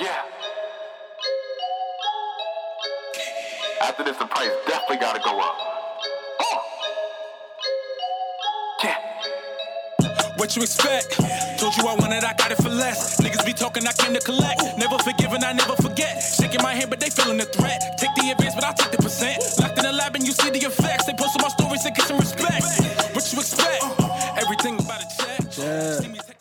Yeah. 0.00 0.22
After 3.82 4.02
this, 4.04 4.16
the 4.16 4.24
price 4.26 4.50
definitely 4.66 4.96
gotta 4.96 5.20
go 5.20 5.38
up. 5.40 5.56
Oh. 6.40 6.62
Yeah. 8.82 8.96
What 10.36 10.56
you 10.56 10.62
expect? 10.62 11.18
Told 11.58 11.76
you 11.76 11.86
I 11.86 11.94
wanted, 11.96 12.24
I 12.24 12.32
got 12.34 12.50
it 12.50 12.56
for 12.62 12.70
less. 12.70 13.20
Niggas 13.20 13.44
be 13.44 13.52
talking, 13.52 13.86
I 13.86 13.92
came 13.92 14.14
to 14.14 14.20
collect. 14.20 14.62
Never 14.78 14.96
forgiven, 14.98 15.44
I 15.44 15.52
never 15.52 15.76
forget. 15.76 16.22
Shaking 16.22 16.62
my 16.62 16.72
hand, 16.74 16.88
but 16.88 16.98
they 17.00 17.10
feeling 17.10 17.36
the 17.36 17.44
threat. 17.44 17.80
Take 17.98 18.14
the 18.16 18.30
advance, 18.30 18.54
but 18.54 18.64
I'll 18.64 18.74
take 18.74 18.92
the 18.92 18.98
percent. 19.02 19.42
Locked 19.60 19.78
in 19.78 19.84
the 19.84 19.92
lab, 19.92 20.14
and 20.16 20.26
you 20.26 20.32
see 20.32 20.48
the 20.48 20.60
effects. 20.60 21.04
They 21.04 21.12
post 21.12 21.36
on 21.36 21.42
my 21.42 21.48
stories 21.48 21.84
and 21.84 21.94
get 21.94 22.06
some 22.06 22.16
respect. 22.18 22.64
What 23.14 23.30
you 23.32 23.38
expect? 23.38 23.84
Everything 24.38 24.80
about 24.80 25.02
a 25.02 25.08
check. 25.16 25.40
Yeah. 25.58 25.92
See 26.00 26.08
me 26.08 26.18
take- 26.26 26.36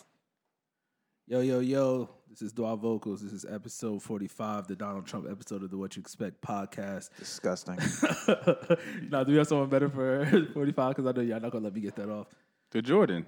Yo, 1.28 1.42
yo, 1.42 1.60
yo. 1.60 2.10
This 2.40 2.48
is 2.48 2.54
Dwa 2.54 2.80
Vocals. 2.80 3.22
This 3.22 3.34
is 3.34 3.44
episode 3.44 4.02
45, 4.02 4.68
the 4.68 4.76
Donald 4.78 5.06
Trump 5.06 5.28
episode 5.30 5.62
of 5.62 5.72
the 5.72 5.78
What 5.78 5.98
You 5.98 6.00
Expect 6.00 6.40
podcast. 6.40 7.10
Disgusting. 7.20 7.76
now, 9.12 9.26
do 9.26 9.34
we 9.34 9.38
have 9.40 9.48
someone 9.48 9.68
better 9.68 9.90
for 9.90 10.26
45? 10.54 10.96
Because 10.96 11.06
I 11.06 11.12
know 11.12 11.22
y'all 11.22 11.42
not 11.42 11.52
going 11.52 11.64
to 11.64 11.68
let 11.68 11.76
me 11.76 11.82
get 11.82 11.98
that 11.98 12.10
off. 12.10 12.28
To 12.72 12.82
Jordan. 12.82 13.26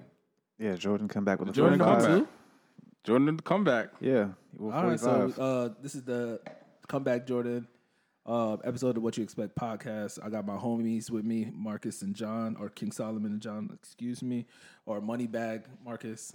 yeah, 0.58 0.76
Jordan 0.76 1.08
come 1.08 1.26
back 1.26 1.40
with 1.40 1.50
a 1.50 1.52
Jordan 1.52 1.78
come 1.78 2.00
45. 2.00 2.20
back. 2.20 2.28
Jordan 3.04 3.36
the 3.36 3.42
comeback. 3.42 3.90
Yeah, 4.00 4.28
well, 4.56 4.72
All 4.72 4.86
right, 4.86 4.98
so 4.98 5.30
uh, 5.38 5.74
this 5.82 5.94
is 5.94 6.04
the 6.04 6.40
Comeback 6.88 7.26
Jordan 7.26 7.68
uh, 8.24 8.54
episode 8.64 8.96
of 8.96 9.02
What 9.02 9.18
You 9.18 9.24
Expect 9.24 9.54
podcast. 9.56 10.24
I 10.24 10.30
got 10.30 10.46
my 10.46 10.56
homies 10.56 11.10
with 11.10 11.26
me, 11.26 11.50
Marcus 11.52 12.00
and 12.00 12.14
John, 12.14 12.56
or 12.58 12.70
King 12.70 12.92
Solomon 12.92 13.32
and 13.32 13.42
John, 13.42 13.68
excuse 13.74 14.22
me, 14.22 14.46
or 14.86 15.02
Moneybag 15.02 15.64
Marcus. 15.84 16.34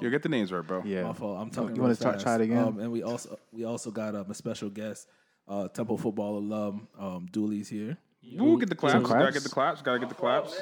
You 0.00 0.10
get 0.10 0.22
the 0.22 0.28
names 0.28 0.52
right, 0.52 0.66
bro. 0.66 0.82
yeah. 0.84 1.02
My 1.04 1.12
fault. 1.12 1.38
I'm 1.40 1.50
talking. 1.50 1.76
you 1.76 1.82
wanna 1.82 1.96
try- 1.96 2.16
try 2.16 2.34
it 2.36 2.40
again? 2.42 2.58
Um, 2.58 2.80
and 2.80 2.90
we 2.92 3.02
also 3.02 3.38
we 3.52 3.64
also 3.64 3.90
got 3.90 4.14
um, 4.14 4.30
a 4.30 4.34
special 4.34 4.68
guest, 4.70 5.08
uh, 5.48 5.68
Temple 5.68 5.96
football 5.98 6.38
alum, 6.38 6.88
um, 6.98 7.26
Dooley's 7.32 7.68
here. 7.68 7.96
Woo, 8.36 8.58
get 8.58 8.68
the 8.68 8.74
claps. 8.74 8.92
Some 8.94 9.02
Gotta 9.04 9.32
get 9.32 9.42
the 9.42 9.48
claps. 9.48 9.82
Gotta 9.82 9.98
get 9.98 10.08
the 10.10 10.14
claps. 10.14 10.60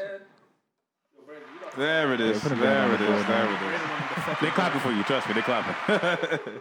There 1.77 2.12
it 2.14 2.20
is. 2.20 2.41
put 2.41 2.48
There 2.50 2.58
down 2.62 2.91
it 2.91 2.94
on 2.94 2.98
the 2.98 3.05
is. 3.05 3.08
board 3.08 3.27
There 3.28 3.52
it 3.52 4.33
is. 4.33 4.41
They 4.41 4.48
clapping 4.50 4.80
for 4.80 4.91
you. 4.91 5.02
Trust 5.05 5.28
me. 5.28 5.34
They 5.34 5.42
clapping. 5.42 6.55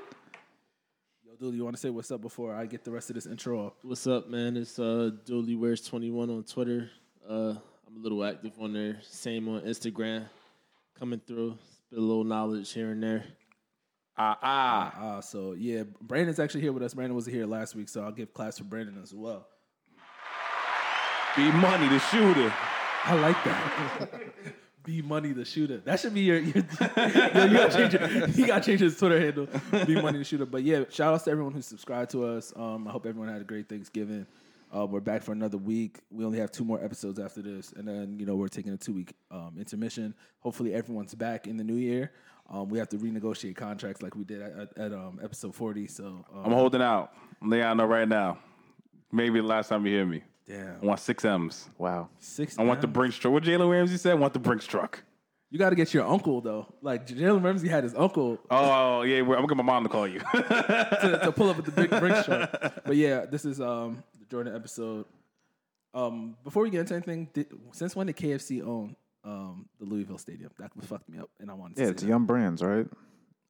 Yo, 1.25 1.35
Dooley, 1.39 1.55
you 1.58 1.63
want 1.63 1.75
to 1.75 1.80
say 1.81 1.89
what's 1.89 2.11
up 2.11 2.22
before 2.22 2.53
I 2.53 2.66
get 2.66 2.83
the 2.83 2.91
rest 2.91 3.09
of 3.09 3.16
this 3.16 3.25
intro 3.25 3.67
off? 3.67 3.73
What's 3.83 4.05
up, 4.08 4.30
man? 4.30 4.58
It's 4.58 4.78
uh 4.80 5.11
Dooley 5.25 5.55
Wears 5.55 5.81
21 5.81 6.30
on 6.30 6.44
Twitter. 6.44 6.89
Uh 7.28 7.53
I'm 7.88 7.95
a 7.97 8.00
little 8.00 8.23
active 8.23 8.53
on 8.59 8.73
there. 8.73 9.00
Same 9.03 9.47
on 9.47 9.61
Instagram. 9.61 10.25
Coming 11.00 11.22
through. 11.25 11.58
Spit 11.88 11.99
a 11.99 12.02
little 12.02 12.25
knowledge 12.25 12.73
here 12.73 12.91
and 12.91 13.02
there. 13.02 13.23
Ah 14.17 14.38
ah. 14.41 15.02
Uh, 15.02 15.21
so 15.21 15.53
yeah, 15.53 15.83
Brandon's 16.02 16.38
actually 16.38 16.61
here 16.61 16.73
with 16.73 16.83
us. 16.83 16.94
Brandon 16.94 17.16
was 17.16 17.25
here 17.25 17.45
last 17.45 17.75
week, 17.75 17.88
so 17.88 18.03
I'll 18.03 18.11
give 18.11 18.33
class 18.33 18.57
for 18.57 18.66
Brandon 18.66 18.99
as 19.02 19.13
well. 19.13 19.47
Be 21.38 21.49
money 21.49 21.88
the 21.88 21.99
shooter. 21.99 22.53
I 23.05 23.13
like 23.13 23.41
that. 23.45 24.09
Be 24.83 25.02
money 25.02 25.31
the 25.31 25.45
shooter. 25.45 25.77
That 25.77 25.99
should 25.99 26.13
be 26.13 26.21
your. 26.21 26.39
your, 26.39 26.55
yo, 26.97 27.45
you 27.45 27.57
gotta 27.57 27.73
change 27.73 27.94
your, 27.94 28.27
you 28.29 28.47
gotta 28.47 28.66
change 28.66 28.79
his 28.79 28.97
Twitter 28.97 29.19
handle. 29.19 29.47
Be 29.85 30.01
money 30.01 30.17
the 30.17 30.23
shooter. 30.23 30.45
But 30.45 30.63
yeah, 30.63 30.83
shout 30.89 31.13
outs 31.13 31.25
to 31.25 31.31
everyone 31.31 31.53
who 31.53 31.61
subscribed 31.61 32.11
to 32.11 32.25
us. 32.25 32.53
Um, 32.55 32.88
I 32.88 32.91
hope 32.91 33.05
everyone 33.05 33.29
had 33.29 33.41
a 33.41 33.45
great 33.45 33.69
Thanksgiving. 33.69 34.25
Uh, 34.78 34.86
we're 34.86 35.00
back 35.00 35.23
for 35.23 35.31
another 35.31 35.58
week. 35.58 36.02
We 36.11 36.23
only 36.23 36.38
have 36.38 36.52
two 36.52 36.64
more 36.64 36.83
episodes 36.83 37.17
after 37.17 37.42
this, 37.42 37.72
and 37.75 37.88
then 37.88 38.20
you 38.20 38.28
know 38.28 38.36
we're 38.36 38.47
taking 38.47 38.73
a 38.73 38.78
two 38.78 38.94
week 38.94 39.14
um, 39.31 39.56
intermission. 39.58 40.14
Hopefully, 40.39 40.73
everyone's 40.73 41.16
back 41.16 41.47
in 41.47 41.58
the 41.58 41.64
new 41.64 41.78
year. 41.78 42.11
Um, 42.47 42.69
we 42.69 42.78
have 42.78 42.88
to 42.89 42.97
renegotiate 42.97 43.56
contracts 43.56 44.03
like 44.03 44.16
we 44.16 44.23
did 44.23 44.42
at, 44.42 44.52
at, 44.56 44.78
at 44.78 44.94
um, 44.94 45.19
episode 45.23 45.56
forty. 45.56 45.88
So 45.88 46.23
um, 46.31 46.44
I'm 46.45 46.52
holding 46.52 46.81
out. 46.81 47.14
I'm 47.42 47.50
letting 47.50 47.66
y'all 47.66 47.75
know 47.75 47.86
right 47.86 48.08
now. 48.08 48.38
Maybe 49.11 49.39
the 49.39 49.47
last 49.47 49.69
time 49.69 49.84
you 49.86 49.94
hear 49.94 50.06
me. 50.06 50.22
damn 50.45 50.75
I 50.80 50.86
want 50.86 51.00
six 51.00 51.25
M's. 51.25 51.69
wow. 51.80 52.09
six. 52.19 52.59
I 52.59 52.63
want 52.63 52.81
the 52.81 52.88
M's. 52.88 52.94
Brinks 52.94 53.18
truck. 53.18 53.34
What 53.34 53.44
Jalen 53.44 53.72
Ramsey 53.72 53.97
said? 53.97 54.12
I 54.12 54.16
want 54.16 54.34
the 54.34 54.40
Brinks 54.40 54.68
truck. 54.68 55.03
You 55.50 55.57
got 55.57 55.69
to 55.69 55.75
get 55.75 55.94
your 55.94 56.06
uncle 56.06 56.41
though. 56.41 56.68
Like 56.81 57.07
Jalen 57.07 57.44
Ramsey 57.44 57.69
had 57.69 57.84
his 57.84 57.96
uncle 57.96 58.38
Oh 58.51 59.01
yeah, 59.03 59.22
I'm 59.22 59.28
gonna 59.28 59.47
get 59.47 59.57
my 59.57 59.63
mom 59.63 59.84
to 59.84 59.90
call 59.90 60.07
you. 60.07 60.19
to, 60.34 61.19
to 61.24 61.31
pull 61.31 61.50
up 61.50 61.57
at 61.57 61.66
the 61.66 61.72
big 61.72 61.90
Brinks 61.90 62.25
truck. 62.25 62.51
But 62.85 62.96
yeah, 62.96 63.25
this 63.25 63.46
is 63.46 63.62
um 63.62 64.03
the 64.16 64.16
Jordan 64.29 64.55
episode. 64.55 65.05
Um, 65.93 66.35
before 66.43 66.63
we 66.63 66.69
get 66.69 66.81
into 66.81 66.93
anything, 66.95 67.29
did, 67.33 67.47
since 67.71 67.95
when 67.95 68.07
did 68.07 68.15
KFC 68.17 68.61
own 68.65 68.95
um 69.23 69.67
the 69.79 69.85
Louisville 69.85 70.17
Stadium? 70.17 70.51
That 70.59 70.71
fucked 70.83 71.09
me 71.09 71.19
up, 71.19 71.29
and 71.39 71.49
I 71.49 71.53
wanted 71.53 71.75
to 71.77 71.81
Yeah, 71.81 71.88
say 71.88 71.91
it's 71.91 72.03
that. 72.03 72.09
Yum 72.09 72.25
Brands, 72.25 72.61
right? 72.61 72.85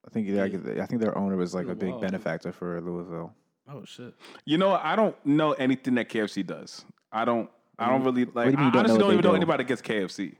I 0.06 0.10
think 0.12 0.28
yeah, 0.30 0.44
I 0.44 0.86
think 0.86 1.02
their 1.02 1.18
owner 1.18 1.36
was 1.36 1.54
like 1.54 1.68
a 1.68 1.76
big 1.76 1.94
Wow. 1.94 2.00
benefactor 2.00 2.52
for 2.52 2.80
Louisville. 2.82 3.34
Oh 3.70 3.84
shit! 3.84 4.14
you 4.46 4.58
know, 4.58 4.72
I 4.82 4.96
don't 4.96 5.14
know 5.26 5.52
anything 5.54 5.96
that 5.96 6.08
KFC 6.10 6.46
does. 6.46 6.86
I 7.12 7.26
don't. 7.26 7.50
I 7.78 7.90
don't 7.90 8.04
really 8.04 8.24
like. 8.26 8.46
do 8.46 8.52
you 8.52 8.58
mean 8.58 8.60
I 8.60 8.66
you 8.68 8.72
don't 8.72 8.74
know 8.74 8.80
honestly 8.80 8.94
what 8.94 9.00
don't 9.00 9.08
they 9.10 9.14
even 9.16 9.24
know 9.24 9.30
do? 9.32 9.36
anybody 9.36 9.64
that 9.64 9.68
gets 9.68 9.82
KFC. 9.82 10.36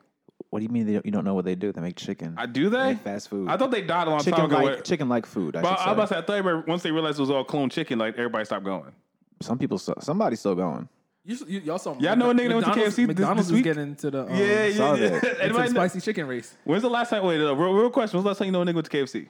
What 0.50 0.60
do 0.60 0.64
you 0.64 0.70
mean 0.70 0.86
they 0.86 0.94
don't, 0.94 1.06
you 1.06 1.12
don't 1.12 1.26
know 1.26 1.34
what 1.34 1.44
they 1.44 1.56
do? 1.56 1.74
They 1.74 1.82
make 1.82 1.98
chicken. 1.98 2.36
I 2.38 2.46
do 2.46 2.70
They 2.70 2.78
they? 2.78 2.88
make 2.94 3.02
fast 3.02 3.28
food. 3.30 3.50
I 3.50 3.58
thought 3.58 3.70
they 3.70 3.82
died 3.82 4.08
a 4.08 4.12
long 4.12 4.20
time 4.20 4.34
chicken 4.34 4.46
ago. 4.46 4.64
like 4.64 4.84
chicken 4.86 5.10
like 5.10 5.26
food. 5.26 5.58
I 5.58 5.62
but 5.62 5.70
should 5.70 5.80
I 5.80 5.84
say. 5.84 5.90
was 5.90 5.94
about 5.98 6.02
to 6.04 6.08
say, 6.14 6.18
I 6.20 6.22
thought 6.22 6.36
everybody, 6.38 6.70
once 6.72 6.84
they 6.84 6.92
realized 6.92 7.18
it 7.20 7.22
was 7.22 7.30
all 7.30 7.44
clone 7.44 7.70
chicken, 7.70 8.00
like 8.00 8.14
everybody 8.14 8.46
stopped 8.46 8.64
going. 8.64 8.94
Some 9.42 9.58
people, 9.58 9.78
still, 9.78 9.96
somebody's 10.02 10.40
still 10.40 10.56
going. 10.56 10.88
You, 11.26 11.38
you 11.48 11.60
y'all 11.60 11.78
saw 11.78 11.98
Y'all 12.00 12.16
know 12.16 12.30
a 12.30 12.34
nigga 12.34 12.48
that 12.50 12.56
went 12.56 12.66
to 12.66 12.70
McDonald's- 12.70 12.96
KFC 12.96 12.96
this- 12.96 13.08
McDonald's 13.08 13.38
this 13.42 13.52
was 13.52 13.56
week? 13.56 13.64
getting 13.66 13.84
into 13.84 14.12
the 14.12 14.22
um, 14.24 14.30
yeah, 14.30 14.72
saw 14.72 14.94
yeah, 14.96 15.04
yeah. 15.04 15.10
that. 15.20 15.40
into 15.42 15.54
the 15.54 15.60
know- 15.64 15.68
spicy 15.68 16.00
chicken 16.02 16.26
race. 16.28 16.56
When's 16.64 16.84
the 16.84 16.90
last 16.90 17.10
time? 17.10 17.24
Wait, 17.24 17.42
uh, 17.42 17.54
real, 17.56 17.74
real 17.74 17.90
question. 17.90 18.18
When's 18.18 18.24
the 18.24 18.30
last 18.30 18.38
time 18.38 18.46
you 18.46 18.52
know 18.54 18.62
a 18.62 18.66
nigga 18.66 18.76
went 18.76 18.90
to 18.90 18.98
KFC? 18.98 19.28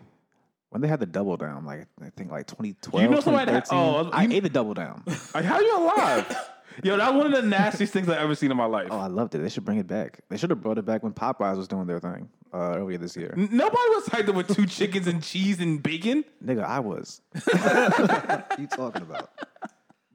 When 0.69 0.81
they 0.81 0.87
had 0.87 0.99
the 0.99 1.05
double 1.07 1.37
down, 1.37 1.65
like 1.65 1.87
I 2.01 2.09
think 2.15 2.29
like 2.31 2.45
2012, 2.47 3.01
You 3.03 3.09
know 3.09 3.19
somebody 3.21 3.51
that- 3.51 3.65
2013. 3.65 3.77
oh, 3.79 4.09
I 4.15 4.23
you- 4.25 4.37
ate 4.37 4.45
a 4.45 4.49
double 4.49 4.73
down. 4.75 5.03
Like, 5.33 5.45
how 5.45 5.59
you 5.59 5.77
alive? 5.77 6.37
Yo, 6.83 6.95
that 6.97 7.11
was 7.11 7.23
one 7.23 7.33
of 7.33 7.41
the 7.41 7.49
nastiest 7.49 7.91
things 7.91 8.07
I've 8.07 8.19
ever 8.19 8.35
seen 8.35 8.51
in 8.51 8.57
my 8.57 8.65
life. 8.65 8.89
Oh, 8.91 8.99
I 8.99 9.07
loved 9.07 9.33
it. 9.33 9.39
They 9.39 9.49
should 9.49 9.65
bring 9.65 9.79
it 9.79 9.87
back. 9.87 10.19
They 10.29 10.37
should 10.37 10.51
have 10.51 10.61
brought 10.61 10.77
it 10.77 10.85
back 10.85 11.01
when 11.01 11.11
Popeyes 11.13 11.57
was 11.57 11.67
doing 11.67 11.87
their 11.87 11.99
thing 11.99 12.29
uh, 12.53 12.75
earlier 12.77 12.99
this 12.99 13.17
year. 13.17 13.33
Nobody 13.35 13.89
was 13.95 14.05
hyped 14.05 14.29
up 14.29 14.35
with 14.35 14.55
two 14.55 14.67
chickens 14.67 15.07
and 15.07 15.23
cheese 15.23 15.59
and 15.59 15.81
bacon. 15.81 16.23
Nigga, 16.45 16.63
I 16.63 16.79
was. 16.81 17.21
what 17.33 18.59
you 18.59 18.67
talking 18.67 19.01
about? 19.01 19.31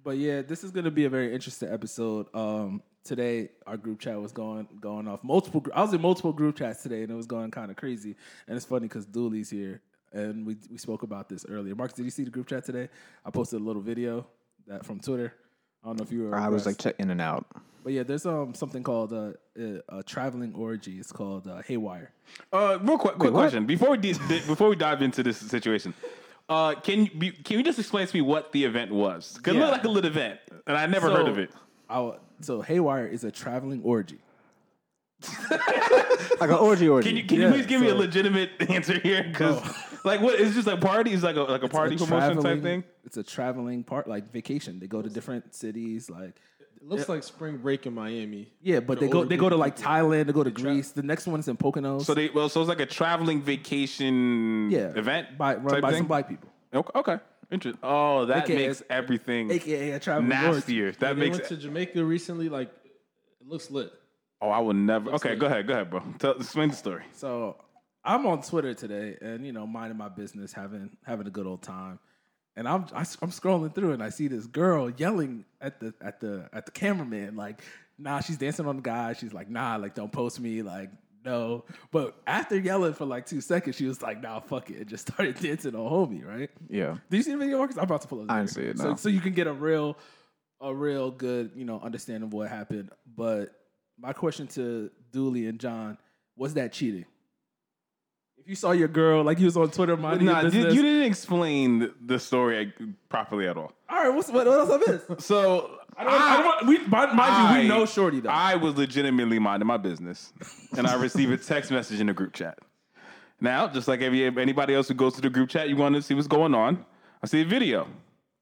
But 0.04 0.18
yeah, 0.18 0.42
this 0.42 0.64
is 0.64 0.70
going 0.70 0.84
to 0.84 0.90
be 0.90 1.04
a 1.04 1.08
very 1.10 1.32
interesting 1.32 1.68
episode. 1.72 2.26
Um, 2.34 2.82
today, 3.04 3.50
our 3.66 3.76
group 3.76 4.00
chat 4.00 4.20
was 4.20 4.32
going 4.32 4.66
going 4.80 5.06
off 5.08 5.22
multiple. 5.22 5.64
I 5.74 5.82
was 5.82 5.92
in 5.92 6.00
multiple 6.00 6.32
group 6.32 6.56
chats 6.56 6.82
today, 6.82 7.02
and 7.02 7.10
it 7.10 7.14
was 7.14 7.26
going 7.26 7.50
kind 7.50 7.70
of 7.70 7.76
crazy. 7.76 8.16
And 8.46 8.56
it's 8.56 8.66
funny 8.66 8.88
because 8.88 9.06
Dooley's 9.06 9.50
here, 9.50 9.80
and 10.12 10.44
we 10.46 10.56
we 10.70 10.78
spoke 10.78 11.02
about 11.02 11.28
this 11.28 11.46
earlier. 11.48 11.74
Marcus, 11.74 11.96
did 11.96 12.04
you 12.04 12.10
see 12.10 12.24
the 12.24 12.30
group 12.30 12.48
chat 12.48 12.64
today? 12.64 12.88
I 13.24 13.30
posted 13.30 13.60
a 13.60 13.64
little 13.64 13.82
video 13.82 14.26
that 14.66 14.84
from 14.84 14.98
Twitter. 15.00 15.34
I 15.84 15.88
don't 15.88 15.98
know 15.98 16.04
if 16.04 16.12
you 16.12 16.24
were. 16.24 16.34
I 16.34 16.48
was 16.48 16.66
like 16.66 16.80
abreast. 16.80 17.00
in 17.00 17.10
and 17.10 17.20
out. 17.20 17.46
but 17.84 17.92
yeah, 17.92 18.02
there's 18.02 18.26
um 18.26 18.54
something 18.54 18.82
called 18.82 19.12
uh, 19.12 19.32
a, 19.58 19.98
a 19.98 20.02
traveling 20.02 20.54
orgy. 20.54 20.98
It's 20.98 21.12
called 21.12 21.46
uh, 21.46 21.62
Haywire. 21.62 22.12
Uh, 22.52 22.78
real 22.82 22.98
quick, 22.98 23.14
quick 23.18 23.32
what? 23.32 23.40
question 23.40 23.66
before 23.66 23.90
we 23.90 23.98
di- 23.98 24.12
di- 24.28 24.46
before 24.46 24.68
we 24.68 24.76
dive 24.76 25.02
into 25.02 25.22
this 25.22 25.38
situation. 25.38 25.94
Uh, 26.52 26.74
can 26.80 27.08
you 27.20 27.32
can 27.32 27.58
you 27.58 27.62
just 27.64 27.78
explain 27.78 28.06
to 28.06 28.14
me 28.16 28.20
what 28.20 28.52
the 28.52 28.64
event 28.64 28.90
was? 28.92 29.38
Cause 29.42 29.54
it 29.54 29.58
Yeah. 29.58 29.64
looked 29.64 29.78
like 29.78 29.84
a 29.84 29.88
lit 29.88 30.04
event, 30.04 30.38
and 30.66 30.76
I 30.76 30.86
never 30.86 31.10
heard 31.10 31.28
of 31.28 31.38
it. 31.38 31.50
I, 31.88 32.12
so 32.40 32.60
Haywire 32.60 33.06
is 33.06 33.24
a 33.24 33.30
traveling 33.30 33.82
orgy. 33.82 34.18
Like 36.40 36.50
an 36.50 36.56
orgy 36.56 36.88
orgy. 36.88 37.08
Can 37.08 37.16
you 37.16 37.24
can 37.24 37.38
Yeah, 37.40 37.46
you 37.48 37.52
please 37.54 37.66
give 37.66 37.80
me 37.80 37.86
a 37.86 37.90
so- 37.90 37.96
legitimate 37.96 38.50
answer 38.68 38.98
here? 38.98 39.22
Because 39.22 39.60
like 40.04 40.20
what 40.20 40.40
is 40.40 40.54
just 40.54 40.66
like 40.66 40.80
party? 40.80 41.12
Is 41.12 41.22
like 41.22 41.36
a 41.36 41.42
like 41.42 41.62
a 41.62 41.68
party 41.68 41.94
a 41.94 41.98
promotion 41.98 42.34
type 42.34 42.40
traveling- 42.42 42.62
thing? 42.62 42.84
It's 43.04 43.16
a 43.16 43.22
traveling 43.22 43.84
part, 43.84 44.08
like 44.08 44.32
vacation. 44.32 44.80
They 44.80 44.88
go 44.88 45.02
to 45.02 45.08
different 45.08 45.54
cities, 45.54 46.10
like 46.10 46.40
It 46.82 46.88
looks 46.88 47.08
like 47.08 47.22
spring 47.22 47.58
break 47.58 47.86
in 47.86 47.94
Miami. 47.94 48.48
Yeah, 48.60 48.80
but 48.80 48.98
they 48.98 49.06
go 49.08 49.18
older 49.18 49.28
they 49.28 49.36
go 49.36 49.48
to 49.48 49.56
like 49.56 49.76
people. 49.76 49.92
Thailand, 49.92 50.26
they 50.26 50.32
go 50.32 50.42
to 50.42 50.50
Greece. 50.50 50.90
The 50.90 51.02
next 51.04 51.26
one's 51.28 51.46
in 51.46 51.56
Poconos. 51.56 52.02
So 52.04 52.12
they 52.12 52.28
well, 52.30 52.48
so 52.48 52.60
it's 52.60 52.68
like 52.68 52.80
a 52.80 52.86
traveling 52.86 53.40
vacation 53.40 54.68
yeah, 54.70 54.92
event 54.96 55.38
by 55.38 55.54
run 55.54 55.74
type 55.74 55.82
by 55.82 55.90
thing? 55.90 55.98
some 55.98 56.06
black 56.08 56.28
people, 56.28 56.48
Okay, 56.74 56.98
okay. 56.98 57.18
Interesting. 57.52 57.78
Oh, 57.82 58.24
that 58.26 58.44
AKA 58.44 58.66
makes 58.66 58.82
everything 58.90 59.50
aka 59.52 59.90
a 59.92 60.00
traveling 60.00 60.32
orgy. 60.32 60.56
nastier. 60.56 60.92
That 60.92 61.16
they 61.16 61.20
makes. 61.20 61.38
went 61.38 61.48
to 61.50 61.56
Jamaica 61.56 62.04
recently. 62.04 62.48
Like 62.48 62.68
it 63.40 63.46
looks 63.46 63.70
lit. 63.70 63.92
oh, 64.40 64.48
I 64.50 64.58
would 64.58 64.76
never. 64.76 65.12
Okay, 65.12 65.36
go 65.36 65.46
ahead, 65.46 65.66
go 65.66 65.74
ahead, 65.74 65.90
bro. 65.90 66.02
Tell, 66.18 66.32
explain 66.32 66.70
the 66.70 66.76
story. 66.76 67.04
So 67.12 67.56
I'm 68.04 68.26
on 68.26 68.42
Twitter 68.42 68.74
today, 68.74 69.16
and 69.20 69.46
you 69.46 69.52
know, 69.52 69.66
minding 69.66 69.98
my 69.98 70.08
business, 70.08 70.52
having 70.52 70.96
having 71.04 71.26
a 71.26 71.30
good 71.30 71.46
old 71.46 71.62
time, 71.62 72.00
and 72.56 72.68
I'm 72.68 72.86
I, 72.92 73.00
am 73.00 73.30
scrolling 73.30 73.74
through, 73.74 73.92
and 73.92 74.02
I 74.02 74.10
see 74.10 74.28
this 74.28 74.46
girl 74.46 74.90
yelling 74.90 75.44
at 75.60 75.80
the 75.80 75.94
at 76.00 76.20
the 76.20 76.48
at 76.52 76.66
the 76.66 76.72
cameraman, 76.72 77.36
like, 77.36 77.62
"Nah, 77.98 78.20
she's 78.20 78.36
dancing 78.36 78.66
on 78.66 78.76
the 78.76 78.82
guy." 78.82 79.14
She's 79.14 79.32
like, 79.32 79.48
"Nah, 79.48 79.76
like, 79.76 79.94
don't 79.94 80.12
post 80.12 80.40
me," 80.40 80.62
like. 80.62 80.90
No, 81.24 81.64
but 81.92 82.16
after 82.26 82.58
yelling 82.58 82.94
for 82.94 83.04
like 83.04 83.26
two 83.26 83.40
seconds, 83.40 83.76
she 83.76 83.86
was 83.86 84.02
like, 84.02 84.20
"Nah, 84.20 84.40
fuck 84.40 84.70
it," 84.70 84.78
and 84.78 84.88
just 84.88 85.06
started 85.12 85.38
dancing 85.38 85.76
on 85.76 85.88
homie. 85.88 86.26
Right? 86.26 86.50
Yeah. 86.68 86.96
Did 87.10 87.18
you 87.18 87.22
see 87.22 87.30
the 87.30 87.38
video, 87.38 87.58
Marcus? 87.58 87.76
I'm 87.76 87.84
about 87.84 88.02
to 88.02 88.08
pull 88.08 88.22
up. 88.22 88.26
I 88.28 88.38
didn't 88.38 88.50
see 88.50 88.62
it, 88.62 88.78
So, 88.78 88.96
so 88.96 89.08
you 89.08 89.20
can 89.20 89.32
get 89.32 89.46
a 89.46 89.52
real, 89.52 89.96
a 90.60 90.74
real 90.74 91.12
good, 91.12 91.52
you 91.54 91.64
know, 91.64 91.78
understanding 91.80 92.24
of 92.24 92.32
what 92.32 92.48
happened. 92.48 92.90
But 93.06 93.54
my 94.00 94.12
question 94.12 94.48
to 94.48 94.90
Dooley 95.12 95.46
and 95.46 95.60
John 95.60 95.96
was 96.36 96.54
that 96.54 96.72
cheating? 96.72 97.04
If 98.42 98.48
you 98.48 98.56
saw 98.56 98.72
your 98.72 98.88
girl, 98.88 99.22
like 99.22 99.38
you 99.38 99.44
was 99.44 99.56
on 99.56 99.70
Twitter 99.70 99.96
minding 99.96 100.26
Nah, 100.26 100.40
your 100.40 100.44
you, 100.46 100.50
business. 100.50 100.74
you 100.74 100.82
didn't 100.82 101.04
explain 101.04 101.92
the- 102.04 102.18
story 102.18 102.72
properly 103.08 103.46
at 103.46 103.56
all. 103.56 103.72
All 103.88 104.02
right, 104.02 104.08
what's, 104.12 104.28
what, 104.30 104.46
what 104.48 104.58
else 104.58 104.70
I 104.88 104.90
missed? 104.92 105.20
So 105.28 105.78
I 105.96 106.04
don't, 106.04 106.12
I 106.12 106.42
don't 106.42 106.66
we, 106.66 106.78
mind 106.86 107.14
mind 107.16 107.56
you, 107.56 107.62
we 107.62 107.68
know 107.68 107.86
Shorty 107.86 108.18
though. 108.20 108.30
I 108.30 108.56
was 108.56 108.76
legitimately 108.76 109.38
minding 109.38 109.66
my 109.68 109.76
business, 109.76 110.32
and 110.76 110.88
I 110.88 110.94
received 110.94 111.30
a 111.32 111.36
text 111.36 111.70
message 111.70 112.00
in 112.00 112.08
the 112.08 112.14
group 112.14 112.32
chat. 112.32 112.58
Now, 113.40 113.68
just 113.68 113.86
like 113.86 114.00
every, 114.00 114.24
anybody 114.24 114.74
else 114.74 114.88
who 114.88 114.94
goes 114.94 115.14
to 115.14 115.20
the 115.20 115.30
group 115.30 115.50
chat, 115.50 115.68
you 115.68 115.76
want 115.76 115.94
to 115.94 116.02
see 116.02 116.14
what's 116.14 116.26
going 116.26 116.54
on. 116.54 116.84
I 117.22 117.26
see 117.28 117.42
a 117.42 117.44
video. 117.44 117.86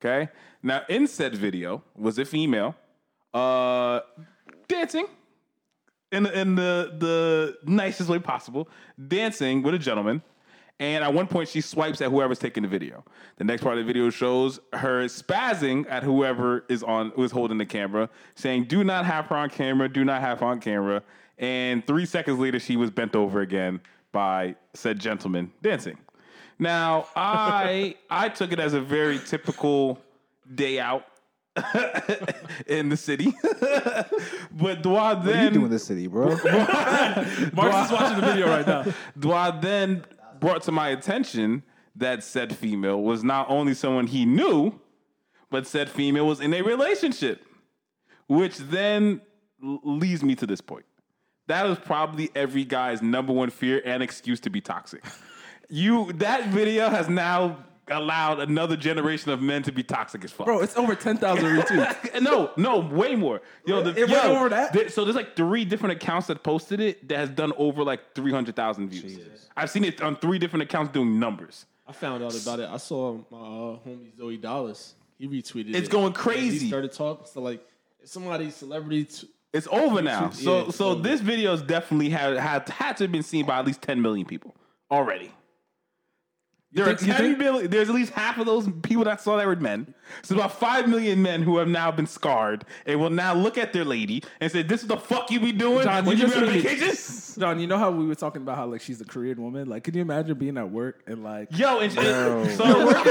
Okay. 0.02 0.30
Now, 0.62 0.82
in 0.88 1.06
said 1.06 1.34
video 1.34 1.82
was 1.94 2.18
a 2.18 2.24
female 2.24 2.74
uh, 3.34 4.00
dancing 4.68 5.06
in 6.12 6.24
the, 6.24 6.40
in 6.40 6.54
the 6.54 6.94
the 6.98 7.58
nicest 7.64 8.08
way 8.08 8.18
possible, 8.18 8.68
dancing 9.08 9.62
with 9.62 9.74
a 9.74 9.78
gentleman. 9.78 10.22
And 10.78 11.04
at 11.04 11.12
one 11.12 11.26
point, 11.26 11.50
she 11.50 11.60
swipes 11.60 12.00
at 12.00 12.10
whoever's 12.10 12.38
taking 12.38 12.62
the 12.62 12.68
video. 12.68 13.04
The 13.36 13.44
next 13.44 13.62
part 13.62 13.76
of 13.76 13.84
the 13.84 13.86
video 13.86 14.08
shows 14.08 14.60
her 14.72 15.04
spazzing 15.04 15.84
at 15.90 16.02
whoever 16.02 16.64
is 16.70 16.82
on 16.82 17.12
is 17.18 17.30
holding 17.30 17.58
the 17.58 17.66
camera, 17.66 18.08
saying, 18.34 18.64
"Do 18.64 18.82
not 18.82 19.04
have 19.04 19.26
her 19.26 19.36
on 19.36 19.50
camera. 19.50 19.88
Do 19.88 20.04
not 20.04 20.22
have 20.22 20.40
her 20.40 20.46
on 20.46 20.60
camera." 20.60 21.02
And 21.38 21.86
three 21.86 22.06
seconds 22.06 22.38
later, 22.38 22.58
she 22.58 22.76
was 22.76 22.90
bent 22.90 23.14
over 23.14 23.40
again 23.40 23.80
by 24.12 24.56
said 24.74 24.98
gentleman 24.98 25.52
dancing. 25.62 25.98
Now, 26.58 27.08
I 27.14 27.96
I 28.10 28.30
took 28.30 28.52
it 28.52 28.58
as 28.58 28.72
a 28.72 28.80
very 28.80 29.18
typical 29.18 29.98
day 30.54 30.80
out 30.80 31.04
in 32.66 32.88
the 32.88 32.96
city, 32.96 33.34
but 34.52 34.82
do 34.82 34.94
I 34.94 35.14
What 35.14 35.18
are 35.18 35.24
then 35.24 35.44
you 35.44 35.50
doing 35.50 35.64
in 35.66 35.70
this 35.70 35.84
city, 35.84 36.06
bro? 36.06 36.28
Mark's 37.52 37.86
is 37.86 37.92
watching 37.92 38.20
the 38.20 38.26
video 38.26 38.48
right 38.48 38.66
now. 38.66 38.84
Dwight 39.18 39.60
then 39.60 40.04
brought 40.38 40.62
to 40.62 40.72
my 40.72 40.88
attention 40.90 41.64
that 41.96 42.22
said 42.22 42.54
female 42.56 43.02
was 43.02 43.24
not 43.24 43.50
only 43.50 43.74
someone 43.74 44.06
he 44.06 44.24
knew, 44.24 44.80
but 45.50 45.66
said 45.66 45.90
female 45.90 46.26
was 46.26 46.40
in 46.40 46.54
a 46.54 46.62
relationship, 46.62 47.44
which 48.28 48.56
then 48.58 49.20
leads 49.60 50.22
me 50.22 50.36
to 50.36 50.46
this 50.46 50.60
point. 50.60 50.84
That 51.48 51.66
is 51.66 51.78
probably 51.78 52.30
every 52.36 52.64
guy's 52.64 53.02
number 53.02 53.32
one 53.32 53.50
fear 53.50 53.82
and 53.84 54.04
excuse 54.04 54.38
to 54.40 54.50
be 54.50 54.60
toxic. 54.60 55.04
You 55.68 56.12
that 56.14 56.48
video 56.50 56.88
has 56.90 57.08
now 57.08 57.64
allowed 57.90 58.40
another 58.40 58.76
generation 58.76 59.30
of 59.32 59.40
men 59.42 59.62
to 59.64 59.72
be 59.72 59.82
toxic 59.82 60.24
as 60.24 60.32
fuck. 60.32 60.46
Bro, 60.46 60.60
it's 60.60 60.76
over 60.76 60.94
10,000 60.94 61.44
retweets. 61.56 62.22
no, 62.22 62.50
no, 62.56 62.78
way 62.78 63.16
more. 63.16 63.42
Yo, 63.66 63.82
the, 63.82 63.90
It 63.90 64.08
went 64.08 64.24
yo, 64.24 64.36
over 64.36 64.48
that? 64.48 64.72
there- 64.72 64.88
so 64.88 65.04
there's 65.04 65.16
like 65.16 65.36
three 65.36 65.64
different 65.64 65.96
accounts 66.00 66.26
that 66.28 66.42
posted 66.42 66.80
it 66.80 67.08
that 67.08 67.18
has 67.18 67.30
done 67.30 67.52
over 67.56 67.82
like 67.84 68.14
three 68.14 68.32
hundred 68.32 68.56
thousand 68.56 68.88
views. 68.88 69.18
I've 69.56 69.70
seen 69.70 69.84
it 69.84 70.00
on 70.00 70.16
three 70.16 70.38
different 70.38 70.62
accounts 70.62 70.92
doing 70.92 71.18
numbers. 71.18 71.66
I 71.86 71.92
found 71.92 72.22
out 72.22 72.40
about 72.40 72.60
it. 72.60 72.68
I 72.70 72.76
saw 72.76 73.18
my 73.30 73.36
uh, 73.38 73.78
homie 73.86 74.16
Zoe 74.16 74.36
Dallas. 74.36 74.94
He 75.18 75.26
retweeted 75.28 75.70
it. 75.70 75.76
It's 75.76 75.88
going 75.88 76.06
And 76.06 76.14
crazy. 76.14 76.58
He 76.60 76.68
started 76.68 76.92
talking. 76.92 77.26
So 77.26 77.40
like, 77.42 77.66
if 78.00 78.08
somebody 78.08 78.50
celebrity. 78.50 79.04
T- 79.04 79.28
It's 79.52 79.66
over 79.70 80.00
now. 80.00 80.30
So 80.30 80.58
Yeah, 80.58 80.64
so 80.66 80.70
so- 80.70 80.94
this 80.94 81.20
video 81.20 81.50
has 81.50 81.62
definitely 81.62 82.10
had 82.10 82.36
had 82.36 82.68
had 82.68 82.96
to 82.98 83.04
have 83.04 83.12
been 83.12 83.24
seen 83.24 83.44
by 83.44 83.58
at 83.58 83.66
least 83.66 83.82
ten 83.82 84.00
million 84.00 84.24
people 84.26 84.54
already. 84.90 85.32
There 86.72 86.84
think- 86.86 87.02
are 87.02 87.04
you 87.06 87.12
10 87.12 87.22
think- 87.22 87.38
million- 87.38 87.70
there's 87.70 87.88
at 87.88 87.94
least 87.94 88.12
half 88.12 88.38
of 88.38 88.46
those 88.46 88.68
people 88.82 89.02
that 89.04 89.20
saw 89.20 89.36
that 89.38 89.46
were 89.46 89.56
men. 89.56 89.92
So 90.22 90.34
about 90.36 90.58
five 90.58 90.88
million 90.88 91.20
men 91.22 91.42
who 91.42 91.58
have 91.58 91.66
now 91.68 91.90
been 91.90 92.06
scarred 92.06 92.64
and 92.86 93.00
will 93.00 93.10
now 93.10 93.34
look 93.34 93.58
at 93.58 93.72
their 93.72 93.84
lady 93.84 94.22
and 94.40 94.50
say, 94.52 94.62
"This 94.62 94.82
is 94.82 94.88
the 94.88 94.96
fuck 94.96 95.30
you 95.32 95.40
be 95.40 95.50
doing 95.52 95.82
John, 95.84 96.04
when 96.04 96.16
you 96.18 96.26
you 96.26 96.32
be 96.32 96.38
on 96.38 96.46
vacation." 96.46 96.94
John, 97.40 97.58
you 97.60 97.66
know 97.66 97.78
how 97.78 97.90
we 97.90 98.06
were 98.06 98.14
talking 98.14 98.42
about 98.42 98.56
how 98.56 98.66
like 98.66 98.80
she's 98.82 99.00
a 99.00 99.04
Korean 99.04 99.40
woman? 99.42 99.68
Like, 99.68 99.84
can 99.84 99.94
you 99.94 100.02
imagine 100.02 100.36
being 100.36 100.58
at 100.58 100.70
work 100.70 101.02
and 101.06 101.22
like 101.24 101.48
Yo, 101.56 101.78
and, 101.78 101.96
and 101.98 102.50
so, 102.52 102.64
so, 102.64 102.64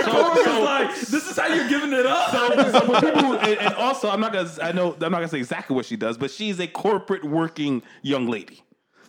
coworkers 0.04 0.44
so, 0.46 0.62
like, 0.64 0.90
this 0.96 1.30
is 1.30 1.38
how 1.38 1.48
you're 1.48 1.68
giving 1.70 1.92
it 1.94 2.06
up? 2.06 2.32
so, 2.32 2.72
so 2.72 2.80
for 2.82 3.02
people, 3.02 3.34
and, 3.40 3.60
and 3.60 3.74
also, 3.76 4.10
I'm 4.10 4.20
not 4.22 4.32
gonna, 4.34 4.50
I 4.62 4.72
know, 4.74 4.94
I'm 4.94 5.00
not 5.00 5.20
gonna 5.20 5.28
say 5.30 5.38
exactly 5.40 5.76
what 5.76 5.86
she 5.86 5.96
does, 5.98 6.18
but 6.18 6.32
she's 6.32 6.60
a 6.60 6.68
corporate 6.68 7.24
working 7.26 7.82
young 8.04 8.28
lady. 8.28 8.62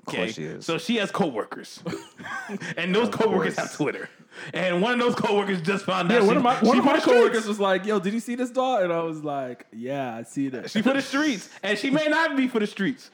Okay, 0.09 0.31
she 0.33 0.45
is. 0.45 0.65
so 0.65 0.79
she 0.79 0.97
has 0.97 1.11
coworkers, 1.11 1.83
and 2.77 2.95
those 2.95 3.09
coworkers 3.11 3.55
course. 3.55 3.69
have 3.69 3.73
Twitter, 3.77 4.09
and 4.55 4.81
one 4.83 4.93
of 4.95 4.99
those 5.01 5.15
coworkers 5.15 5.61
just 5.61 5.85
found 5.85 6.11
out. 6.11 6.21
yeah, 6.23 6.27
one 6.27 6.35
she, 6.35 6.37
of 6.39 6.43
my 6.43 6.61
she 6.61 6.67
one 6.67 6.79
of 6.79 6.85
my 6.85 7.01
coworkers 7.01 7.47
was 7.47 7.61
like, 7.61 7.85
"Yo, 7.87 7.99
did 7.99 8.13
you 8.15 8.21
see 8.21 8.35
this 8.35 8.51
dog?" 8.51 8.83
And 8.85 8.93
I 8.93 9.03
was 9.03 9.23
like, 9.25 9.67
"Yeah, 9.73 10.17
I 10.17 10.23
see 10.23 10.49
that." 10.51 10.71
She 10.71 10.83
for 10.83 10.93
the 10.93 11.03
streets, 11.03 11.49
and 11.63 11.79
she 11.79 11.91
may 11.91 12.07
not 12.07 12.37
be 12.37 12.49
for 12.49 12.59
the 12.61 12.67
streets. 12.67 13.11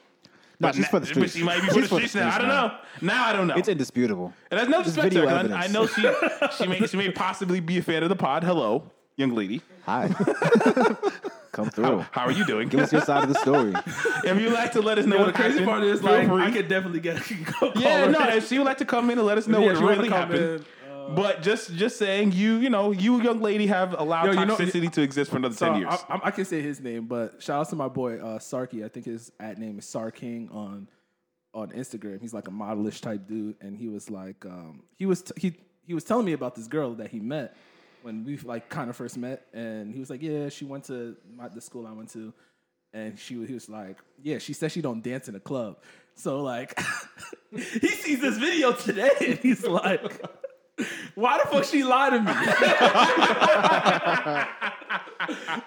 No, 0.59 0.69
But 0.69 0.75
she's 0.75 0.85
na- 0.85 0.89
for 0.89 1.01
the 1.01 1.07
streets. 1.07 1.33
But 1.35 1.39
she 1.39 1.45
might 1.45 1.61
be 1.61 1.67
She's 1.67 1.75
for 1.75 1.81
the 2.01 2.09
streets 2.09 2.15
now. 2.15 2.35
I 2.35 2.39
don't 2.39 2.49
know. 2.49 2.75
Now 3.03 3.27
I 3.27 3.33
don't 3.35 3.47
know. 3.47 3.57
It's 3.57 3.69
indisputable. 3.69 4.33
And 4.51 4.59
that's 4.59 4.71
no 4.71 4.79
disrespect 4.83 5.13
to 5.15 5.29
her. 5.29 5.55
I, 5.55 5.65
I 5.65 5.67
know 5.67 5.87
she 5.87 6.03
she 6.59 6.67
may 6.67 6.87
she 6.87 6.97
may 6.97 7.11
possibly 7.11 7.61
be 7.61 7.77
a 7.79 7.83
fan 7.83 8.03
of 8.03 8.09
the 8.09 8.17
pod. 8.17 8.43
Hello, 8.43 8.91
young 9.17 9.35
lady. 9.35 9.61
Hi. 9.85 10.09
Come 11.53 11.71
through. 11.71 12.05
How 12.11 12.27
are 12.27 12.33
you 12.33 12.45
doing? 12.45 12.69
Give 12.69 12.81
us 12.81 12.93
your 12.93 13.01
side 13.01 13.23
of 13.23 13.31
the 13.31 13.35
story. 13.41 13.73
if 14.31 14.39
you'd 14.41 14.53
like 14.53 14.73
to 14.73 14.83
let 14.83 14.99
us 14.99 15.07
know 15.07 15.17
Yo, 15.17 15.23
what 15.25 15.27
the 15.29 15.33
crazy 15.33 15.61
happened, 15.61 15.67
part 15.69 15.83
is 15.85 16.01
feel 16.03 16.11
like 16.13 16.29
free. 16.29 16.43
I 16.43 16.51
could 16.51 16.69
definitely 16.69 17.01
get 17.01 17.17
a 17.19 17.45
call. 17.45 17.73
yeah, 17.77 18.05
her. 18.05 18.11
no, 18.11 18.29
if 18.29 18.47
she 18.49 18.59
would 18.59 18.67
like 18.67 18.77
to 18.79 18.85
come 18.85 19.09
in 19.09 19.17
and 19.19 19.27
let 19.27 19.39
us 19.39 19.47
know 19.47 19.61
Yeah, 19.61 19.69
what 19.69 19.77
she 19.79 19.83
wanna 19.85 19.97
really 19.97 20.09
come 20.11 20.19
happened. 20.19 20.41
in, 20.61 20.65
but 21.15 21.43
just 21.43 21.75
just 21.75 21.99
saying, 21.99 22.33
you 22.33 22.57
you 22.57 22.71
know, 22.71 22.91
you 22.93 23.23
young 23.23 23.41
lady 23.41 23.67
have 23.67 23.99
allowed 23.99 24.27
Yo, 24.27 24.33
you 24.41 24.47
know- 24.47 24.57
toxicity 24.57 24.91
to 24.93 25.03
exist 25.03 25.31
for 25.31 25.37
another 25.37 25.55
So 25.55 25.67
ten 25.67 25.81
years. 25.81 26.05
I, 26.09 26.15
I, 26.15 26.21
I 26.25 26.31
can 26.31 26.45
say 26.45 26.61
his 26.63 26.81
name, 26.81 27.07
but 27.07 27.43
shout 27.43 27.61
out 27.61 27.69
to 27.71 27.77
my 27.77 27.89
boy 27.89 28.19
uh, 28.19 28.39
Sarky. 28.39 28.85
I 28.85 28.89
think 28.89 29.07
his 29.07 29.31
at 29.41 29.59
name 29.59 29.79
is 29.79 29.85
Sarking 29.87 30.53
on 30.55 30.89
on 31.55 31.71
Instagram. 31.71 32.21
He's 32.21 32.35
like 32.35 32.49
a 32.49 32.51
modelish 32.51 33.01
type 33.01 33.27
dude, 33.27 33.57
and 33.61 33.77
he 33.77 33.89
was 33.89 34.11
like, 34.11 34.45
um, 34.45 34.83
he 34.97 35.07
was 35.07 35.23
t- 35.23 35.33
he 35.37 35.57
he 35.87 35.95
was 35.95 36.05
telling 36.05 36.27
me 36.27 36.33
about 36.33 36.55
this 36.55 36.67
girl 36.67 36.95
that 36.95 37.11
he 37.11 37.21
met 37.21 37.57
when 38.03 38.25
we 38.25 38.37
like 38.39 38.69
kind 38.69 38.91
of 38.91 38.97
first 38.97 39.17
met, 39.17 39.47
and 39.53 39.93
he 39.93 40.01
was 40.01 40.11
like, 40.11 40.23
yeah, 40.23 40.49
she 40.49 40.65
went 40.65 40.85
to 40.85 41.17
my, 41.35 41.49
the 41.49 41.61
school 41.61 41.87
I 41.87 41.93
went 41.93 42.11
to, 42.13 42.33
and 42.93 43.19
she 43.19 43.35
he 43.47 43.55
was 43.55 43.69
like, 43.69 43.99
yeah, 44.23 44.39
she 44.39 44.53
said 44.53 44.71
she 44.73 44.83
don't 44.83 45.03
dance 45.03 45.29
in 45.29 45.35
a 45.35 45.41
club. 45.41 45.79
So 46.15 46.43
like, 46.43 46.79
he 47.51 47.89
sees 47.89 48.21
this 48.21 48.39
video 48.39 48.73
today, 48.73 49.11
and 49.21 49.39
he's 49.39 49.65
like. 49.67 50.21
Why 51.17 51.39
the 51.43 51.49
fuck 51.49 51.65
she 51.65 51.83
lied 51.83 52.13
to 52.13 52.21
me? 52.21 52.27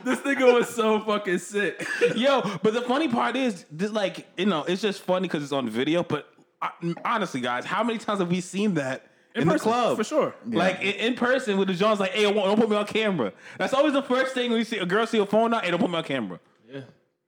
this 0.04 0.20
nigga 0.20 0.54
was 0.54 0.70
so 0.70 1.00
fucking 1.00 1.40
sick. 1.40 1.88
Yo, 2.16 2.42
but 2.62 2.76
the 2.76 2.84
funny 2.84 3.08
part 3.08 3.36
is, 3.36 3.66
this, 3.72 3.92
like, 3.92 4.28
you 4.38 4.46
know, 4.46 4.64
it's 4.64 4.80
just 4.80 5.02
funny 5.02 5.28
because 5.28 5.42
it's 5.42 5.52
on 5.52 5.68
video. 5.68 6.04
But 6.04 6.32
uh, 6.62 6.70
honestly, 7.04 7.42
guys, 7.42 7.66
how 7.66 7.84
many 7.84 7.98
times 7.98 8.20
have 8.20 8.30
we 8.30 8.42
seen 8.42 8.76
that 8.76 9.08
in, 9.34 9.48
the 9.48 9.54
person, 9.54 9.72
club 9.72 9.98
for 9.98 10.04
sure. 10.04 10.36
Like 10.46 10.82
in, 10.82 10.94
in 10.94 11.16
person 11.16 11.58
with 11.58 11.68
the 11.68 11.74
John's 11.74 12.00
like, 12.00 12.12
hey, 12.12 12.24
don't 12.24 12.36
don't 12.36 12.60
put 12.60 12.70
me 12.70 12.76
on 12.76 12.86
camera. 12.86 13.34
That's 13.58 13.74
always 13.74 13.94
the 13.94 14.04
first 14.04 14.34
thing 14.34 14.52
when 14.52 14.60
you 14.60 14.66
see 14.66 14.78
a 14.78 14.86
girl 14.86 15.08
see 15.08 15.18
a 15.18 15.26
phone 15.26 15.54
out. 15.54 15.66
Hey, 15.66 15.72
don't 15.72 15.80
put 15.80 15.90
me 15.90 15.98
on 15.98 16.04
camera. 16.04 16.40
yeah. 16.72 16.82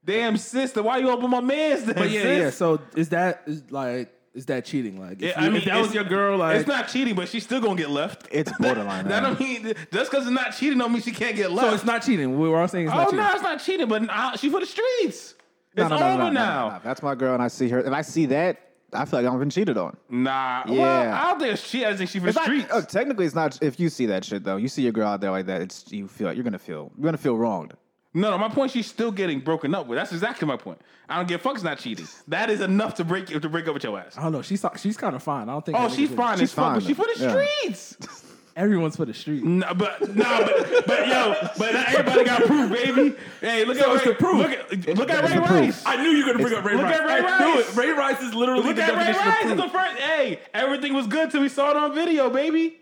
Damn, 0.04 0.36
sister, 0.36 0.82
why 0.82 0.98
you 0.98 1.10
open 1.10 1.30
my 1.30 1.40
man's? 1.40 1.84
Then, 1.84 1.94
But 1.94 2.10
yeah, 2.10 2.22
sis? 2.22 2.38
yeah. 2.38 2.50
So 2.50 2.80
is 2.96 3.08
that 3.10 3.42
is 3.46 3.70
like 3.70 4.12
is 4.34 4.46
that 4.46 4.64
cheating? 4.64 4.98
Like, 5.00 5.20
if, 5.20 5.22
Yeah, 5.22 5.40
you- 5.40 5.46
I 5.46 5.48
mean, 5.50 5.56
if 5.58 5.64
that 5.66 5.76
was 5.78 5.88
it's- 5.88 5.94
your 5.94 6.04
girl, 6.04 6.38
like, 6.38 6.56
it's 6.58 6.66
not 6.68 6.88
cheating, 6.88 7.14
but 7.14 7.28
she's 7.28 7.44
still 7.44 7.60
gonna 7.60 7.76
get 7.76 7.90
left. 7.90 8.28
It's 8.30 8.50
borderline. 8.60 9.06
That 9.08 9.22
man. 9.22 9.34
don't 9.34 9.40
mean 9.40 9.74
just 9.92 10.10
because 10.10 10.26
it's 10.26 10.30
not 10.34 10.56
cheating 10.56 10.78
don't 10.78 10.92
mean 10.92 11.02
she 11.02 11.12
can't 11.12 11.36
get 11.36 11.50
left. 11.52 11.68
so 11.68 11.74
it's 11.74 11.84
not 11.84 12.02
cheating. 12.02 12.38
We 12.38 12.48
were 12.48 12.60
all 12.60 12.68
saying 12.68 12.86
it's 12.86 12.94
oh 12.94 12.98
not 12.98 13.04
cheating. 13.10 13.18
no, 13.24 13.32
it's 13.34 13.42
not 13.42 13.60
cheating, 13.62 13.88
but 13.88 14.02
now 14.02 14.36
she's 14.36 14.50
for 14.52 14.60
the 14.60 14.66
streets. 14.66 15.34
No, 15.76 15.84
It's 15.84 15.90
no, 15.90 15.96
no, 15.98 16.02
no, 16.06 16.08
over 16.12 16.18
no, 16.18 16.24
no, 16.28 16.32
now. 16.32 16.68
no, 16.68 16.74
no. 16.74 16.80
That's 16.84 17.02
my 17.02 17.14
girl, 17.14 17.34
and 17.34 17.42
I 17.42 17.48
see 17.48 17.68
her. 17.70 17.80
If 17.80 17.92
I 17.92 18.02
see 18.02 18.26
that, 18.26 18.58
I 18.94 19.06
feel 19.06 19.22
like 19.22 19.32
I've 19.32 19.38
been 19.38 19.48
cheated 19.48 19.78
on. 19.78 19.96
Nah, 20.10 20.64
well, 20.66 20.76
Yeah. 20.76 21.18
I 21.24 21.30
don't 21.30 21.40
think 21.40 21.54
it's 21.54 21.70
cheating. 21.70 21.86
I 21.88 21.96
think 21.96 22.10
she's 22.10 22.20
for 22.20 22.28
It's 22.28 22.34
the 22.36 22.40
not, 22.40 22.46
streets. 22.46 22.68
oh, 22.72 22.82
technically, 22.82 23.24
it's 23.24 23.34
not. 23.34 23.58
If 23.62 23.80
you 23.80 23.88
see 23.88 24.04
that 24.06 24.22
shit 24.24 24.44
though, 24.44 24.56
you 24.58 24.68
see 24.68 24.82
your 24.82 24.92
girl 24.92 25.08
out 25.08 25.22
there 25.22 25.30
like 25.30 25.46
that, 25.46 25.62
it's 25.62 25.90
you 25.90 26.08
feel 26.08 26.30
you're 26.32 26.44
gonna 26.44 26.58
feel 26.58 26.92
you're 26.96 27.04
gonna 27.06 27.16
feel 27.16 27.36
wronged. 27.38 27.72
No, 28.14 28.30
no, 28.30 28.38
my 28.38 28.48
point. 28.48 28.70
She's 28.72 28.86
still 28.86 29.10
getting 29.10 29.40
broken 29.40 29.74
up 29.74 29.86
with. 29.86 29.96
That's 29.98 30.12
exactly 30.12 30.46
my 30.46 30.56
point. 30.56 30.80
I 31.08 31.16
don't 31.16 31.26
give 31.28 31.40
a 31.40 31.42
fuck. 31.42 31.54
It's 31.54 31.64
not 31.64 31.78
cheating. 31.78 32.06
That 32.28 32.50
is 32.50 32.60
enough 32.60 32.94
to 32.96 33.04
break 33.04 33.26
to 33.28 33.40
break 33.48 33.66
up 33.68 33.74
with 33.74 33.84
your 33.84 33.98
ass. 33.98 34.16
I 34.18 34.22
don't 34.22 34.32
know. 34.32 34.42
She's 34.42 34.64
she's 34.76 34.96
kind 34.98 35.16
of 35.16 35.22
fine. 35.22 35.48
I 35.48 35.52
don't 35.52 35.64
think. 35.64 35.78
Oh, 35.78 35.82
that 35.88 35.92
she's 35.92 36.08
nigga's- 36.10 36.16
fine 36.16 36.38
she's 36.38 36.50
as 36.50 36.52
fuck, 36.54 36.74
but 36.74 36.80
fine. 36.82 36.88
she's 36.88 36.96
for 36.96 37.06
the 37.06 37.24
Yeah. 37.24 37.30
streets. 37.30 38.28
Everyone's 38.54 38.96
for 38.96 39.06
the 39.06 39.14
street. 39.14 39.42
No, 39.42 39.72
but 39.72 40.14
no, 40.14 40.24
but, 40.44 40.86
but 40.86 41.08
yo, 41.08 41.34
but 41.56 41.72
not 41.72 41.88
everybody 41.88 42.24
got 42.24 42.42
proof, 42.44 42.70
baby. 42.70 43.16
Hey, 43.40 43.64
look 43.64 43.78
So 43.78 43.90
at 43.92 43.96
it's 43.96 44.06
Ray, 44.06 44.12
the 44.12 44.18
proof. 44.18 44.36
Look 44.36 44.50
at 44.50 44.98
look 44.98 45.10
at 45.10 45.24
Ray 45.24 45.34
the 45.36 45.40
proof. 45.46 45.50
Rice. 45.50 45.82
I 45.86 45.96
knew 46.02 46.10
you 46.10 46.26
were 46.26 46.32
gonna 46.34 46.44
bring 46.44 46.58
up 46.58 46.64
Ray 46.66 46.74
Rice. 46.74 46.82
Look 46.98 47.00
Rice. 47.00 47.00
at 47.00 47.06
Ray 47.24 47.32
I 47.32 47.38
knew 47.48 47.54
Rice. 47.60 47.70
it. 47.70 47.76
Ray 47.78 47.90
Rice 47.92 48.20
is 48.20 48.34
literally 48.34 48.62
Look 48.64 48.76
the 48.76 48.82
at 48.82 48.90
Ray 48.90 48.96
definition 49.06 49.26
Rice. 49.26 49.44
of 49.46 49.50
It's 49.52 49.56
the 49.62 49.68
proof. 49.70 49.82
first. 49.86 50.02
Hey, 50.02 50.40
everything 50.52 50.92
was 50.92 51.06
good 51.06 51.30
till 51.30 51.40
we 51.40 51.48
saw 51.48 51.70
it 51.70 51.76
on 51.78 51.94
video, 51.94 52.28
baby. 52.28 52.78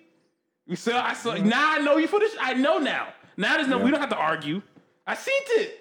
We 0.67 0.75
saw. 0.75 1.05
I 1.07 1.13
saw. 1.15 1.35
Now 1.35 1.75
I 1.75 1.79
know 1.79 1.99
you 1.99 2.09
for 2.09 2.19
this. 2.19 2.35
I 2.41 2.55
know 2.55 2.79
now. 2.79 3.07
Now 3.37 3.55
there's 3.57 3.69
no. 3.69 3.79
We 3.79 3.93
don't 3.93 4.01
have 4.01 4.11
to 4.11 4.17
argue. 4.17 4.63
I 5.11 5.15
seen 5.15 5.35
it. 5.63 5.79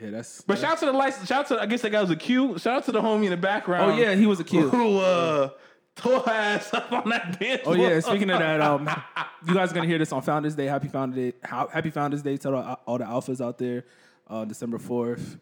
Yeah, 0.00 0.10
that's. 0.10 0.40
But 0.42 0.58
shout 0.58 0.72
out 0.72 0.78
to 0.78 0.86
the 0.86 0.92
license. 0.92 1.28
Shout 1.28 1.40
out 1.40 1.56
to. 1.58 1.62
I 1.62 1.66
guess 1.66 1.82
that 1.82 1.90
guy 1.90 2.00
was 2.00 2.10
a 2.10 2.16
Q. 2.16 2.58
Shout 2.58 2.78
out 2.78 2.84
to 2.86 2.92
the 2.92 3.00
homie 3.00 3.24
in 3.24 3.30
the 3.30 3.36
background. 3.36 3.92
oh 3.92 3.96
yeah, 3.96 4.14
he 4.14 4.26
was 4.26 4.40
a 4.40 4.44
Q. 4.44 4.68
Who 4.70 4.98
uh 4.98 5.50
tore 5.94 6.28
ass 6.28 6.72
up 6.72 6.90
on 6.90 7.10
that 7.10 7.38
dance 7.38 7.62
Oh 7.66 7.74
yeah. 7.74 8.00
Speaking 8.00 8.30
of 8.30 8.38
that, 8.38 8.60
um, 8.62 8.88
you 9.46 9.54
guys 9.54 9.70
are 9.70 9.74
gonna 9.74 9.86
hear 9.86 9.98
this 9.98 10.10
on 10.12 10.22
Founders 10.22 10.54
Day. 10.54 10.66
Happy 10.66 10.88
Founders 10.88 11.32
Day. 11.32 11.38
Happy 11.44 11.90
Founders 11.90 12.22
Day 12.22 12.36
to 12.38 12.54
all, 12.54 12.80
all 12.86 12.98
the 12.98 13.04
alphas 13.04 13.44
out 13.44 13.58
there. 13.58 13.84
Uh, 14.26 14.44
December 14.44 14.78
fourth. 14.78 15.38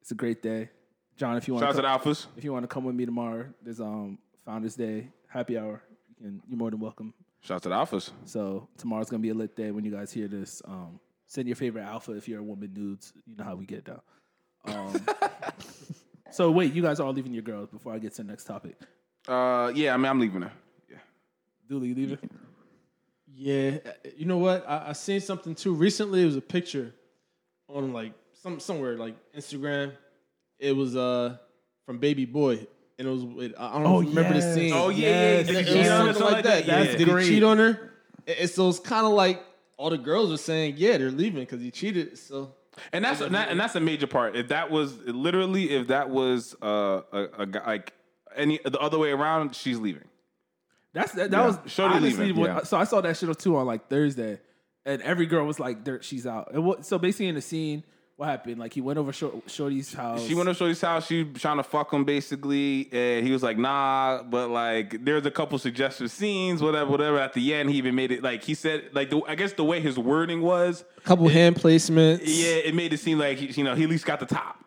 It's 0.00 0.10
a 0.10 0.14
great 0.14 0.42
day. 0.42 0.70
John, 1.16 1.36
if 1.36 1.46
you 1.46 1.52
want 1.54 1.64
Shout 1.64 1.70
out 1.70 1.76
to 1.76 1.82
the 2.06 2.10
Alphas. 2.10 2.26
if 2.38 2.44
you 2.44 2.52
want 2.52 2.62
to 2.62 2.66
come 2.68 2.84
with 2.84 2.94
me 2.94 3.04
tomorrow, 3.04 3.44
there's 3.62 3.80
um 3.80 4.18
Founders 4.46 4.74
Day. 4.74 5.08
happy 5.28 5.58
hour. 5.58 5.82
You 6.18 6.26
can, 6.26 6.42
you're 6.48 6.58
more 6.58 6.70
than 6.70 6.80
welcome. 6.80 7.12
Shout 7.42 7.56
out 7.56 7.62
to 7.64 7.68
the 7.68 7.74
alphas. 7.74 8.10
So 8.24 8.68
tomorrow's 8.78 9.10
gonna 9.10 9.20
be 9.20 9.28
a 9.28 9.34
lit 9.34 9.54
day 9.54 9.70
when 9.70 9.84
you 9.84 9.90
guys 9.90 10.10
hear 10.12 10.28
this. 10.28 10.62
Um, 10.64 10.98
send 11.30 11.46
your 11.46 11.54
favorite 11.54 11.84
alpha 11.84 12.12
if 12.12 12.28
you're 12.28 12.40
a 12.40 12.42
woman 12.42 12.72
nudes. 12.74 13.12
You 13.24 13.36
know 13.36 13.44
how 13.44 13.54
we 13.54 13.64
get 13.64 13.84
down. 13.84 14.00
Um, 14.64 15.06
so 16.30 16.50
wait, 16.50 16.74
you 16.74 16.82
guys 16.82 16.98
are 16.98 17.06
all 17.06 17.12
leaving 17.12 17.32
your 17.32 17.42
girls 17.42 17.68
before 17.70 17.94
I 17.94 17.98
get 17.98 18.12
to 18.16 18.22
the 18.22 18.28
next 18.28 18.44
topic. 18.44 18.76
Uh, 19.28 19.70
yeah, 19.74 19.94
I 19.94 19.96
mean, 19.96 20.06
I'm 20.06 20.18
leaving 20.18 20.42
her. 20.42 20.52
Yeah. 20.90 20.96
Dooley, 21.68 21.88
you 21.88 21.94
leaving? 21.94 22.18
Yeah, 23.32 23.78
you 24.16 24.26
know 24.26 24.38
what? 24.38 24.68
I, 24.68 24.88
I 24.88 24.92
seen 24.92 25.20
something 25.20 25.54
too 25.54 25.72
recently. 25.72 26.22
It 26.22 26.26
was 26.26 26.36
a 26.36 26.40
picture 26.40 26.92
on 27.68 27.92
like 27.92 28.12
some 28.32 28.58
somewhere 28.58 28.96
like 28.96 29.14
Instagram. 29.32 29.92
It 30.58 30.72
was 30.76 30.96
uh 30.96 31.36
from 31.86 31.98
Baby 31.98 32.24
Boy, 32.24 32.66
and 32.98 33.06
it 33.06 33.10
was 33.10 33.24
with, 33.24 33.54
I 33.56 33.72
don't 33.74 33.84
know. 33.84 33.96
Oh, 33.96 34.00
remember 34.00 34.34
yes. 34.34 34.44
the 34.44 34.54
scene. 34.54 34.72
Oh, 34.74 34.88
yeah, 34.88 34.98
Yes, 34.98 35.06
yeah. 35.06 35.38
It 35.38 35.46
Did 35.46 35.56
was 35.56 35.66
he 35.66 35.72
cheat 35.72 35.90
on 35.92 36.06
her? 36.06 36.12
something 36.12 36.32
like 36.32 36.44
that. 36.44 36.66
Yeah. 36.66 36.96
Did 36.96 37.08
great. 37.08 37.24
he 37.26 37.30
cheat 37.34 37.42
on 37.44 37.58
her? 37.58 37.92
And 38.26 38.36
and 38.36 38.50
so 38.50 38.68
it's 38.68 38.80
kind 38.80 39.06
of 39.06 39.12
like 39.12 39.42
all 39.80 39.88
the 39.90 39.98
girls 39.98 40.30
were 40.30 40.36
saying, 40.36 40.74
yeah, 40.76 40.98
they're 40.98 41.10
leaving 41.10 41.40
because 41.40 41.62
he 41.62 41.70
cheated. 41.70 42.18
So 42.18 42.52
And 42.92 43.02
that's 43.04 43.20
and, 43.22 43.34
that, 43.34 43.48
and 43.48 43.58
that's 43.58 43.74
a 43.74 43.80
major 43.80 44.06
part. 44.06 44.36
If 44.36 44.48
that 44.48 44.70
was 44.70 44.98
literally, 45.06 45.70
if 45.70 45.88
that 45.88 46.10
was 46.10 46.54
uh, 46.62 47.00
a, 47.12 47.28
a 47.38 47.46
guy 47.46 47.66
like 47.66 47.92
any 48.36 48.60
the 48.64 48.78
other 48.78 48.98
way 48.98 49.10
around, 49.10 49.54
she's 49.56 49.78
leaving. 49.78 50.04
That's 50.92 51.12
that. 51.12 51.30
That 51.30 51.44
was 51.46 51.58
Shorty 51.66 51.94
honestly. 51.96 52.26
leaving, 52.26 52.40
what- 52.42 52.50
yeah. 52.50 52.62
So 52.64 52.76
I 52.76 52.84
saw 52.84 53.00
that 53.00 53.16
shit 53.16 53.38
too 53.38 53.56
on 53.56 53.64
like 53.66 53.88
Thursday, 53.88 54.38
and 54.84 55.00
every 55.02 55.26
girl 55.26 55.46
was 55.46 55.58
like, 55.58 55.82
"Dirt, 55.84 56.04
she's 56.04 56.26
out." 56.26 56.52
And 56.52 56.64
what? 56.64 56.84
So 56.84 56.98
basically, 56.98 57.28
in 57.28 57.36
the 57.36 57.40
scene, 57.40 57.84
what 58.20 58.28
happened? 58.28 58.58
Like 58.58 58.74
he 58.74 58.82
went 58.82 58.98
over 58.98 59.12
Shorty's 59.14 59.94
house. 59.94 60.26
She 60.26 60.34
went 60.34 60.46
to 60.46 60.54
Shorty's 60.54 60.82
house. 60.82 61.06
She 61.06 61.22
was 61.22 61.40
trying 61.40 61.56
to 61.56 61.62
fuck 61.62 61.90
him 61.90 62.04
basically, 62.04 62.86
and 62.92 63.26
he 63.26 63.32
was 63.32 63.42
like, 63.42 63.56
"Nah." 63.56 64.22
But 64.24 64.50
like, 64.50 65.02
there's 65.06 65.24
a 65.24 65.30
couple 65.30 65.58
suggestive 65.58 66.10
scenes, 66.10 66.60
whatever, 66.60 66.90
whatever. 66.90 67.18
At 67.18 67.32
the 67.32 67.54
end, 67.54 67.70
he 67.70 67.78
even 67.78 67.94
made 67.94 68.12
it 68.12 68.22
like 68.22 68.44
he 68.44 68.52
said, 68.52 68.90
like 68.92 69.08
the, 69.08 69.22
I 69.26 69.36
guess 69.36 69.54
the 69.54 69.64
way 69.64 69.80
his 69.80 69.98
wording 69.98 70.42
was, 70.42 70.84
a 70.98 71.00
couple 71.00 71.28
hand 71.28 71.56
placements. 71.56 72.20
yeah, 72.24 72.56
it 72.56 72.74
made 72.74 72.92
it 72.92 73.00
seem 73.00 73.18
like 73.18 73.38
he, 73.38 73.46
you 73.46 73.64
know 73.64 73.74
he 73.74 73.84
at 73.84 73.88
least 73.88 74.04
got 74.04 74.20
the 74.20 74.26
top. 74.26 74.62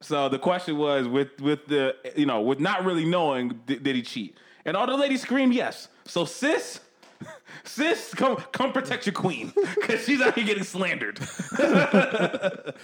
So 0.00 0.30
the 0.30 0.38
question 0.38 0.78
was 0.78 1.06
with 1.06 1.38
with 1.38 1.66
the 1.66 1.96
you 2.16 2.24
know 2.24 2.40
with 2.40 2.60
not 2.60 2.86
really 2.86 3.04
knowing 3.04 3.60
did, 3.66 3.82
did 3.82 3.94
he 3.94 4.00
cheat, 4.00 4.38
and 4.64 4.74
all 4.74 4.86
the 4.86 4.96
ladies 4.96 5.20
screamed 5.20 5.52
yes. 5.52 5.88
So 6.06 6.24
sis, 6.24 6.80
sis, 7.64 8.14
come 8.14 8.36
come 8.52 8.72
protect 8.72 9.06
your 9.06 9.12
queen 9.12 9.52
because 9.80 10.04
she's 10.04 10.20
out 10.20 10.34
here 10.34 10.44
getting 10.44 10.64
slandered. 10.64 11.16
the 11.16 12.74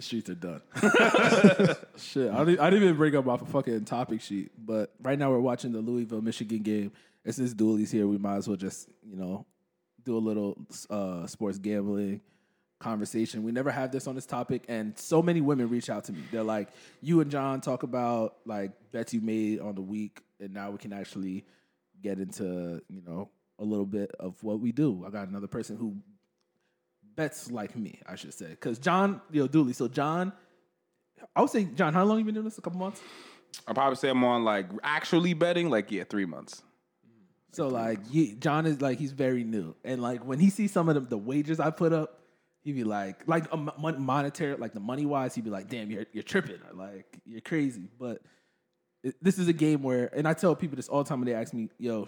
sheets 0.00 0.30
are 0.30 0.34
done. 0.34 0.62
Shit, 1.96 2.32
I 2.32 2.44
didn't, 2.44 2.60
I 2.60 2.70
didn't 2.70 2.84
even 2.84 2.96
bring 2.96 3.16
up 3.16 3.24
my 3.24 3.36
fucking 3.36 3.84
topic 3.84 4.20
sheet, 4.20 4.50
but 4.58 4.92
right 5.02 5.18
now 5.18 5.30
we're 5.30 5.40
watching 5.40 5.72
the 5.72 5.80
Louisville 5.80 6.22
Michigan 6.22 6.62
game. 6.62 6.92
It's 7.24 7.36
this 7.36 7.52
Dooley's 7.52 7.90
here. 7.90 8.06
We 8.06 8.18
might 8.18 8.36
as 8.36 8.48
well 8.48 8.56
just 8.56 8.88
you 9.02 9.16
know 9.16 9.46
do 10.04 10.16
a 10.16 10.18
little 10.18 10.56
uh, 10.88 11.26
sports 11.26 11.58
gambling 11.58 12.20
conversation. 12.78 13.42
We 13.42 13.52
never 13.52 13.70
have 13.70 13.92
this 13.92 14.06
on 14.06 14.14
this 14.14 14.26
topic, 14.26 14.64
and 14.68 14.96
so 14.98 15.22
many 15.22 15.40
women 15.40 15.68
reach 15.68 15.90
out 15.90 16.04
to 16.04 16.12
me. 16.12 16.22
They're 16.30 16.42
like, 16.42 16.68
"You 17.02 17.20
and 17.20 17.30
John 17.30 17.60
talk 17.60 17.82
about 17.82 18.36
like 18.46 18.72
bets 18.92 19.12
you 19.12 19.20
made 19.20 19.60
on 19.60 19.74
the 19.74 19.82
week, 19.82 20.22
and 20.40 20.54
now 20.54 20.70
we 20.70 20.78
can 20.78 20.92
actually 20.92 21.44
get 22.02 22.18
into 22.18 22.80
you 22.88 23.02
know 23.06 23.28
a 23.60 23.64
little 23.64 23.86
bit 23.86 24.10
of 24.18 24.42
what 24.42 24.58
we 24.60 24.72
do." 24.72 25.04
I 25.06 25.10
got 25.10 25.28
another 25.28 25.46
person 25.46 25.76
who 25.76 25.96
bets 27.16 27.50
like 27.50 27.76
me, 27.76 28.00
I 28.06 28.16
should 28.16 28.34
say, 28.34 28.48
because 28.48 28.78
John, 28.78 29.20
yo, 29.30 29.46
Dooley. 29.46 29.72
So 29.72 29.88
John, 29.88 30.32
I 31.36 31.42
would 31.42 31.50
say, 31.50 31.64
John, 31.64 31.92
how 31.92 32.04
long 32.04 32.18
you 32.18 32.24
been 32.24 32.34
doing 32.34 32.44
this? 32.44 32.58
A 32.58 32.62
couple 32.62 32.80
months. 32.80 33.00
I 33.66 33.72
probably 33.72 33.96
say 33.96 34.08
I'm 34.08 34.24
on 34.24 34.44
like 34.44 34.66
actually 34.82 35.34
betting, 35.34 35.70
like 35.70 35.90
yeah, 35.90 36.04
three 36.04 36.26
months. 36.26 36.62
So 37.52 37.68
like, 37.68 37.98
ye 38.10 38.34
John 38.34 38.66
is 38.66 38.80
like 38.80 38.98
he's 38.98 39.12
very 39.12 39.44
new, 39.44 39.74
and 39.84 40.00
like 40.00 40.24
when 40.24 40.38
he 40.38 40.50
sees 40.50 40.72
some 40.72 40.88
of 40.88 40.94
the, 40.94 41.00
the 41.00 41.18
wages 41.18 41.58
I 41.58 41.70
put 41.70 41.92
up, 41.92 42.20
he'd 42.62 42.72
be 42.72 42.84
like, 42.84 43.26
like 43.26 43.52
a 43.52 43.56
mon- 43.56 44.00
monetary, 44.00 44.56
like 44.56 44.72
the 44.72 44.80
money 44.80 45.04
wise, 45.04 45.34
he'd 45.34 45.44
be 45.44 45.50
like, 45.50 45.68
"Damn, 45.68 45.90
you're 45.90 46.06
you're 46.12 46.22
tripping, 46.22 46.60
or 46.68 46.74
like 46.74 47.18
you're 47.26 47.40
crazy." 47.40 47.88
But 47.98 48.22
it, 49.02 49.16
this 49.20 49.38
is 49.38 49.48
a 49.48 49.52
game 49.52 49.82
where, 49.82 50.10
and 50.16 50.28
I 50.28 50.34
tell 50.34 50.54
people 50.54 50.76
this 50.76 50.88
all 50.88 51.02
the 51.02 51.08
time 51.08 51.20
when 51.20 51.26
they 51.26 51.34
ask 51.34 51.52
me, 51.52 51.70
"Yo, 51.78 52.06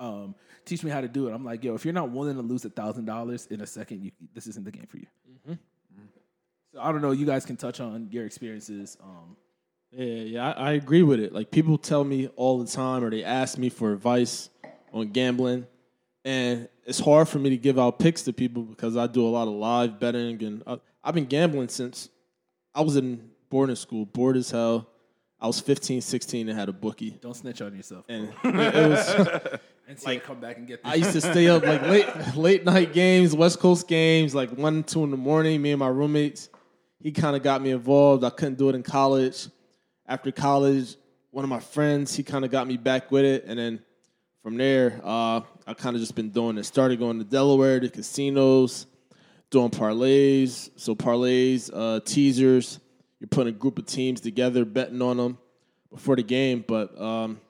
um, 0.00 0.34
teach 0.64 0.82
me 0.84 0.90
how 0.90 1.00
to 1.00 1.08
do 1.08 1.28
it." 1.28 1.32
I'm 1.32 1.44
like, 1.44 1.62
"Yo, 1.64 1.74
if 1.74 1.84
you're 1.84 1.94
not 1.94 2.10
willing 2.10 2.36
to 2.36 2.42
lose 2.42 2.64
a 2.64 2.70
thousand 2.70 3.04
dollars 3.04 3.46
in 3.46 3.60
a 3.60 3.66
second, 3.66 4.02
you, 4.02 4.10
this 4.34 4.46
isn't 4.46 4.64
the 4.64 4.70
game 4.70 4.86
for 4.86 4.98
you." 4.98 5.06
So 6.72 6.80
I 6.80 6.90
don't 6.90 7.02
know. 7.02 7.12
You 7.12 7.24
guys 7.26 7.44
can 7.44 7.56
touch 7.56 7.78
on 7.80 8.08
your 8.10 8.26
experiences. 8.26 8.96
Um, 9.02 9.36
Yeah, 9.92 10.04
yeah, 10.06 10.52
I, 10.52 10.70
I 10.70 10.72
agree 10.72 11.02
with 11.04 11.20
it. 11.20 11.32
Like 11.32 11.50
people 11.52 11.78
tell 11.78 12.02
me 12.02 12.26
all 12.34 12.58
the 12.58 12.66
time, 12.70 13.04
or 13.04 13.10
they 13.10 13.22
ask 13.22 13.56
me 13.58 13.68
for 13.68 13.92
advice 13.92 14.50
on 14.92 15.10
gambling, 15.10 15.66
and 16.24 16.68
it's 16.84 16.98
hard 16.98 17.28
for 17.28 17.38
me 17.38 17.50
to 17.50 17.56
give 17.56 17.78
out 17.78 18.00
picks 18.00 18.22
to 18.22 18.32
people 18.32 18.64
because 18.64 18.96
I 18.96 19.06
do 19.06 19.24
a 19.24 19.30
lot 19.30 19.46
of 19.46 19.54
live 19.54 20.00
betting, 20.00 20.42
and 20.42 20.62
I, 20.66 20.80
I've 21.04 21.14
been 21.14 21.26
gambling 21.26 21.68
since 21.68 22.08
I 22.74 22.80
was 22.80 22.96
in 22.96 23.30
boarding 23.50 23.76
school, 23.76 24.04
bored 24.06 24.36
as 24.36 24.50
hell. 24.50 24.88
I 25.40 25.46
was 25.46 25.60
15, 25.60 26.00
16, 26.00 26.48
and 26.48 26.58
had 26.58 26.68
a 26.68 26.72
bookie, 26.72 27.10
don't 27.10 27.34
snitch 27.34 27.60
on 27.62 27.76
yourself. 27.76 28.04
and 28.08 28.32
it, 28.42 28.74
it 28.74 28.88
was. 28.88 29.60
and 29.88 29.98
see 29.98 30.18
come 30.18 30.40
back 30.40 30.56
and 30.56 30.66
get. 30.66 30.82
This. 30.82 30.92
I 30.92 30.96
used 30.96 31.12
to 31.12 31.20
stay 31.20 31.48
up 31.48 31.64
like 31.64 31.82
late 31.82 32.06
late 32.36 32.64
night 32.64 32.92
games, 32.92 33.34
West 33.34 33.58
Coast 33.60 33.88
games, 33.88 34.34
like 34.34 34.50
one, 34.50 34.82
two 34.82 35.04
in 35.04 35.10
the 35.10 35.16
morning. 35.16 35.60
Me 35.62 35.72
and 35.72 35.78
my 35.78 35.88
roommates. 35.88 36.48
He 37.00 37.12
kind 37.12 37.36
of 37.36 37.42
got 37.42 37.60
me 37.60 37.70
involved. 37.70 38.24
I 38.24 38.30
couldn't 38.30 38.56
do 38.56 38.70
it 38.70 38.74
in 38.74 38.82
college. 38.82 39.48
After 40.06 40.32
college, 40.32 40.96
one 41.30 41.44
of 41.44 41.50
my 41.50 41.60
friends, 41.60 42.14
he 42.14 42.22
kind 42.22 42.44
of 42.44 42.50
got 42.50 42.66
me 42.66 42.76
back 42.76 43.10
with 43.10 43.24
it, 43.24 43.44
and 43.46 43.58
then 43.58 43.80
from 44.42 44.56
there, 44.56 45.00
uh, 45.02 45.40
I 45.66 45.74
kind 45.74 45.96
of 45.96 46.00
just 46.00 46.14
been 46.14 46.30
doing 46.30 46.58
it. 46.58 46.64
Started 46.64 46.98
going 46.98 47.18
to 47.18 47.24
Delaware, 47.24 47.80
to 47.80 47.88
casinos, 47.88 48.86
doing 49.50 49.70
parlays. 49.70 50.68
So 50.76 50.94
parlays, 50.94 51.70
uh, 51.72 52.00
teasers. 52.00 52.78
You're 53.20 53.28
putting 53.28 53.54
a 53.54 53.56
group 53.56 53.78
of 53.78 53.86
teams 53.86 54.20
together, 54.20 54.66
betting 54.66 55.00
on 55.00 55.16
them 55.16 55.38
before 55.90 56.16
the 56.16 56.22
game. 56.22 56.62
But 56.66 57.00
um, 57.00 57.40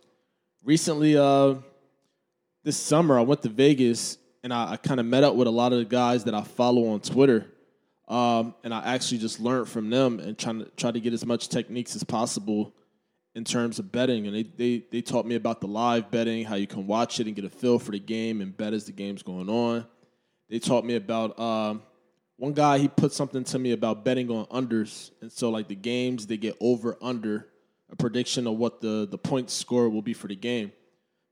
recently, 0.62 1.16
uh, 1.16 1.54
this 2.64 2.78
summer 2.78 3.18
I 3.18 3.22
went 3.22 3.42
to 3.42 3.50
Vegas 3.50 4.18
and 4.42 4.52
I, 4.52 4.72
I 4.72 4.76
kind 4.76 4.98
of 4.98 5.06
met 5.06 5.22
up 5.22 5.36
with 5.36 5.46
a 5.46 5.50
lot 5.50 5.72
of 5.72 5.78
the 5.78 5.84
guys 5.84 6.24
that 6.24 6.34
I 6.34 6.42
follow 6.42 6.88
on 6.88 7.00
Twitter. 7.00 7.46
Um, 8.08 8.54
and 8.64 8.74
I 8.74 8.94
actually 8.94 9.18
just 9.18 9.40
learned 9.40 9.68
from 9.68 9.88
them 9.88 10.18
and 10.18 10.36
trying 10.36 10.58
to 10.58 10.70
try 10.76 10.90
to 10.90 11.00
get 11.00 11.12
as 11.12 11.24
much 11.24 11.48
techniques 11.48 11.94
as 11.94 12.04
possible 12.04 12.74
in 13.34 13.44
terms 13.44 13.78
of 13.78 13.90
betting. 13.92 14.26
And 14.26 14.34
they, 14.34 14.42
they 14.42 14.84
they 14.90 15.00
taught 15.00 15.26
me 15.26 15.36
about 15.36 15.60
the 15.60 15.66
live 15.66 16.10
betting, 16.10 16.44
how 16.44 16.56
you 16.56 16.66
can 16.66 16.86
watch 16.86 17.20
it 17.20 17.26
and 17.26 17.34
get 17.34 17.44
a 17.44 17.50
feel 17.50 17.78
for 17.78 17.92
the 17.92 17.98
game 17.98 18.40
and 18.40 18.54
bet 18.54 18.74
as 18.74 18.84
the 18.84 18.92
game's 18.92 19.22
going 19.22 19.48
on. 19.48 19.86
They 20.50 20.58
taught 20.58 20.84
me 20.84 20.96
about 20.96 21.38
um, 21.40 21.82
one 22.36 22.52
guy. 22.52 22.78
He 22.78 22.88
put 22.88 23.12
something 23.12 23.44
to 23.44 23.58
me 23.58 23.72
about 23.72 24.04
betting 24.04 24.30
on 24.30 24.44
unders, 24.46 25.10
and 25.22 25.32
so 25.32 25.48
like 25.48 25.68
the 25.68 25.74
games 25.74 26.26
they 26.26 26.36
get 26.36 26.56
over 26.60 26.98
under 27.00 27.48
a 27.90 27.96
prediction 27.96 28.46
of 28.46 28.56
what 28.56 28.82
the 28.82 29.08
the 29.10 29.18
point 29.18 29.50
score 29.50 29.88
will 29.88 30.02
be 30.02 30.12
for 30.12 30.28
the 30.28 30.36
game. 30.36 30.72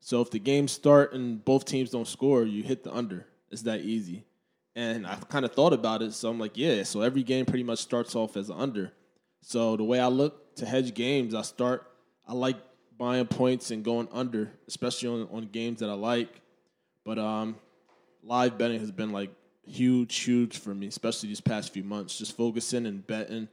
So 0.03 0.19
if 0.19 0.29
the 0.29 0.39
games 0.39 0.73
start 0.73 1.13
and 1.13 1.43
both 1.45 1.63
teams 1.63 1.91
don't 1.91 2.07
score, 2.07 2.43
you 2.43 2.61
hit 2.61 2.83
the 2.83 2.93
under. 2.93 3.25
It's 3.49 3.61
that 3.61 3.79
easy. 3.81 4.25
And 4.75 5.07
I 5.07 5.15
kind 5.15 5.45
of 5.45 5.53
thought 5.53 5.71
about 5.71 6.01
it, 6.01 6.13
so 6.13 6.29
I'm 6.29 6.37
like, 6.37 6.57
yeah. 6.57 6.83
So 6.83 6.99
every 6.99 7.23
game 7.23 7.45
pretty 7.45 7.63
much 7.63 7.79
starts 7.79 8.13
off 8.13 8.35
as 8.35 8.49
an 8.49 8.57
under. 8.59 8.91
So 9.43 9.77
the 9.77 9.85
way 9.85 10.01
I 10.01 10.07
look 10.07 10.57
to 10.57 10.65
hedge 10.65 10.93
games, 10.93 11.33
I 11.33 11.41
start. 11.41 11.89
I 12.27 12.33
like 12.33 12.57
buying 12.97 13.27
points 13.27 13.71
and 13.71 13.81
going 13.81 14.09
under, 14.11 14.51
especially 14.67 15.07
on, 15.07 15.29
on 15.31 15.45
games 15.45 15.79
that 15.79 15.89
I 15.89 15.93
like. 15.93 16.41
But 17.05 17.17
um, 17.17 17.55
live 18.23 18.57
betting 18.57 18.81
has 18.81 18.91
been 18.91 19.13
like 19.13 19.29
huge, 19.65 20.17
huge 20.17 20.57
for 20.57 20.75
me, 20.75 20.87
especially 20.87 21.29
these 21.29 21.39
past 21.39 21.71
few 21.71 21.85
months. 21.85 22.17
Just 22.17 22.35
focusing 22.35 22.87
and 22.87 23.07
betting. 23.07 23.47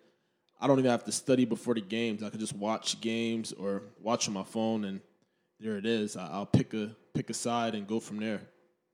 I 0.60 0.66
don't 0.66 0.80
even 0.80 0.90
have 0.90 1.04
to 1.04 1.12
study 1.12 1.44
before 1.44 1.74
the 1.74 1.80
games. 1.80 2.24
I 2.24 2.28
could 2.28 2.40
just 2.40 2.56
watch 2.56 3.00
games 3.00 3.52
or 3.52 3.82
watch 4.02 4.26
on 4.26 4.34
my 4.34 4.42
phone, 4.42 4.84
and 4.84 5.00
there 5.60 5.76
it 5.76 5.86
is. 5.86 6.16
I, 6.16 6.26
I'll 6.28 6.46
pick 6.46 6.74
a 6.74 6.96
pick 7.14 7.30
a 7.30 7.34
side 7.34 7.74
and 7.74 7.86
go 7.86 8.00
from 8.00 8.18
there. 8.18 8.40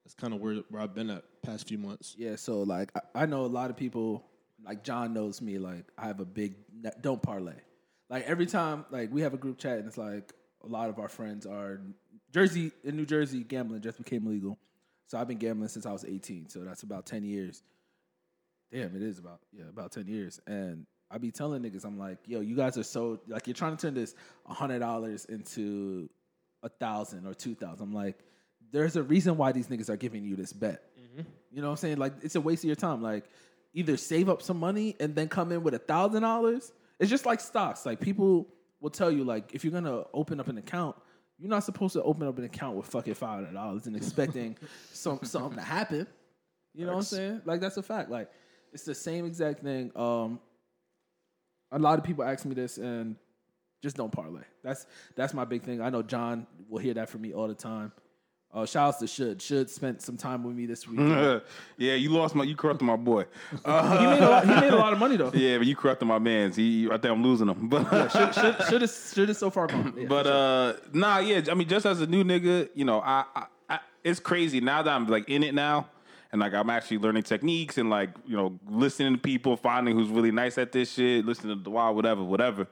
That's 0.04 0.14
kind 0.14 0.34
of 0.34 0.40
where 0.40 0.56
where 0.68 0.82
I've 0.82 0.94
been 0.94 1.10
at 1.10 1.24
past 1.42 1.68
few 1.68 1.78
months. 1.78 2.14
Yeah, 2.18 2.36
so 2.36 2.62
like 2.62 2.90
I, 2.94 3.22
I 3.22 3.26
know 3.26 3.44
a 3.44 3.46
lot 3.46 3.70
of 3.70 3.76
people 3.76 4.24
like 4.64 4.82
John 4.82 5.12
knows 5.14 5.40
me 5.40 5.58
like 5.58 5.84
I 5.96 6.06
have 6.06 6.20
a 6.20 6.24
big 6.24 6.54
don't 7.00 7.22
parlay. 7.22 7.54
Like 8.10 8.24
every 8.24 8.46
time 8.46 8.84
like 8.90 9.12
we 9.12 9.22
have 9.22 9.34
a 9.34 9.38
group 9.38 9.58
chat 9.58 9.78
and 9.78 9.86
it's 9.86 9.98
like 9.98 10.32
a 10.64 10.68
lot 10.68 10.88
of 10.88 10.98
our 10.98 11.08
friends 11.08 11.46
are 11.46 11.80
Jersey 12.32 12.72
in 12.84 12.96
New 12.96 13.06
Jersey 13.06 13.44
gambling 13.44 13.80
just 13.80 13.98
became 13.98 14.26
legal. 14.26 14.58
So 15.06 15.18
I've 15.18 15.28
been 15.28 15.38
gambling 15.38 15.68
since 15.68 15.86
I 15.86 15.92
was 15.92 16.04
18, 16.04 16.48
so 16.48 16.60
that's 16.60 16.82
about 16.82 17.06
10 17.06 17.22
years. 17.22 17.62
Damn, 18.72 18.96
it 18.96 19.02
is 19.02 19.20
about 19.20 19.38
yeah, 19.52 19.64
about 19.68 19.92
10 19.92 20.08
years. 20.08 20.40
And 20.48 20.84
I 21.08 21.18
be 21.18 21.30
telling 21.30 21.62
niggas 21.62 21.84
I'm 21.84 21.96
like, 21.96 22.18
"Yo, 22.26 22.40
you 22.40 22.56
guys 22.56 22.76
are 22.76 22.82
so 22.82 23.20
like 23.28 23.46
you're 23.46 23.54
trying 23.54 23.76
to 23.76 23.80
turn 23.80 23.94
this 23.94 24.16
$100 24.50 25.26
into 25.28 26.10
a 26.62 26.68
1000 26.68 27.26
or 27.26 27.34
2000." 27.34 27.82
I'm 27.82 27.92
like, 27.94 28.18
there's 28.72 28.96
a 28.96 29.02
reason 29.02 29.36
why 29.36 29.52
these 29.52 29.68
niggas 29.68 29.88
are 29.88 29.96
giving 29.96 30.24
you 30.24 30.36
this 30.36 30.52
bet. 30.52 30.82
You 31.50 31.62
know 31.62 31.68
what 31.68 31.72
I'm 31.72 31.76
saying? 31.78 31.96
Like 31.98 32.12
it's 32.22 32.34
a 32.34 32.40
waste 32.40 32.64
of 32.64 32.68
your 32.68 32.76
time. 32.76 33.00
Like 33.02 33.24
either 33.72 33.96
save 33.96 34.28
up 34.28 34.42
some 34.42 34.58
money 34.58 34.96
and 35.00 35.14
then 35.14 35.28
come 35.28 35.52
in 35.52 35.62
with 35.62 35.74
a 35.74 35.78
thousand 35.78 36.22
dollars. 36.22 36.72
It's 36.98 37.10
just 37.10 37.24
like 37.26 37.40
stocks. 37.40 37.86
Like 37.86 38.00
people 38.00 38.48
will 38.80 38.90
tell 38.90 39.10
you, 39.10 39.24
like 39.24 39.54
if 39.54 39.64
you're 39.64 39.72
gonna 39.72 40.04
open 40.12 40.40
up 40.40 40.48
an 40.48 40.58
account, 40.58 40.96
You're 41.38 41.50
not 41.50 41.64
supposed 41.64 41.92
to 41.94 42.02
open 42.02 42.26
up 42.26 42.38
an 42.38 42.44
account 42.44 42.76
with 42.76 42.86
fucking 42.86 43.14
five 43.14 43.36
hundred 43.36 43.54
dollars 43.54 43.86
and 43.86 43.96
expecting 43.96 44.56
some 44.92 45.20
something 45.22 45.56
to 45.58 45.64
happen. 45.64 46.06
You 46.74 46.84
know 46.86 46.92
what 46.92 46.98
I'm 46.98 47.04
saying? 47.04 47.42
Like 47.44 47.60
that's 47.60 47.76
a 47.76 47.82
fact. 47.82 48.10
Like 48.10 48.30
it's 48.72 48.84
the 48.84 48.94
same 48.94 49.24
exact 49.26 49.62
thing. 49.62 49.92
Um, 49.96 50.40
a 51.72 51.78
lot 51.78 51.98
of 51.98 52.04
people 52.04 52.24
ask 52.24 52.44
me 52.44 52.54
this 52.54 52.78
and 52.78 53.16
just 53.82 53.96
don't 53.96 54.12
parlay. 54.12 54.42
That's 54.62 54.86
that's 55.14 55.34
my 55.34 55.44
big 55.44 55.62
thing. 55.62 55.80
I 55.80 55.90
know 55.90 56.02
John 56.02 56.46
will 56.68 56.78
hear 56.78 56.94
that 56.94 57.08
from 57.08 57.22
me 57.22 57.32
all 57.32 57.48
the 57.48 57.54
time. 57.54 57.92
Uh, 58.54 58.64
shout 58.64 58.88
outs 58.88 58.98
to 58.98 59.06
Should. 59.06 59.42
Should 59.42 59.68
spent 59.68 60.00
some 60.00 60.16
time 60.16 60.42
with 60.42 60.56
me 60.56 60.64
this 60.64 60.88
week. 60.88 60.98
yeah, 61.76 61.94
you 61.94 62.08
lost 62.10 62.34
my, 62.34 62.42
you 62.44 62.56
corrupted 62.56 62.86
my 62.86 62.96
boy. 62.96 63.26
Uh, 63.64 63.98
he 63.98 64.06
made 64.06 64.22
a 64.22 64.28
lot. 64.30 64.44
He 64.46 64.54
made 64.54 64.72
a 64.72 64.76
lot 64.76 64.92
of 64.94 64.98
money 64.98 65.16
though. 65.16 65.30
yeah, 65.34 65.58
but 65.58 65.66
you 65.66 65.76
corrupted 65.76 66.08
my 66.08 66.18
man's. 66.18 66.56
He, 66.56 66.86
I 66.86 66.92
think 66.96 67.06
I'm 67.12 67.22
losing 67.22 67.48
him. 67.48 67.68
But 67.68 68.08
Should 68.08 68.34
should 68.34 68.56
should 68.68 68.80
have 68.82 68.90
should 68.90 69.28
have 69.28 69.36
so 69.36 69.50
far 69.50 69.66
gone. 69.66 69.92
Yeah, 69.96 70.06
But 70.08 70.26
uh, 70.26 70.72
nah, 70.92 71.18
yeah. 71.18 71.42
I 71.50 71.54
mean, 71.54 71.68
just 71.68 71.84
as 71.84 72.00
a 72.00 72.06
new 72.06 72.24
nigga, 72.24 72.70
you 72.74 72.86
know, 72.86 73.00
I, 73.00 73.24
I, 73.34 73.44
I, 73.68 73.78
it's 74.02 74.20
crazy 74.20 74.60
now 74.60 74.82
that 74.82 74.90
I'm 74.90 75.06
like 75.06 75.28
in 75.28 75.42
it 75.42 75.52
now, 75.52 75.88
and 76.32 76.40
like 76.40 76.54
I'm 76.54 76.70
actually 76.70 76.98
learning 76.98 77.24
techniques 77.24 77.76
and 77.76 77.90
like 77.90 78.10
you 78.24 78.36
know 78.36 78.58
listening 78.68 79.14
to 79.14 79.18
people, 79.18 79.58
finding 79.58 79.94
who's 79.94 80.08
really 80.08 80.30
nice 80.32 80.56
at 80.56 80.72
this 80.72 80.92
shit, 80.94 81.26
listening 81.26 81.58
to 81.58 81.62
the 81.62 81.70
wild, 81.70 81.96
whatever, 81.96 82.22
whatever. 82.24 82.68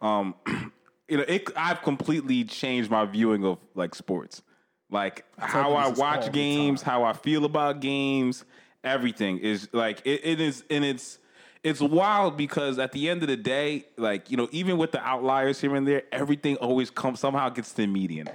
Um, 0.00 0.34
you 1.08 1.16
know, 1.18 1.24
it, 1.26 1.50
I've 1.56 1.82
completely 1.82 2.44
changed 2.44 2.90
my 2.90 3.04
viewing 3.06 3.44
of 3.44 3.58
like 3.74 3.94
sports, 3.94 4.42
like 4.90 5.24
how 5.38 5.72
I 5.72 5.88
watch 5.88 6.32
games, 6.32 6.82
how 6.82 7.04
I 7.04 7.12
feel 7.12 7.44
about 7.44 7.80
games, 7.80 8.44
everything 8.84 9.38
is 9.38 9.68
like 9.72 10.00
it, 10.04 10.20
it 10.24 10.40
is, 10.40 10.64
and 10.70 10.84
it's 10.84 11.18
it's 11.62 11.80
wild 11.80 12.36
because 12.36 12.78
at 12.78 12.92
the 12.92 13.08
end 13.08 13.22
of 13.22 13.28
the 13.28 13.36
day, 13.36 13.84
like 13.96 14.30
you 14.30 14.36
know, 14.36 14.48
even 14.52 14.78
with 14.78 14.92
the 14.92 15.00
outliers 15.00 15.60
here 15.60 15.74
and 15.74 15.86
there, 15.86 16.02
everything 16.12 16.56
always 16.56 16.90
comes 16.90 17.20
somehow 17.20 17.48
gets 17.48 17.70
to 17.70 17.82
the 17.82 17.86
median. 17.86 18.28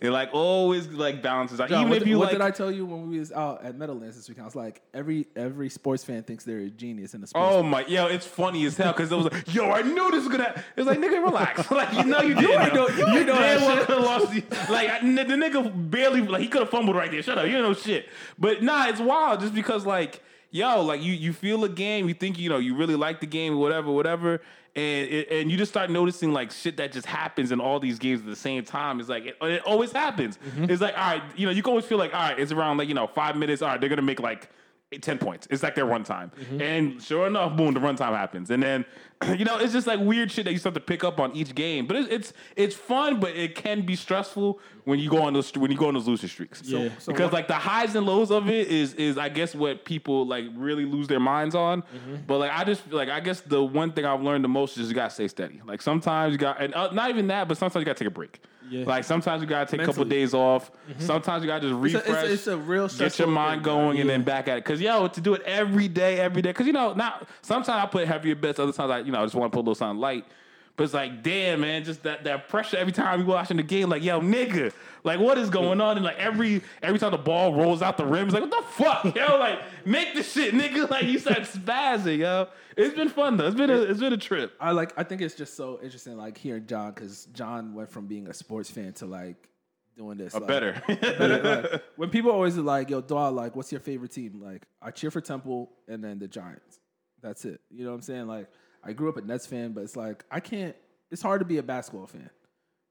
It 0.00 0.10
like 0.10 0.30
always 0.32 0.88
like 0.88 1.22
balances 1.22 1.60
out. 1.60 1.68
John, 1.68 1.80
even 1.80 1.90
what, 1.90 1.96
if 1.98 2.04
did- 2.04 2.10
you 2.10 2.18
what 2.18 2.24
like, 2.28 2.32
did 2.32 2.40
I 2.40 2.50
tell 2.50 2.70
you 2.72 2.86
when 2.86 3.10
we 3.10 3.18
was 3.18 3.30
out 3.32 3.62
at 3.62 3.76
Meadowlands 3.76 4.16
this 4.16 4.28
weekend? 4.30 4.44
I 4.44 4.46
was 4.46 4.54
like, 4.56 4.80
every 4.94 5.26
every 5.36 5.68
sports 5.68 6.04
fan 6.04 6.22
thinks 6.22 6.42
they're 6.44 6.60
a 6.60 6.70
genius 6.70 7.12
in 7.12 7.20
the 7.20 7.26
sports. 7.26 7.54
Oh 7.54 7.62
my, 7.62 7.84
yo, 7.86 8.06
it's 8.06 8.24
funny 8.26 8.64
as 8.64 8.78
hell 8.78 8.92
because 8.92 9.12
it 9.12 9.16
was 9.16 9.30
like, 9.30 9.52
yo, 9.54 9.70
I 9.70 9.82
knew 9.82 10.10
this 10.10 10.24
was 10.26 10.28
gonna. 10.28 10.64
It's 10.76 10.86
like, 10.86 10.98
nigga, 10.98 11.22
relax. 11.22 11.70
like, 11.70 11.92
you 11.92 12.04
know, 12.04 12.22
you 12.22 12.34
didn't 12.34 12.62
ain't 12.62 12.74
know. 12.74 12.86
know- 12.86 12.96
you 13.12 13.18
You, 13.18 13.24
know 13.24 13.34
damn 13.34 13.60
well 13.60 13.76
shit. 13.76 13.86
could 13.86 13.96
have 13.96 14.04
lost. 14.06 14.30
the- 14.32 14.72
Like, 14.72 14.88
I, 14.88 15.00
the 15.00 15.06
nigga 15.34 15.90
barely, 15.90 16.22
like, 16.22 16.40
he 16.40 16.48
could 16.48 16.62
have 16.62 16.70
fumbled 16.70 16.96
right 16.96 17.10
there. 17.10 17.22
Shut 17.22 17.36
up, 17.36 17.44
you 17.46 17.52
don't 17.52 17.62
know 17.62 17.74
shit. 17.74 18.08
But 18.38 18.62
nah, 18.62 18.86
it's 18.88 19.00
wild 19.00 19.40
just 19.40 19.54
because, 19.54 19.84
like, 19.84 20.22
yo, 20.50 20.80
like, 20.82 21.02
you 21.02 21.12
you 21.12 21.34
feel 21.34 21.62
a 21.64 21.68
game, 21.68 22.08
you 22.08 22.14
think, 22.14 22.38
you 22.38 22.48
know, 22.48 22.56
you 22.58 22.74
really 22.74 22.96
like 22.96 23.20
the 23.20 23.26
game, 23.26 23.58
whatever, 23.58 23.90
whatever. 23.92 24.40
And 24.76 25.10
and 25.30 25.50
you 25.50 25.56
just 25.56 25.72
start 25.72 25.90
noticing 25.90 26.32
like 26.32 26.52
shit 26.52 26.76
that 26.76 26.92
just 26.92 27.06
happens 27.06 27.50
in 27.50 27.60
all 27.60 27.80
these 27.80 27.98
games 27.98 28.20
at 28.20 28.26
the 28.26 28.36
same 28.36 28.64
time. 28.64 29.00
It's 29.00 29.08
like 29.08 29.26
it, 29.26 29.36
it 29.42 29.62
always 29.62 29.92
happens. 29.92 30.38
Mm-hmm. 30.38 30.70
It's 30.70 30.80
like 30.80 30.96
all 30.96 31.12
right, 31.12 31.22
you 31.36 31.46
know, 31.46 31.52
you 31.52 31.62
can 31.62 31.70
always 31.70 31.86
feel 31.86 31.98
like 31.98 32.14
all 32.14 32.20
right, 32.20 32.38
it's 32.38 32.52
around 32.52 32.76
like 32.76 32.88
you 32.88 32.94
know 32.94 33.06
five 33.06 33.36
minutes. 33.36 33.62
All 33.62 33.68
right, 33.68 33.80
they're 33.80 33.88
gonna 33.88 34.02
make 34.02 34.20
like 34.20 34.48
10 34.98 35.18
points. 35.18 35.46
It's 35.50 35.62
like 35.62 35.74
their 35.74 35.86
run 35.86 36.02
time. 36.02 36.32
Mm-hmm. 36.36 36.60
And 36.60 37.02
sure 37.02 37.26
enough, 37.26 37.56
boom, 37.56 37.74
the 37.74 37.80
run 37.80 37.94
time 37.94 38.12
happens. 38.12 38.50
And 38.50 38.62
then, 38.62 38.84
you 39.36 39.44
know, 39.44 39.58
it's 39.58 39.72
just 39.74 39.86
like 39.86 40.00
weird 40.00 40.30
shit 40.32 40.46
that 40.46 40.52
you 40.52 40.58
start 40.58 40.74
to 40.74 40.80
pick 40.80 41.04
up 41.04 41.20
on 41.20 41.34
each 41.36 41.54
game. 41.54 41.86
But 41.86 41.96
it's 41.96 42.08
it's, 42.08 42.32
it's 42.56 42.74
fun, 42.74 43.20
but 43.20 43.36
it 43.36 43.54
can 43.54 43.82
be 43.84 43.94
stressful 43.96 44.58
when 44.84 44.98
you 44.98 45.10
go 45.10 45.22
on 45.22 45.34
those 45.34 45.54
when 45.54 45.70
you 45.70 45.76
go 45.76 45.88
on 45.88 45.94
those 45.94 46.08
losing 46.08 46.28
streaks. 46.28 46.62
Yeah. 46.64 46.88
So 46.98 47.12
because 47.12 47.24
what- 47.26 47.32
like 47.34 47.48
the 47.48 47.54
highs 47.54 47.94
and 47.94 48.06
lows 48.06 48.30
of 48.30 48.48
it 48.48 48.68
is 48.68 48.94
is 48.94 49.18
I 49.18 49.28
guess 49.28 49.54
what 49.54 49.84
people 49.84 50.26
like 50.26 50.46
really 50.54 50.86
lose 50.86 51.06
their 51.06 51.20
minds 51.20 51.54
on. 51.54 51.82
But 52.26 52.38
like 52.38 52.50
I 52.52 52.64
just 52.64 52.90
like 52.92 53.08
I 53.10 53.20
guess 53.20 53.40
the 53.42 53.62
one 53.62 53.92
thing 53.92 54.04
I've 54.06 54.22
learned 54.22 54.42
the 54.44 54.48
most 54.48 54.78
is 54.78 54.88
you 54.88 54.94
gotta 54.94 55.12
stay 55.12 55.28
steady. 55.28 55.60
Like 55.66 55.82
sometimes 55.82 56.32
you 56.32 56.38
got 56.38 56.60
and 56.60 56.74
uh, 56.74 56.90
not 56.92 57.10
even 57.10 57.26
that, 57.28 57.46
but 57.46 57.58
sometimes 57.58 57.82
you 57.82 57.86
gotta 57.86 57.98
take 57.98 58.08
a 58.08 58.12
break. 58.12 58.40
Yeah. 58.70 58.84
Like 58.86 59.02
sometimes 59.02 59.42
you 59.42 59.48
gotta 59.48 59.68
take 59.68 59.80
a 59.80 59.84
couple 59.84 60.04
Mentally. 60.04 60.20
days 60.20 60.32
off. 60.32 60.70
Sometimes 61.00 61.42
you 61.42 61.48
gotta 61.48 61.68
just 61.68 61.84
It's 61.84 61.94
a- 61.94 61.98
refresh. 61.98 62.24
it's 62.24 62.30
a- 62.30 62.32
it's 62.32 62.46
a 62.46 62.56
real 62.56 62.86
get 62.88 63.18
your 63.18 63.26
mind 63.26 63.64
thing, 63.64 63.64
going 63.64 63.98
and 64.00 64.08
then 64.08 64.22
back 64.22 64.46
at 64.46 64.58
it. 64.58 64.64
Cause 64.64 64.80
yo, 64.80 65.08
to 65.08 65.20
do 65.20 65.34
it 65.34 65.42
every 65.42 65.88
day, 65.88 66.20
every 66.20 66.40
day. 66.40 66.52
Cause 66.52 66.68
you 66.68 66.72
know, 66.72 66.92
now 66.94 67.20
sometimes 67.42 67.82
I 67.82 67.86
put 67.86 68.06
heavier 68.06 68.36
bets, 68.36 68.60
other 68.60 68.72
times 68.72 68.90
I, 68.92 68.98
you 69.10 69.16
know, 69.16 69.22
I 69.22 69.24
just 69.24 69.34
want 69.34 69.52
to 69.52 69.56
put 69.56 69.60
a 69.60 69.66
little 69.66 69.74
something 69.74 70.00
light. 70.00 70.24
But 70.76 70.84
it's 70.84 70.94
like, 70.94 71.22
damn, 71.22 71.60
man, 71.60 71.84
just 71.84 72.04
that, 72.04 72.24
that 72.24 72.48
pressure 72.48 72.76
every 72.76 72.92
time 72.92 73.20
you 73.20 73.26
watching 73.26 73.58
the 73.58 73.62
game, 73.62 73.90
like, 73.90 74.02
yo, 74.02 74.20
nigga, 74.20 74.72
like 75.04 75.18
what 75.20 75.36
is 75.36 75.50
going 75.50 75.80
on? 75.80 75.96
And 75.96 76.04
like 76.04 76.16
every 76.16 76.62
every 76.82 76.98
time 76.98 77.10
the 77.10 77.18
ball 77.18 77.54
rolls 77.54 77.82
out 77.82 77.96
the 77.96 78.06
rim, 78.06 78.26
it's 78.26 78.34
like, 78.34 78.42
what 78.42 78.50
the 78.50 78.82
fuck? 78.82 79.14
Yo, 79.16 79.36
like, 79.38 79.58
make 79.84 80.14
the 80.14 80.22
shit, 80.22 80.54
nigga. 80.54 80.80
Like 80.90 81.04
you 81.04 81.18
said 81.18 81.42
spazzing, 81.42 82.18
yo. 82.18 82.48
It's 82.76 82.94
been 82.94 83.10
fun 83.10 83.36
though. 83.36 83.46
It's 83.46 83.56
been 83.56 83.68
a 83.68 83.82
it's 83.82 84.00
been 84.00 84.12
a 84.12 84.16
trip. 84.16 84.54
I 84.58 84.70
like. 84.70 84.92
I 84.96 85.02
think 85.02 85.20
it's 85.20 85.34
just 85.34 85.54
so 85.54 85.78
interesting, 85.82 86.16
like 86.16 86.38
hearing 86.38 86.66
John, 86.66 86.92
because 86.92 87.26
John 87.26 87.74
went 87.74 87.90
from 87.90 88.06
being 88.06 88.26
a 88.26 88.32
sports 88.32 88.70
fan 88.70 88.92
to 88.94 89.06
like 89.06 89.50
doing 89.98 90.16
this. 90.16 90.32
A 90.32 90.38
like, 90.38 90.48
better. 90.48 90.82
better, 90.88 91.70
like, 91.72 91.82
when 91.96 92.08
people 92.08 92.30
always 92.30 92.56
are 92.56 92.62
like, 92.62 92.88
"Yo, 92.88 93.02
dog, 93.02 93.34
like, 93.34 93.54
what's 93.54 93.70
your 93.70 93.82
favorite 93.82 94.12
team?" 94.12 94.40
Like, 94.42 94.66
I 94.80 94.90
cheer 94.90 95.10
for 95.10 95.20
Temple 95.20 95.70
and 95.86 96.02
then 96.02 96.18
the 96.18 96.28
Giants. 96.28 96.80
That's 97.20 97.44
it. 97.44 97.60
You 97.70 97.84
know 97.84 97.90
what 97.90 97.96
I'm 97.96 98.02
saying? 98.02 98.26
Like, 98.26 98.48
I 98.82 98.92
grew 98.92 99.08
up 99.08 99.16
a 99.16 99.20
Nets 99.20 99.46
fan, 99.46 99.72
but 99.72 99.82
it's 99.82 99.96
like 99.96 100.24
I 100.30 100.40
can't. 100.40 100.74
It's 101.10 101.22
hard 101.22 101.40
to 101.40 101.44
be 101.44 101.58
a 101.58 101.62
basketball 101.62 102.06
fan 102.06 102.30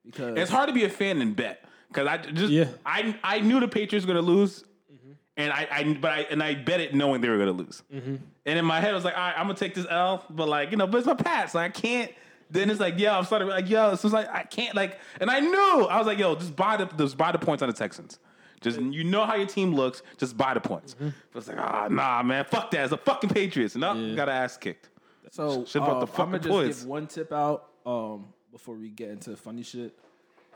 because 0.06 0.38
It's 0.38 0.52
hard 0.52 0.68
to 0.68 0.74
be 0.74 0.84
a 0.84 0.90
fan 0.90 1.22
and 1.22 1.36
bet 1.36 1.64
because 1.88 2.08
I 2.08 2.18
just 2.18 2.52
Yeah. 2.52 2.68
I 2.86 3.18
I 3.24 3.40
knew 3.40 3.60
the 3.60 3.68
Patriots 3.68 4.06
were 4.06 4.14
gonna 4.14 4.26
lose, 4.26 4.64
mm-hmm. 4.92 5.12
and 5.38 5.52
I, 5.52 5.68
I 5.72 5.98
but 6.00 6.12
I 6.12 6.20
and 6.30 6.42
I 6.42 6.56
bet 6.56 6.80
it 6.80 6.94
knowing 6.94 7.22
they 7.22 7.30
were 7.30 7.38
gonna 7.38 7.52
lose. 7.52 7.84
Mm-hmm. 7.94 8.16
And 8.46 8.60
in 8.60 8.66
my 8.66 8.80
head, 8.80 8.92
I 8.92 8.96
was 8.96 9.06
like, 9.06 9.16
all 9.16 9.22
right, 9.22 9.36
I'm 9.38 9.48
gonna 9.48 9.58
take 9.58 9.76
this 9.76 9.88
L, 9.90 10.26
but 10.30 10.48
like 10.48 10.72
you 10.72 10.78
know, 10.78 10.88
but 10.88 10.98
it's 10.98 11.08
my 11.08 11.16
past, 11.16 11.54
so 11.54 11.60
I 11.60 11.70
can't. 11.70 12.12
Then 12.52 12.72
it's 12.72 12.80
like, 12.80 12.98
yo, 12.98 13.14
I'm 13.14 13.26
starting 13.26 13.48
like, 13.48 13.70
yo, 13.70 13.94
so 13.96 14.08
it's 14.08 14.14
like 14.14 14.28
I 14.28 14.44
can't 14.44 14.76
like, 14.76 15.00
and 15.22 15.30
I 15.30 15.40
knew 15.40 15.86
I 15.86 15.98
was 15.98 16.08
like, 16.08 16.18
yo, 16.18 16.36
just 16.36 16.56
buy 16.56 16.78
the 16.78 16.86
just 16.86 17.18
buy 17.18 17.32
the 17.32 17.38
points 17.38 17.62
on 17.62 17.70
the 17.70 17.76
Texans. 17.76 18.20
Just 18.62 18.82
you 18.82 19.04
know 19.04 19.26
how 19.26 19.36
your 19.36 19.48
team 19.48 19.74
looks, 19.74 20.02
just 20.18 20.36
buy 20.36 20.54
the 20.54 20.60
points. 20.60 20.96
But 21.00 21.14
it's 21.40 21.48
like, 21.48 21.58
ah, 21.60 21.88
nah, 21.90 22.24
man, 22.24 22.44
fuck 22.44 22.72
that. 22.72 22.82
It's 22.82 22.90
the 22.90 22.98
fucking 22.98 23.30
Patriots, 23.30 23.76
and 23.76 23.86
I 23.86 24.16
got 24.16 24.30
ass 24.30 24.58
kicked. 24.58 24.90
So 25.32 25.66
Shit 25.66 25.82
about 25.82 26.00
the 26.02 26.22
I'm 26.22 26.30
gonna 26.30 26.40
just 26.40 26.50
points. 26.50 26.80
give 26.80 26.88
one 26.88 27.08
tip 27.08 27.32
out 27.32 27.70
um, 27.86 28.28
before 28.52 28.76
we 28.76 28.90
get 28.90 29.10
into 29.10 29.36
funny 29.36 29.64
shit 29.64 29.98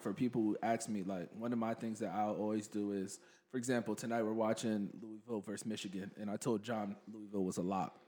for 0.01 0.13
people 0.13 0.41
who 0.41 0.57
ask 0.61 0.89
me. 0.89 1.03
Like 1.03 1.29
one 1.37 1.53
of 1.53 1.59
my 1.59 1.73
things 1.73 1.99
that 1.99 2.11
I'll 2.13 2.35
always 2.35 2.67
do 2.67 2.91
is, 2.91 3.19
for 3.51 3.57
example, 3.57 3.95
tonight 3.95 4.23
we're 4.23 4.33
watching 4.33 4.89
Louisville 5.01 5.41
versus 5.41 5.65
Michigan, 5.65 6.11
and 6.19 6.29
I 6.29 6.37
told 6.37 6.63
John 6.63 6.95
Louisville 7.11 7.43
was 7.43 7.57
a 7.57 7.61
lock. 7.61 7.99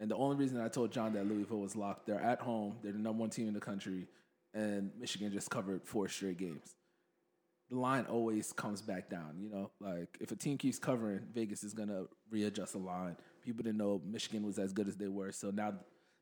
And 0.00 0.10
the 0.10 0.16
only 0.16 0.36
reason 0.36 0.60
I 0.60 0.68
told 0.68 0.92
John 0.92 1.12
that 1.14 1.26
Louisville 1.26 1.58
was 1.58 1.74
locked, 1.74 2.06
they're 2.06 2.20
at 2.20 2.40
home, 2.40 2.76
they're 2.82 2.92
the 2.92 2.98
number 2.98 3.20
one 3.20 3.30
team 3.30 3.48
in 3.48 3.54
the 3.54 3.60
country, 3.60 4.06
and 4.54 4.92
Michigan 4.98 5.32
just 5.32 5.50
covered 5.50 5.82
four 5.84 6.08
straight 6.08 6.38
games. 6.38 6.74
The 7.70 7.76
line 7.78 8.06
always 8.08 8.52
comes 8.52 8.80
back 8.80 9.10
down, 9.10 9.36
you 9.40 9.50
know. 9.50 9.70
Like 9.80 10.16
if 10.20 10.30
a 10.32 10.36
team 10.36 10.56
keeps 10.56 10.78
covering, 10.78 11.20
Vegas 11.34 11.62
is 11.64 11.74
gonna 11.74 12.04
readjust 12.30 12.72
the 12.72 12.78
line. 12.78 13.16
People 13.44 13.62
didn't 13.62 13.78
know 13.78 14.00
Michigan 14.06 14.44
was 14.46 14.58
as 14.58 14.72
good 14.72 14.88
as 14.88 14.96
they 14.96 15.08
were, 15.08 15.32
so 15.32 15.50
now 15.50 15.74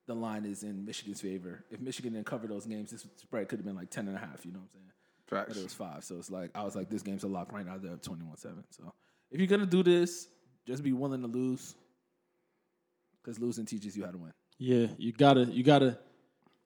the 0.06 0.14
line 0.14 0.44
is 0.44 0.62
in 0.62 0.84
Michigan's 0.84 1.20
favor. 1.20 1.64
If 1.70 1.80
Michigan 1.80 2.12
didn't 2.12 2.26
cover 2.26 2.46
those 2.46 2.66
games, 2.66 2.90
this 2.90 3.06
spread 3.16 3.48
could 3.48 3.58
have 3.58 3.66
been 3.66 3.74
like 3.76 3.90
10 3.90 4.08
and 4.08 4.16
a 4.16 4.20
half, 4.20 4.44
you 4.46 4.52
know 4.52 4.58
what 4.60 4.68
I'm 4.74 4.80
saying? 4.80 4.92
Facts. 5.28 5.48
But 5.48 5.56
it 5.60 5.64
was 5.64 5.74
five. 5.74 6.04
So 6.04 6.16
it's 6.16 6.30
like, 6.30 6.50
I 6.54 6.62
was 6.62 6.76
like, 6.76 6.88
this 6.88 7.02
game's 7.02 7.24
a 7.24 7.28
lock 7.28 7.52
right 7.52 7.66
now. 7.66 7.76
They're 7.78 7.92
up 7.92 8.02
21 8.02 8.36
7. 8.36 8.62
So 8.70 8.92
if 9.30 9.40
you're 9.40 9.48
going 9.48 9.60
to 9.60 9.66
do 9.66 9.82
this, 9.82 10.28
just 10.66 10.82
be 10.84 10.92
willing 10.92 11.22
to 11.22 11.26
lose 11.28 11.74
because 13.22 13.40
losing 13.40 13.66
teaches 13.66 13.96
you 13.96 14.04
how 14.04 14.12
to 14.12 14.18
win. 14.18 14.32
Yeah, 14.58 14.86
you 14.98 15.12
gotta, 15.12 15.44
you 15.44 15.62
gotta. 15.62 15.98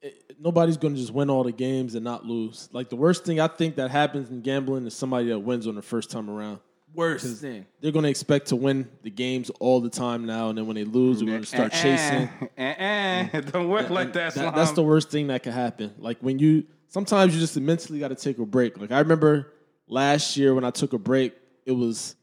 it- 0.01 0.35
nobody's 0.39 0.77
gonna 0.77 0.95
just 0.95 1.11
win 1.13 1.29
all 1.29 1.43
the 1.43 1.51
games 1.51 1.95
and 1.95 2.03
not 2.03 2.25
lose. 2.25 2.69
Like 2.71 2.89
the 2.89 2.95
worst 2.95 3.25
thing 3.25 3.39
I 3.39 3.47
think 3.47 3.75
that 3.75 3.91
happens 3.91 4.29
in 4.29 4.41
gambling 4.41 4.85
is 4.87 4.95
somebody 4.95 5.27
that 5.29 5.39
wins 5.39 5.67
on 5.67 5.75
the 5.75 5.81
first 5.81 6.09
time 6.09 6.29
around. 6.29 6.59
Worst 6.93 7.41
thing. 7.41 7.65
They're 7.79 7.91
gonna 7.91 8.09
expect 8.09 8.47
to 8.47 8.55
win 8.55 8.89
the 9.03 9.09
games 9.09 9.49
all 9.59 9.79
the 9.79 9.89
time 9.89 10.25
now, 10.25 10.49
and 10.49 10.57
then 10.57 10.65
when 10.67 10.75
they 10.75 10.83
lose, 10.83 11.23
we're 11.23 11.31
gonna 11.33 11.45
start 11.45 11.71
chasing. 11.71 12.29
Eh, 12.41 12.47
eh, 12.57 13.29
eh. 13.33 13.41
Don't 13.51 13.69
work 13.69 13.89
like 13.89 14.13
that. 14.13 14.35
That- 14.35 14.55
that's 14.55 14.71
the 14.71 14.83
worst 14.83 15.09
thing 15.09 15.27
that 15.27 15.43
can 15.43 15.53
happen. 15.53 15.93
Like 15.97 16.17
when 16.19 16.37
you 16.39 16.65
sometimes 16.89 17.33
you 17.33 17.39
just 17.39 17.57
mentally 17.59 17.99
got 17.99 18.09
to 18.09 18.15
take 18.15 18.37
a 18.39 18.45
break. 18.45 18.77
Like 18.77 18.91
I 18.91 18.99
remember 18.99 19.53
last 19.87 20.35
year 20.35 20.53
when 20.53 20.65
I 20.65 20.71
took 20.71 20.91
a 20.93 20.97
break, 20.99 21.33
it 21.65 21.71
was 21.71 22.15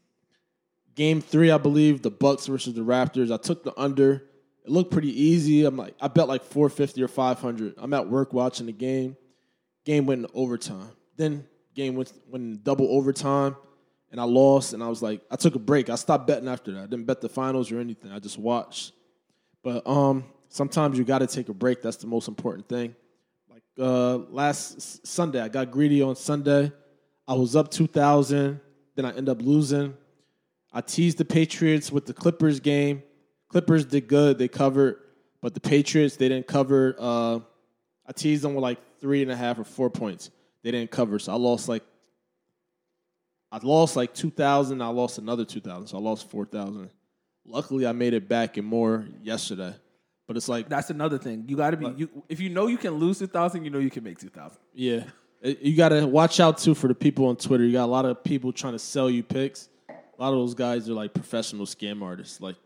game 0.95 1.21
three, 1.21 1.49
I 1.49 1.57
believe, 1.57 2.01
the 2.03 2.11
Bucks 2.11 2.45
versus 2.47 2.73
the 2.75 2.81
Raptors. 2.81 3.33
I 3.33 3.37
took 3.37 3.63
the 3.63 3.73
under. 3.79 4.25
It 4.65 4.69
looked 4.71 4.91
pretty 4.91 5.19
easy. 5.19 5.65
I'm 5.65 5.77
like, 5.77 5.95
I 5.99 6.09
bet 6.09 6.27
like 6.27 6.43
450 6.43 7.01
or 7.01 7.07
500. 7.07 7.73
I'm 7.77 7.93
at 7.93 8.07
work 8.07 8.33
watching 8.33 8.67
the 8.67 8.71
game. 8.73 9.17
Game 9.85 10.05
went 10.05 10.25
in 10.25 10.27
overtime. 10.35 10.91
Then 11.15 11.47
game 11.73 11.95
went 11.95 12.13
went 12.27 12.43
in 12.43 12.59
double 12.61 12.87
overtime, 12.91 13.55
and 14.11 14.19
I 14.19 14.23
lost. 14.23 14.73
And 14.73 14.83
I 14.83 14.87
was 14.87 15.01
like, 15.01 15.21
I 15.29 15.35
took 15.35 15.55
a 15.55 15.59
break. 15.59 15.89
I 15.89 15.95
stopped 15.95 16.27
betting 16.27 16.47
after 16.47 16.71
that. 16.73 16.83
I 16.83 16.85
didn't 16.87 17.05
bet 17.05 17.21
the 17.21 17.29
finals 17.29 17.71
or 17.71 17.79
anything. 17.79 18.11
I 18.11 18.19
just 18.19 18.37
watched. 18.37 18.93
But 19.63 19.85
um, 19.87 20.25
sometimes 20.47 20.97
you 20.97 21.03
got 21.03 21.19
to 21.19 21.27
take 21.27 21.49
a 21.49 21.53
break. 21.53 21.81
That's 21.81 21.97
the 21.97 22.07
most 22.07 22.27
important 22.27 22.67
thing. 22.67 22.95
Like 23.49 23.63
uh, 23.79 24.17
last 24.29 25.05
Sunday, 25.05 25.41
I 25.41 25.47
got 25.47 25.71
greedy 25.71 26.01
on 26.01 26.15
Sunday. 26.15 26.71
I 27.27 27.33
was 27.33 27.55
up 27.55 27.69
two 27.69 27.87
thousand. 27.87 28.59
Then 28.95 29.05
I 29.05 29.15
end 29.15 29.29
up 29.29 29.41
losing. 29.41 29.95
I 30.73 30.81
teased 30.81 31.17
the 31.17 31.25
Patriots 31.25 31.91
with 31.91 32.05
the 32.05 32.13
Clippers 32.13 32.59
game. 32.59 33.03
Clippers 33.49 33.85
did 33.85 34.07
good. 34.07 34.37
They 34.37 34.47
covered, 34.47 34.99
but 35.41 35.53
the 35.53 35.59
Patriots 35.59 36.15
they 36.15 36.29
didn't 36.29 36.47
cover. 36.47 36.95
Uh, 36.99 37.39
I 38.05 38.11
teased 38.11 38.43
them 38.43 38.55
with 38.55 38.63
like 38.63 38.79
three 38.99 39.21
and 39.21 39.31
a 39.31 39.35
half 39.35 39.57
or 39.59 39.63
four 39.63 39.89
points. 39.89 40.29
They 40.63 40.71
didn't 40.71 40.91
cover, 40.91 41.19
so 41.19 41.31
I 41.31 41.35
lost 41.37 41.69
like 41.69 41.83
I 43.51 43.59
lost 43.63 43.95
like 43.95 44.13
two 44.13 44.29
thousand. 44.29 44.81
I 44.81 44.87
lost 44.87 45.17
another 45.17 45.45
two 45.45 45.59
thousand, 45.59 45.87
so 45.87 45.97
I 45.97 46.01
lost 46.01 46.29
four 46.29 46.45
thousand. 46.45 46.89
Luckily, 47.45 47.87
I 47.87 47.91
made 47.93 48.13
it 48.13 48.27
back 48.29 48.57
and 48.57 48.67
more 48.67 49.05
yesterday. 49.23 49.73
But 50.27 50.37
it's 50.37 50.47
like, 50.47 50.69
That's 50.69 50.91
another 50.91 51.17
thing. 51.17 51.45
You 51.47 51.57
got 51.57 51.71
to 51.71 51.77
be. 51.77 51.87
You, 51.97 52.09
if 52.29 52.39
you 52.39 52.49
know 52.49 52.67
you 52.67 52.77
can 52.77 52.93
lose 52.95 53.17
two 53.19 53.25
thousand, 53.27 53.63
you 53.65 53.71
know 53.71 53.79
you 53.79 53.89
can 53.89 54.03
make 54.03 54.19
two 54.19 54.29
thousand. 54.29 54.59
yeah, 54.73 55.05
It- 55.41 55.59
you 55.61 55.75
got 55.75 55.89
to 55.89 56.05
watch 56.05 56.39
out 56.39 56.59
too 56.59 56.75
for 56.75 56.87
the 56.87 56.93
people 56.93 57.25
on 57.25 57.35
Twitter. 57.37 57.63
You 57.65 57.71
got 57.73 57.85
a 57.85 57.91
lot 57.91 58.05
of 58.05 58.23
people 58.23 58.53
trying 58.53 58.73
to 58.73 58.79
sell 58.79 59.09
you 59.09 59.23
picks. 59.23 59.69
A 59.89 60.21
lot 60.21 60.29
of 60.33 60.39
those 60.39 60.53
guys 60.53 60.87
are 60.89 60.93
like 60.93 61.13
professional 61.15 61.65
scam 61.65 62.03
artists. 62.03 62.39
Like, 62.41 62.57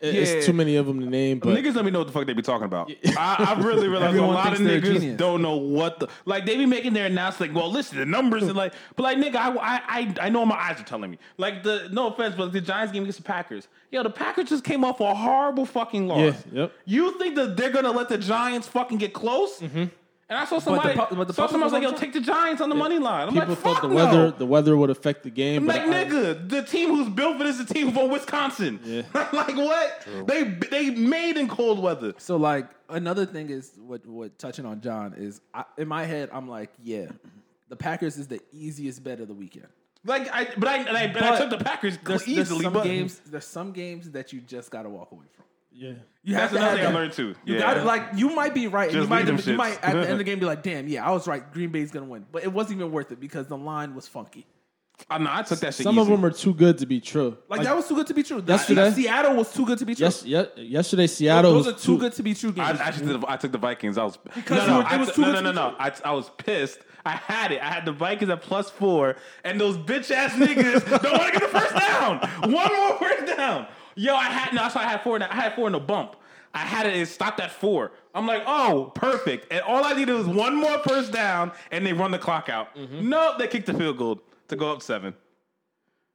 it- 0.00 0.14
Yeah. 0.14 0.20
it's 0.20 0.46
too 0.46 0.52
many 0.52 0.76
of 0.76 0.86
them 0.86 1.00
to 1.00 1.06
name. 1.06 1.38
But 1.38 1.56
niggas 1.56 1.74
let 1.74 1.84
me 1.84 1.90
know 1.90 1.98
what 2.00 2.06
the 2.08 2.12
fuck 2.12 2.26
they 2.26 2.32
be 2.32 2.42
talking 2.42 2.64
about. 2.66 2.90
I, 3.16 3.54
I 3.56 3.60
really 3.60 3.88
realize 3.88 4.08
Everyone 4.08 4.30
a 4.30 4.32
lot 4.32 4.52
of 4.52 4.58
thinks 4.58 4.68
they're 4.70 4.78
a 4.78 4.80
niggas 4.94 5.00
genius. 5.00 5.18
don't 5.18 5.42
know 5.42 5.56
what 5.56 5.98
the 6.00 6.08
like. 6.24 6.46
They 6.46 6.56
be 6.56 6.66
making 6.66 6.92
their 6.92 7.06
announcement 7.06 7.52
like, 7.54 7.60
well, 7.62 7.70
listen, 7.70 7.98
the 7.98 8.06
numbers 8.06 8.42
and 8.44 8.54
like, 8.56 8.74
but 8.96 9.02
like, 9.02 9.18
nigga, 9.18 9.36
I, 9.36 9.50
I, 9.56 9.80
I, 9.88 10.14
I 10.22 10.28
know 10.28 10.44
my 10.46 10.56
eyes 10.56 10.80
are 10.80 10.84
telling 10.84 11.10
me. 11.10 11.18
Like 11.36 11.62
the 11.62 11.88
no 11.92 12.08
offense, 12.08 12.34
but 12.36 12.52
the 12.52 12.60
Giants 12.60 12.92
game 12.92 13.02
against 13.02 13.18
the 13.18 13.24
Packers. 13.24 13.68
Yo, 13.90 14.02
the 14.02 14.10
Packers 14.10 14.50
just 14.50 14.64
came 14.64 14.84
off 14.84 15.00
a 15.00 15.14
horrible 15.14 15.64
fucking 15.64 16.06
loss. 16.08 16.18
Yeah, 16.52 16.60
yep. 16.62 16.72
You 16.84 17.18
think 17.18 17.34
that 17.36 17.56
they're 17.56 17.70
gonna 17.70 17.90
let 17.90 18.08
the 18.10 18.18
Giants 18.18 18.68
fucking 18.68 18.98
get 18.98 19.14
close? 19.14 19.60
Mm-hmm. 19.60 19.84
And 20.30 20.38
I 20.38 20.44
saw 20.44 20.58
somebody, 20.58 20.94
pu- 20.94 21.16
but 21.16 21.26
the 21.26 21.32
saw 21.32 21.46
somebody 21.46 21.64
was 21.64 21.72
was 21.72 21.82
like, 21.82 21.90
yo, 21.90 21.96
take 21.98 22.12
the 22.12 22.20
Giants 22.20 22.60
on 22.60 22.68
the 22.68 22.74
money 22.74 22.98
line. 22.98 23.28
I'm 23.28 23.32
people 23.34 23.48
like, 23.48 23.58
fuck 23.58 23.80
the 23.80 23.88
no. 23.88 23.94
weather 23.94 24.30
the 24.30 24.44
weather 24.44 24.76
would 24.76 24.90
affect 24.90 25.22
the 25.22 25.30
game. 25.30 25.62
I'm 25.62 25.66
But 25.66 25.86
like, 25.88 25.88
I- 25.88 26.04
nigga, 26.10 26.48
the 26.48 26.62
team 26.62 26.90
who's 26.90 27.08
built 27.08 27.38
for 27.38 27.44
this 27.44 27.58
is 27.58 27.64
the 27.66 27.72
team 27.72 27.92
from 27.92 28.10
Wisconsin. 28.10 28.78
Yeah. 28.84 29.02
like 29.32 29.56
what? 29.56 30.06
They 30.26 30.42
they 30.44 30.90
made 30.90 31.38
in 31.38 31.48
cold 31.48 31.78
weather. 31.78 32.12
So 32.18 32.36
like 32.36 32.68
another 32.90 33.24
thing 33.24 33.48
is 33.48 33.72
what 33.78 34.04
what 34.06 34.38
touching 34.38 34.66
on 34.66 34.82
John 34.82 35.14
is 35.16 35.40
I, 35.54 35.64
in 35.78 35.88
my 35.88 36.04
head 36.04 36.28
I'm 36.30 36.46
like 36.46 36.70
yeah, 36.82 37.06
the 37.70 37.76
Packers 37.76 38.18
is 38.18 38.26
the 38.28 38.40
easiest 38.52 39.02
bet 39.02 39.20
of 39.20 39.28
the 39.28 39.34
weekend. 39.34 39.68
Like 40.04 40.28
I, 40.32 40.48
but 40.58 40.68
I, 40.68 40.76
and 40.76 40.96
I, 40.96 41.02
and 41.04 41.18
I 41.18 41.38
took 41.38 41.50
the 41.50 41.64
Packers 41.64 41.98
There's, 42.04 42.24
there's 42.24 42.28
easily. 42.38 42.64
some 42.64 42.72
but 42.74 42.84
games 42.84 43.20
there's 43.26 43.46
some 43.46 43.72
games 43.72 44.10
that 44.10 44.32
you 44.32 44.40
just 44.42 44.70
gotta 44.70 44.90
walk 44.90 45.10
away 45.10 45.24
from. 45.34 45.44
Yeah. 45.78 45.92
You 46.24 46.34
that's 46.34 46.40
have 46.42 46.50
to 46.50 46.56
another 46.58 46.70
have 46.70 46.78
thing 46.78 46.86
I 46.86 46.90
that. 46.92 46.98
learned 46.98 47.12
too. 47.14 47.34
You 47.46 47.54
yeah, 47.54 47.60
got 47.60 47.74
to 47.74 47.84
like 47.84 48.02
you 48.16 48.34
might 48.34 48.52
be 48.52 48.66
right. 48.66 48.88
and 48.90 48.92
Just 48.92 49.04
you 49.04 49.08
might 49.08 49.18
leave 49.24 49.26
them 49.26 49.36
you 49.36 49.42
shits. 49.42 49.56
might 49.56 49.82
at 49.82 49.92
the 49.94 50.00
end 50.02 50.10
of 50.12 50.18
the 50.18 50.24
game 50.30 50.38
be 50.38 50.46
like, 50.46 50.62
damn, 50.62 50.86
yeah, 50.88 51.06
I 51.06 51.10
was 51.12 51.26
right. 51.26 51.50
Green 51.52 51.70
Bay's 51.70 51.90
gonna 51.90 52.06
win, 52.06 52.26
but 52.30 52.42
it 52.44 52.52
wasn't 52.52 52.80
even 52.80 52.92
worth 52.92 53.12
it 53.12 53.20
because 53.20 53.46
the 53.46 53.56
line 53.56 53.94
was 53.94 54.06
funky. 54.08 54.46
I 55.08 55.16
know 55.18 55.30
I 55.32 55.42
took 55.42 55.60
that 55.60 55.74
shit. 55.74 55.84
Some 55.84 55.94
easy. 55.94 56.02
of 56.02 56.08
them 56.08 56.24
are 56.24 56.32
too 56.32 56.52
good 56.52 56.78
to 56.78 56.86
be 56.86 57.00
true. 57.00 57.38
Like, 57.48 57.62
that 57.62 57.76
was 57.76 57.86
too 57.86 57.94
good 57.94 58.08
to 58.08 58.14
be 58.14 58.24
true. 58.24 58.42
Yesterday- 58.44 58.90
Seattle 58.90 59.36
was 59.36 59.54
too 59.54 59.64
good 59.64 59.78
to 59.78 59.86
be 59.86 59.94
true. 59.94 60.04
Yes, 60.06 60.24
yes, 60.24 60.48
yesterday 60.56 61.06
Seattle 61.06 61.52
those 61.52 61.66
was 61.66 61.74
are 61.76 61.78
too 61.78 61.98
good 61.98 62.12
to 62.14 62.22
be 62.24 62.34
true 62.34 62.50
I 62.58 62.66
games. 62.72 62.80
actually 62.80 63.06
did. 63.06 63.24
I 63.26 63.36
took 63.36 63.52
the 63.52 63.58
Vikings. 63.58 63.96
I 63.96 64.02
was 64.02 64.16
Because 64.16 64.58
no, 64.58 64.62
you 64.64 64.70
no, 64.70 64.76
were- 64.78 64.82
it 64.82 64.86
I 64.92 64.96
was 64.96 65.08
t- 65.10 65.14
too 65.14 65.20
no, 65.22 65.26
good 65.34 65.44
no, 65.44 65.52
to 65.52 65.54
no, 65.54 65.68
be 65.70 65.76
no. 65.76 65.84
I, 65.84 65.92
I 66.04 66.12
was 66.14 66.30
pissed. 66.36 66.80
I 67.06 67.12
had 67.12 67.52
it. 67.52 67.62
I 67.62 67.66
had 67.66 67.84
the 67.84 67.92
Vikings 67.92 68.28
at 68.28 68.42
plus 68.42 68.70
four, 68.70 69.14
and 69.44 69.58
those 69.60 69.76
bitch 69.78 70.10
ass 70.10 70.32
niggas 70.32 70.84
don't 71.00 71.12
want 71.16 71.32
to 71.32 71.38
get 71.40 71.52
the 71.52 71.58
first 71.60 71.74
down. 71.76 72.18
One 72.52 72.76
more 72.76 72.98
first 72.98 73.36
down. 73.36 73.68
Yo, 73.98 74.14
I 74.14 74.24
had 74.24 74.54
no. 74.54 74.62
That's 74.62 74.76
why 74.76 74.84
I 74.84 74.86
had 74.86 75.02
four. 75.02 75.16
in 75.16 75.22
I 75.22 75.34
had 75.34 75.54
four 75.54 75.66
in 75.66 75.72
the 75.72 75.80
bump. 75.80 76.14
I 76.54 76.58
had 76.58 76.86
it. 76.86 76.94
It 76.96 77.06
stopped 77.06 77.40
at 77.40 77.50
four. 77.50 77.92
I'm 78.14 78.26
like, 78.26 78.42
oh, 78.46 78.92
perfect. 78.94 79.52
And 79.52 79.60
all 79.62 79.84
I 79.84 79.92
needed 79.92 80.14
was 80.14 80.26
one 80.26 80.56
more 80.56 80.78
first 80.78 81.12
down, 81.12 81.52
and 81.70 81.84
they 81.84 81.92
run 81.92 82.12
the 82.12 82.18
clock 82.18 82.48
out. 82.48 82.74
Mm-hmm. 82.76 83.08
Nope, 83.08 83.38
they 83.38 83.48
kicked 83.48 83.66
the 83.66 83.74
field 83.74 83.98
goal 83.98 84.22
to 84.48 84.56
go 84.56 84.72
up 84.72 84.82
seven. 84.82 85.14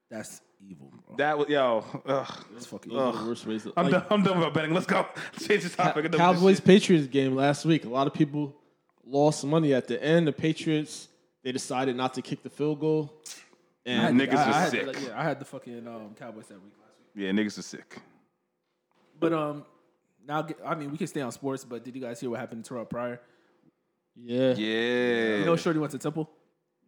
That's 0.10 0.42
evil, 0.66 0.92
bro. 1.06 1.18
That 1.18 1.38
was 1.38 1.50
yo. 1.50 1.84
Ugh. 2.06 2.46
That's 2.54 2.66
fucking 2.66 2.96
are 2.96 3.12
the 3.12 3.26
worst. 3.26 3.44
To, 3.44 3.74
I'm 3.76 3.86
like, 3.86 3.92
done. 3.92 4.06
I'm 4.10 4.24
done 4.24 4.40
with 4.40 4.54
betting. 4.54 4.74
Let's 4.74 4.86
go. 4.86 5.06
Let's 5.34 5.48
change 5.48 5.64
the 5.64 5.70
topic. 5.70 6.06
I'm 6.06 6.12
done 6.12 6.30
with 6.30 6.40
this 6.40 6.40
Cowboys. 6.40 6.60
Patriots 6.62 7.08
game 7.08 7.36
last 7.36 7.66
week. 7.66 7.84
A 7.84 7.90
lot 7.90 8.08
of 8.08 8.14
people 8.14 8.56
lost 9.06 9.46
money 9.46 9.74
at 9.74 9.88
the 9.88 10.02
end. 10.02 10.26
The 10.26 10.32
Patriots 10.32 11.10
they 11.44 11.52
decided 11.52 11.98
not 11.98 12.14
to 12.14 12.22
kick 12.22 12.44
the 12.44 12.50
field 12.50 12.80
goal, 12.80 13.14
and 13.86 14.20
Niggas 14.20 14.36
I, 14.36 14.48
was 14.48 14.56
I 14.56 14.60
had, 14.62 14.72
sick. 14.72 14.88
like, 14.88 15.02
yeah, 15.06 15.20
I 15.20 15.24
had 15.24 15.40
the 15.40 15.46
fucking 15.46 15.86
um, 15.86 16.16
Cowboys 16.18 16.48
that 16.48 16.62
week. 16.62 16.72
Yeah, 17.16 17.30
niggas 17.32 17.58
are 17.60 17.62
sick. 17.64 17.98
But 19.20 19.34
um, 19.34 19.66
now 20.28 20.48
I 20.66 20.76
mean 20.76 20.92
we 20.92 20.98
can 20.98 21.08
stay 21.08 21.22
on 21.22 21.32
sports. 21.32 21.64
But 21.66 21.84
did 21.84 21.96
you 21.96 22.02
guys 22.02 22.20
hear 22.20 22.30
what 22.30 22.40
happened 22.40 22.66
to 22.66 22.74
Terrelle 22.74 22.90
Pryor? 22.90 23.20
yeah, 24.16 24.54
Yeah. 24.56 25.38
You 25.38 25.46
know, 25.46 25.56
Shorty 25.56 25.80
went 25.80 25.92
to 25.92 25.98
Temple. 26.00 26.30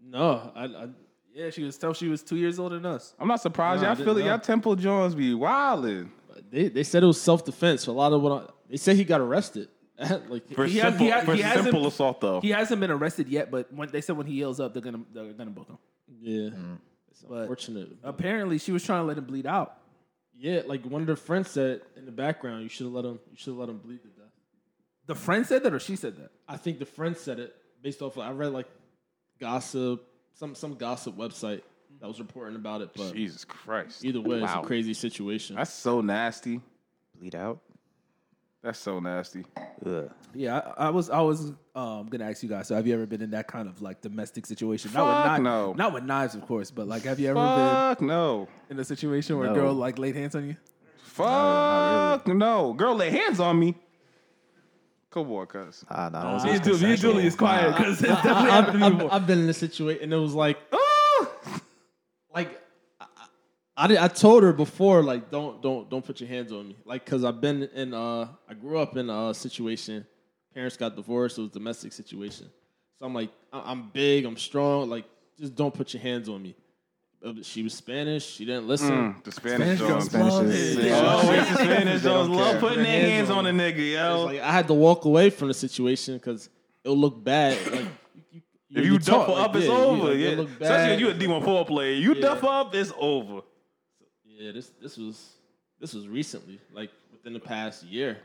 no, 0.04 0.52
I, 0.56 0.66
I 0.66 0.88
Yeah, 1.34 1.50
she 1.50 1.64
was. 1.64 1.78
Tell 1.78 1.94
she 1.94 2.08
was 2.08 2.24
two 2.24 2.36
years 2.38 2.60
older 2.60 2.76
than 2.76 2.86
us. 2.86 3.14
I'm 3.20 3.28
not 3.28 3.42
surprised. 3.42 3.82
Nah, 3.82 3.88
I 3.88 3.90
y'all 3.92 3.96
didn't 3.98 4.08
feel 4.16 4.18
it. 4.18 4.26
Y'all 4.26 4.40
Temple 4.40 4.76
Jones 4.76 5.16
be 5.16 5.32
wildin'. 5.34 6.10
they 6.52 6.68
they 6.70 6.84
said 6.84 7.04
it 7.04 7.08
was 7.08 7.20
self 7.22 7.44
defense. 7.46 7.88
A 7.88 7.92
lot 7.92 8.14
of 8.14 8.22
what 8.22 8.32
I, 8.44 8.52
they 8.70 8.78
said 8.78 8.96
he 8.96 9.04
got 9.04 9.22
arrested. 9.22 9.70
like 10.28 10.52
For 10.54 10.66
He 10.66 10.80
has- 10.80 10.98
simple, 10.98 11.06
he 11.20 11.26
for 11.26 11.36
he 11.36 11.42
simple 11.64 11.88
assault 11.88 12.20
though. 12.20 12.42
He 12.42 12.50
hasn't 12.50 12.82
been 12.82 12.92
arrested 12.92 13.30
yet, 13.30 13.50
but 13.50 13.72
when 13.72 13.90
they 13.90 14.02
said 14.02 14.18
when 14.18 14.28
he 14.28 14.36
yells 14.36 14.60
up, 14.60 14.74
they're 14.74 14.82
gonna 14.82 15.02
they're 15.14 15.32
gonna 15.34 15.52
book 15.52 15.70
him. 15.70 15.78
yeah, 16.22 16.50
it's 17.12 17.22
But- 17.24 17.42
unfortunate. 17.42 17.90
Apparently, 18.04 18.58
she 18.58 18.72
was 18.74 18.84
trying 18.84 19.02
to 19.04 19.06
let 19.06 19.18
him 19.18 19.24
bleed 19.26 19.46
out. 19.48 19.78
Yeah, 20.38 20.62
like 20.66 20.84
one 20.86 21.02
of 21.02 21.08
their 21.08 21.16
friends 21.16 21.50
said 21.50 21.82
in 21.96 22.06
the 22.06 22.12
background, 22.12 22.64
you 22.64 22.70
should 22.70 22.86
have 22.86 22.94
let 22.94 23.06
him. 23.06 23.20
You 23.32 23.38
should 23.38 23.52
have 23.52 23.58
let 23.58 23.70
him 23.70 23.78
bleed 23.78 24.02
to 24.04 24.10
death. 24.10 24.32
The 25.08 25.16
friend 25.16 25.46
said 25.46 25.64
that, 25.64 25.74
or 25.74 25.80
she 25.80 25.96
said 25.96 26.18
that. 26.18 26.32
I 26.48 26.58
think 26.58 26.80
the 26.80 26.86
friend 26.86 27.16
said 27.16 27.40
it 27.40 27.56
based 27.82 28.02
off. 28.02 28.18
Of, 28.18 28.24
I 28.24 28.32
read 28.32 28.52
like 28.52 28.68
gossip, 29.40 30.04
some 30.34 30.56
some 30.56 30.76
gossip 30.76 31.16
website 31.18 31.62
that 32.02 32.08
was 32.08 32.20
reporting 32.20 32.56
about 32.56 32.82
it. 32.82 32.90
But 32.96 33.14
Jesus 33.14 33.46
Christ. 33.46 34.04
either 34.04 34.22
way, 34.22 34.40
Wow. 34.42 34.46
it's 34.46 34.66
a 34.66 34.68
crazy 34.68 34.94
situation. 34.94 35.56
That's 35.56 35.74
so 35.74 36.02
nasty. 36.02 36.60
Bleed 37.18 37.36
out. 37.36 37.60
That's 38.66 38.80
so 38.80 39.00
nasty. 39.00 39.46
Ugh. 39.86 40.10
Yeah, 40.34 40.58
I, 40.76 40.88
I 40.88 40.90
was 40.90 41.12
I 41.12 41.22
was 41.22 41.52
um, 41.76 42.08
gonna 42.08 42.28
ask 42.28 42.42
you 42.42 42.50
guys. 42.50 42.68
So, 42.68 42.74
have 42.76 42.88
you 42.88 42.96
ever 42.96 43.06
been 43.06 43.22
in 43.22 43.30
that 43.30 43.48
kind 43.48 43.68
of 43.70 43.80
like 43.80 44.02
domestic 44.02 44.48
situation? 44.48 44.92
not 44.92 45.06
Fuck 45.06 45.08
with 45.18 45.26
knives, 45.28 45.44
no. 45.44 45.74
not 45.74 45.94
with 45.94 46.04
knives, 46.04 46.34
of 46.34 46.42
course, 46.48 46.72
but 46.72 46.88
like, 46.88 47.04
have 47.04 47.20
you 47.20 47.30
ever 47.30 47.40
Fuck 47.40 48.02
no. 48.02 48.48
in 48.72 48.80
a 48.80 48.84
situation 48.84 49.38
where 49.38 49.52
a 49.52 49.54
girl 49.54 49.72
like 49.76 50.00
laid 50.00 50.16
hands 50.16 50.34
on 50.34 50.48
you? 50.48 50.56
Fuck 51.04 52.28
no. 52.28 52.74
Girl, 52.74 52.96
laid 52.96 53.14
hands 53.14 53.40
on 53.40 53.60
me. 53.60 53.76
Come 55.12 55.32
on, 55.32 55.46
cuz. 55.46 55.86
Ah, 55.90 56.10
nah, 56.12 56.34
those 56.34 56.44
Me 56.44 56.50
is 56.50 56.56
and, 56.56 56.64
Ju- 56.66 56.70
me 56.72 56.74
and 56.74 56.80
consensual. 56.82 57.12
Julie 57.14 57.28
is 57.28 57.36
quiet 57.36 57.70
Nah. 57.70 57.78
because 57.78 58.02
it's 58.02 58.10
definitely 58.12 58.42
I've, 58.50 58.66
happened 58.66 58.84
to 58.84 58.90
me 58.90 59.06
I've. 59.06 59.12
I've 59.14 59.28
been 59.28 59.40
in 59.44 59.50
a 59.50 59.54
situation, 59.54 60.04
and 60.04 60.12
it 60.14 60.18
was 60.18 60.34
like, 60.34 60.58
oh, 60.74 60.78
like 60.78 60.82
I, 60.82 60.85
I, 63.78 63.88
did- 63.88 63.98
I 63.98 64.08
told 64.08 64.44
her 64.44 64.54
before, 64.54 65.04
like, 65.04 65.30
don't, 65.32 65.62
don't, 65.62 65.90
don't 65.90 66.06
put 66.06 66.20
your 66.22 66.30
hands 66.30 66.52
on 66.52 66.68
me, 66.70 66.78
like, 66.86 67.06
cause 67.06 67.24
I've 67.26 67.42
been 67.42 67.64
in, 67.74 67.94
uh, 67.94 68.28
I 68.48 68.54
grew 68.54 68.80
up 68.80 68.96
in 68.96 69.10
a 69.10 69.34
situation. 69.34 70.06
Parents 70.54 70.78
got 70.78 70.96
divorced. 70.96 71.38
It 71.38 71.42
was 71.42 71.50
a 71.50 71.54
domestic 71.54 71.92
situation. 71.92 72.50
So 73.00 73.06
I'm 73.06 73.14
like, 73.14 73.32
I- 73.52 73.72
I'm 73.72 73.90
big, 73.90 74.24
I'm 74.26 74.38
strong. 74.38 74.90
Like, 74.90 75.06
just 75.38 75.56
don't 75.56 75.74
put 75.74 75.94
your 75.94 76.02
hands 76.02 76.30
on 76.30 76.42
me. 76.42 76.56
She 77.42 77.64
was 77.64 77.74
Spanish. 77.74 78.24
She 78.26 78.46
didn't 78.46 78.68
listen. 78.68 78.92
Mm, 79.16 79.24
the 79.24 79.32
Spanish, 79.32 79.80
girls 79.80 80.10
Jones. 80.10 80.14
love 80.34 80.46
is- 80.46 80.78
it. 80.78 80.86
Yeah. 80.86 81.02
Oh, 81.04 81.26
the 81.32 81.44
Spanish 81.56 82.02
Jones 82.04 82.30
love 82.30 82.60
putting 82.60 82.84
their 82.84 83.02
Hands 83.02 83.12
hands 83.12 83.30
on 83.32 83.48
on 83.48 83.48
a 83.48 83.64
nigga, 83.64 83.94
yo. 83.94 84.26
like 84.26 84.40
I 84.42 84.52
had 84.52 84.68
to 84.68 84.74
walk 84.76 85.06
away 85.06 85.32
from 85.32 85.48
the 85.48 85.54
situation 85.56 86.14
because 86.18 86.50
it'll 86.84 86.96
look 86.98 87.22
bad. 87.24 87.58
Like, 87.72 87.86
you, 88.32 88.42
If 88.82 88.86
you 88.86 89.00
talk, 89.00 89.28
duff 89.28 89.30
like, 89.36 89.50
up, 89.50 89.56
it's 89.56 89.66
yeah, 89.66 89.72
you- 89.72 89.78
over. 89.84 90.04
like, 90.10 90.18
Yeah, 90.20 90.46
especially 90.62 90.94
if 90.94 91.00
you're 91.00 91.12
a 91.12 91.14
D1 91.16 91.44
4 91.44 91.66
player. 91.66 91.94
You 91.96 92.14
Yeah. 92.14 92.22
duff 92.22 92.44
up, 92.44 92.76
it's 92.76 92.94
over. 92.98 93.42
Yeah, 94.38 94.52
this 94.52 94.72
this 94.82 94.98
was 94.98 95.34
this 95.80 95.94
was 95.94 96.08
recently, 96.08 96.60
like 96.74 96.92
within 97.12 97.34
the 97.34 97.40
past 97.40 97.84
year. 97.84 98.18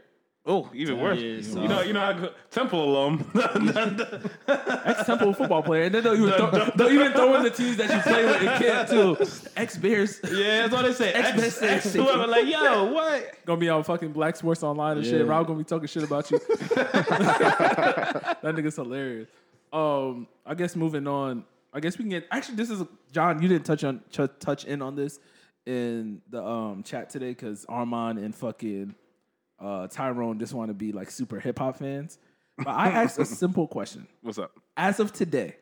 Oh, 0.46 0.70
even 0.72 0.98
worse. 0.98 1.20
yeah, 1.20 1.42
so- 1.42 1.60
you 1.60 1.68
know, 1.68 1.82
you 1.82 1.92
know, 1.92 2.00
how 2.00 2.12
go- 2.14 2.32
Temple 2.50 2.82
alum. 2.82 3.30
Ex 4.48 5.04
Temple 5.04 5.34
football 5.34 5.62
player, 5.62 5.82
and 5.84 5.94
then 5.94 6.02
they'll 6.02 6.14
even, 6.16 6.32
throw, 6.32 6.70
they'll 6.76 6.90
even 6.90 7.12
throw 7.12 7.34
in 7.36 7.42
the 7.42 7.50
teams 7.50 7.76
that 7.76 7.94
you 7.94 8.00
play 8.00 8.24
with 8.24 8.40
in 8.42 8.48
camp 8.58 8.88
too. 8.88 9.16
Ex 9.54 9.76
Bears 9.76 10.18
yeah, 10.32 10.62
that's 10.66 10.72
what 10.72 10.82
they 10.86 10.92
say. 10.94 11.12
Ex, 11.12 11.38
Ex- 11.38 11.62
ex, 11.62 11.92
whoever, 11.92 12.26
like, 12.26 12.46
yo, 12.46 12.84
what? 12.90 13.44
gonna 13.44 13.60
be 13.60 13.68
on 13.68 13.84
fucking 13.84 14.12
Black 14.12 14.34
Sports 14.34 14.62
Online 14.62 14.96
and 14.96 15.06
shit. 15.06 15.20
Yeah. 15.20 15.26
Rob 15.30 15.46
gonna 15.46 15.58
be 15.58 15.64
talking 15.64 15.86
shit 15.86 16.04
about 16.04 16.30
you. 16.30 16.38
that 16.74 18.38
nigga's 18.42 18.76
hilarious. 18.76 19.28
Um, 19.72 20.26
I 20.44 20.54
guess 20.54 20.74
moving 20.74 21.06
on. 21.06 21.44
I 21.72 21.80
guess 21.80 21.98
we 21.98 22.04
can 22.04 22.10
get. 22.10 22.26
Actually, 22.30 22.56
this 22.56 22.70
is 22.70 22.82
John. 23.12 23.40
You 23.42 23.48
didn't 23.48 23.66
touch 23.66 23.84
on 23.84 24.00
ch- 24.10 24.20
touch 24.40 24.64
in 24.64 24.80
on 24.82 24.96
this 24.96 25.20
in 25.66 26.22
the 26.30 26.42
um 26.42 26.82
chat 26.82 27.10
today 27.10 27.30
because 27.30 27.64
Armand 27.68 28.18
and 28.18 28.34
fucking 28.34 28.94
uh 29.60 29.86
Tyrone 29.88 30.38
just 30.38 30.54
want 30.54 30.68
to 30.70 30.74
be 30.74 30.92
like 30.92 31.10
super 31.10 31.38
hip 31.40 31.58
hop 31.58 31.76
fans. 31.78 32.18
But 32.58 32.68
I 32.68 32.88
asked 32.90 33.18
a 33.18 33.24
simple 33.42 33.66
question. 33.68 34.06
What's 34.22 34.38
up? 34.38 34.52
As 34.76 35.00
of 35.00 35.12
today, 35.12 35.56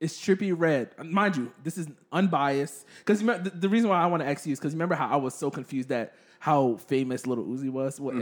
is 0.00 0.12
Trippie 0.14 0.54
Redd? 0.56 0.90
Mind 1.04 1.36
you, 1.36 1.52
this 1.62 1.78
is 1.78 1.88
unbiased 2.12 2.84
because 2.98 3.20
the, 3.20 3.50
the 3.54 3.68
reason 3.68 3.88
why 3.90 4.00
I 4.02 4.06
want 4.06 4.22
to 4.22 4.28
ask 4.28 4.46
you 4.46 4.52
is 4.52 4.58
because 4.58 4.74
remember 4.74 4.94
how 4.94 5.08
I 5.08 5.16
was 5.16 5.34
so 5.34 5.50
confused 5.50 5.90
at 5.90 6.14
how 6.38 6.76
famous 6.76 7.26
Little 7.26 7.44
Uzi 7.44 7.70
was. 7.70 7.98
What, 7.98 8.14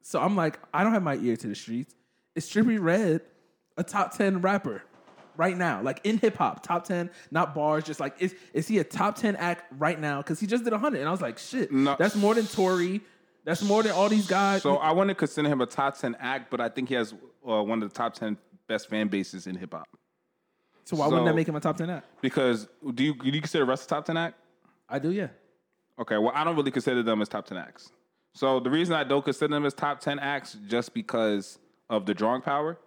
So 0.00 0.20
I'm 0.20 0.36
like, 0.36 0.58
I 0.72 0.84
don't 0.84 0.92
have 0.92 1.02
my 1.02 1.16
ear 1.16 1.36
to 1.36 1.46
the 1.48 1.54
streets. 1.54 1.94
Is 2.34 2.48
Trippie 2.48 2.80
Redd 2.80 3.22
a 3.76 3.82
top 3.84 4.16
ten 4.16 4.40
rapper 4.40 4.82
right 5.38 5.56
now? 5.56 5.80
Like 5.80 6.00
in 6.04 6.18
hip 6.18 6.36
hop, 6.36 6.62
top 6.62 6.84
ten, 6.84 7.08
not 7.30 7.54
bars. 7.54 7.84
Just 7.84 7.98
like 8.00 8.16
is 8.20 8.34
is 8.52 8.68
he 8.68 8.78
a 8.78 8.84
top 8.84 9.16
ten 9.16 9.34
act 9.36 9.64
right 9.78 9.98
now? 9.98 10.18
Because 10.18 10.38
he 10.38 10.46
just 10.46 10.64
did 10.64 10.74
hundred, 10.74 10.98
and 11.00 11.08
I 11.08 11.10
was 11.12 11.22
like, 11.22 11.38
shit, 11.38 11.72
No. 11.72 11.96
that's 11.98 12.14
more 12.14 12.34
than 12.34 12.46
Tory. 12.46 13.00
That's 13.44 13.62
more 13.62 13.82
than 13.82 13.92
all 13.92 14.10
these 14.10 14.26
guys. 14.26 14.60
So 14.60 14.76
I 14.76 14.92
wouldn't 14.92 15.16
consider 15.16 15.48
him 15.48 15.62
a 15.62 15.66
top 15.66 15.96
10 15.96 16.16
act, 16.20 16.50
but 16.50 16.60
I 16.60 16.68
think 16.68 16.90
he 16.90 16.94
has 16.96 17.14
uh, 17.48 17.62
one 17.62 17.82
of 17.82 17.88
the 17.88 17.94
top 17.94 18.12
10 18.12 18.36
best 18.66 18.90
fan 18.90 19.08
bases 19.08 19.46
in 19.46 19.56
hip 19.56 19.72
hop. 19.72 19.88
So 20.84 20.96
why 20.96 21.06
wouldn't 21.06 21.24
that 21.24 21.34
make 21.34 21.48
him 21.48 21.56
a 21.56 21.60
top 21.60 21.76
ten 21.78 21.88
act? 21.88 22.06
Because 22.20 22.66
do 22.94 23.04
you 23.04 23.14
do 23.14 23.26
you 23.30 23.40
consider 23.40 23.64
Russ 23.64 23.84
a 23.84 23.88
top 23.88 24.04
ten 24.04 24.16
act? 24.16 24.36
I 24.88 24.98
do, 24.98 25.10
yeah. 25.10 25.28
Okay, 25.98 26.16
well, 26.16 26.32
I 26.34 26.44
don't 26.44 26.56
really 26.56 26.70
consider 26.70 27.02
them 27.02 27.20
as 27.20 27.28
top 27.28 27.44
10 27.46 27.58
acts. 27.58 27.90
So 28.32 28.60
the 28.60 28.70
reason 28.70 28.94
I 28.94 29.04
don't 29.04 29.24
consider 29.24 29.52
them 29.52 29.66
as 29.66 29.74
top 29.74 30.00
10 30.00 30.18
acts 30.18 30.56
just 30.66 30.94
because 30.94 31.58
of 31.90 32.06
the 32.06 32.14
drawing 32.14 32.40
power. 32.40 32.78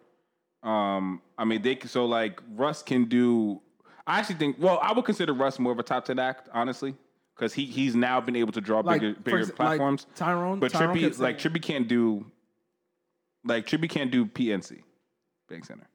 Um, 0.63 1.21
I 1.37 1.45
mean, 1.45 1.61
they 1.61 1.75
can, 1.75 1.89
so 1.89 2.05
like 2.05 2.41
Russ 2.55 2.83
can 2.83 3.05
do. 3.05 3.61
I 4.05 4.19
actually 4.19 4.35
think. 4.35 4.57
Well, 4.59 4.79
I 4.81 4.93
would 4.93 5.05
consider 5.05 5.33
Russ 5.33 5.59
more 5.59 5.71
of 5.71 5.79
a 5.79 5.83
top 5.83 6.05
10 6.05 6.19
act, 6.19 6.49
honestly, 6.53 6.95
because 7.35 7.53
he 7.53 7.65
he's 7.65 7.95
now 7.95 8.21
been 8.21 8.35
able 8.35 8.51
to 8.53 8.61
draw 8.61 8.79
Like, 8.81 9.01
bigger 9.01 9.19
bigger 9.19 9.39
ex- 9.39 9.47
like 9.49 9.55
platforms. 9.55 10.05
Tyrone- 10.15 10.59
but 10.59 10.71
Tyrone 10.71 10.95
Trippie 10.95 11.19
like 11.19 11.37
Trippie 11.39 11.61
can't 11.61 11.87
do. 11.87 12.25
Like 13.43 13.65
Trippie 13.65 13.89
can't 13.89 14.11
do 14.11 14.25
PNC, 14.25 14.83
Bank 15.49 15.65
Center. 15.65 15.87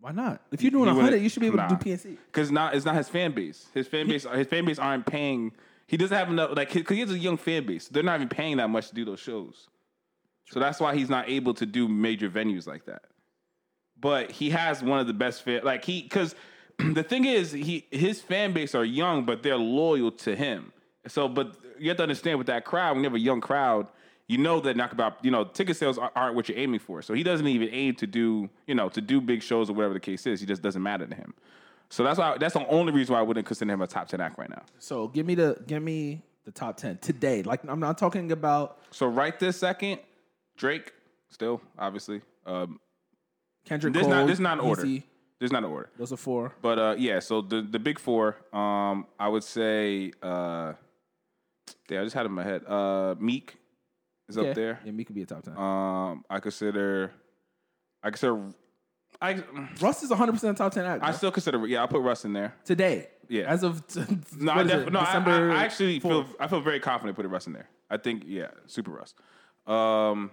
Why 0.00 0.12
not? 0.12 0.42
If 0.52 0.62
you're 0.62 0.70
doing 0.70 0.88
a 0.88 0.94
hundred, 0.94 1.22
you 1.22 1.28
should 1.28 1.40
be 1.40 1.46
able 1.46 1.56
nah. 1.56 1.68
to 1.68 1.76
do 1.76 1.90
PNC. 1.90 2.18
Because 2.26 2.52
not 2.52 2.74
it's 2.74 2.84
not 2.84 2.94
his 2.94 3.08
fan 3.08 3.32
base. 3.32 3.66
His 3.74 3.88
fan 3.88 4.06
base 4.06 4.24
his 4.24 4.46
fan 4.46 4.64
base 4.64 4.78
aren't 4.78 5.06
paying. 5.06 5.52
He 5.86 5.96
doesn't 5.96 6.16
have 6.16 6.28
enough 6.28 6.50
like 6.54 6.72
because 6.72 6.94
he 6.94 7.00
has 7.00 7.10
a 7.10 7.18
young 7.18 7.38
fan 7.38 7.66
base. 7.66 7.88
They're 7.88 8.02
not 8.02 8.16
even 8.16 8.28
paying 8.28 8.58
that 8.58 8.68
much 8.68 8.88
to 8.88 8.94
do 8.94 9.04
those 9.04 9.20
shows. 9.20 9.68
So 10.50 10.60
that's 10.60 10.80
why 10.80 10.94
he's 10.94 11.08
not 11.08 11.28
able 11.28 11.54
to 11.54 11.66
do 11.66 11.88
major 11.88 12.30
venues 12.30 12.66
like 12.66 12.84
that. 12.86 13.02
But 14.00 14.30
he 14.30 14.50
has 14.50 14.82
one 14.82 15.00
of 15.00 15.06
the 15.06 15.12
best 15.14 15.42
fan 15.42 15.62
like 15.64 15.84
he 15.84 16.02
because 16.02 16.34
the 16.78 17.02
thing 17.02 17.24
is 17.24 17.52
he 17.52 17.86
his 17.90 18.20
fan 18.20 18.52
base 18.52 18.74
are 18.74 18.84
young, 18.84 19.24
but 19.24 19.42
they're 19.42 19.56
loyal 19.56 20.10
to 20.12 20.36
him. 20.36 20.72
So, 21.06 21.28
but 21.28 21.56
you 21.78 21.88
have 21.88 21.96
to 21.98 22.02
understand 22.02 22.38
with 22.38 22.46
that 22.48 22.64
crowd, 22.64 22.92
when 22.94 23.02
you 23.04 23.08
have 23.10 23.14
a 23.14 23.20
young 23.20 23.40
crowd, 23.40 23.88
you 24.26 24.36
know 24.38 24.60
that 24.60 24.76
not 24.76 24.92
about 24.92 25.24
you 25.24 25.30
know 25.30 25.44
ticket 25.44 25.76
sales 25.76 25.96
aren't- 25.98 26.12
aren't 26.16 26.36
what 26.36 26.48
you're 26.48 26.58
aiming 26.58 26.80
for. 26.80 27.02
So 27.02 27.14
he 27.14 27.22
doesn't 27.22 27.46
even 27.46 27.68
aim 27.72 27.94
to 27.96 28.06
do 28.06 28.48
you 28.66 28.74
know 28.74 28.88
to 28.90 29.00
do 29.00 29.20
big 29.20 29.42
shows 29.42 29.70
or 29.70 29.72
whatever 29.72 29.94
the 29.94 30.00
case 30.00 30.26
is. 30.26 30.40
He 30.40 30.46
just 30.46 30.62
doesn't 30.62 30.82
matter 30.82 31.06
to 31.06 31.14
him. 31.14 31.34
So 31.90 32.04
that's 32.04 32.18
why 32.18 32.36
that's 32.38 32.54
the 32.54 32.66
only 32.68 32.92
reason 32.92 33.14
why 33.14 33.20
I 33.20 33.22
wouldn't 33.22 33.46
consider 33.46 33.72
him 33.72 33.80
a 33.82 33.86
top 33.86 34.08
ten 34.08 34.20
act 34.20 34.38
right 34.38 34.50
now. 34.50 34.62
So 34.78 35.08
give 35.08 35.26
me 35.26 35.34
the 35.34 35.56
give 35.66 35.82
me 35.82 36.22
the 36.44 36.52
top 36.52 36.76
ten 36.76 36.98
today. 36.98 37.42
Like 37.42 37.60
I'm 37.66 37.80
not 37.80 37.96
talking 37.98 38.30
about 38.30 38.78
So 38.90 39.06
right 39.06 39.36
this 39.40 39.56
second, 39.56 39.98
Drake 40.56 40.92
still 41.30 41.60
obviously. 41.78 42.20
Um, 42.46 42.78
Kendrick 43.68 43.92
this 43.94 44.02
Cole. 44.02 44.10
not 44.10 44.26
this 44.26 44.38
not 44.38 44.58
in 44.58 44.64
order. 44.64 44.84
Easy. 44.86 45.04
There's 45.38 45.52
not 45.52 45.62
an 45.64 45.70
order. 45.70 45.90
Those 45.98 46.12
are 46.12 46.16
four. 46.16 46.52
But 46.62 46.78
uh, 46.78 46.94
yeah, 46.98 47.20
so 47.20 47.40
the 47.42 47.62
the 47.62 47.78
big 47.78 47.98
four, 47.98 48.36
um, 48.52 49.06
I 49.20 49.28
would 49.28 49.44
say, 49.44 50.12
uh, 50.22 50.72
yeah, 51.88 52.00
I 52.00 52.04
just 52.04 52.14
had 52.14 52.22
it 52.22 52.30
in 52.30 52.32
my 52.32 52.42
head. 52.42 52.62
Uh, 52.66 53.14
Meek 53.20 53.56
is 54.28 54.36
Yeah. 54.36 54.42
up 54.44 54.54
there. 54.54 54.80
Yeah, 54.84 54.92
Meek 54.92 55.06
could 55.06 55.14
be 55.16 55.22
a 55.22 55.26
top 55.26 55.42
ten. 55.44 55.56
Um, 55.56 56.24
I 56.28 56.40
consider, 56.40 57.12
I 58.02 58.10
consider, 58.10 58.40
I 59.22 59.42
Russ 59.80 60.02
is 60.02 60.10
100 60.10 60.32
percent 60.32 60.58
top 60.58 60.72
ten 60.72 60.84
act. 60.84 61.04
I 61.04 61.12
still 61.12 61.30
consider, 61.30 61.64
yeah, 61.68 61.84
I 61.84 61.86
put 61.86 62.00
Russ 62.02 62.24
in 62.24 62.32
there. 62.32 62.54
today. 62.64 63.08
Yeah. 63.28 63.44
As 63.44 63.62
of 63.62 63.86
t- 63.86 64.00
No, 64.38 64.52
I, 64.52 64.62
def- 64.64 64.90
no, 64.90 65.00
I, 65.00 65.04
December 65.04 65.52
I, 65.52 65.60
I 65.60 65.64
actually 65.64 66.00
4th. 66.00 66.02
feel 66.02 66.26
I 66.40 66.46
feel 66.48 66.60
very 66.62 66.80
confident 66.80 67.14
putting 67.14 67.30
Russ 67.30 67.46
in 67.46 67.52
there. 67.52 67.68
I 67.90 67.96
think, 67.98 68.24
yeah, 68.26 68.48
super 68.66 68.90
Russ. 68.90 69.14
Um, 69.66 70.30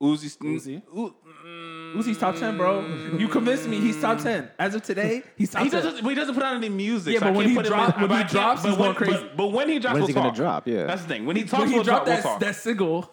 Uzi, 0.00 0.36
Uzi. 0.38 0.82
U- 0.94 1.14
mm, 1.44 1.94
Uzi's 1.96 2.18
top 2.18 2.36
ten, 2.36 2.56
bro. 2.56 2.86
You 3.18 3.26
convinced 3.26 3.66
me. 3.68 3.80
He's 3.80 4.00
top 4.00 4.18
ten. 4.20 4.48
As 4.58 4.74
of 4.76 4.82
today, 4.84 5.24
he's 5.36 5.50
top 5.50 5.64
He 5.64 5.70
ten. 5.70 5.82
doesn't. 5.82 6.02
But 6.04 6.10
he 6.10 6.14
doesn't 6.14 6.34
put 6.34 6.44
out 6.44 6.54
any 6.54 6.68
music. 6.68 7.14
Yeah, 7.14 7.18
so 7.18 7.24
but 7.26 7.32
I 7.32 7.36
when 7.36 7.46
can't 7.46 7.50
he 7.50 7.56
put 7.56 7.66
him 7.66 7.72
drop- 7.72 7.94
in- 7.96 8.00
when 8.02 8.08
but 8.08 8.14
he 8.14 8.20
I 8.20 8.22
can't- 8.22 8.30
drops, 8.30 8.62
but 8.62 8.68
he's 8.68 8.78
when- 8.78 8.86
going 8.86 8.96
crazy. 8.96 9.12
But, 9.24 9.36
but 9.36 9.46
when 9.48 9.68
he 9.68 9.78
drops, 9.80 9.94
When's 9.94 10.00
we'll 10.02 10.06
he 10.08 10.12
gonna 10.14 10.28
talk. 10.28 10.36
drop? 10.36 10.68
Yeah. 10.68 10.84
that's 10.84 11.02
the 11.02 11.08
thing. 11.08 11.26
When 11.26 11.34
he 11.34 11.42
talks, 11.42 11.60
when 11.62 11.68
he 11.70 11.74
we'll 11.74 11.82
dropped 11.84 12.06
talk. 12.06 12.14
that, 12.16 12.24
we'll 12.24 12.32
talk. 12.34 12.40
that 12.40 12.54
single, 12.54 13.10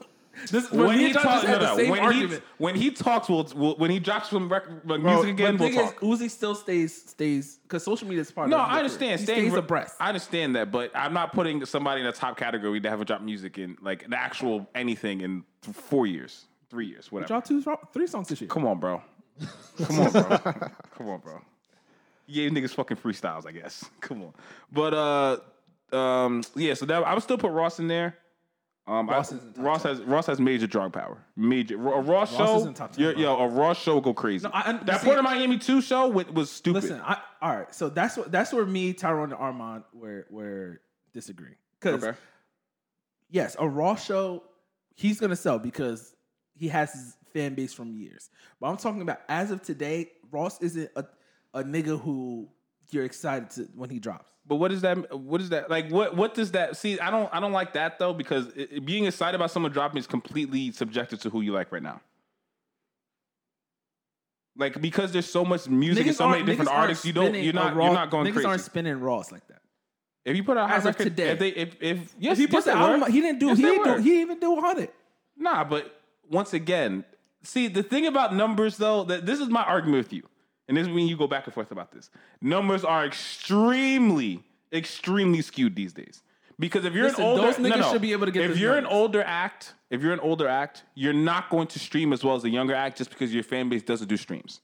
this, 0.52 0.69
when, 0.69 0.88
when 0.88 1.00
he, 1.00 1.08
he 1.08 1.12
dropped, 1.13 1.26
talks, 1.28 1.41
just 1.41 1.48
had 1.48 1.62
no, 1.62 1.65
the 1.65 1.71
no. 1.71 1.78
same 1.78 1.89
When 1.89 2.00
he 2.02 2.06
argument. 2.06 2.43
when 2.60 2.76
he 2.76 2.91
talks, 2.91 3.30
we'll, 3.30 3.48
we'll 3.56 3.76
when 3.78 3.89
he 3.89 4.00
drops 4.00 4.30
some 4.30 4.48
rec- 4.48 4.67
like, 4.86 5.02
Bro, 5.02 5.13
music 5.13 5.30
again, 5.32 5.58
but 5.58 5.63
we'll 5.63 5.69
thing 5.69 5.86
talk. 5.88 6.04
is, 6.04 6.19
Uzi 6.21 6.30
still 6.30 6.54
stays 6.54 6.93
stays 7.10 7.58
because 7.63 7.84
social 7.84 8.08
media 8.08 8.21
is 8.21 8.32
part 8.32 8.50
No, 8.50 8.60
of. 8.60 8.67
his 8.67 8.76
I 8.76 8.78
understand. 8.78 9.19
He 9.21 9.26
Staying 9.26 9.39
stays 9.39 9.52
re- 9.54 9.60
abreast. 9.60 9.95
I 10.00 10.10
understand 10.10 10.56
that, 10.56 10.71
but 10.71 10.91
I'm 10.93 11.13
not 11.13 11.34
putting 11.34 11.65
somebody 11.65 12.02
in 12.02 12.08
a 12.08 12.12
top 12.12 12.38
category 12.38 12.80
that 12.82 12.89
haven't 12.91 13.08
dropped 13.08 13.24
music 13.24 13.58
in 13.58 13.76
like 13.82 14.08
the 14.08 14.19
actual 14.19 14.69
anything 14.76 15.21
in 15.21 15.43
th- 15.63 15.76
four 15.76 16.06
years, 16.06 16.45
three 16.69 16.88
years, 16.88 17.12
whatever. 17.12 17.28
Dropped 17.28 17.47
two, 17.47 17.63
three 17.93 18.08
songs 18.08 18.28
this 18.28 18.41
year. 18.41 18.47
Come 18.49 18.65
on, 18.65 18.80
bro. 18.80 19.01
Come 19.84 19.99
on, 19.99 20.12
bro. 20.12 20.23
Come 20.97 21.10
on, 21.10 21.19
bro. 21.19 21.41
You 22.28 22.49
gave 22.49 22.63
niggas 22.63 22.73
fucking 22.73 22.97
freestyles, 22.97 23.45
I 23.45 23.51
guess. 23.51 23.86
Come 24.01 24.23
on. 24.23 24.34
But 24.71 24.93
uh 24.93 25.38
um 25.95 26.43
yeah, 26.56 26.73
so 26.73 26.86
that 26.86 27.04
I 27.04 27.13
would 27.13 27.23
still 27.23 27.38
put 27.38 27.51
Ross 27.51 27.80
in 27.80 27.88
there. 27.88 28.17
Um, 28.88 29.10
Ross 29.10 29.32
I- 29.32 29.38
isn't 29.38 29.56
top 29.56 29.63
Ross 29.65 29.84
has 29.84 30.01
Ross 30.01 30.25
has 30.28 30.39
major 30.39 30.67
drawing 30.67 30.91
power. 30.91 31.17
Major 31.36 31.75
a 31.75 32.01
Ross, 32.01 32.36
show. 32.36 32.58
isn't 32.58 32.75
top 32.75 32.97
yo, 32.97 33.12
yo, 33.12 33.36
a 33.38 33.47
Ross 33.47 33.80
show 33.82 33.99
go 33.99 34.13
crazy. 34.13 34.43
No, 34.47 34.51
I- 34.54 34.69
I- 34.71 34.84
that 34.84 35.01
see- 35.01 35.06
Port 35.06 35.17
of 35.17 35.23
Miami 35.23 35.58
two 35.58 35.82
show 35.82 36.08
wa- 36.08 36.23
was 36.34 36.49
stupid. 36.51 36.84
Listen, 36.84 37.01
I, 37.04 37.17
all 37.41 37.56
right. 37.56 37.73
So 37.73 37.89
that's 37.89 38.15
what 38.17 38.32
that's 38.32 38.54
where 38.54 38.65
me, 38.65 38.93
Tyrone, 38.93 39.32
and 39.32 39.39
Armand 39.41 39.84
were 39.93 40.25
were 40.30 40.82
disagreeing. 41.13 41.56
Because 41.80 42.04
okay. 42.04 42.17
yes, 43.30 43.56
a 43.60 43.67
Raw 43.67 43.95
show, 43.95 44.43
he's 44.95 45.19
gonna 45.19 45.36
sell 45.36 45.60
because 45.60 46.14
he 46.58 46.68
has 46.70 46.94
his 46.94 47.15
fan 47.34 47.54
base 47.54 47.74
from 47.74 47.91
years. 47.94 48.30
But 48.60 48.68
I'm 48.68 48.78
talking 48.78 49.02
about 49.02 49.20
as 49.28 49.52
of 49.52 49.62
today, 49.62 50.12
Ross 50.32 50.62
isn't 50.62 50.89
a, 50.96 51.06
a 51.54 51.63
nigga 51.63 52.00
who 52.00 52.48
you're 52.91 53.06
excited 53.06 53.50
to 53.52 53.62
when 53.76 53.89
he 53.89 54.00
drops. 54.00 54.30
But 54.48 54.56
what 54.58 54.72
is 54.72 54.82
that? 54.82 55.18
What 55.20 55.41
is 55.41 55.50
that? 55.50 55.70
Like, 55.72 55.89
what? 55.89 56.15
What 56.15 56.36
does 56.36 56.52
that? 56.52 56.78
See, 56.78 57.00
I 57.00 57.10
don't. 57.10 57.34
I 57.34 57.39
don't 57.39 57.52
like 57.52 57.74
that 57.74 57.98
though 57.98 58.13
because 58.13 58.48
it, 58.56 58.86
being 58.86 59.06
excited 59.06 59.36
about 59.36 59.50
someone 59.52 59.72
dropping 59.72 59.98
is 59.98 60.06
completely 60.08 60.72
subjective 60.72 61.20
to 61.22 61.30
who 61.32 61.41
you 61.41 61.52
like 61.52 61.72
right 61.72 61.82
now. 61.82 62.00
Like 64.58 64.80
because 64.82 65.12
there's 65.12 65.26
so 65.26 65.44
much 65.44 65.68
music 65.68 66.08
and 66.08 66.15
so 66.15 66.30
many 66.30 66.44
different 66.44 66.72
artists, 66.72 67.06
you 67.06 67.12
don't. 67.12 67.34
You're 67.36 67.54
not. 67.54 67.76
Raw- 67.76 67.86
you're 67.86 67.94
not 67.94 68.10
going 68.10 68.26
niggas 68.28 68.34
crazy. 68.34 68.48
aren't 68.48 68.62
spinning 68.62 69.00
Ross 69.00 69.32
like 69.32 69.46
that. 69.48 69.62
if 70.24 70.38
you 70.38 70.44
put 70.44 70.58
out 70.58 70.70
a 70.70 70.74
As 70.74 70.86
of 70.86 70.94
record 70.98 71.04
today. 71.06 71.30
if 71.32 71.39
they 71.39 71.50
if 71.50 71.76
if 71.82 72.15
yes, 72.20 72.34
If 72.34 72.38
he 72.38 72.48
puts 72.48 72.65
yes, 72.65 72.76
the 72.76 72.80
album, 72.80 73.12
he 73.12 73.20
didn't 73.20 73.39
do. 73.39 73.48
Yes, 73.48 73.58
he 73.58 73.63
didn't 73.63 73.84
do. 73.84 74.04
He 74.04 74.10
didn't 74.12 74.22
even 74.22 74.39
do 74.39 74.52
100. 74.52 74.89
Nah, 75.38 75.63
but 75.65 75.91
once 76.29 76.53
again, 76.53 77.05
see 77.43 77.67
the 77.67 77.83
thing 77.83 78.05
about 78.07 78.33
numbers 78.35 78.77
though, 78.77 79.03
that 79.05 79.25
this 79.25 79.39
is 79.39 79.49
my 79.49 79.63
argument 79.63 80.05
with 80.05 80.13
you, 80.13 80.23
and 80.67 80.75
this 80.77 80.88
is 80.88 80.93
when 80.93 81.07
you 81.07 81.17
go 81.17 81.27
back 81.27 81.45
and 81.45 81.53
forth 81.53 81.71
about 81.71 81.91
this. 81.91 82.09
Numbers 82.41 82.83
are 82.83 83.05
extremely, 83.05 84.43
extremely 84.73 85.41
skewed 85.41 85.75
these 85.75 85.93
days. 85.93 86.21
Because 86.57 86.85
if 86.85 86.93
you're 86.93 87.05
Listen, 87.07 87.23
an 87.23 87.29
older, 87.31 87.41
those 87.43 87.59
no, 87.59 87.69
niggas 87.69 87.79
no. 87.79 87.91
should 87.91 88.01
be 88.01 88.13
able 88.13 88.25
to 88.27 88.31
get 88.31 88.49
If 88.49 88.57
you're 88.57 88.77
an 88.77 88.85
older 88.85 89.21
act, 89.21 89.73
if 89.89 90.01
you're 90.01 90.13
an 90.13 90.21
older 90.21 90.47
act, 90.47 90.83
you're 90.95 91.11
not 91.11 91.49
going 91.49 91.67
to 91.67 91.79
stream 91.79 92.13
as 92.13 92.23
well 92.23 92.35
as 92.35 92.45
a 92.45 92.49
younger 92.49 92.73
act 92.73 92.97
just 92.97 93.09
because 93.09 93.33
your 93.33 93.43
fan 93.43 93.67
base 93.67 93.83
doesn't 93.83 94.07
do 94.07 94.15
streams. 94.15 94.61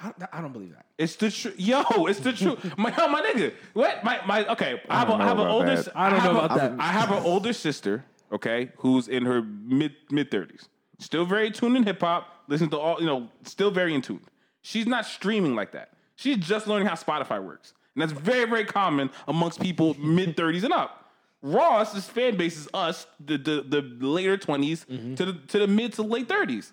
I, 0.00 0.12
I 0.32 0.40
don't 0.40 0.52
believe 0.52 0.70
that. 0.76 0.86
It's 0.96 1.16
the 1.16 1.28
truth, 1.28 1.58
yo. 1.58 1.82
It's 2.06 2.20
the 2.20 2.32
truth, 2.32 2.64
my 2.78 2.90
my 2.90 3.20
nigga. 3.20 3.52
What 3.72 4.04
my 4.04 4.20
my? 4.28 4.46
Okay, 4.46 4.80
I 4.88 5.00
have, 5.00 5.08
a, 5.10 5.16
have 5.18 5.40
an 5.40 5.48
older. 5.48 5.66
that. 5.74 5.78
s- 5.78 5.88
I 5.92 6.08
don't 6.08 6.20
have 6.20 6.32
know 6.34 6.40
a- 6.40 6.44
about 6.44 6.56
that. 6.56 6.74
I 6.78 6.92
have 6.92 7.10
an 7.10 7.24
older 7.24 7.52
sister, 7.52 8.04
okay, 8.30 8.70
who's 8.76 9.08
in 9.08 9.24
her 9.24 9.42
mid 9.42 9.96
mid 10.12 10.30
thirties, 10.30 10.68
still 10.98 11.24
very 11.24 11.50
tuned 11.50 11.76
in 11.76 11.82
hip 11.84 12.00
hop. 12.00 12.28
Listen 12.48 12.68
to 12.70 12.78
all 12.78 13.00
you 13.00 13.06
know, 13.06 13.28
still 13.44 13.70
very 13.70 13.94
in 13.94 14.02
tune. 14.02 14.20
She's 14.62 14.86
not 14.86 15.04
streaming 15.06 15.54
like 15.54 15.72
that. 15.72 15.90
She's 16.16 16.36
just 16.38 16.66
learning 16.66 16.88
how 16.88 16.94
Spotify 16.94 17.42
works, 17.42 17.74
and 17.94 18.02
that's 18.02 18.12
very 18.12 18.44
very 18.48 18.64
common 18.64 19.10
amongst 19.26 19.60
people 19.60 19.94
mid 19.98 20.36
thirties 20.36 20.64
and 20.64 20.72
up. 20.72 21.04
Ross's 21.42 22.04
fan 22.06 22.36
base 22.36 22.56
is 22.56 22.68
us, 22.74 23.06
the 23.24 23.36
the, 23.38 23.62
the 23.62 24.06
later 24.06 24.36
20s 24.36 24.84
Mm-hmm. 24.86 25.14
to 25.14 25.24
the 25.26 25.32
to 25.48 25.58
the 25.60 25.66
mid 25.68 25.92
to 25.94 26.02
late 26.02 26.28
thirties. 26.28 26.72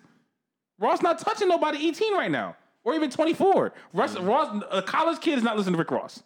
Ross 0.78 1.00
not 1.02 1.18
touching 1.20 1.48
nobody 1.48 1.88
18 1.88 2.12
right 2.14 2.30
now, 2.30 2.56
or 2.84 2.94
even 2.94 3.08
24. 3.10 3.72
Ross, 3.94 4.14
Mm. 4.14 4.26
Ross, 4.28 4.64
a 4.70 4.82
college 4.82 5.20
kid 5.20 5.38
is 5.38 5.44
not 5.44 5.56
listening 5.56 5.74
to 5.74 5.78
Rick 5.78 5.90
Ross. 5.90 6.22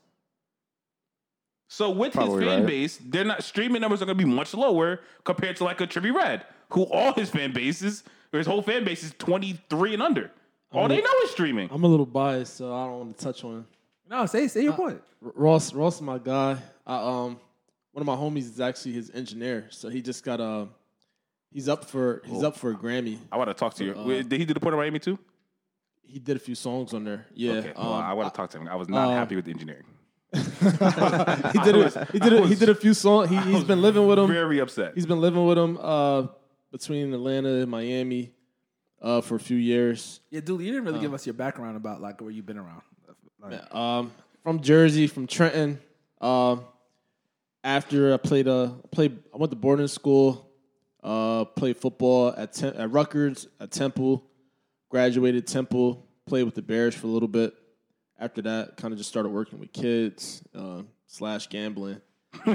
So 1.72 1.88
with 1.90 2.14
Probably 2.14 2.44
his 2.44 2.52
fan 2.52 2.60
right. 2.62 2.66
base, 2.66 2.98
they're 3.00 3.24
not 3.24 3.44
streaming 3.44 3.80
numbers 3.80 4.02
are 4.02 4.04
going 4.04 4.18
to 4.18 4.24
be 4.24 4.28
much 4.28 4.54
lower 4.54 4.98
compared 5.22 5.54
to 5.58 5.64
like 5.64 5.80
a 5.80 5.86
Trippie 5.86 6.12
Redd, 6.12 6.44
who 6.70 6.82
all 6.82 7.12
his 7.12 7.30
fan 7.30 7.52
bases, 7.52 8.02
or 8.32 8.38
his 8.38 8.46
whole 8.48 8.60
fan 8.60 8.84
base 8.84 9.04
is 9.04 9.14
23 9.18 9.94
and 9.94 10.02
under. 10.02 10.32
All 10.72 10.88
they 10.88 11.00
know 11.00 11.10
is 11.22 11.30
streaming. 11.30 11.68
I'm 11.70 11.84
a 11.84 11.86
little 11.86 12.06
biased, 12.06 12.56
so 12.56 12.74
I 12.74 12.86
don't 12.86 12.98
want 12.98 13.16
to 13.18 13.24
touch 13.24 13.44
on 13.44 13.64
No, 14.08 14.26
say 14.26 14.48
say 14.48 14.64
your 14.64 14.72
point. 14.72 15.00
R- 15.24 15.32
Ross. 15.36 15.72
Ross 15.72 15.96
is 15.96 16.02
my 16.02 16.18
guy. 16.18 16.56
I, 16.84 16.96
um, 16.96 17.38
one 17.92 18.00
of 18.00 18.06
my 18.06 18.16
homies 18.16 18.50
is 18.50 18.60
actually 18.60 18.92
his 18.94 19.12
engineer, 19.14 19.68
so 19.70 19.88
he 19.88 20.02
just 20.02 20.24
got 20.24 20.40
a. 20.40 20.66
He's 21.52 21.68
up 21.68 21.84
for 21.84 22.22
he's 22.24 22.42
up 22.42 22.56
for 22.56 22.72
a 22.72 22.74
Grammy. 22.74 23.18
I 23.30 23.36
want 23.36 23.48
to 23.48 23.54
talk 23.54 23.74
to 23.74 23.84
you. 23.84 23.94
Uh, 23.96 24.04
Wait, 24.04 24.28
Did 24.28 24.40
he 24.40 24.44
do 24.44 24.54
the 24.54 24.60
Port 24.60 24.74
of 24.74 24.78
Miami 24.78 24.98
two? 24.98 25.20
He 26.02 26.18
did 26.18 26.36
a 26.36 26.40
few 26.40 26.56
songs 26.56 26.94
on 26.94 27.04
there. 27.04 27.26
Yeah, 27.32 27.52
Okay, 27.52 27.72
well, 27.76 27.92
um, 27.92 28.02
I 28.02 28.12
want 28.14 28.32
to 28.34 28.36
talk 28.36 28.50
to 28.50 28.58
him. 28.58 28.66
I 28.66 28.74
was 28.74 28.88
not 28.88 29.08
uh, 29.08 29.12
happy 29.12 29.36
with 29.36 29.44
the 29.44 29.52
engineering. 29.52 29.84
He 30.32 30.40
did 30.40 31.74
a, 31.76 32.08
he 32.12 32.18
did 32.18 32.32
a, 32.32 32.46
he 32.46 32.54
did 32.54 32.68
a 32.68 32.74
few 32.74 32.94
songs. 32.94 33.28
He, 33.30 33.36
he's 33.36 33.64
been 33.64 33.82
living 33.82 34.06
with 34.06 34.18
him. 34.18 34.28
Very 34.28 34.58
upset. 34.60 34.92
He's 34.94 35.06
been 35.06 35.20
living 35.20 35.44
with 35.44 35.58
him 35.58 35.78
uh, 35.80 36.26
between 36.70 37.12
Atlanta 37.12 37.48
and 37.48 37.70
Miami 37.70 38.32
uh, 39.02 39.20
for 39.20 39.34
a 39.36 39.40
few 39.40 39.56
years. 39.56 40.20
Yeah, 40.30 40.40
dude, 40.40 40.60
you 40.60 40.70
didn't 40.72 40.84
really 40.84 41.00
give 41.00 41.14
us 41.14 41.26
your 41.26 41.34
background 41.34 41.76
about 41.76 42.00
like 42.00 42.20
where 42.20 42.30
you've 42.30 42.46
been 42.46 42.58
around. 42.58 42.82
Like, 43.40 43.74
Um, 43.74 44.12
from 44.42 44.60
Jersey, 44.60 45.06
from 45.06 45.26
Trenton. 45.26 45.80
Um, 46.20 46.64
after 47.64 48.12
I 48.14 48.16
played, 48.16 48.48
uh, 48.48 48.68
played, 48.90 49.18
I 49.34 49.36
went 49.36 49.50
to 49.50 49.56
boarding 49.56 49.86
school. 49.88 50.46
Uh, 51.02 51.46
played 51.46 51.78
football 51.78 52.28
at 52.36 52.52
Tem- 52.52 52.74
at 52.76 52.90
Rutgers, 52.92 53.48
at 53.58 53.70
Temple. 53.70 54.26
Graduated 54.90 55.46
Temple. 55.46 56.06
played 56.26 56.44
with 56.44 56.54
the 56.54 56.62
Bears 56.62 56.94
for 56.94 57.06
a 57.06 57.10
little 57.10 57.26
bit. 57.28 57.54
After 58.20 58.42
that, 58.42 58.76
kind 58.76 58.92
of 58.92 58.98
just 58.98 59.08
started 59.08 59.30
working 59.30 59.58
with 59.58 59.72
kids 59.72 60.42
uh, 60.54 60.82
slash 61.06 61.48
gambling. 61.48 62.00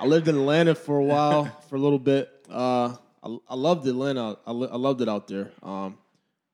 I 0.00 0.06
lived 0.06 0.28
in 0.28 0.36
Atlanta 0.36 0.74
for 0.74 0.98
a 0.98 1.04
while, 1.04 1.44
for 1.68 1.76
a 1.76 1.78
little 1.78 1.98
bit. 1.98 2.30
Uh, 2.48 2.94
I, 3.22 3.36
I 3.48 3.54
loved 3.54 3.86
Atlanta. 3.86 4.38
I, 4.46 4.52
li- 4.52 4.68
I 4.70 4.76
loved 4.76 5.00
it 5.02 5.08
out 5.08 5.26
there. 5.28 5.50
Um, 5.62 5.98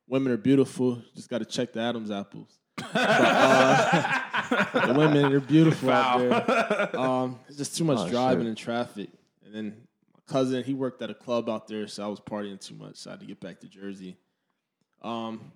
women 0.08 0.32
are 0.32 0.36
beautiful. 0.36 1.00
Just 1.14 1.28
got 1.30 1.38
to 1.38 1.44
check 1.44 1.72
the 1.72 1.80
Adams 1.80 2.10
apples. 2.10 2.58
But, 2.76 2.90
uh, 2.94 4.86
the 4.86 4.94
women 4.94 5.32
are 5.32 5.40
beautiful 5.40 5.90
out 5.90 6.18
there. 6.18 6.98
Um, 7.00 7.38
it's 7.48 7.58
just 7.58 7.76
too 7.76 7.84
much 7.84 7.98
Oh, 8.00 8.08
driving 8.08 8.40
shit. 8.44 8.48
and 8.48 8.56
traffic. 8.56 9.10
And 9.44 9.54
then 9.54 9.76
my 10.14 10.20
cousin, 10.32 10.62
he 10.64 10.74
worked 10.74 11.02
at 11.02 11.10
a 11.10 11.14
club 11.14 11.48
out 11.48 11.68
there, 11.68 11.86
so 11.88 12.04
I 12.04 12.08
was 12.08 12.20
partying 12.20 12.60
too 12.60 12.74
much. 12.74 12.96
So 12.96 13.10
I 13.10 13.12
had 13.14 13.20
to 13.20 13.26
get 13.26 13.40
back 13.40 13.60
to 13.60 13.68
Jersey. 13.68 14.16
Um, 15.02 15.52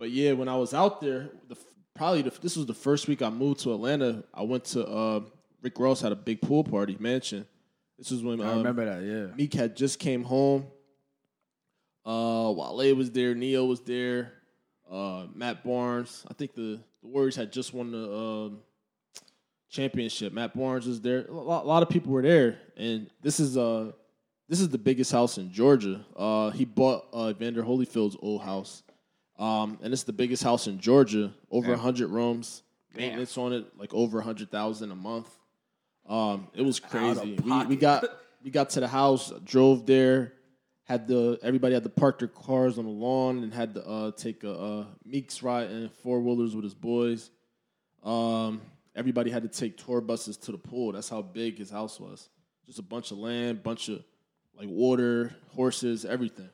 but 0.00 0.10
yeah, 0.10 0.32
when 0.32 0.48
I 0.48 0.56
was 0.56 0.72
out 0.72 1.02
there, 1.02 1.28
the 1.46 1.56
probably 1.94 2.22
the, 2.22 2.32
this 2.40 2.56
was 2.56 2.64
the 2.64 2.74
first 2.74 3.06
week 3.06 3.20
I 3.20 3.28
moved 3.28 3.60
to 3.60 3.74
Atlanta. 3.74 4.24
I 4.32 4.42
went 4.42 4.64
to 4.66 4.86
uh, 4.86 5.20
Rick 5.60 5.78
Ross 5.78 6.00
had 6.00 6.10
a 6.10 6.16
big 6.16 6.40
pool 6.40 6.64
party 6.64 6.96
mansion. 6.98 7.46
This 7.98 8.10
was 8.10 8.22
when 8.22 8.40
I 8.40 8.50
um, 8.50 8.58
remember 8.58 8.86
that. 8.86 9.04
Yeah. 9.04 9.36
Meek 9.36 9.52
had 9.52 9.76
just 9.76 9.98
came 9.98 10.24
home. 10.24 10.66
Uh, 12.06 12.50
Wale 12.56 12.96
was 12.96 13.10
there. 13.10 13.34
Neo 13.34 13.66
was 13.66 13.80
there. 13.82 14.32
Uh, 14.90 15.26
Matt 15.34 15.62
Barnes. 15.62 16.24
I 16.30 16.32
think 16.32 16.54
the, 16.54 16.80
the 17.02 17.08
Warriors 17.08 17.36
had 17.36 17.52
just 17.52 17.74
won 17.74 17.92
the 17.92 18.10
um, 18.10 18.58
championship. 19.68 20.32
Matt 20.32 20.56
Barnes 20.56 20.86
was 20.86 21.02
there. 21.02 21.26
A 21.26 21.32
lot, 21.32 21.64
a 21.64 21.68
lot 21.68 21.82
of 21.82 21.90
people 21.90 22.10
were 22.10 22.22
there, 22.22 22.58
and 22.74 23.10
this 23.20 23.38
is 23.38 23.58
uh 23.58 23.92
this 24.48 24.60
is 24.60 24.70
the 24.70 24.78
biggest 24.78 25.12
house 25.12 25.36
in 25.36 25.52
Georgia. 25.52 26.04
Uh, 26.16 26.50
he 26.50 26.64
bought 26.64 27.06
uh, 27.12 27.32
Vander 27.34 27.62
Holyfield's 27.62 28.16
old 28.20 28.42
house, 28.42 28.82
um, 29.40 29.78
and 29.82 29.92
it's 29.92 30.02
the 30.02 30.12
biggest 30.12 30.42
house 30.42 30.66
in 30.66 30.78
Georgia. 30.78 31.32
Over 31.50 31.72
a 31.72 31.78
hundred 31.78 32.10
rooms. 32.10 32.62
Maintenance 32.94 33.38
on 33.38 33.52
it 33.52 33.66
like 33.78 33.94
over 33.94 34.18
a 34.18 34.22
hundred 34.22 34.50
thousand 34.50 34.90
a 34.90 34.96
month. 34.96 35.28
Um, 36.08 36.48
it 36.54 36.62
was 36.62 36.78
crazy. 36.78 37.38
We, 37.42 37.66
we 37.66 37.76
got 37.76 38.04
we 38.44 38.50
got 38.50 38.70
to 38.70 38.80
the 38.80 38.88
house, 38.88 39.32
drove 39.44 39.86
there, 39.86 40.34
had 40.84 41.06
the 41.08 41.38
everybody 41.42 41.72
had 41.72 41.84
to 41.84 41.88
park 41.88 42.18
their 42.18 42.28
cars 42.28 42.78
on 42.78 42.84
the 42.84 42.90
lawn 42.90 43.42
and 43.42 43.54
had 43.54 43.74
to 43.74 43.86
uh, 43.86 44.10
take 44.10 44.44
a 44.44 44.52
uh, 44.52 44.84
Meeks 45.04 45.42
ride 45.42 45.70
in 45.70 45.88
four 46.02 46.20
wheelers 46.20 46.54
with 46.54 46.64
his 46.64 46.74
boys. 46.74 47.30
Um, 48.02 48.60
everybody 48.94 49.30
had 49.30 49.42
to 49.42 49.48
take 49.48 49.78
tour 49.78 50.00
buses 50.00 50.36
to 50.38 50.52
the 50.52 50.58
pool. 50.58 50.92
That's 50.92 51.08
how 51.08 51.22
big 51.22 51.58
his 51.58 51.70
house 51.70 51.98
was. 51.98 52.28
Just 52.66 52.78
a 52.78 52.82
bunch 52.82 53.10
of 53.10 53.18
land, 53.18 53.62
bunch 53.62 53.88
of 53.88 54.02
like 54.58 54.68
water, 54.68 55.34
horses, 55.54 56.04
everything. 56.04 56.50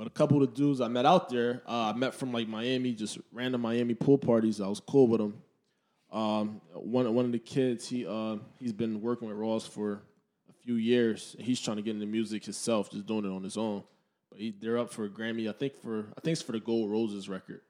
But 0.00 0.06
a 0.06 0.10
couple 0.12 0.42
of 0.42 0.48
the 0.48 0.56
dudes 0.56 0.80
I 0.80 0.88
met 0.88 1.04
out 1.04 1.28
there, 1.28 1.60
uh, 1.68 1.90
I 1.90 1.92
met 1.92 2.14
from 2.14 2.32
like 2.32 2.48
Miami, 2.48 2.94
just 2.94 3.18
random 3.34 3.60
Miami 3.60 3.92
pool 3.92 4.16
parties. 4.16 4.58
I 4.58 4.66
was 4.66 4.80
cool 4.80 5.06
with 5.06 5.20
them. 5.20 5.42
Um, 6.10 6.62
one 6.72 7.12
one 7.14 7.26
of 7.26 7.32
the 7.32 7.38
kids, 7.38 7.86
he 7.86 8.06
uh, 8.06 8.36
he's 8.58 8.72
been 8.72 9.02
working 9.02 9.28
with 9.28 9.36
Ross 9.36 9.66
for 9.66 10.00
a 10.48 10.54
few 10.64 10.76
years. 10.76 11.36
And 11.36 11.46
he's 11.46 11.60
trying 11.60 11.76
to 11.76 11.82
get 11.82 11.96
into 11.96 12.06
music 12.06 12.46
himself, 12.46 12.90
just 12.90 13.04
doing 13.04 13.26
it 13.26 13.28
on 13.28 13.44
his 13.44 13.58
own. 13.58 13.82
But 14.30 14.40
he, 14.40 14.54
they're 14.58 14.78
up 14.78 14.90
for 14.90 15.04
a 15.04 15.08
Grammy. 15.10 15.50
I 15.50 15.52
think 15.52 15.76
for 15.82 16.06
I 16.16 16.22
think 16.22 16.32
it's 16.32 16.40
for 16.40 16.52
the 16.52 16.60
Gold 16.60 16.90
Roses 16.90 17.28
record. 17.28 17.60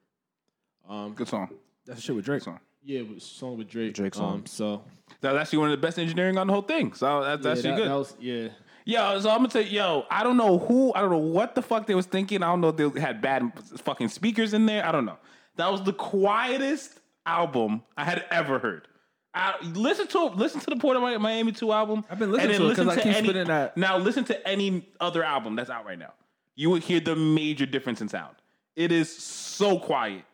Um, 0.88 1.14
Good 1.14 1.26
song. 1.26 1.48
That's 1.84 1.98
the 1.98 2.02
shit 2.04 2.14
with 2.14 2.26
Drake. 2.26 2.42
Song. 2.42 2.60
yeah, 2.84 3.00
it 3.00 3.12
was 3.12 3.24
a 3.24 3.26
song 3.26 3.58
with 3.58 3.68
Drake. 3.68 3.92
Drake 3.94 4.14
song. 4.14 4.34
Um, 4.34 4.46
so 4.46 4.84
That's 5.20 5.36
actually 5.36 5.58
one 5.58 5.72
of 5.72 5.80
the 5.80 5.84
best 5.84 5.98
engineering 5.98 6.38
on 6.38 6.46
the 6.46 6.52
whole 6.52 6.62
thing. 6.62 6.92
So 6.92 7.24
that's 7.24 7.44
yeah, 7.44 7.50
actually 7.50 7.70
that, 7.70 7.76
good. 7.76 7.88
that 7.88 7.94
was 7.96 8.16
yeah. 8.20 8.48
Yo, 8.84 9.20
so 9.20 9.30
I'm 9.30 9.38
gonna 9.38 9.48
tell 9.48 9.62
you, 9.62 9.70
yo, 9.80 10.06
I 10.10 10.22
don't 10.24 10.36
know 10.36 10.58
who, 10.58 10.92
I 10.94 11.00
don't 11.00 11.10
know 11.10 11.18
what 11.18 11.54
the 11.54 11.62
fuck 11.62 11.86
they 11.86 11.94
was 11.94 12.06
thinking. 12.06 12.42
I 12.42 12.46
don't 12.46 12.60
know 12.60 12.68
if 12.70 12.76
they 12.94 13.00
had 13.00 13.20
bad 13.20 13.52
fucking 13.78 14.08
speakers 14.08 14.54
in 14.54 14.66
there. 14.66 14.84
I 14.86 14.90
don't 14.92 15.04
know. 15.04 15.18
That 15.56 15.70
was 15.70 15.82
the 15.82 15.92
quietest 15.92 16.98
album 17.26 17.82
I 17.96 18.04
had 18.04 18.24
ever 18.30 18.58
heard. 18.58 18.88
I, 19.34 19.54
listen 19.62 20.06
to 20.08 20.24
listen 20.26 20.60
to 20.60 20.70
the 20.70 20.76
Port 20.76 20.96
of 20.96 21.20
Miami 21.20 21.52
Two 21.52 21.70
album. 21.72 22.04
I've 22.10 22.18
been 22.18 22.32
listening 22.32 22.58
to 22.58 22.70
it 22.70 22.76
'cause 22.76 22.86
listen 22.86 22.90
I 23.00 23.02
keep 23.02 23.16
any- 23.16 23.28
spinning 23.28 23.46
that. 23.48 23.76
Now 23.76 23.96
listen 23.98 24.24
to 24.24 24.48
any 24.48 24.88
other 24.98 25.22
album 25.22 25.54
that's 25.56 25.70
out 25.70 25.84
right 25.84 25.98
now. 25.98 26.14
You 26.56 26.70
would 26.70 26.82
hear 26.82 26.98
the 27.00 27.14
major 27.14 27.64
difference 27.66 28.00
in 28.00 28.08
sound. 28.08 28.34
It 28.76 28.90
is 28.90 29.14
so 29.16 29.78
quiet 29.78 30.24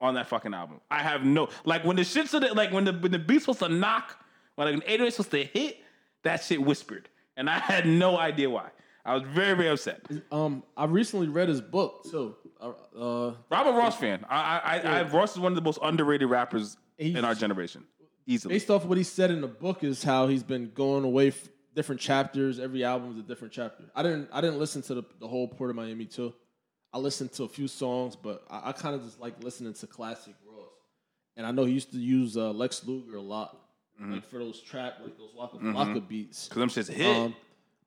on 0.00 0.14
that 0.14 0.26
fucking 0.28 0.54
album. 0.54 0.80
I 0.90 1.02
have 1.02 1.24
no 1.24 1.48
like 1.64 1.84
when 1.84 1.96
the 1.96 2.04
shit's 2.04 2.32
like 2.32 2.72
when 2.72 2.84
the 2.84 2.92
when 2.94 3.12
the 3.12 3.18
beat's 3.18 3.42
supposed 3.44 3.58
to 3.58 3.68
knock, 3.68 4.16
when 4.54 4.66
like 4.68 4.74
an 4.76 4.82
808 4.86 5.10
supposed 5.12 5.30
to 5.32 5.44
hit, 5.44 5.78
that 6.22 6.42
shit 6.42 6.62
whispered, 6.62 7.08
and 7.36 7.48
I 7.50 7.58
had 7.58 7.86
no 7.86 8.18
idea 8.18 8.48
why. 8.50 8.70
I 9.04 9.14
was 9.14 9.22
very 9.22 9.54
very 9.54 9.68
upset. 9.68 10.00
Um, 10.32 10.62
I 10.76 10.84
recently 10.86 11.28
read 11.28 11.48
his 11.48 11.60
book 11.60 12.04
too. 12.10 12.34
Uh, 12.60 12.72
uh, 12.98 13.34
I'm 13.52 13.66
a 13.68 13.78
Ross 13.78 13.96
fan. 13.98 14.24
I, 14.28 14.58
I, 14.58 14.78
I, 14.78 14.98
I 14.98 15.02
Ross 15.04 15.32
is 15.32 15.38
one 15.38 15.52
of 15.52 15.56
the 15.56 15.62
most 15.62 15.78
underrated 15.82 16.28
rappers 16.28 16.76
in 16.98 17.24
our 17.24 17.34
generation, 17.34 17.84
easily. 18.26 18.54
based 18.54 18.70
off 18.70 18.84
what 18.84 18.98
he 18.98 19.04
said 19.04 19.30
in 19.30 19.40
the 19.40 19.46
book 19.46 19.84
is 19.84 20.02
how 20.02 20.26
he's 20.26 20.42
been 20.42 20.70
going 20.74 21.04
away 21.04 21.28
f- 21.28 21.48
different 21.74 22.00
chapters. 22.00 22.58
Every 22.58 22.82
album 22.84 23.12
is 23.12 23.18
a 23.18 23.22
different 23.22 23.52
chapter. 23.52 23.84
I 23.94 24.02
didn't 24.02 24.28
I 24.32 24.40
didn't 24.40 24.58
listen 24.58 24.82
to 24.82 24.94
the, 24.94 25.04
the 25.20 25.28
whole 25.28 25.46
Port 25.46 25.70
of 25.70 25.76
Miami 25.76 26.06
two. 26.06 26.34
I 26.92 26.98
listened 26.98 27.32
to 27.34 27.44
a 27.44 27.48
few 27.48 27.68
songs, 27.68 28.16
but 28.16 28.44
I, 28.50 28.70
I 28.70 28.72
kind 28.72 28.94
of 28.94 29.04
just 29.04 29.20
like 29.20 29.34
listening 29.44 29.74
to 29.74 29.86
classic 29.86 30.34
Ross. 30.48 30.70
And 31.36 31.46
I 31.46 31.50
know 31.50 31.64
he 31.64 31.74
used 31.74 31.92
to 31.92 31.98
use 31.98 32.36
uh, 32.38 32.50
Lex 32.52 32.82
Luger 32.86 33.16
a 33.18 33.20
lot, 33.20 33.56
like 34.00 34.26
for 34.28 34.38
those 34.38 34.60
trap, 34.60 34.98
like 35.02 35.16
those 35.18 35.30
Waka 35.36 35.58
waka 35.72 36.00
beats. 36.00 36.48
Cause 36.48 36.56
them 36.58 36.68
shit's 36.68 36.88
hit. 36.88 37.16
Um, 37.16 37.34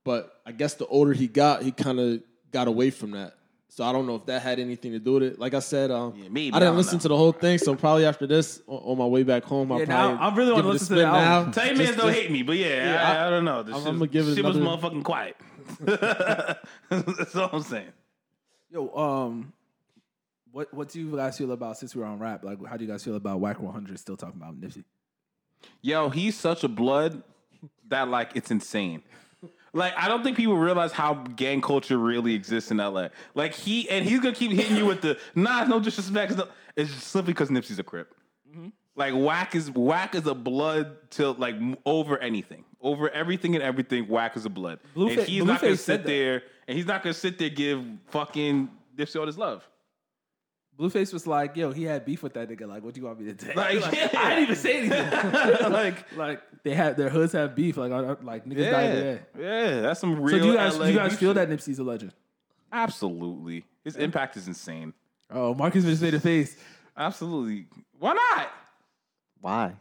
but 0.03 0.41
I 0.45 0.51
guess 0.51 0.73
the 0.75 0.87
older 0.87 1.13
he 1.13 1.27
got, 1.27 1.61
he 1.61 1.71
kind 1.71 1.99
of 1.99 2.21
got 2.51 2.67
away 2.67 2.89
from 2.89 3.11
that. 3.11 3.35
So 3.71 3.83
I 3.83 3.91
don't 3.91 4.07
know 4.07 4.15
if 4.15 4.25
that 4.25 4.41
had 4.41 4.59
anything 4.59 4.93
to 4.93 4.99
do 4.99 5.13
with 5.13 5.23
it. 5.23 5.39
Like 5.39 5.53
I 5.53 5.59
said, 5.59 5.91
um, 5.91 6.15
Yeah, 6.17 6.29
maybe, 6.29 6.51
I 6.53 6.57
I 6.57 6.59
didn't 6.59 6.71
don't 6.71 6.77
listen 6.77 6.97
know. 6.97 7.01
to 7.01 7.07
the 7.09 7.17
whole 7.17 7.31
thing. 7.31 7.59
So 7.59 7.75
probably 7.75 8.05
after 8.05 8.25
this, 8.25 8.61
on, 8.65 8.77
on 8.77 8.97
my 8.97 9.05
way 9.05 9.21
back 9.21 9.43
home, 9.43 9.71
I'll 9.71 9.77
Yeah, 9.79 9.85
now 9.85 10.15
probably 10.17 10.25
I 10.25 10.35
really 10.35 10.51
wanna 10.53 10.63
give 10.63 10.65
it 10.65 10.69
a 10.69 10.73
listen 10.73 10.87
to 10.87 10.95
the 10.95 11.01
spin 11.01 11.13
album. 11.15 11.45
now. 11.45 11.51
Tell 11.53 11.65
your 11.67 11.75
Just- 11.75 11.89
man 11.91 11.99
don't 11.99 12.13
hate 12.13 12.31
me, 12.31 12.41
but 12.41 12.57
yeah, 12.57 12.67
Yeah, 12.93 13.07
I, 13.09 13.13
I- 13.23 13.27
I, 13.27 13.29
don't 13.29 13.45
know. 13.45 13.61
This 13.63 13.75
I'm- 13.75 13.83
shit, 13.83 13.93
I'ma 13.93 14.05
give 14.07 14.27
it 14.27 14.35
shit 14.35 14.43
was 14.45 14.57
motherfucking 14.57 15.03
quiet. 15.03 15.35
That's 16.89 17.35
all 17.35 17.49
I'm 17.53 17.61
saying. 17.61 17.91
Yo, 18.71 18.89
um, 18.95 19.53
what 20.51 20.73
what 20.73 20.89
do 20.89 20.99
you 20.99 21.15
guys 21.15 21.37
feel 21.37 21.51
about 21.51 21.77
since 21.77 21.95
we're 21.95 22.05
on 22.05 22.17
rap? 22.19 22.43
Like, 22.43 22.65
how 22.65 22.75
do 22.77 22.83
you 22.83 22.89
guys 22.89 23.03
feel 23.03 23.15
about 23.15 23.39
Wack 23.39 23.59
100 23.61 23.99
still 23.99 24.17
talking 24.17 24.41
about 24.41 24.59
Nipsey? 24.59 24.83
Yo, 25.81 26.09
he's 26.09 26.37
such 26.37 26.63
a 26.63 26.67
blood 26.67 27.23
that 27.87 28.07
like 28.07 28.31
it's 28.35 28.51
insane. 28.51 29.01
Like 29.73 29.93
I 29.97 30.07
don't 30.07 30.23
think 30.23 30.37
people 30.37 30.57
realize 30.57 30.91
how 30.91 31.13
gang 31.13 31.61
culture 31.61 31.97
really 31.97 32.33
exists 32.33 32.71
in 32.71 32.77
LA. 32.77 33.09
Like 33.35 33.53
he 33.53 33.89
and 33.89 34.05
he's 34.05 34.19
gonna 34.19 34.35
keep 34.35 34.51
hitting 34.51 34.75
you 34.75 34.85
with 34.85 35.01
the 35.01 35.17
nah, 35.35 35.63
no 35.65 35.79
disrespect. 35.79 36.31
It's, 36.31 36.39
no, 36.39 36.47
it's 36.75 36.91
just 36.91 37.07
simply 37.07 37.33
because 37.33 37.49
Nipsey's 37.49 37.79
a 37.79 37.83
crip. 37.83 38.13
Like 38.95 39.13
whack 39.13 39.55
is 39.55 39.71
whack 39.71 40.15
is 40.15 40.27
a 40.27 40.33
blood 40.35 40.97
till 41.09 41.33
like 41.35 41.55
over 41.85 42.17
anything, 42.17 42.65
over 42.81 43.09
everything 43.09 43.55
and 43.55 43.63
everything. 43.63 44.07
Wack 44.07 44.35
is 44.35 44.45
a 44.45 44.49
blood, 44.49 44.79
Bluefa- 44.95 45.19
and 45.19 45.27
he's 45.27 45.43
not 45.45 45.61
gonna 45.61 45.77
sit 45.77 46.03
there 46.03 46.43
and 46.67 46.77
he's 46.77 46.87
not 46.87 47.03
gonna 47.03 47.13
sit 47.13 47.37
there 47.37 47.49
give 47.49 47.85
fucking 48.07 48.69
Nipsey 48.97 49.19
all 49.19 49.25
his 49.25 49.37
love. 49.37 49.65
Blueface 50.79 51.11
was 51.11 51.27
like, 51.27 51.57
"Yo, 51.57 51.71
he 51.71 51.83
had 51.83 52.05
beef 52.05 52.23
with 52.23 52.33
that 52.35 52.47
nigga. 52.47 52.65
Like, 52.65 52.83
what 52.83 52.93
do 52.93 53.01
you 53.01 53.07
want 53.07 53.19
me 53.19 53.33
to 53.33 53.45
say? 53.45 53.53
Like, 53.55 53.73
yeah. 53.93 54.09
I 54.15 54.29
didn't 54.29 54.43
even 54.43 54.55
say 54.55 54.77
anything. 54.77 55.11
like 55.71 56.15
like, 56.15 56.41
they 56.63 56.73
had 56.73 56.95
their 56.95 57.09
hoods 57.09 57.33
have 57.33 57.53
beef. 57.53 57.75
Like, 57.75 57.91
I- 57.91 58.11
I- 58.11 58.15
like 58.21 58.45
niggas 58.45 58.71
died 58.71 59.23
yeah, 59.37 59.41
yeah, 59.41 59.81
that's 59.81 59.99
some 59.99 60.19
real. 60.21 60.29
So 60.29 60.35
real. 60.35 60.43
do 60.45 60.51
you 60.51 60.57
guys, 60.57 60.77
LA 60.77 60.85
do 60.85 60.91
you 60.93 60.97
guys 60.97 61.15
feel 61.17 61.33
shit. 61.33 61.35
that 61.35 61.49
Nipsey's 61.49 61.79
a 61.79 61.83
legend? 61.83 62.13
Absolutely. 62.71 63.65
His 63.83 63.97
impact 63.97 64.37
is 64.37 64.47
insane. 64.47 64.93
Oh, 65.31 65.53
Marcus 65.53 65.83
just 65.83 66.01
made 66.01 66.13
a 66.13 66.19
face. 66.19 66.55
Absolutely. 66.95 67.65
Why 67.97 68.13
not? 68.13 68.51
Why? 69.41 69.73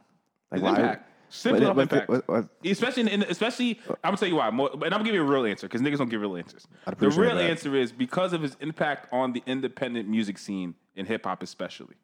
Like 0.50 0.60
His 0.60 0.62
why? 0.62 0.70
impact. 0.70 1.10
Simple 1.30 1.60
What- 1.62 1.70
up 1.70 1.76
what- 1.76 1.82
impact. 1.82 2.08
what- 2.08 2.28
what- 2.28 2.48
especially, 2.64 3.02
in, 3.02 3.08
in, 3.08 3.22
especially, 3.24 3.80
I'm 3.88 3.96
gonna 4.04 4.16
tell 4.16 4.28
you 4.28 4.36
why. 4.36 4.50
More, 4.50 4.70
and 4.72 4.84
I'm 4.84 4.90
gonna 4.90 5.04
give 5.04 5.14
you 5.14 5.22
a 5.22 5.24
real 5.24 5.44
answer 5.46 5.66
because 5.66 5.80
niggas 5.82 5.98
don't 5.98 6.08
give 6.08 6.20
real 6.20 6.36
answers. 6.36 6.66
The 6.98 7.10
real 7.10 7.34
that. 7.36 7.50
answer 7.50 7.74
is 7.76 7.92
because 7.92 8.32
of 8.32 8.42
his 8.42 8.56
impact 8.60 9.12
on 9.12 9.32
the 9.32 9.42
independent 9.46 10.08
music 10.08 10.38
scene 10.38 10.74
in 10.96 11.06
hip 11.06 11.24
hop, 11.26 11.42
especially. 11.42 11.96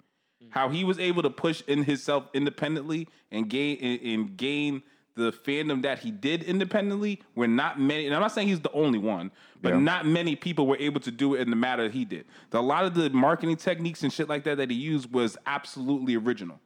How 0.50 0.68
he 0.68 0.84
was 0.84 0.98
able 0.98 1.22
to 1.22 1.30
push 1.30 1.62
in 1.66 1.84
himself 1.84 2.28
independently 2.34 3.08
and 3.32 3.48
gain 3.48 3.78
and, 3.80 4.00
and 4.02 4.36
gain 4.36 4.82
the 5.16 5.32
fandom 5.32 5.82
that 5.82 6.00
he 6.00 6.10
did 6.10 6.42
independently. 6.42 7.22
Where 7.34 7.48
not 7.48 7.80
many, 7.80 8.06
and 8.06 8.14
I'm 8.14 8.20
not 8.20 8.32
saying 8.32 8.48
he's 8.48 8.60
the 8.60 8.72
only 8.72 8.98
one, 8.98 9.30
but 9.62 9.72
Yeah. 9.72 9.78
not 9.80 10.06
many 10.06 10.36
people 10.36 10.66
were 10.66 10.76
able 10.78 11.00
to 11.00 11.10
do 11.10 11.34
it 11.34 11.40
in 11.40 11.50
the 11.50 11.56
matter 11.56 11.88
he 11.88 12.04
did. 12.04 12.26
The, 12.50 12.58
a 12.58 12.60
lot 12.60 12.84
of 12.84 12.94
the 12.94 13.10
marketing 13.10 13.56
techniques 13.56 14.02
and 14.02 14.12
shit 14.12 14.28
like 14.28 14.44
that 14.44 14.56
that 14.58 14.70
he 14.70 14.76
used 14.76 15.12
was 15.12 15.36
absolutely 15.46 16.14
original. 16.16 16.60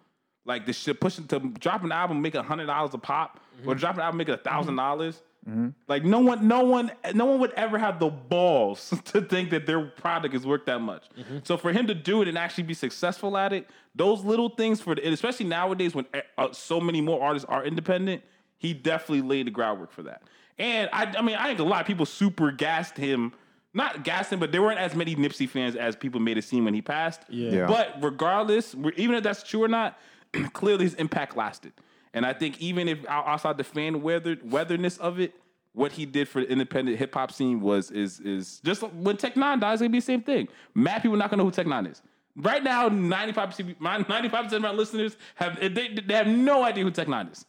Like 0.48 0.66
the 0.66 0.72
shit 0.72 0.98
pushing 0.98 1.26
to 1.28 1.38
drop 1.38 1.84
an 1.84 1.92
album, 1.92 2.22
make 2.22 2.34
a 2.34 2.42
hundred 2.42 2.66
dollars 2.66 2.94
a 2.94 2.98
pop, 2.98 3.38
mm-hmm. 3.60 3.68
or 3.68 3.74
drop 3.74 3.96
an 3.96 4.00
album, 4.00 4.18
make 4.18 4.28
a 4.28 4.32
mm-hmm. 4.32 4.48
thousand 4.48 4.76
dollars. 4.76 5.22
Mm-hmm. 5.48 5.68
Like 5.86 6.04
no 6.04 6.20
one, 6.20 6.48
no 6.48 6.64
one, 6.64 6.90
no 7.14 7.26
one 7.26 7.38
would 7.40 7.52
ever 7.52 7.78
have 7.78 8.00
the 8.00 8.08
balls 8.08 8.92
to 9.04 9.20
think 9.20 9.50
that 9.50 9.66
their 9.66 9.84
product 9.84 10.34
is 10.34 10.46
worth 10.46 10.64
that 10.64 10.80
much. 10.80 11.04
So 11.44 11.56
for 11.56 11.72
him 11.72 11.86
to 11.86 11.94
do 11.94 12.22
it 12.22 12.28
and 12.28 12.36
actually 12.36 12.64
be 12.64 12.74
successful 12.74 13.36
at 13.36 13.52
it, 13.52 13.68
those 13.94 14.24
little 14.24 14.48
things 14.48 14.80
for, 14.80 14.92
and 14.92 15.14
especially 15.14 15.46
nowadays 15.46 15.94
when 15.94 16.06
eh, 16.12 16.22
uh, 16.36 16.52
so 16.52 16.80
many 16.80 17.00
more 17.00 17.22
artists 17.22 17.46
are 17.48 17.64
independent, 17.64 18.22
he 18.56 18.74
definitely 18.74 19.22
laid 19.22 19.46
the 19.46 19.50
groundwork 19.50 19.92
for 19.92 20.02
that. 20.02 20.22
And 20.58 20.90
I, 20.92 21.14
I 21.16 21.22
mean, 21.22 21.36
I 21.36 21.46
think 21.46 21.60
a 21.60 21.62
lot 21.62 21.70
lie, 21.70 21.82
people 21.82 22.04
super 22.04 22.50
gassed 22.50 22.96
him 22.96 23.32
not 23.74 24.02
gassing, 24.02 24.38
but 24.38 24.50
there 24.50 24.62
weren't 24.62 24.80
as 24.80 24.94
many 24.94 25.14
Nipsey 25.14 25.48
fans 25.48 25.76
as 25.76 25.94
people 25.94 26.20
made 26.20 26.38
it 26.38 26.42
seem 26.42 26.64
when 26.64 26.74
he 26.74 26.82
passed. 26.82 27.20
Yeah. 27.28 27.50
Yeah. 27.50 27.66
But 27.66 27.96
regardless, 28.02 28.74
even 28.96 29.14
if 29.14 29.22
that's 29.22 29.42
true 29.42 29.62
or 29.62 29.68
not, 29.68 29.98
clearly 30.52 30.84
his 30.84 30.94
impact 30.94 31.36
lasted. 31.36 31.72
And 32.14 32.24
I 32.24 32.32
think 32.32 32.60
even 32.60 32.88
if 32.88 33.06
out- 33.06 33.26
outside 33.26 33.58
the 33.58 33.64
fan 33.64 34.02
weather 34.02 34.36
weatherness 34.44 34.98
of 34.98 35.20
it, 35.20 35.34
what 35.72 35.92
he 35.92 36.06
did 36.06 36.28
for 36.28 36.40
the 36.40 36.50
independent 36.50 36.98
hip 36.98 37.14
hop 37.14 37.30
scene 37.30 37.60
was 37.60 37.90
is 37.90 38.18
is 38.20 38.60
just 38.64 38.82
when 38.82 39.16
Tech 39.16 39.36
Nine 39.36 39.60
dies, 39.60 39.74
it's 39.74 39.80
gonna 39.82 39.90
be 39.90 39.98
the 39.98 40.04
same 40.04 40.22
thing. 40.22 40.48
Mad 40.74 41.02
people 41.02 41.16
not 41.16 41.30
gonna 41.30 41.40
know 41.42 41.44
who 41.46 41.52
Tech 41.52 41.66
Nine 41.66 41.86
is. 41.86 42.02
Right 42.36 42.62
now, 42.62 42.88
ninety 42.88 43.32
five 43.32 43.50
percent 43.50 43.80
my 43.80 43.98
ninety 44.08 44.28
five 44.28 44.44
percent 44.44 44.64
of 44.64 44.70
my 44.70 44.76
listeners 44.76 45.16
have 45.36 45.58
they, 45.60 45.88
they 45.88 46.14
have 46.14 46.26
no 46.26 46.62
idea 46.64 46.84
who 46.84 46.90
Tech 46.90 47.08
Nine 47.08 47.28
is. 47.28 47.44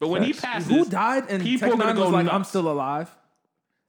But 0.00 0.08
when 0.08 0.22
he 0.22 0.32
passes, 0.32 0.68
Who 0.68 0.84
died 0.84 1.24
and 1.28 1.42
people 1.42 1.70
Tech 1.70 1.78
Nine 1.78 1.96
go 1.96 2.04
was 2.04 2.12
like, 2.12 2.24
nuts. 2.26 2.34
I'm 2.34 2.44
still 2.44 2.70
alive? 2.70 3.10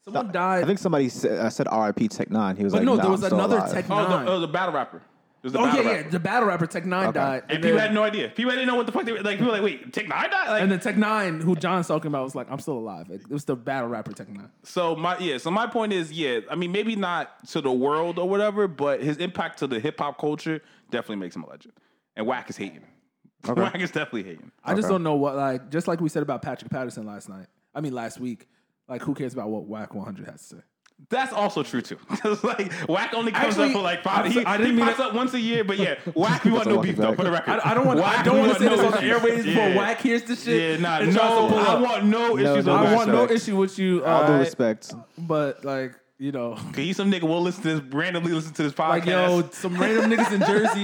Someone 0.04 0.32
died. 0.32 0.64
I 0.64 0.66
think 0.66 0.80
somebody 0.80 1.08
said, 1.10 1.38
uh, 1.40 1.50
said 1.50 1.68
R.I.P. 1.68 2.08
Tech 2.08 2.32
Nine. 2.32 2.56
He 2.56 2.64
was 2.64 2.74
but 2.74 2.80
like, 2.80 2.86
no, 2.86 2.96
nah, 2.96 3.02
there 3.04 3.12
was 3.12 3.24
I'm 3.24 3.28
still 3.28 3.38
another 3.40 3.58
alive. 3.58 3.72
Tech 3.72 3.86
Oh, 3.90 4.08
Nine. 4.08 4.26
the, 4.26 4.32
oh, 4.32 4.40
the 4.40 4.48
battle 4.48 4.74
rapper. 4.74 5.02
There's 5.42 5.54
the 5.54 5.60
Oh 5.60 5.64
battle 5.66 5.84
yeah, 5.86 5.92
rapper. 5.92 6.04
yeah. 6.04 6.10
The 6.10 6.20
battle 6.20 6.48
rapper 6.50 6.68
Tech 6.68 6.86
Nine 6.86 7.08
Okay. 7.08 7.20
died, 7.20 7.44
And 7.50 7.64
people 7.64 7.80
had 7.80 7.94
no 7.94 8.04
idea. 8.04 8.30
People 8.30 8.52
didn't 8.52 8.68
know 8.68 8.76
what 8.76 8.86
the 8.86 8.92
fuck 8.92 9.06
they 9.06 9.14
were 9.14 9.20
like. 9.22 9.38
People 9.38 9.48
were 9.48 9.54
like, 9.54 9.64
wait, 9.64 9.94
Tech 9.94 10.08
Nine 10.08 10.30
died? 10.30 10.50
Like, 10.50 10.62
and 10.62 10.72
then 10.72 10.80
Tech 10.82 10.98
Nine, 10.98 11.40
who 11.40 11.56
John's 11.56 11.88
talking 11.88 12.08
about, 12.10 12.26
was 12.26 12.36
like, 12.36 12.52
"I'm 12.52 12.60
still 12.60 12.78
alive." 12.78 13.08
Like, 13.10 13.22
it 13.22 13.30
was 13.30 13.46
the 13.46 13.56
battle 13.56 13.90
rapper 13.90 14.12
Tech 14.12 14.28
Nine. 14.28 14.50
So 14.64 14.96
my 14.98 15.18
yeah, 15.20 15.38
so 15.38 15.50
my 15.50 15.66
point 15.68 15.94
is, 15.94 16.12
yeah, 16.12 16.40
I 16.52 16.56
mean 16.56 16.72
maybe 16.74 16.96
not 16.98 17.48
to 17.50 17.62
the 17.62 17.72
world 17.72 18.20
or 18.20 18.28
whatever, 18.28 18.68
but 18.68 19.02
his 19.02 19.18
impact 19.18 19.60
to 19.60 19.68
the 19.68 19.80
hip 19.80 19.98
hop 20.00 20.18
culture 20.20 20.62
definitely 20.92 21.18
makes 21.18 21.36
him 21.36 21.44
a 21.44 21.50
legend. 21.50 21.74
And 22.18 22.28
Wack 22.28 22.50
is 22.50 22.58
hating. 22.58 22.84
Wack 23.48 23.80
is 23.80 23.92
definitely 23.92 24.24
hating. 24.24 24.52
I 24.66 24.74
just 24.74 24.86
Okay. 24.88 24.94
don't 24.94 25.04
know 25.04 25.16
what 25.16 25.36
like 25.38 25.70
just 25.70 25.88
like 25.88 26.02
we 26.02 26.10
said 26.10 26.22
about 26.24 26.42
Patrick 26.42 26.70
Patterson 26.70 27.06
last 27.06 27.30
night. 27.30 27.48
I 27.74 27.80
mean 27.80 27.94
last 27.94 28.20
week. 28.20 28.48
Like 28.90 29.04
who 29.04 29.14
cares 29.14 29.34
about 29.34 29.50
what 29.50 29.66
Wack 29.66 29.94
100 29.94 30.26
has 30.26 30.42
to 30.50 30.56
say? 30.58 30.62
That's 31.10 31.34
also 31.34 31.64
true 31.64 31.82
too. 31.82 31.98
Like 32.44 32.72
Wack 32.88 33.14
only 33.16 33.32
comes 33.32 33.58
Actually, 33.58 33.68
up 33.68 33.72
for 33.74 33.82
like 33.82 34.04
five. 34.04 34.26
I'm 34.26 34.32
He, 34.32 34.46
I 34.46 34.58
didn't 34.58 34.72
he 34.74 34.78
mean 34.78 34.86
pops 34.86 35.00
it- 35.00 35.06
up 35.08 35.14
once 35.16 35.34
a 35.34 35.40
year, 35.40 35.64
but 35.64 35.78
yeah, 35.80 35.96
Wack 36.14 36.44
we 36.44 36.52
want 36.52 36.68
no 36.68 36.76
lucky 36.76 36.90
beef 36.90 36.98
though. 36.98 37.16
For 37.16 37.24
the 37.24 37.32
record, 37.32 37.60
I, 37.64 37.72
I 37.72 37.74
don't 37.74 37.88
want. 37.88 38.00
I 38.02 38.22
don't 38.22 38.38
want 38.40 38.54
to 38.54 38.60
say 38.60 38.66
no 38.66 38.76
this 38.78 38.86
on 38.86 38.92
the 38.92 39.08
airways 39.08 39.46
Yeah. 39.46 39.70
before 39.70 39.78
Wack 39.84 40.02
hears 40.02 40.24
the 40.24 40.36
shit. 40.36 40.80
Yeah, 40.80 40.88
nah, 40.88 41.00
and 41.00 41.12
tries 41.12 41.30
to 41.30 41.56
no, 41.56 41.58
I 41.58 41.82
want 41.82 42.06
no 42.06 42.38
issues 42.38 42.66
no 42.66 42.74
on 42.76 42.86
I 42.88 42.96
want 42.96 43.10
no 43.12 43.28
issue 43.30 43.56
with 43.58 43.80
you. 43.80 44.06
All 44.06 44.28
due 44.28 44.34
respect. 44.34 44.94
But 45.18 45.66
like 45.66 45.96
you 46.20 46.32
know, 46.34 46.56
Cause 46.56 46.76
he's 46.76 46.98
some 46.98 47.10
nigga 47.12 47.24
will 47.24 47.42
listen 47.42 47.64
to 47.64 47.80
this 47.80 47.94
randomly 47.94 48.34
listen 48.34 48.54
to 48.54 48.64
this 48.64 48.74
podcast. 48.74 48.90
like 48.90 49.06
yo, 49.06 49.50
some 49.52 49.78
random 49.82 50.12
niggas 50.12 50.32
in 50.34 50.42
Jersey, 50.42 50.82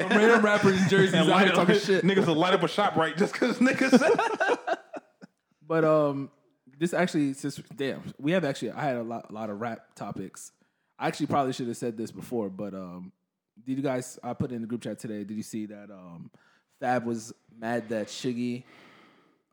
some 0.00 0.08
random 0.08 0.42
rappers 0.44 0.82
in 0.82 0.88
Jersey 0.88 1.16
and 1.16 1.28
out 1.28 1.36
light 1.36 1.40
here 1.42 1.50
up, 1.50 1.66
talking 1.66 1.78
shit. 1.78 2.02
niggas 2.04 2.26
will 2.26 2.34
light 2.34 2.54
up 2.54 2.62
a 2.62 2.68
shop 2.68 2.96
right 2.96 3.16
just 3.16 3.32
because 3.34 3.58
niggas. 3.58 4.02
But 5.68 5.84
um, 5.84 6.30
this 6.78 6.94
actually, 6.94 7.32
since 7.34 7.56
damn, 7.76 8.02
we 8.18 8.32
have 8.32 8.44
actually, 8.44 8.70
I 8.72 8.82
had 8.82 8.96
a 8.96 9.02
lot, 9.02 9.26
a 9.30 9.32
lot 9.32 9.50
of 9.50 9.60
rap 9.60 9.94
topics. 9.94 10.52
I 10.98 11.08
actually 11.08 11.26
probably 11.26 11.52
should 11.52 11.68
have 11.68 11.76
said 11.76 11.96
this 11.96 12.10
before, 12.10 12.48
but 12.50 12.74
um, 12.74 13.12
did 13.64 13.76
you 13.76 13.82
guys? 13.82 14.18
I 14.22 14.32
put 14.34 14.52
it 14.52 14.54
in 14.54 14.62
the 14.62 14.66
group 14.68 14.82
chat 14.82 14.98
today. 14.98 15.24
Did 15.24 15.36
you 15.36 15.42
see 15.42 15.66
that 15.66 15.90
um, 15.90 16.30
Fab 16.80 17.04
was 17.04 17.32
mad 17.56 17.88
that 17.90 18.06
Shiggy 18.08 18.64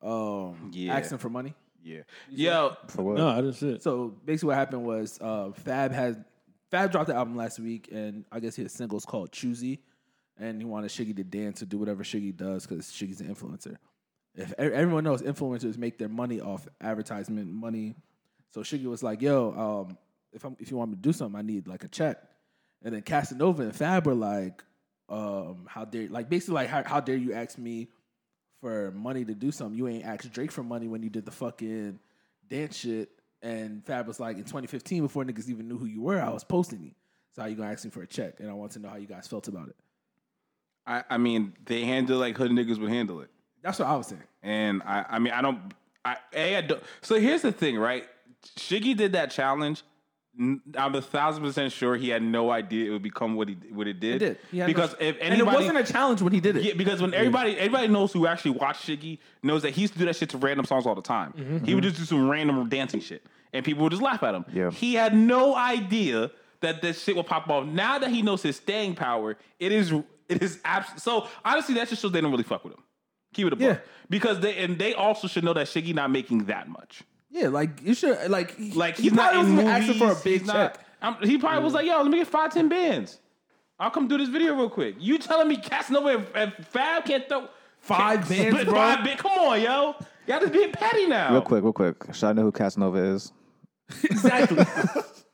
um 0.01 0.69
Yeah. 0.71 0.95
asked 0.95 1.11
him 1.11 1.17
for 1.17 1.30
money? 1.30 1.53
yeah, 1.84 2.01
yo, 2.30 2.76
For 2.88 3.03
what? 3.03 3.17
No, 3.17 3.28
I 3.30 3.36
didn't 3.38 3.53
see 3.53 3.69
it. 3.73 3.84
So 3.84 4.15
basically, 4.26 4.47
what 4.47 4.55
happened 4.57 4.86
was 4.86 5.19
uh, 5.21 5.51
Fab 5.51 5.91
had 5.91 6.26
Fab 6.71 6.91
dropped 6.91 7.07
the 7.07 7.15
album 7.15 7.36
last 7.36 7.59
week, 7.59 7.89
and 7.91 8.26
I 8.32 8.39
guess 8.39 8.55
his 8.55 8.71
single's 8.71 9.05
called 9.05 9.32
"Choosy," 9.32 9.82
and 10.38 10.59
he 10.59 10.65
wanted 10.65 10.89
Shiggy 10.89 11.15
to 11.15 11.23
dance 11.23 11.61
or 11.61 11.65
do 11.65 11.78
whatever 11.78 12.03
Shiggy 12.03 12.36
does 12.36 12.65
because 12.65 12.88
Shiggy's 12.88 13.21
an 13.21 13.34
influencer. 13.34 13.78
If 14.36 14.53
everyone 14.57 15.03
knows, 15.05 15.21
influencers 15.21 15.77
make 15.77 15.97
their 15.97 16.09
money 16.09 16.41
off 16.41 16.67
advertisement 16.81 17.51
money. 17.51 17.95
So 18.51 18.61
Shiggy 18.61 18.86
was 18.86 19.01
like, 19.01 19.21
"Yo, 19.21 19.88
um, 19.88 19.97
if 20.33 20.43
I'm, 20.43 20.57
if 20.59 20.71
you 20.71 20.77
want 20.77 20.91
me 20.91 20.95
to 20.97 21.01
do 21.01 21.13
something, 21.13 21.38
I 21.38 21.41
need 21.41 21.67
like 21.67 21.83
a 21.83 21.88
check." 21.88 22.21
And 22.83 22.93
then 22.93 23.01
Casanova 23.01 23.63
and 23.63 23.75
Fab 23.75 24.05
were 24.05 24.13
like, 24.13 24.63
um, 25.07 25.65
"How 25.67 25.86
dare 25.86 26.09
like 26.09 26.29
basically 26.29 26.55
like 26.55 26.69
how, 26.69 26.83
how 26.83 26.99
dare 26.99 27.15
you 27.15 27.33
ask 27.33 27.57
me 27.57 27.89
for 28.59 28.91
money 28.91 29.23
to 29.23 29.33
do 29.33 29.51
something? 29.51 29.77
You 29.77 29.88
ain't 29.88 30.05
asked 30.05 30.31
Drake 30.33 30.51
for 30.51 30.63
money 30.63 30.88
when 30.88 31.01
you 31.01 31.09
did 31.09 31.25
the 31.25 31.31
fucking 31.31 31.99
dance 32.49 32.75
shit." 32.77 33.09
And 33.41 33.86
Fab 33.86 34.07
was 34.07 34.19
like, 34.19 34.38
"In 34.38 34.43
2015, 34.43 35.03
before 35.03 35.23
niggas 35.23 35.49
even 35.49 35.67
knew 35.69 35.77
who 35.77 35.86
you 35.86 36.01
were, 36.01 36.21
I 36.21 36.29
was 36.29 36.43
posting 36.43 36.81
you. 36.81 36.91
So 37.33 37.41
how 37.41 37.47
you 37.47 37.55
gonna 37.55 37.71
ask 37.71 37.86
me 37.86 37.91
for 37.91 38.01
a 38.01 38.07
check?" 38.07 38.39
And 38.39 38.49
I 38.49 38.53
want 38.53 38.73
to 38.73 38.79
know 38.79 38.89
how 38.89 38.97
you 38.97 39.07
guys 39.07 39.27
felt 39.27 39.47
about 39.47 39.69
it. 39.69 39.75
I, 40.86 41.03
I 41.09 41.17
mean 41.17 41.53
they 41.65 41.86
handle 41.86 42.19
like 42.19 42.38
hood 42.38 42.51
niggas 42.51 42.79
would 42.79 42.89
handle 42.89 43.21
it. 43.21 43.29
That's 43.66 43.80
what 43.80 43.88
I 43.88 43.95
was 43.97 44.07
saying. 44.07 44.22
And 44.43 44.84
I, 44.84 45.05
I 45.09 45.20
mean, 45.20 45.34
I 45.34 45.41
don't. 45.41 45.59
I, 46.05 46.18
a, 46.34 46.57
I 46.57 46.61
don't. 46.61 46.84
So 47.01 47.20
here's 47.20 47.41
the 47.41 47.51
thing, 47.51 47.78
right? 47.80 48.05
Shiggy 48.59 48.95
did 48.95 49.13
that 49.13 49.32
challenge. 49.32 49.82
I'm 50.38 50.61
a 50.93 51.01
thousand 51.01 51.43
percent 51.43 51.72
sure 51.72 51.95
he 51.95 52.09
had 52.09 52.22
no 52.22 52.51
idea 52.51 52.89
it 52.89 52.89
would 52.91 53.01
become 53.01 53.36
what 53.36 53.47
he 53.47 53.55
what 53.72 53.88
it 53.88 53.99
did. 54.01 54.22
It 54.22 54.26
did. 54.28 54.38
He 54.51 54.57
had 54.59 54.68
no- 54.68 54.74
because 54.74 54.95
if 54.99 55.18
and 55.22 55.34
it 55.34 55.45
wasn't 55.45 55.78
a 55.78 55.84
challenge 55.84 56.22
when 56.22 56.32
he 56.34 56.39
did 56.41 56.57
it. 56.57 56.63
yeah, 56.63 56.74
because 56.76 57.01
when 57.01 57.13
everybody 57.13 57.57
everybody 57.57 57.88
knows 57.88 58.11
who 58.13 58.28
actually 58.28 58.51
watched 58.51 58.86
Shiggy 58.88 59.18
knows 59.41 59.61
that 59.63 59.72
he 59.72 59.82
used 59.82 59.93
to 59.93 59.99
do 59.99 60.05
that 60.05 60.16
shit 60.16 60.30
to 60.32 60.38
random 60.38 60.66
songs 60.66 60.86
all 60.86 60.93
the 60.93 61.01
time. 61.01 61.34
Mm-hmm. 61.38 61.66
He 61.66 61.74
would 61.74 61.84
just 61.86 61.97
do 61.97 62.03
some 62.03 62.30
random 62.30 62.68
dancing 62.70 62.99
shit, 62.99 63.26
and 63.53 63.63
people 63.66 63.84
would 63.84 63.91
just 63.91 64.03
laugh 64.03 64.22
at 64.24 64.36
him. 64.36 64.45
Yeah. 64.53 64.70
He 64.72 64.93
had 64.93 65.16
no 65.16 65.55
idea 65.55 66.30
that 66.59 66.82
this 66.82 67.01
shit 67.01 67.16
would 67.16 67.26
pop 67.28 67.49
off. 67.49 67.66
Now 67.66 67.97
that 67.97 68.11
he 68.11 68.22
knows 68.22 68.43
his 68.43 68.57
staying 68.57 68.95
power, 68.95 69.38
it 69.59 69.72
is 69.72 69.91
it 70.28 70.43
is 70.43 70.59
abs- 70.66 71.01
So 71.01 71.28
honestly, 71.45 71.76
that 71.76 71.88
just 71.88 72.01
shows 72.01 72.11
they 72.11 72.20
don't 72.22 72.32
really 72.32 72.43
fuck 72.43 72.63
with 72.66 72.74
him. 72.74 72.84
Keep 73.36 73.47
it 73.47 73.53
a 73.53 73.57
Yeah. 73.63 73.77
Because 74.09 74.39
they 74.39 74.57
and 74.63 74.77
they 74.79 74.93
also 74.93 75.27
should 75.27 75.43
know 75.43 75.53
that 75.53 75.67
Shiggy 75.67 75.93
not 75.93 76.09
making 76.09 76.45
that 76.45 76.67
much. 76.67 77.03
Yeah, 77.29 77.49
like 77.49 77.81
you 77.83 77.93
should 77.93 78.29
like 78.31 78.55
he- 78.55 78.71
Like 78.71 78.95
he 78.97 79.03
he's 79.03 79.13
not 79.13 79.33
probably 79.33 79.51
in 79.51 79.55
wasn't 79.57 79.67
movies. 79.75 79.89
asking 79.89 80.07
for 80.07 80.11
a 80.19 80.23
big 80.23 80.39
he's 80.41 80.47
not- 80.47 80.73
check. 80.75 80.86
I'm- 81.01 81.17
he 81.21 81.38
probably 81.38 81.63
was 81.63 81.73
like, 81.73 81.86
"Yo, 81.86 82.01
let 82.01 82.09
me 82.09 82.17
get 82.19 82.27
five, 82.27 82.51
ten 82.53 82.69
bands. 82.69 83.19
I'll 83.79 83.91
come 83.91 84.07
do 84.07 84.17
this 84.17 84.29
video 84.29 84.55
real 84.55 84.69
quick." 84.69 84.95
You 84.99 85.17
telling 85.17 85.47
me 85.49 85.57
Casanova 85.57 86.07
and, 86.07 86.25
and 86.33 86.65
Fab 86.67 87.03
can't 87.05 87.27
throw 87.27 87.47
Five 87.79 88.27
can't 88.27 88.53
bands, 88.53 88.63
bro? 88.69 88.73
Five 88.73 89.03
bands? 89.03 89.21
Come 89.21 89.31
on, 89.33 89.61
yo, 89.61 89.95
y'all 90.27 90.39
just 90.39 90.53
being 90.53 90.71
petty 90.71 91.05
now. 91.07 91.33
Real 91.33 91.41
quick, 91.41 91.63
real 91.63 91.73
quick. 91.73 91.95
Should 92.13 92.27
I 92.29 92.33
know 92.33 92.43
who 92.43 92.51
Casanova 92.51 92.97
is? 92.97 93.31
exactly. 94.03 94.63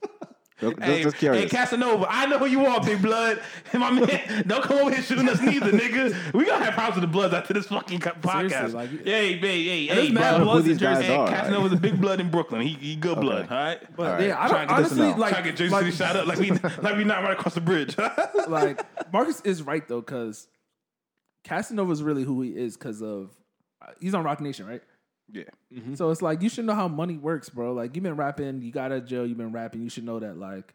Just, 0.61 0.79
Hey, 0.79 1.01
just 1.03 1.15
hey. 1.17 1.47
Casanova, 1.47 2.05
I 2.07 2.27
know 2.27 2.37
who 2.37 2.45
you 2.45 2.65
are, 2.67 2.79
Big 2.83 3.01
Blood. 3.01 3.41
And 3.73 3.79
my 3.81 3.89
man, 3.89 4.43
don't 4.45 4.63
come 4.63 4.77
over 4.77 4.91
here 4.91 5.01
shooting 5.01 5.27
us 5.27 5.41
neither, 5.41 5.71
nigga. 5.71 6.33
We 6.33 6.45
gonna 6.45 6.63
have 6.63 6.75
problems 6.75 7.01
with 7.01 7.09
the 7.09 7.11
Bloods 7.11 7.33
after 7.33 7.53
this 7.53 7.65
fucking 7.65 7.99
podcast. 7.99 8.73
like- 8.73 8.89
hey, 9.03 9.37
hey, 9.37 9.63
hey, 9.63 9.87
there's 9.87 10.07
hey, 10.07 10.13
mad. 10.13 10.43
Bloods 10.43 10.67
in 10.67 10.77
Jersey. 10.77 11.03
Hey, 11.03 11.15
are. 11.15 11.27
Casanova's 11.27 11.73
a 11.73 11.77
big 11.77 11.99
blood 11.99 12.19
in 12.19 12.29
Brooklyn. 12.29 12.61
He, 12.61 12.73
he 12.75 12.95
good 12.95 13.19
blood, 13.19 13.47
all 13.49 13.57
right? 13.57 13.79
But 13.95 14.05
All 14.05 14.13
right. 14.13 14.27
yeah, 14.27 14.39
I 14.39 14.47
don't 14.47 14.61
to 14.61 14.67
get 14.67 14.77
this 14.83 14.91
honestly 14.91 15.19
like 15.19 15.31
Trying 15.31 15.43
to 15.43 15.49
get 15.49 15.57
Jersey 15.57 15.73
like, 15.73 15.85
City 15.85 15.97
shot 15.97 16.15
up 16.15 16.27
like 16.27 16.37
we 16.37 16.51
like 16.81 16.95
we 16.95 17.03
not 17.03 17.23
right 17.23 17.33
across 17.33 17.55
the 17.55 17.61
bridge. 17.61 17.97
like 18.47 19.11
Marcus 19.11 19.41
is 19.41 19.63
right 19.63 19.87
though 19.87 20.01
because 20.01 20.47
Casanova 21.43 21.91
is 21.91 22.03
really 22.03 22.23
who 22.23 22.41
he 22.41 22.49
is 22.55 22.77
because 22.77 23.01
of 23.01 23.31
uh, 23.81 23.87
he's 23.99 24.13
on 24.13 24.23
Roc 24.23 24.39
Nation, 24.41 24.67
right? 24.67 24.83
Yeah. 25.31 25.43
Mm-hmm. 25.73 25.95
So 25.95 26.09
it's 26.11 26.21
like 26.21 26.41
you 26.41 26.49
should 26.49 26.65
know 26.65 26.75
how 26.75 26.87
money 26.87 27.17
works, 27.17 27.49
bro. 27.49 27.73
Like 27.73 27.95
you've 27.95 28.03
been 28.03 28.15
rapping, 28.15 28.61
you 28.61 28.71
got 28.71 28.91
out 28.91 28.99
of 28.99 29.05
jail, 29.05 29.25
you've 29.25 29.37
been 29.37 29.51
rapping. 29.51 29.81
You 29.81 29.89
should 29.89 30.03
know 30.03 30.19
that 30.19 30.37
like 30.37 30.73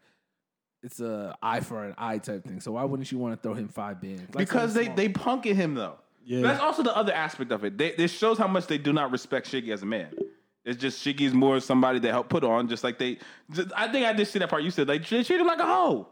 it's 0.83 0.99
a 0.99 1.35
eye 1.41 1.59
for 1.61 1.83
an 1.83 1.95
eye 1.97 2.17
type 2.19 2.45
thing. 2.45 2.59
So 2.61 2.73
why 2.73 2.83
wouldn't 2.83 3.11
you 3.11 3.17
want 3.17 3.35
to 3.35 3.41
throw 3.41 3.53
him 3.53 3.67
five 3.67 4.01
bands? 4.01 4.21
Like, 4.33 4.47
because 4.47 4.73
they 4.73 4.85
something 4.85 4.95
they 4.95 5.09
punking 5.13 5.55
him 5.55 5.75
though. 5.75 5.95
Yeah. 6.25 6.41
That's 6.41 6.59
also 6.61 6.83
the 6.83 6.95
other 6.95 7.13
aspect 7.13 7.51
of 7.51 7.63
it. 7.63 7.77
They, 7.77 7.91
this 7.93 8.11
shows 8.11 8.37
how 8.37 8.47
much 8.47 8.67
they 8.67 8.77
do 8.77 8.91
not 8.91 9.11
respect 9.11 9.49
Shiggy 9.49 9.69
as 9.69 9.81
a 9.81 9.85
man. 9.85 10.09
It's 10.65 10.77
just 10.79 11.03
Shiggy's 11.05 11.33
more 11.33 11.59
somebody 11.61 11.99
that 11.99 12.11
help 12.11 12.27
put 12.27 12.43
on, 12.43 12.67
just 12.67 12.83
like 12.83 12.99
they. 12.99 13.19
just- 13.51 13.69
I 13.75 13.89
think 13.89 14.05
I 14.05 14.11
did 14.11 14.27
see 14.27 14.39
that 14.39 14.49
part 14.49 14.63
you 14.63 14.71
said. 14.71 14.87
Like 14.89 15.07
they 15.07 15.23
treat 15.23 15.39
him 15.39 15.47
like 15.47 15.59
a 15.59 15.65
hoe. 15.65 16.07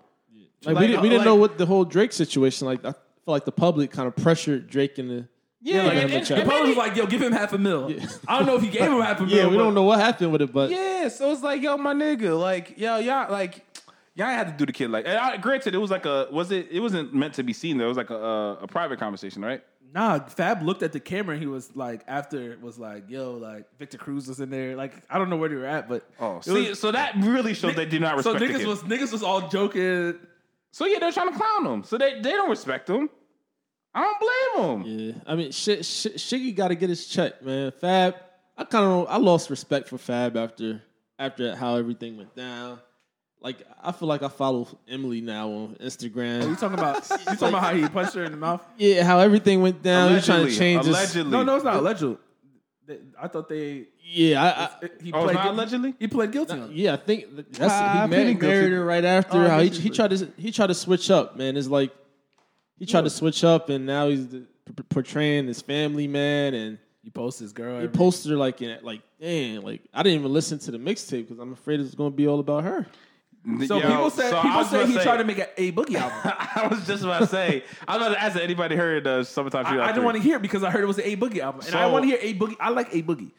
Like, 0.64 0.76
Like, 0.76 0.82
we, 0.82 0.88
didn't, 0.88 1.02
we 1.02 1.10
didn't 1.10 1.20
like- 1.20 1.26
know 1.26 1.36
what 1.36 1.58
the 1.58 1.66
whole 1.66 1.84
Drake 1.84 2.14
situation. 2.14 2.66
Like 2.66 2.80
I 2.86 2.92
feel 2.94 3.02
like 3.28 3.44
the 3.46 3.52
public 3.52 3.92
kind 3.92 4.08
of 4.08 4.16
pressured 4.16 4.68
Drake 4.70 4.98
into. 4.98 5.28
Yeah, 5.68 5.82
like 5.84 5.94
and, 5.98 6.10
him 6.12 6.18
and- 6.20 6.26
The 6.28 6.36
and 6.36 6.50
public 6.50 6.68
was 6.68 6.78
like, 6.78 6.96
"Yo, 6.96 7.08
give 7.08 7.22
him 7.22 7.32
half 7.32 7.52
a 7.54 7.58
mil." 7.58 7.92
I 8.28 8.38
don't 8.38 8.46
know 8.46 8.56
if 8.56 8.62
he 8.62 8.70
gave 8.70 8.84
him 8.84 9.00
half 9.02 9.20
a 9.20 9.24
mil. 9.26 9.36
Yeah, 9.36 9.48
we 9.48 9.56
but- 9.58 9.64
don't 9.64 9.74
know 9.74 9.84
what 9.84 10.00
happened 10.00 10.32
with 10.32 10.42
it, 10.44 10.54
but 10.54 10.70
yeah. 10.70 11.08
So 11.08 11.32
it's 11.32 11.42
like, 11.42 11.62
yo, 11.64 11.76
my 11.78 11.94
nigga, 11.94 12.40
like, 12.40 12.78
yo, 12.78 12.98
y'all, 13.00 13.32
like, 13.32 13.66
y'all 14.14 14.28
had 14.28 14.48
to 14.48 14.54
do 14.54 14.66
the 14.68 14.72
kid 14.74 14.92
like. 14.92 15.06
And 15.08 15.18
I, 15.18 15.38
granted, 15.38 15.74
it 15.74 15.80
was 15.80 15.90
like 15.90 16.06
a 16.06 16.28
was 16.32 16.52
it? 16.52 16.68
It 16.70 16.82
wasn't 16.82 17.16
meant 17.16 17.34
to 17.36 17.44
be 17.44 17.52
seen. 17.52 17.78
Though. 17.80 17.86
It 17.86 17.90
was 17.90 17.98
like 17.98 18.12
a, 18.12 18.16
a, 18.16 18.54
a 18.64 18.68
private 18.68 19.00
conversation, 19.00 19.42
right? 19.44 19.64
Nah, 19.94 20.20
Fab 20.20 20.62
looked 20.62 20.84
at 20.84 20.92
the 20.92 21.00
camera 21.00 21.34
and 21.36 21.42
he 21.42 21.48
was 21.48 21.74
like, 21.74 22.02
after 22.06 22.58
was 22.62 22.78
like, 22.78 23.10
"Yo, 23.10 23.32
like 23.34 23.66
Victor 23.80 23.98
Cruz 23.98 24.28
was 24.28 24.40
in 24.42 24.50
there." 24.52 24.76
Like 24.76 24.94
I 25.10 25.18
don't 25.18 25.30
know 25.32 25.38
where 25.38 25.50
they 25.50 25.56
were 25.56 25.66
at, 25.66 25.88
but 25.90 26.08
Oh, 26.20 26.42
see, 26.42 26.70
was- 26.70 26.80
so 26.80 26.92
that 26.92 27.16
really 27.18 27.54
showed 27.56 27.76
they 27.76 27.86
did 27.86 28.02
not 28.02 28.22
so 28.22 28.34
respect 28.34 28.40
the 28.40 28.46
niggas 28.46 28.58
kid. 28.60 28.68
was 28.68 28.84
niggas 28.84 29.12
was 29.14 29.24
all 29.24 29.48
joking. 29.48 30.16
so 30.72 30.86
yeah, 30.86 31.00
they're 31.00 31.12
trying 31.14 31.32
to 31.32 31.38
clown 31.40 31.66
him. 31.66 31.84
So 31.86 31.98
they 31.98 32.20
they 32.20 32.32
don't 32.32 32.50
respect 32.52 32.88
him. 32.90 33.10
I 33.98 34.02
don't 34.04 34.20
blame 34.20 34.84
him. 34.86 35.00
yeah, 35.00 35.14
I 35.26 35.36
mean, 35.36 35.52
shit, 35.52 35.86
shit, 35.86 36.16
Shiggy 36.18 36.54
got 36.54 36.68
to 36.68 36.76
get 36.76 36.90
his 36.90 37.08
check, 37.08 37.42
man. 37.42 37.72
Fab, 37.72 38.16
I 38.58 38.66
kind 38.66 38.86
of 38.86 39.08
I 39.10 39.18
lost 39.18 39.50
respect 39.50 39.88
for 39.88 39.98
Fab 39.98 40.36
after 40.36 40.82
after 41.18 41.56
how 41.56 41.76
everything 41.78 42.18
went 42.18 42.36
down. 42.36 42.80
Like 43.42 43.58
I 43.82 43.92
feel 43.92 44.08
like 44.08 44.22
I 44.24 44.28
follow 44.28 44.68
Emily 44.88 45.22
now 45.22 45.50
on 45.50 45.78
Instagram. 45.80 46.48
You 46.50 46.56
talking 46.56 46.78
about 46.78 47.08
you 47.10 47.18
talking 47.38 47.48
about 47.50 47.64
how 47.64 47.74
he 47.76 47.88
punched 47.88 48.16
her 48.16 48.24
in 48.26 48.32
the 48.32 48.38
mouth? 48.38 48.62
yeah, 48.78 49.04
how 49.04 49.20
everything 49.20 49.62
went 49.62 49.82
down. 49.82 50.14
He's 50.14 50.26
trying 50.26 50.46
to 50.48 50.52
change 50.52 50.86
Allegedly, 50.86 50.86
change 50.86 50.86
his. 50.86 50.96
allegedly. 50.96 51.32
No, 51.32 51.44
no, 51.44 51.56
it's 51.56 51.64
not 51.66 51.76
alleged. 51.78 52.18
I 53.20 53.28
thought 53.28 53.50
they. 53.50 53.88
Yeah, 54.04 54.44
I, 54.44 54.48
I, 54.86 54.90
He 55.02 55.12
Oh, 55.12 55.24
it's 55.24 55.24
pled 55.24 55.36
not 55.36 55.44
guilty- 55.44 55.50
allegedly? 55.50 55.96
He 56.00 56.08
played 56.08 56.32
guilty. 56.32 56.54
on 56.54 56.60
it. 56.64 56.72
yeah, 56.72 56.94
I 56.94 56.98
think 56.98 57.26
that's 57.52 57.74
Ah, 57.74 58.02
he 58.04 58.08
pleading 58.08 58.40
married, 58.40 58.42
married 58.42 58.72
her 58.74 58.86
right 58.86 59.04
after. 59.06 59.38
Oh, 59.44 59.48
how 59.50 59.60
he, 59.62 59.70
he 59.70 59.90
tried 59.90 60.12
to 60.12 60.28
he 60.38 60.52
tried 60.52 60.68
to 60.68 60.76
switch 60.76 61.10
up, 61.10 61.36
man. 61.36 61.58
It's 61.58 61.68
like 61.68 61.92
he 62.78 62.86
tried 62.86 63.04
to 63.06 63.10
switch 63.10 63.44
up, 63.44 63.70
and 63.70 63.86
now 63.86 64.08
he's 64.10 64.28
the, 64.28 64.40
p- 64.66 64.84
portraying 64.90 65.46
this 65.46 65.62
family 65.62 66.08
man, 66.08 66.54
and 66.54 66.78
He 67.04 67.10
posts 67.10 67.40
his 67.40 67.54
girl. 67.54 67.78
he 67.80 67.86
every- 67.86 67.90
posted 67.98 68.32
her 68.32 68.38
like 68.38 68.62
in 68.62 68.78
like, 68.84 69.02
dang, 69.20 69.62
like 69.62 69.82
I 69.94 70.04
didn't 70.04 70.20
even 70.20 70.34
listen 70.34 70.60
to 70.60 70.72
the 70.72 70.78
mixtape 70.78 71.28
because 71.28 71.40
I'm 71.40 71.54
afraid 71.54 71.80
it's 71.80 71.96
going 71.96 72.12
to 72.12 72.16
be 72.16 72.28
all 72.28 72.40
about 72.40 72.64
her. 72.64 72.86
So 73.68 73.78
Yo, 73.78 73.88
people 73.88 74.10
said 74.10 74.32
so 74.32 74.42
people 74.42 74.64
say 74.66 74.82
gonna 74.82 74.92
he 74.92 74.98
tried 75.04 75.18
to 75.18 75.24
make 75.24 75.38
a, 75.38 75.48
a 75.62 75.72
boogie 75.72 75.96
album. 75.98 76.18
I 76.56 76.68
was 76.68 76.88
just 76.88 77.04
about 77.04 77.20
to 77.20 77.28
say. 77.28 77.64
I'm 77.88 78.00
not 78.00 78.10
to 78.10 78.20
ask 78.20 78.36
anybody 78.38 78.76
heard 78.76 79.06
uh, 79.06 79.24
"Summertime 79.24 79.68
I, 79.68 79.84
I 79.84 79.88
didn't 79.92 80.04
want 80.04 80.18
to 80.18 80.24
hear 80.24 80.38
it 80.38 80.42
because 80.42 80.64
I 80.64 80.72
heard 80.72 80.82
it 80.84 80.88
was 80.88 80.98
an 80.98 81.04
A 81.06 81.16
Boogie 81.16 81.40
album, 81.42 81.62
and 81.68 81.76
I 81.76 81.84
So- 81.86 81.92
want 81.94 82.04
to 82.06 82.08
hear 82.08 82.18
A 82.22 82.34
Boogie. 82.34 82.56
I 82.60 82.70
like 82.70 82.92
A 82.96 83.04
Boogie. 83.04 83.32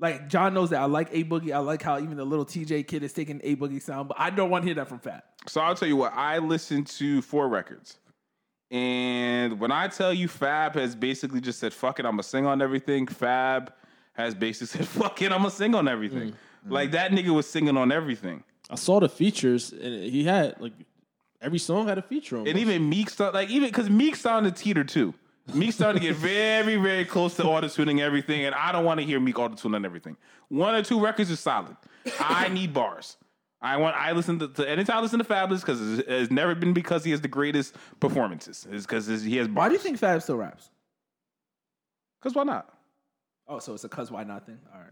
Like 0.00 0.28
John 0.28 0.52
knows 0.52 0.68
that 0.70 0.82
I 0.82 0.84
like 0.84 1.08
A 1.12 1.24
Boogie. 1.24 1.52
I 1.54 1.58
like 1.60 1.80
how 1.82 1.98
even 1.98 2.18
the 2.18 2.26
little 2.26 2.44
TJ 2.44 2.86
kid 2.86 3.02
is 3.02 3.14
taking 3.14 3.40
A 3.42 3.56
Boogie 3.56 3.80
sound, 3.80 4.08
but 4.08 4.18
I 4.20 4.28
don't 4.28 4.50
want 4.50 4.64
to 4.64 4.66
hear 4.66 4.74
that 4.74 4.86
from 4.88 4.98
Fat. 4.98 5.24
So 5.46 5.62
I'll 5.62 5.74
tell 5.74 5.88
you 5.88 5.96
what. 5.96 6.12
I 6.14 6.36
listened 6.38 6.86
to 6.98 7.22
four 7.22 7.48
records, 7.48 7.96
and 8.70 9.58
when 9.58 9.72
I 9.72 9.88
tell 9.88 10.12
you, 10.12 10.28
Fab 10.28 10.74
has 10.74 10.94
basically 10.94 11.40
just 11.40 11.58
said, 11.58 11.72
"Fuck 11.72 12.00
it, 12.00 12.06
I'm 12.06 12.12
gonna 12.12 12.22
sing 12.22 12.46
on 12.46 12.60
everything." 12.60 13.06
Fab 13.06 13.72
has 14.12 14.34
basically 14.34 14.66
said, 14.78 14.88
"Fuck 14.88 15.22
it, 15.22 15.32
I'm 15.32 15.38
gonna 15.38 15.50
sing 15.50 15.74
on 15.74 15.88
everything." 15.88 16.30
Mm-hmm. 16.30 16.72
Like 16.72 16.90
that 16.92 17.12
nigga 17.12 17.30
was 17.30 17.48
singing 17.48 17.76
on 17.76 17.92
everything, 17.92 18.44
I 18.70 18.74
saw 18.74 19.00
the 19.00 19.08
features, 19.08 19.72
and 19.72 20.02
he 20.04 20.24
had 20.24 20.60
like 20.60 20.72
every 21.40 21.58
song 21.58 21.88
had 21.88 21.98
a 21.98 22.02
feature 22.02 22.36
on. 22.36 22.46
It. 22.46 22.50
And 22.50 22.58
even 22.58 22.88
Meek 22.88 23.10
started 23.10 23.36
like 23.36 23.50
even 23.50 23.68
because 23.68 23.88
Meek 23.88 24.16
sounded 24.16 24.56
teeter 24.56 24.84
too. 24.84 25.14
Meek 25.54 25.72
started 25.72 26.00
to 26.00 26.06
get 26.06 26.16
very, 26.16 26.76
very 26.76 27.06
close 27.06 27.34
to 27.36 27.44
auto 27.44 27.68
tuning 27.68 28.02
everything, 28.02 28.44
and 28.44 28.54
I 28.54 28.70
don't 28.70 28.84
want 28.84 29.00
to 29.00 29.06
hear 29.06 29.18
Meek 29.18 29.38
auto 29.38 29.54
tune 29.54 29.74
on 29.74 29.84
everything. 29.86 30.16
One 30.48 30.74
or 30.74 30.82
two 30.82 31.00
records 31.00 31.30
is 31.30 31.40
solid. 31.40 31.74
I 32.20 32.48
need 32.48 32.74
bars. 32.74 33.16
I 33.60 33.76
want. 33.76 33.96
I 33.96 34.12
listen 34.12 34.38
to, 34.38 34.48
to 34.48 34.68
anytime 34.68 34.98
I 34.98 35.00
listen 35.00 35.18
to 35.18 35.24
Fabolous 35.24 35.60
because 35.60 35.98
it's, 35.98 36.08
it's 36.08 36.30
never 36.30 36.54
been 36.54 36.72
because 36.72 37.04
he 37.04 37.10
has 37.10 37.20
the 37.20 37.28
greatest 37.28 37.74
performances. 38.00 38.66
It's 38.70 38.86
because 38.86 39.06
he 39.06 39.36
has. 39.38 39.48
Bars. 39.48 39.56
Why 39.56 39.68
do 39.68 39.72
you 39.74 39.80
think 39.80 39.98
Fab 39.98 40.22
still 40.22 40.36
raps? 40.36 40.70
Because 42.20 42.34
why 42.34 42.44
not? 42.44 42.72
Oh, 43.48 43.58
so 43.58 43.74
it's 43.74 43.84
a 43.84 43.88
cuz 43.88 44.10
why 44.10 44.24
not 44.24 44.46
thing. 44.46 44.58
All 44.72 44.80
right. 44.80 44.90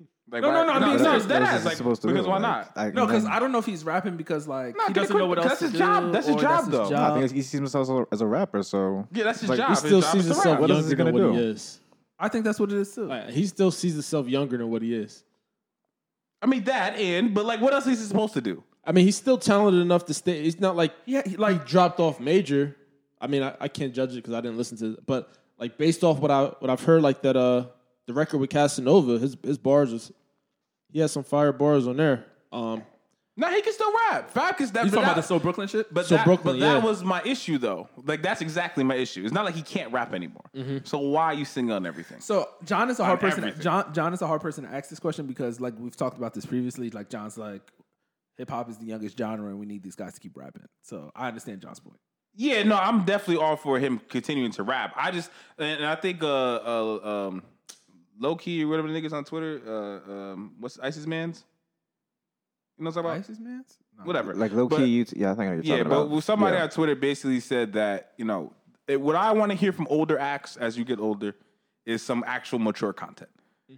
Like, 0.30 0.40
No, 0.40 0.48
why- 0.48 0.54
no, 0.54 0.64
no, 0.64 0.72
I 0.72 0.80
mean, 0.80 0.94
it's 0.94 1.02
no, 1.04 1.16
it's 1.16 1.26
that 1.26 1.42
ass, 1.42 1.66
like, 1.66 1.76
supposed 1.76 2.00
to 2.00 2.08
because 2.08 2.24
do, 2.24 2.30
why 2.30 2.38
not? 2.38 2.72
I- 2.76 2.88
No, 2.90 3.04
because 3.06 3.26
I 3.26 3.38
don't 3.38 3.52
know 3.52 3.58
if 3.58 3.66
he's 3.66 3.84
rapping 3.84 4.16
because 4.16 4.48
like 4.48 4.74
Nah, 4.74 4.86
he 4.86 4.94
doesn't 4.94 5.16
know 5.16 5.26
what 5.26 5.36
else 5.36 5.48
that's 5.48 5.58
to 5.60 5.66
his 5.68 5.78
job. 5.78 6.04
do, 6.04 6.12
That's 6.12 6.26
his 6.26 6.36
job, 6.36 6.60
his 6.64 6.68
though. 6.72 6.84
I 6.86 6.88
job. 6.88 7.18
think 7.20 7.32
he 7.32 7.42
sees 7.42 7.52
himself 7.58 8.06
as 8.10 8.20
a, 8.22 8.26
rapper, 8.26 8.62
so 8.62 9.06
Yeah, 9.12 9.24
that's 9.24 9.40
his 9.42 9.50
Like, 9.50 9.58
job. 9.58 9.68
he 9.68 9.74
still 9.76 10.00
job 10.00 10.12
sees 10.12 10.24
himself 10.24 10.46
rap. 10.46 10.60
What 10.60 10.70
else 10.70 10.86
is 10.86 10.90
younger 10.92 11.04
he 11.04 11.10
than 11.12 11.14
gonna 11.20 11.28
what 11.28 11.36
he 11.36 11.42
do? 11.44 11.48
is. 11.50 11.78
I 12.18 12.28
think 12.30 12.44
that's 12.46 12.58
what 12.58 12.72
it 12.72 12.78
is 12.78 12.94
too. 12.94 13.04
Like, 13.06 13.28
he 13.28 13.46
still 13.46 13.70
sees 13.70 13.92
himself 13.92 14.26
younger 14.26 14.56
than 14.56 14.70
what 14.70 14.80
he 14.80 14.94
is. 14.94 15.24
I 16.44 16.46
mean 16.46 16.64
that, 16.64 16.96
and 16.98 17.32
but 17.34 17.46
like, 17.46 17.60
what 17.62 17.72
else 17.72 17.86
is 17.86 17.98
he 17.98 18.04
supposed 18.06 18.34
to 18.34 18.40
do? 18.42 18.62
I 18.84 18.92
mean, 18.92 19.06
he's 19.06 19.16
still 19.16 19.38
talented 19.38 19.80
enough 19.80 20.04
to 20.06 20.14
stay. 20.14 20.42
It's 20.44 20.60
not 20.60 20.76
like 20.76 20.92
Yeah, 21.06 21.22
he- 21.24 21.30
he 21.30 21.36
like 21.38 21.66
dropped 21.66 21.98
off 22.00 22.20
major. 22.20 22.76
I 23.18 23.26
mean, 23.28 23.42
I, 23.42 23.56
I 23.58 23.68
can't 23.68 23.94
judge 23.94 24.12
it 24.12 24.16
because 24.16 24.34
I 24.34 24.42
didn't 24.42 24.58
listen 24.58 24.76
to 24.78 24.92
it. 24.92 25.06
But 25.06 25.32
like 25.58 25.78
based 25.78 26.04
off 26.04 26.18
what 26.18 26.30
I 26.30 26.44
what 26.60 26.68
I've 26.70 26.82
heard, 26.82 27.00
like 27.02 27.22
that 27.22 27.34
uh 27.36 27.66
the 28.06 28.12
record 28.12 28.38
with 28.38 28.50
Casanova, 28.50 29.18
his 29.18 29.36
his 29.42 29.56
bars 29.56 29.90
was 29.90 30.12
he 30.92 31.00
has 31.00 31.10
some 31.12 31.24
fire 31.24 31.52
bars 31.52 31.88
on 31.88 31.96
there. 31.96 32.26
Um, 32.52 32.82
No, 33.36 33.50
he 33.50 33.62
can 33.62 33.72
still 33.72 33.92
rap. 34.10 34.30
Fab 34.30 34.56
can. 34.56 34.66
That, 34.68 34.84
you 34.84 34.90
but 34.92 34.96
talking 34.96 35.02
about 35.04 35.16
that- 35.16 35.22
the 35.22 35.26
So 35.26 35.38
Brooklyn 35.40 35.66
shit? 35.66 35.92
But 35.92 36.06
So 36.06 36.14
that, 36.16 36.24
Brooklyn, 36.24 36.60
but 36.60 36.66
that 36.66 36.78
yeah. 36.78 36.84
was 36.84 37.02
my 37.02 37.20
issue 37.24 37.58
though. 37.58 37.88
Like 38.04 38.22
that's 38.22 38.40
exactly 38.40 38.84
my 38.84 38.94
issue. 38.94 39.24
It's 39.24 39.32
not 39.32 39.44
like 39.44 39.56
he 39.56 39.62
can't 39.62 39.92
rap 39.92 40.14
anymore. 40.14 40.44
So 40.84 40.98
why 40.98 41.24
are 41.26 41.34
you 41.34 41.44
singing 41.44 41.72
on 41.72 41.84
everything? 41.84 42.20
So 42.20 42.48
John 42.64 42.90
is 42.90 43.00
a 43.00 43.04
hard 43.04 43.18
On 43.18 43.20
person. 43.20 43.40
everything. 43.44 43.62
John 43.62 43.92
John 43.92 44.14
is 44.14 44.22
a 44.22 44.26
hard 44.28 44.40
person 44.40 44.64
to 44.64 44.70
ask 44.70 44.88
this 44.88 45.00
question 45.00 45.26
because 45.26 45.60
like 45.60 45.74
we've 45.78 45.96
talked 45.96 46.16
about 46.16 46.32
this 46.32 46.46
previously. 46.46 46.90
Like 46.90 47.10
John's 47.10 47.36
like 47.36 47.62
hip 48.36 48.50
hop 48.50 48.68
is 48.70 48.78
the 48.78 48.86
youngest 48.86 49.18
genre 49.18 49.48
and 49.48 49.58
we 49.58 49.66
need 49.66 49.82
these 49.82 49.96
guys 49.96 50.14
to 50.14 50.20
keep 50.20 50.36
rapping. 50.36 50.66
So 50.82 51.10
I 51.16 51.26
understand 51.28 51.60
John's 51.60 51.80
point. 51.80 51.98
Yeah, 52.36 52.62
no, 52.64 52.76
I'm 52.76 53.04
definitely 53.04 53.44
all 53.44 53.56
for 53.56 53.78
him 53.80 54.00
continuing 54.08 54.52
to 54.52 54.62
rap. 54.62 54.92
I 54.96 55.10
just 55.10 55.30
and 55.58 55.84
I 55.84 55.96
think 55.96 56.22
uh 56.22 56.26
uh 56.26 57.28
um 57.28 57.42
low 58.18 58.36
key 58.36 58.62
or 58.62 58.68
whatever 58.68 58.86
the 58.92 59.00
niggas 59.00 59.12
on 59.12 59.24
Twitter, 59.24 59.60
uh 59.66 60.12
um 60.12 60.54
what's 60.60 60.78
Isis 60.78 61.06
Man's? 61.06 61.42
You 62.78 62.84
know 62.84 62.90
what 62.90 62.96
I'm 62.96 63.02
talking 63.04 63.10
about? 63.10 63.18
Isis 63.24 63.40
Mans? 63.40 63.78
No. 63.98 64.04
Whatever. 64.04 64.34
like 64.34 64.52
low 64.52 64.66
But- 64.68 64.78
key. 64.78 64.86
You 64.86 65.06
yeah, 65.14 65.30
I 65.30 65.34
think 65.34 65.40
I 65.40 65.50
know 65.50 65.56
what 65.56 65.64
you're 65.64 65.76
Yeah, 65.78 65.82
talking 65.84 65.90
but 65.90 66.00
about. 66.06 66.22
somebody 66.24 66.56
yeah. 66.56 66.62
on 66.64 66.70
Twitter 66.70 66.94
basically 66.96 67.40
said 67.40 67.72
that, 67.74 68.12
you 68.16 68.24
know, 68.24 68.52
it, 68.88 69.00
what 69.00 69.16
I 69.16 69.32
want 69.32 69.52
to 69.52 69.56
hear 69.56 69.72
from 69.72 69.86
older 69.88 70.18
acts 70.18 70.56
as 70.56 70.76
you 70.76 70.84
get 70.84 70.98
older 70.98 71.34
is 71.86 72.02
some 72.02 72.24
actual 72.26 72.58
mature 72.58 72.92
content. 72.92 73.30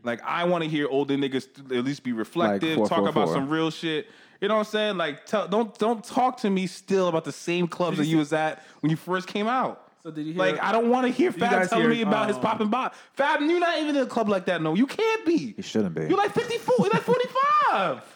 Like 0.02 0.20
I 0.24 0.44
want 0.44 0.64
to 0.64 0.70
hear 0.70 0.88
older 0.88 1.14
niggas 1.14 1.76
at 1.76 1.84
least 1.84 2.02
be 2.02 2.12
reflective, 2.12 2.76
talk 2.88 2.98
about 2.98 3.14
444. 3.28 3.34
some 3.34 3.48
real 3.48 3.70
shit. 3.70 4.06
You 4.40 4.48
know 4.48 4.54
what 4.54 4.66
I'm 4.66 4.70
saying? 4.72 4.96
Like 4.96 5.24
tell, 5.26 5.46
don't 5.48 5.76
don't 5.78 6.02
talk 6.04 6.38
to 6.38 6.50
me 6.50 6.66
still 6.66 7.08
about 7.08 7.24
the 7.24 7.32
same 7.32 7.66
clubs 7.68 7.98
that 7.98 8.06
you 8.06 8.18
was 8.18 8.32
at 8.32 8.62
when 8.80 8.90
you 8.90 8.96
first 8.96 9.28
came 9.28 9.46
out. 9.46 9.88
So 10.02 10.10
did 10.10 10.26
you 10.26 10.32
hear? 10.34 10.40
Like 10.40 10.62
I 10.62 10.72
don't 10.72 10.90
want 10.90 11.06
to 11.06 11.12
hear 11.12 11.30
you 11.30 11.38
Fab 11.38 11.50
guys 11.50 11.70
telling 11.70 11.84
hear, 11.84 11.94
me 11.94 12.02
about 12.02 12.28
his 12.28 12.36
um, 12.36 12.42
pop 12.42 12.60
and 12.60 12.70
bop. 12.70 12.94
Fab, 13.14 13.40
you're 13.40 13.60
not 13.60 13.78
even 13.78 13.96
in 13.96 14.02
a 14.02 14.06
club 14.06 14.28
like 14.28 14.44
that. 14.46 14.60
No, 14.60 14.74
you 14.74 14.86
can't 14.86 15.24
be. 15.24 15.52
He 15.54 15.62
shouldn't 15.62 15.94
be. 15.94 16.02
You're 16.02 16.18
like 16.18 16.32
54. 16.32 16.74
You're 16.80 16.90
like 16.90 17.02
45. 17.02 18.15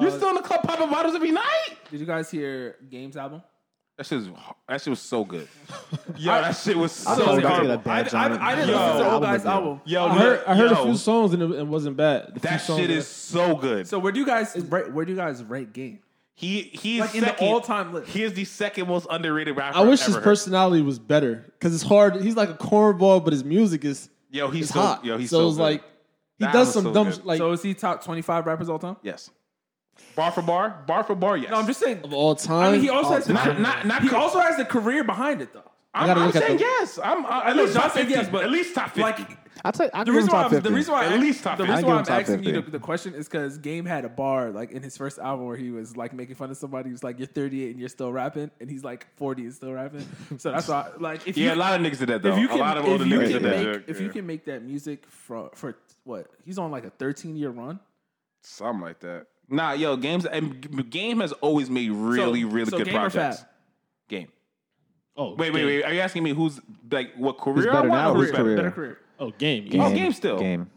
You're 0.00 0.10
Uh, 0.10 0.16
still 0.16 0.28
in 0.30 0.36
the 0.36 0.42
club 0.42 0.62
popping 0.62 0.88
bottles 0.90 1.14
every 1.14 1.30
night. 1.32 1.76
did 1.90 2.00
you 2.00 2.06
guys 2.06 2.30
hear 2.30 2.76
Games 2.88 3.16
album? 3.16 3.42
That 3.98 4.06
shit 4.06 4.18
was 4.20 4.28
that 4.68 4.80
shit 4.80 4.90
was 4.90 5.00
so 5.00 5.22
good. 5.24 5.46
Yo, 6.16 6.32
that 6.32 6.56
shit 6.56 6.76
was 6.78 6.92
so 6.92 7.14
thought 7.14 7.20
it 7.20 7.26
was 7.34 7.40
got 7.42 7.56
to 7.56 7.60
good. 7.62 7.66
get 7.68 7.74
a 7.74 7.78
bad 7.78 8.06
I, 8.06 8.08
John- 8.08 8.38
I, 8.38 8.46
I 8.52 8.54
didn't 8.54 8.70
Yo. 8.70 8.74
listen 8.76 8.92
to 8.92 8.98
the 8.98 9.04
old 9.04 9.12
album 9.12 9.30
guy's 9.30 9.46
album. 9.46 9.80
Yo, 9.84 10.06
I 10.06 10.18
heard 10.18 10.44
I 10.46 10.54
heard 10.56 10.70
yo, 10.70 10.80
a 10.80 10.84
few 10.86 10.96
songs 10.96 11.34
and 11.34 11.42
it, 11.42 11.50
it 11.58 11.66
wasn't 11.66 11.96
bad. 11.98 12.28
The 12.34 12.40
few 12.40 12.50
That 12.50 12.60
songs 12.62 12.80
shit 12.80 12.88
that- 12.88 12.96
is 12.96 13.06
so 13.06 13.54
good. 13.56 13.86
So 13.86 13.98
where 13.98 14.10
do 14.12 14.18
you 14.18 14.24
guys 14.26 14.56
rate, 14.70 14.92
where 14.92 15.04
do 15.04 15.12
you 15.12 15.16
guys 15.18 15.44
rate 15.44 15.72
Game? 15.74 15.98
he 16.34 16.62
he 16.62 16.94
is 16.96 17.00
Like 17.02 17.14
in 17.16 17.20
the 17.20 17.26
second, 17.26 17.48
all-time 17.48 17.92
list. 17.92 18.10
He 18.10 18.22
is 18.22 18.32
the 18.32 18.46
second 18.46 18.88
most 18.88 19.06
underrated 19.10 19.54
rapper. 19.58 19.76
I 19.76 19.82
wish 19.82 20.00
I've 20.00 20.06
his 20.06 20.16
ever 20.16 20.24
heard. 20.24 20.30
personality 20.30 20.82
was 20.82 20.98
better 20.98 21.44
because 21.52 21.74
it's 21.74 21.84
hard. 21.84 22.16
He's 22.22 22.34
like 22.34 22.48
a 22.48 22.54
cornball, 22.54 23.22
but 23.22 23.34
his 23.34 23.44
music 23.44 23.84
is 23.84 24.08
Yo, 24.30 24.48
he's 24.48 24.64
is 24.64 24.70
so 24.70 24.80
hot. 24.80 25.04
yo, 25.04 25.18
he's 25.18 25.28
so, 25.28 25.40
so, 25.40 25.48
it's 25.48 25.56
good. 25.58 25.62
like 25.62 25.82
he 26.38 26.44
That 26.46 26.54
does 26.54 26.68
was 26.68 26.74
some 26.74 26.84
so 26.84 26.92
dumb 26.94 27.10
good. 27.10 27.24
like 27.26 27.36
so 27.38 27.52
is 27.52 27.62
he 27.62 27.74
top 27.74 28.02
twenty 28.02 28.22
five 28.22 28.46
rappers 28.46 28.70
all 28.70 28.78
time? 28.78 28.96
yes, 29.02 29.28
bar 30.16 30.30
for 30.32 30.42
bar, 30.42 30.82
bar 30.86 31.04
for 31.04 31.14
bar. 31.14 31.36
Yes. 31.36 31.50
No, 31.50 31.58
I'm 31.58 31.66
just 31.66 31.80
saying. 31.80 32.00
of 32.04 32.12
all 32.12 32.34
time. 32.34 32.68
I 32.68 32.72
mean, 32.72 32.80
he 32.80 32.88
also 32.90 33.10
has 33.14 33.26
the, 33.26 33.34
time. 33.34 33.62
not 33.62 33.86
not 33.86 33.86
not. 33.86 34.02
he 34.02 34.10
also 34.10 34.40
has 34.40 34.56
the 34.56 34.64
career 34.64 35.04
behind 35.04 35.40
it 35.42 35.52
though. 35.52 35.62
I'm, 35.94 36.06
gotta 36.06 36.20
I'm 36.22 36.32
saying 36.32 36.56
the- 36.56 36.62
yes. 36.62 36.98
I'm 37.02 37.24
uh, 37.26 37.42
at 37.44 37.54
least 37.56 37.74
John 37.74 37.82
top 37.82 37.92
said 37.92 38.00
fifty, 38.06 38.14
yes, 38.14 38.28
but 38.30 38.44
at 38.44 38.50
least 38.50 38.74
top 38.74 38.86
fifty. 38.92 39.02
Like 39.02 39.38
I'd 39.64 39.76
say 39.76 39.90
I'd 39.92 40.06
the 40.06 40.12
reason 40.12 40.28
why 40.32 40.42
top 40.42 40.44
I'm, 40.46 40.50
fifty. 40.50 40.68
the 40.70 40.74
reason 40.74 40.92
why 40.94 41.04
At 41.04 41.12
I, 41.12 41.16
least 41.18 41.44
top 41.44 41.58
the 41.58 41.64
50. 41.66 41.72
reason 41.74 41.84
I'd 41.84 41.92
why 41.92 41.98
I'm 41.98 42.04
give 42.04 42.08
him 42.28 42.34
asking 42.40 42.44
you 42.54 42.62
the, 42.62 42.70
the 42.70 42.78
question 42.80 43.14
is 43.14 43.28
because 43.28 43.58
Game 43.58 43.84
had 43.84 44.04
a 44.06 44.08
bar 44.08 44.50
like 44.50 44.72
in 44.72 44.82
his 44.82 44.96
first 44.96 45.18
album 45.18 45.46
where 45.46 45.56
he 45.56 45.70
was 45.70 45.94
like 45.96 46.14
making 46.14 46.34
fun 46.34 46.50
of 46.50 46.56
somebody 46.56 46.88
who's 46.90 47.04
like 47.04 47.18
you're 47.18 47.28
38 47.28 47.70
and 47.72 47.78
you're 47.78 47.90
still 47.90 48.10
rapping 48.10 48.50
and 48.60 48.70
he's 48.70 48.82
like 48.82 49.06
40 49.16 49.42
and 49.42 49.54
still 49.54 49.72
rapping. 49.72 50.06
So 50.38 50.50
that's 50.50 50.66
why 50.66 50.88
like 50.98 51.28
if 51.28 51.36
yeah, 51.36 51.50
you 51.50 51.54
a 51.54 51.60
lot 51.60 51.78
of 51.78 51.86
niggas 51.86 51.98
did 51.98 52.08
that 52.08 52.22
though. 52.22 52.32
if 52.32 52.38
you 52.38 52.48
can 52.48 52.56
a 52.56 52.60
lot 52.60 52.78
of 52.78 52.86
older 52.86 53.04
niggas 53.04 53.28
did 53.28 53.42
that. 53.42 53.56
make 53.56 53.74
shit. 53.74 53.84
if 53.86 54.00
you 54.00 54.08
can 54.08 54.26
make 54.26 54.46
that 54.46 54.62
music 54.64 55.04
for 55.06 55.50
for 55.54 55.76
what 56.04 56.28
he's 56.44 56.58
on 56.58 56.70
like 56.70 56.84
a 56.86 56.90
13 56.90 57.36
year 57.36 57.50
run. 57.50 57.78
something 58.40 58.80
like 58.80 59.00
that. 59.00 59.26
Nah, 59.48 59.72
yo, 59.72 59.96
games 59.96 60.24
and 60.24 60.90
game 60.90 61.20
has 61.20 61.32
always 61.32 61.68
made 61.68 61.90
really 61.90 62.42
So- 62.42 62.48
really 62.48 62.70
so 62.70 62.78
good 62.78 62.86
Game 62.86 62.96
or 62.96 63.10
projects. 63.10 63.40
Fab? 63.40 63.48
Game. 64.08 64.28
Oh, 65.16 65.34
Wait, 65.34 65.52
wait, 65.52 65.60
game. 65.60 65.66
wait. 65.66 65.82
Are 65.84 65.92
you 65.92 66.00
asking 66.00 66.22
me 66.22 66.32
who's 66.32 66.58
like 66.90 67.14
what 67.16 67.36
career 67.38 67.70
I 67.70 67.74
better 67.74 67.88
want? 67.90 68.00
now? 68.02 68.10
or 68.12 68.14
Who's 68.16 68.24
who's 68.28 68.32
better? 68.32 68.42
career? 68.44 68.56
Better 68.56 68.70
career. 68.70 68.98
Oh, 69.18 69.30
game. 69.30 69.68
Oh, 69.80 69.92
game 69.94 70.12
still. 70.12 70.38
Game. 70.38 70.70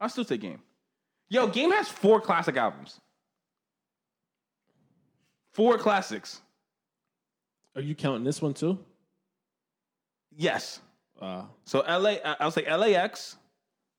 I 0.00 0.06
still 0.06 0.24
say 0.24 0.36
game. 0.36 0.60
Yo, 1.28 1.46
game 1.48 1.70
has 1.72 1.88
four 1.88 2.20
classic 2.20 2.56
albums. 2.56 3.00
Four 5.52 5.78
classics. 5.78 6.40
Are 7.74 7.82
you 7.82 7.94
counting 7.94 8.24
this 8.24 8.40
one 8.40 8.54
too? 8.54 8.78
Yes. 10.36 10.80
Uh, 11.20 11.44
So 11.64 11.80
LA, 11.80 12.18
I- 12.24 12.36
I'll 12.40 12.50
say 12.50 12.64
LAX, 12.70 13.36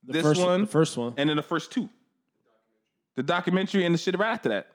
the 0.04 0.14
This 0.14 0.24
first 0.24 0.42
one- 0.42 0.62
the 0.62 0.68
first 0.68 0.98
one. 0.98 1.14
and 1.18 1.30
then 1.30 1.38
the 1.38 1.44
first 1.44 1.72
two. 1.72 1.90
The 3.16 3.24
documentary 3.24 3.86
and 3.86 3.94
the 3.94 4.00
shit 4.00 4.18
right 4.18 4.32
after 4.32 4.50
that. 4.50 4.68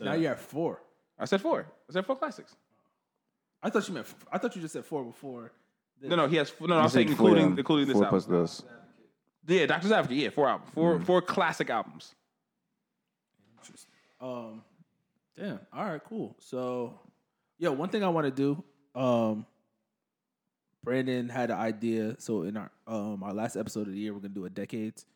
Now 0.00 0.14
you're 0.14 0.32
at 0.32 0.40
four. 0.40 0.80
I 1.18 1.24
said 1.26 1.40
four. 1.40 1.66
I 1.88 1.92
said 1.92 2.04
four 2.06 2.16
classics. 2.16 2.56
I 3.62 3.70
thought 3.70 3.86
you 3.88 3.94
meant. 3.94 4.06
I 4.32 4.38
thought 4.38 4.54
you 4.56 4.62
just 4.62 4.72
said 4.74 4.84
four 4.84 5.04
before. 5.04 5.52
No, 6.02 6.16
no, 6.16 6.26
he 6.26 6.36
has. 6.36 6.52
No, 6.60 6.66
no, 6.66 6.78
I'm 6.80 6.88
saying 6.88 7.08
said 7.08 7.16
four, 7.16 7.28
including 7.28 7.50
yeah. 7.52 7.58
including 7.58 7.86
this 7.88 7.94
Four 7.96 8.04
album. 8.04 8.20
plus 8.22 8.60
this. 8.60 8.62
Yeah, 9.46 9.66
Doctor's 9.66 9.92
Advocate. 9.92 10.16
Yeah, 10.18 10.30
four 10.30 10.48
albums. 10.48 10.70
Four 10.74 10.98
Mm. 10.98 11.04
four 11.06 11.22
classic 11.22 11.70
albums. 11.70 12.14
Um, 14.20 14.62
damn. 15.36 15.60
All 15.72 15.84
right, 15.84 16.02
cool. 16.04 16.36
So, 16.40 16.98
yeah, 17.58 17.68
one 17.70 17.88
thing 17.90 18.02
I 18.02 18.08
want 18.08 18.26
to 18.26 18.30
do. 18.30 18.62
Um, 18.98 19.46
Brandon 20.82 21.28
had 21.28 21.50
an 21.50 21.58
idea. 21.58 22.16
So 22.18 22.42
in 22.42 22.56
our 22.56 22.70
um 22.86 23.22
our 23.22 23.32
last 23.32 23.56
episode 23.56 23.86
of 23.86 23.92
the 23.94 23.98
year, 23.98 24.12
we're 24.12 24.20
gonna 24.20 24.34
do 24.34 24.44
a 24.44 24.50
decades. 24.50 25.06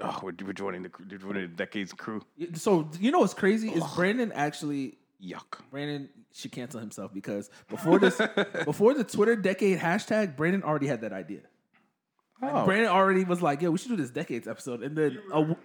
Oh, 0.00 0.18
we're, 0.22 0.32
we're 0.44 0.52
joining 0.52 0.82
the 0.84 0.90
we're 1.10 1.18
joining 1.18 1.42
the 1.42 1.48
decades 1.48 1.92
crew. 1.92 2.22
So 2.54 2.88
you 2.98 3.10
know 3.10 3.18
what's 3.20 3.34
crazy 3.34 3.68
is 3.70 3.84
Brandon 3.94 4.32
actually 4.32 4.96
Yuck. 5.22 5.60
Brandon 5.70 6.08
should 6.32 6.50
cancel 6.50 6.80
himself 6.80 7.12
because 7.12 7.50
before 7.68 7.98
this 7.98 8.16
before 8.64 8.94
the 8.94 9.04
Twitter 9.04 9.36
decade 9.36 9.78
hashtag, 9.78 10.36
Brandon 10.36 10.62
already 10.62 10.86
had 10.86 11.02
that 11.02 11.12
idea. 11.12 11.40
Oh. 12.42 12.64
Brandon 12.64 12.88
already 12.88 13.22
was 13.24 13.40
like, 13.42 13.60
"Yeah, 13.62 13.68
we 13.68 13.78
should 13.78 13.90
do 13.90 13.96
this 13.96 14.10
decades 14.10 14.48
episode," 14.48 14.82
and 14.82 14.96
then 14.96 15.18
a 15.28 15.34
w- 15.34 15.56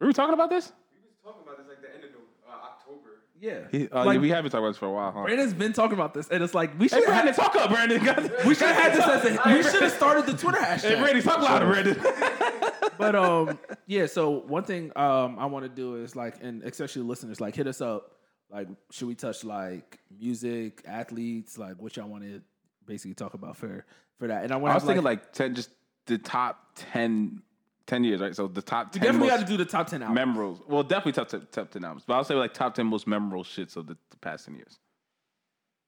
Were 0.00 0.06
we 0.06 0.12
talking 0.14 0.32
about 0.32 0.48
this? 0.48 0.72
We 0.94 1.00
were 1.28 1.32
talking 1.32 1.42
about 1.46 1.58
this 1.58 1.66
like 1.68 1.82
the 1.82 1.92
end 1.94 2.04
of 2.04 2.10
uh, 2.48 2.64
October. 2.64 3.20
yeah, 3.38 3.66
He, 3.70 3.86
uh, 3.90 4.04
Like, 4.06 4.14
yeah, 4.14 4.20
we 4.20 4.30
haven't 4.30 4.50
talked 4.52 4.60
about 4.60 4.68
this 4.70 4.78
for 4.78 4.86
a 4.86 4.92
while, 4.92 5.12
huh? 5.12 5.24
Brandon's 5.24 5.52
been 5.52 5.74
talking 5.74 5.92
about 5.94 6.14
this, 6.14 6.28
and 6.28 6.42
it's 6.42 6.54
like 6.54 6.72
we 6.78 6.86
Hey, 6.88 6.96
should 7.00 7.04
Brandon, 7.06 7.34
have 7.34 7.36
talk 7.52 7.56
up, 7.56 7.68
Brandon. 7.70 8.00
we 8.46 8.54
should 8.54 8.68
have 8.68 8.76
had 8.76 8.92
this 8.94 9.04
as 9.04 9.24
a, 9.26 9.52
we 9.54 9.62
should 9.62 9.82
have 9.82 9.92
started 9.92 10.24
the 10.24 10.32
Twitter 10.38 10.62
hey, 10.64 10.76
hashtag. 10.76 11.00
Brandon, 11.00 11.22
talk 11.22 11.42
louder, 11.42 11.66
Brandon. 11.66 11.96
But 13.00 13.16
um, 13.16 13.58
yeah. 13.86 14.06
So 14.06 14.30
one 14.30 14.64
thing 14.64 14.92
um 14.96 15.38
I 15.38 15.46
want 15.46 15.64
to 15.64 15.68
do 15.68 15.96
is 15.96 16.14
like, 16.14 16.36
and 16.42 16.62
especially 16.62 17.02
listeners, 17.02 17.40
like 17.40 17.56
hit 17.56 17.66
us 17.66 17.80
up. 17.80 18.12
Like, 18.50 18.68
should 18.90 19.08
we 19.08 19.14
touch 19.14 19.44
like 19.44 19.98
music, 20.18 20.82
athletes, 20.84 21.56
like 21.56 21.80
what 21.80 21.96
y'all 21.96 22.08
want 22.08 22.24
to 22.24 22.42
basically 22.84 23.14
talk 23.14 23.34
about 23.34 23.56
for 23.56 23.84
for 24.18 24.28
that? 24.28 24.44
And 24.44 24.52
I 24.52 24.56
want 24.56 24.72
I 24.72 24.74
was 24.74 24.84
thinking 24.84 25.04
like 25.04 25.32
10, 25.32 25.54
just 25.54 25.70
the 26.06 26.18
top 26.18 26.72
10, 26.74 27.42
10 27.86 28.04
years, 28.04 28.20
right? 28.20 28.34
So 28.34 28.48
the 28.48 28.60
top 28.60 28.92
10 28.92 29.02
definitely 29.02 29.28
most 29.28 29.38
got 29.38 29.46
to 29.46 29.52
do 29.52 29.56
the 29.56 29.64
top 29.64 29.86
ten 29.86 30.02
albums. 30.02 30.14
memorable. 30.16 30.64
Well, 30.68 30.82
definitely 30.82 31.12
top 31.12 31.28
10, 31.28 31.46
top 31.52 31.70
10 31.70 31.84
albums. 31.84 32.04
But 32.06 32.14
I'll 32.14 32.24
say 32.24 32.34
like 32.34 32.52
top 32.52 32.74
10 32.74 32.86
most 32.86 33.06
memorable 33.06 33.44
shits 33.44 33.76
of 33.76 33.86
the, 33.86 33.96
the 34.10 34.16
past 34.16 34.46
10 34.46 34.56
years. 34.56 34.78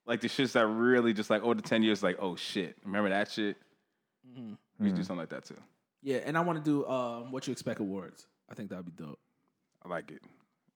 Like 0.06 0.20
the 0.20 0.28
shits 0.28 0.52
that 0.52 0.66
really 0.66 1.12
just 1.12 1.30
like 1.30 1.42
over 1.42 1.54
the 1.54 1.62
10 1.62 1.82
years, 1.82 2.02
like, 2.02 2.16
oh 2.20 2.36
shit, 2.36 2.76
remember 2.84 3.10
that 3.10 3.30
shit? 3.30 3.56
Mm-hmm. 4.28 4.54
We 4.78 4.88
should 4.88 4.96
do 4.96 5.02
something 5.02 5.18
like 5.18 5.30
that 5.30 5.44
too. 5.44 5.56
Yeah, 6.02 6.18
and 6.24 6.36
I 6.36 6.40
want 6.40 6.62
to 6.62 6.64
do 6.70 6.86
um 6.86 7.30
what 7.32 7.46
you 7.46 7.52
expect 7.52 7.80
awards. 7.80 8.26
I 8.50 8.54
think 8.54 8.70
that'd 8.70 8.84
be 8.84 8.92
dope. 8.92 9.18
I 9.84 9.88
like 9.88 10.10
it. 10.10 10.22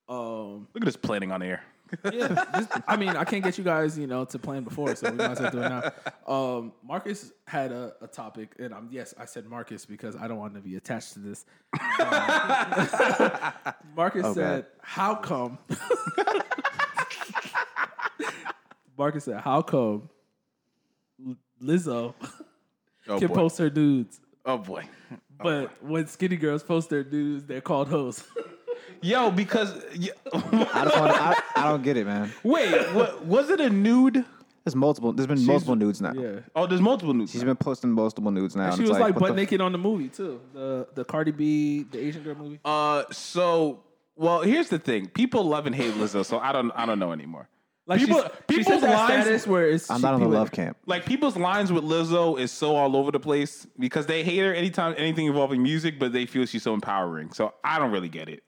Um, 0.09 0.69
Look 0.73 0.83
at 0.83 0.85
this 0.85 0.97
planning 0.97 1.33
on 1.33 1.43
air. 1.43 1.63
yeah, 2.13 2.45
just, 2.57 2.71
I 2.89 2.97
mean, 2.97 3.11
I 3.11 3.23
can't 3.25 3.45
get 3.45 3.59
you 3.59 3.63
guys, 3.65 3.97
you 3.97 4.09
know, 4.09 4.25
to 4.25 4.39
plan 4.41 4.65
before, 4.65 4.97
so 4.97 5.09
we 5.09 5.17
might 5.17 5.31
as 5.33 5.41
well 5.41 5.51
do 5.53 5.63
it 5.63 5.69
now. 5.69 5.93
Um, 6.27 6.73
Marcus 6.83 7.31
had 7.47 7.71
a, 7.71 7.95
a 8.01 8.09
topic, 8.09 8.55
and 8.59 8.75
I'm 8.75 8.89
yes, 8.91 9.15
I 9.17 9.25
said 9.25 9.47
Marcus 9.47 9.87
because 9.87 10.17
I 10.17 10.27
don't 10.27 10.39
want 10.39 10.55
to 10.55 10.61
be 10.61 10.75
attached 10.75 11.13
to 11.13 11.21
this. 11.21 11.45
Um, 11.73 11.81
Marcus 13.97 14.25
Oh, 14.27 14.35
said, 14.35 14.63
God. 14.63 14.67
"How 14.83 15.15
come?" 15.15 15.59
Marcus 18.99 19.25
said, 19.25 19.41
"How 19.41 19.63
come?" 19.63 20.09
Lizzo 21.63 22.15
Oh 23.09 23.19
can 23.21 23.29
boy. 23.29 23.35
post 23.35 23.59
her 23.59 23.71
nudes, 23.71 24.21
oh 24.47 24.59
boy. 24.59 24.85
but 25.43 25.83
when 25.83 26.07
skinny 26.07 26.37
girls 26.37 26.63
post 26.63 26.89
their 26.91 27.05
nudes, 27.05 27.45
they're 27.45 27.61
called 27.61 27.89
hoes. 27.89 28.25
Yo, 29.03 29.31
because 29.31 29.75
yeah, 29.95 30.13
I 30.33 30.85
just 30.85 30.99
want. 30.99 31.13
I, 31.13 31.43
I 31.57 31.65
don't 31.71 31.83
get 31.83 31.97
it, 31.97 32.07
man. 32.07 32.33
wait, 32.43 32.71
what, 32.95 33.25
was 33.27 33.51
it 33.51 33.61
a 33.61 33.69
nude? 33.69 34.25
There's 34.65 34.75
multiple. 34.75 35.13
There's 35.13 35.27
been 35.27 35.45
multiple 35.45 35.77
nudes 35.77 36.01
now. 36.01 36.13
yeah. 36.13 36.41
Oh, 36.55 36.67
there's 36.67 36.81
multiple 36.81 37.15
nudes. 37.15 37.31
She's 37.33 37.45
been 37.45 37.57
posting 37.57 37.91
multiple 37.93 38.31
nudes 38.31 38.57
now. 38.57 38.67
and 38.69 38.75
She 38.77 38.83
it's 38.83 38.91
was 38.91 38.99
like, 38.99 39.15
what 39.15 39.21
butt 39.21 39.29
the 39.29 39.33
f- 39.35 39.37
naked 39.37 39.61
on 39.61 39.73
the 39.73 39.79
movie 39.79 40.09
too. 40.09 40.41
The 40.55 40.89
the 40.95 41.05
Cardi 41.05 41.31
B, 41.31 41.85
the 41.85 41.99
Asian 42.01 42.23
girl 42.23 42.35
movie. 42.35 42.59
Uh, 42.65 43.05
so 43.13 43.81
well, 44.17 44.41
here's 44.43 44.69
the 44.69 44.79
thing: 44.79 45.09
people 45.09 45.45
love 45.45 45.67
and 45.67 45.75
hate 45.75 45.95
Lizzo, 45.95 46.25
so 46.25 46.39
I 46.39 46.53
don't, 46.53 46.73
I 46.73 46.87
don't 46.87 46.99
know 46.99 47.13
anymore. 47.13 47.49
Like 47.89 48.01
people, 48.01 48.21
she's- 48.21 48.31
she 48.51 48.57
people's 48.57 48.67
says 48.67 48.81
that 48.83 48.95
lines, 48.97 49.25
status 49.25 49.47
where 49.47 49.71
it's 49.71 49.89
I'm 49.91 50.01
not 50.01 50.15
on 50.15 50.21
the 50.21 50.27
love 50.29 50.51
camp. 50.51 50.77
like 50.87 51.05
people's 51.07 51.37
lines 51.37 51.71
with 51.73 51.85
Lizzo 51.85 52.39
is 52.39 52.51
so 52.51 52.75
all 52.75 52.97
over 52.97 53.13
the 53.13 53.21
place 53.21 53.67
because 53.79 54.07
they 54.07 54.25
hate 54.25 54.39
her 54.39 54.53
anytime 54.53 54.95
anything 54.99 55.27
involving 55.27 55.63
music, 55.63 55.99
but 55.99 56.13
they 56.13 56.27
feel 56.27 56.47
she's 56.47 56.63
so 56.65 56.75
empowering. 56.75 57.33
So 57.33 57.55
I 57.63 57.79
don't 57.79 57.93
really 57.93 58.09
get 58.09 58.29
it. 58.29 58.43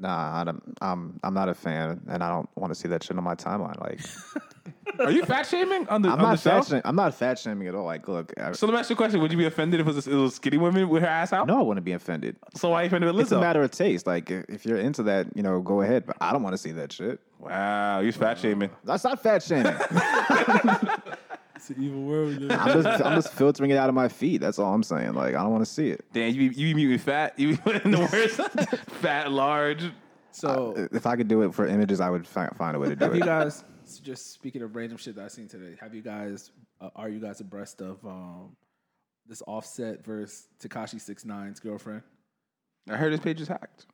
Nah, 0.00 0.40
I 0.40 0.44
don't, 0.44 0.62
I'm 0.80 1.18
I'm 1.24 1.34
not 1.34 1.48
a 1.48 1.54
fan, 1.54 2.00
and 2.08 2.22
I 2.22 2.28
don't 2.30 2.48
want 2.56 2.72
to 2.72 2.74
see 2.78 2.88
that 2.88 3.02
shit 3.02 3.16
on 3.16 3.24
my 3.24 3.34
timeline. 3.34 3.80
Like, 3.80 4.00
Are 5.00 5.10
you 5.10 5.24
fat 5.24 5.44
shaming 5.46 5.88
on 5.88 6.02
the 6.02 6.08
I'm 6.08 6.14
on 6.14 6.18
the 6.20 6.24
not 6.30 6.38
show? 6.40 6.50
fat. 6.50 6.66
Shaming, 6.66 6.82
I'm 6.84 6.94
not 6.96 7.14
fat 7.14 7.38
shaming 7.38 7.66
at 7.68 7.74
all. 7.74 7.84
Like, 7.84 8.06
look, 8.06 8.32
I, 8.40 8.52
So 8.52 8.66
let 8.66 8.74
me 8.74 8.78
ask 8.78 8.90
you 8.90 8.94
a 8.94 8.96
question: 8.96 9.20
Would 9.20 9.32
you 9.32 9.38
be 9.38 9.46
offended 9.46 9.80
if 9.80 9.86
it 9.88 9.94
was, 9.94 10.06
a 10.06 10.10
was 10.16 10.34
skinny 10.36 10.56
woman 10.56 10.88
with 10.88 11.02
her 11.02 11.08
ass 11.08 11.32
out? 11.32 11.46
no, 11.48 11.58
I 11.58 11.62
wouldn't 11.62 11.84
be 11.84 11.92
offended. 11.92 12.36
So 12.54 12.70
why 12.70 12.80
are 12.80 12.82
you 12.84 12.86
offended 12.88 13.12
with 13.12 13.20
It's 13.22 13.32
a 13.32 13.36
Lizzo? 13.36 13.40
matter 13.40 13.62
of 13.62 13.70
taste. 13.72 14.06
Like, 14.06 14.30
if 14.30 14.44
if 14.48 14.64
you're 14.66 14.78
into 14.78 15.02
that, 15.04 15.26
you 15.36 15.42
know, 15.42 15.60
go 15.60 15.82
ahead. 15.82 16.06
But 16.06 16.16
I 16.20 16.32
don't 16.32 16.42
want 16.44 16.54
to 16.54 16.58
see 16.58 16.72
that 16.72 16.92
shit. 16.92 17.18
Wow, 17.40 18.00
you 18.00 18.12
fat 18.12 18.38
shaming. 18.38 18.70
That's 18.84 19.02
not 19.04 19.20
fat 19.22 19.42
shaming. 19.42 19.74
It's 21.58 21.70
an 21.70 21.82
evil 21.82 22.02
world. 22.02 22.34
I'm 22.52 22.82
just 22.82 23.04
I'm 23.04 23.14
just 23.16 23.32
filtering 23.32 23.70
it 23.72 23.76
out 23.76 23.88
of 23.88 23.94
my 23.94 24.06
feed. 24.08 24.40
That's 24.40 24.60
all 24.60 24.72
I'm 24.72 24.84
saying. 24.84 25.14
Like, 25.14 25.34
I 25.34 25.42
don't 25.42 25.50
want 25.50 25.64
to 25.64 25.70
see 25.70 25.88
it. 25.90 26.04
Damn, 26.12 26.32
you 26.32 26.50
be, 26.50 26.56
you 26.56 26.66
be 26.68 26.74
muting 26.74 26.98
fat. 26.98 27.36
You 27.36 27.48
be 27.50 27.56
putting 27.64 27.90
the 27.90 27.98
words 27.98 28.80
fat, 29.00 29.32
large. 29.32 29.90
So 30.30 30.88
If 30.92 31.04
I 31.04 31.16
could 31.16 31.26
do 31.26 31.42
it 31.42 31.52
for 31.52 31.66
images, 31.66 32.00
I 32.00 32.10
would 32.10 32.26
fi- 32.28 32.48
find 32.56 32.76
a 32.76 32.78
way 32.78 32.90
to 32.90 32.96
do 32.96 33.04
it. 33.04 33.08
have 33.08 33.16
you 33.16 33.22
guys 33.24 33.64
just 34.02 34.32
speaking 34.34 34.62
of 34.62 34.76
random 34.76 34.98
shit 34.98 35.16
that 35.16 35.24
I've 35.24 35.32
seen 35.32 35.48
today? 35.48 35.76
Have 35.80 35.94
you 35.94 36.02
guys 36.02 36.52
uh, 36.80 36.90
are 36.94 37.08
you 37.08 37.18
guys 37.18 37.40
abreast 37.40 37.80
of 37.82 38.04
um 38.06 38.54
this 39.26 39.42
Offset 39.48 40.04
versus 40.04 40.46
Tekashi 40.62 40.96
69's 40.96 41.58
girlfriend? 41.60 42.02
I 42.88 42.96
heard 42.96 43.10
his 43.12 43.20
page 43.20 43.40
is 43.40 43.48
hacked. 43.48 43.86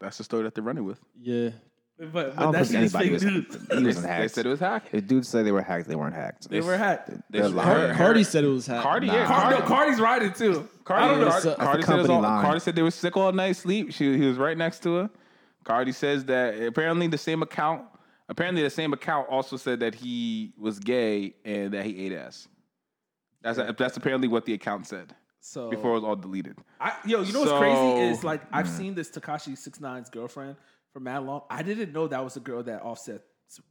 That's 0.00 0.18
the 0.18 0.24
story 0.24 0.42
that 0.42 0.54
they're 0.54 0.64
running 0.64 0.84
with. 0.84 1.00
Yeah. 1.20 1.50
But, 1.98 2.12
but 2.12 2.38
I 2.38 2.42
don't 2.42 2.52
that 2.52 2.66
think 2.66 2.90
shit 2.92 2.94
anybody 2.94 3.04
fake 3.06 3.12
was. 3.12 3.24
news. 3.24 3.46
He 3.78 3.84
wasn't 3.84 4.06
They 4.06 4.28
said 4.28 4.46
it 4.46 4.48
was 4.50 4.60
hacked. 4.60 4.88
If 4.92 5.06
dudes 5.08 5.26
say 5.28 5.42
they 5.42 5.50
were 5.50 5.62
hacked, 5.62 5.88
they 5.88 5.96
weren't 5.96 6.14
hacked. 6.14 6.48
They 6.48 6.60
were 6.60 6.76
hacked. 6.78 7.08
They 7.08 7.16
They're 7.30 7.42
said- 7.44 7.54
lying. 7.54 7.88
her- 7.90 7.94
Cardi 7.96 8.22
said 8.24 8.44
it 8.44 8.48
was 8.48 8.66
hacked. 8.68 8.82
Cardi, 8.84 9.06
Nah. 9.08 9.14
yeah, 9.14 9.26
Cardi, 9.26 9.58
no, 9.58 9.66
Cardi's 9.66 10.00
riding 10.00 10.32
too. 10.32 10.68
Cardi, 10.84 11.04
I 11.04 11.08
don't 11.08 11.20
know, 11.20 11.28
Cardi, 11.28 11.42
so- 11.42 11.54
Cardi 11.56 11.76
That's 11.78 11.86
said 11.86 11.94
it 11.94 11.98
was 11.98 12.06
company 12.06 12.14
all, 12.14 12.22
line. 12.22 12.44
Cardi 12.44 12.60
said 12.60 12.76
they 12.76 12.82
were 12.82 12.90
sick 12.92 13.16
all 13.16 13.32
night 13.32 13.56
sleep. 13.56 13.92
She 13.92 14.16
he 14.16 14.26
was 14.26 14.36
right 14.38 14.56
next 14.56 14.82
to 14.84 14.94
her. 14.94 15.10
Cardi 15.64 15.92
says 15.92 16.24
that 16.26 16.54
apparently 16.62 17.08
the 17.08 17.18
same 17.18 17.42
account, 17.42 17.82
apparently 18.28 18.62
the 18.62 18.70
same 18.70 18.92
account 18.92 19.28
also 19.28 19.56
said 19.56 19.80
that 19.80 19.94
he 19.96 20.52
was 20.56 20.78
gay 20.78 21.34
and 21.44 21.74
that 21.74 21.84
he 21.84 22.06
ate 22.06 22.12
ass. 22.12 22.46
That's 23.42 23.58
that's 23.76 23.96
apparently 23.96 24.28
what 24.28 24.44
the 24.46 24.54
account 24.54 24.86
said 24.86 25.14
So 25.40 25.68
before 25.68 25.90
it 25.92 25.94
was 25.94 26.04
all 26.04 26.16
deleted. 26.16 26.56
I, 26.80 26.92
yo, 27.04 27.22
you 27.22 27.32
know 27.32 27.40
what's 27.40 27.52
crazy 27.52 28.02
is 28.12 28.24
like 28.24 28.42
I've 28.52 28.66
Mm. 28.66 28.76
seen 28.76 28.94
this 28.94 29.10
Tekashi 29.10 29.52
69's 29.58 30.10
girlfriend 30.10 30.56
for 30.98 31.04
mad 31.04 31.22
long. 31.24 31.42
I 31.48 31.62
didn't 31.62 31.92
know 31.92 32.08
that 32.08 32.22
was 32.24 32.34
the 32.34 32.40
girl 32.40 32.62
that 32.64 32.82
Offset 32.82 33.22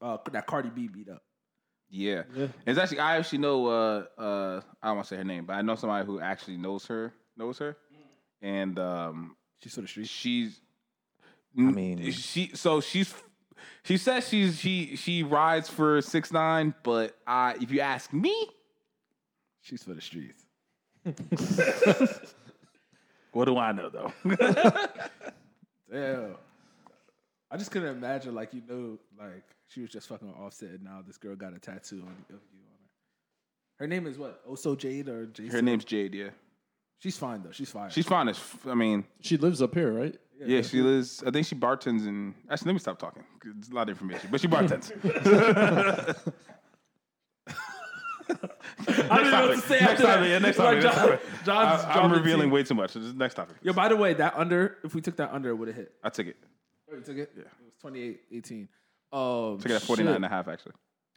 uh, 0.01 0.17
that 0.31 0.47
Cardi 0.47 0.69
B 0.69 0.87
beat 0.87 1.09
up. 1.09 1.21
Yeah. 1.89 2.23
Yeah. 2.35 2.47
It's 2.65 2.79
actually 2.79 2.99
I 2.99 3.17
actually 3.17 3.39
know 3.39 3.67
uh 3.67 4.05
uh 4.17 4.61
I 4.81 4.87
don't 4.87 4.95
want 4.97 5.07
to 5.07 5.13
say 5.13 5.17
her 5.17 5.23
name, 5.23 5.45
but 5.45 5.53
I 5.53 5.61
know 5.61 5.75
somebody 5.75 6.05
who 6.05 6.19
actually 6.19 6.57
knows 6.57 6.85
her 6.87 7.13
knows 7.37 7.59
her. 7.59 7.77
And 8.41 8.77
um 8.79 9.35
She's 9.61 9.73
for 9.75 9.81
the 9.81 9.87
streets. 9.87 10.09
she's 10.09 10.59
I 11.57 11.61
mean- 11.61 12.11
she 12.11 12.51
so 12.53 12.81
she's 12.81 13.13
she 13.83 13.97
says 13.97 14.27
she's 14.27 14.57
she 14.59 14.95
she 14.95 15.23
rides 15.23 15.69
for 15.69 16.01
six 16.01 16.31
nine, 16.31 16.73
but 16.83 17.17
I 17.25 17.55
if 17.61 17.71
you 17.71 17.81
ask 17.81 18.11
me, 18.13 18.47
She's 19.61 19.83
for 19.83 19.93
the 19.93 20.01
streets. 20.01 20.45
what 23.33 23.45
do 23.45 23.57
I 23.57 23.71
know 23.73 23.89
though? 23.89 24.13
Damn. 25.91 26.35
I 27.49 27.57
just 27.57 27.71
couldn't 27.71 27.95
imagine 27.95 28.35
like 28.35 28.53
you 28.53 28.61
know 28.67 28.97
like 29.17 29.43
she 29.67 29.81
was 29.81 29.89
just 29.89 30.07
fucking 30.07 30.33
Offset 30.33 30.69
and 30.71 30.83
now 30.83 31.01
this 31.05 31.17
girl 31.17 31.35
got 31.35 31.53
a 31.53 31.59
tattoo 31.59 32.01
on 32.01 32.09
of 32.29 32.29
you 32.29 32.35
on 32.35 32.77
her. 33.79 33.79
Her 33.79 33.87
name 33.87 34.05
is 34.07 34.17
what? 34.17 34.45
Oso 34.47 34.77
Jade 34.77 35.07
or 35.07 35.27
Jason? 35.27 35.51
Her 35.51 35.61
name's 35.61 35.85
Jade, 35.85 36.13
yeah. 36.13 36.29
She's 36.99 37.17
fine 37.17 37.43
though. 37.43 37.51
She's 37.51 37.69
fine. 37.71 37.89
She's 37.91 38.07
fine 38.07 38.27
as 38.27 38.37
f- 38.37 38.67
I 38.67 38.73
mean, 38.73 39.05
She 39.21 39.37
lives 39.37 39.61
up 39.61 39.73
here, 39.75 39.91
right? 39.93 40.17
yeah, 40.45 40.61
she 40.61 40.81
lives 40.81 41.23
I 41.25 41.31
think 41.31 41.47
she 41.47 41.55
bartends 41.55 42.05
in 42.07 42.35
actually 42.49 42.67
let 42.69 42.73
me 42.73 42.79
stop 42.79 42.99
talking. 42.99 43.23
'cause 43.39 43.53
It's 43.59 43.69
a 43.69 43.73
lot 43.73 43.83
of 43.89 43.95
information. 43.95 44.29
But 44.31 44.41
she 44.41 44.47
bartends. 44.55 44.91
I 48.29 49.17
don't 49.21 49.31
know 49.31 49.47
what 49.47 49.55
to 49.55 49.61
say 49.61 49.79
next 49.79 49.91
after 49.91 50.03
topic, 50.03 50.19
that. 50.21 50.29
yeah, 50.29 50.39
next 50.39 50.57
Like, 50.59 50.81
topic, 50.81 50.83
next 50.83 50.95
John- 50.97 51.07
topic. 51.09 51.21
John's 51.45 51.83
I, 51.83 51.87
I'm 51.87 51.93
dropping 51.93 52.11
revealing 52.11 52.49
tea. 52.49 52.53
way 52.53 52.63
too 52.63 52.73
much. 52.75 52.91
So 52.91 52.99
just 52.99 53.15
next 53.15 53.35
topic. 53.35 53.55
Yo, 53.61 53.71
by 53.73 53.87
the 53.87 53.95
way, 53.95 54.13
that 54.15 54.33
under 54.35 54.77
if 54.83 54.93
we 54.93 55.01
took 55.01 55.15
that 55.17 55.31
under, 55.33 55.49
it 55.49 55.55
would 55.55 55.69
have 55.69 55.77
hit. 55.77 55.93
I 56.03 56.09
took 56.09 56.27
it. 56.27 56.35
Oh, 56.91 56.95
you 56.95 57.01
took 57.01 57.17
it? 57.17 57.31
Yeah. 57.35 57.43
It 57.43 57.65
was 57.65 57.73
28 57.81 58.19
18. 58.31 58.67
Um, 59.11 59.57
Took 59.59 59.71
it 59.71 59.75
at 59.75 59.81
49 59.81 60.15
and 60.15 60.25
a 60.25 60.29
half 60.29 60.47
actually. 60.47 60.73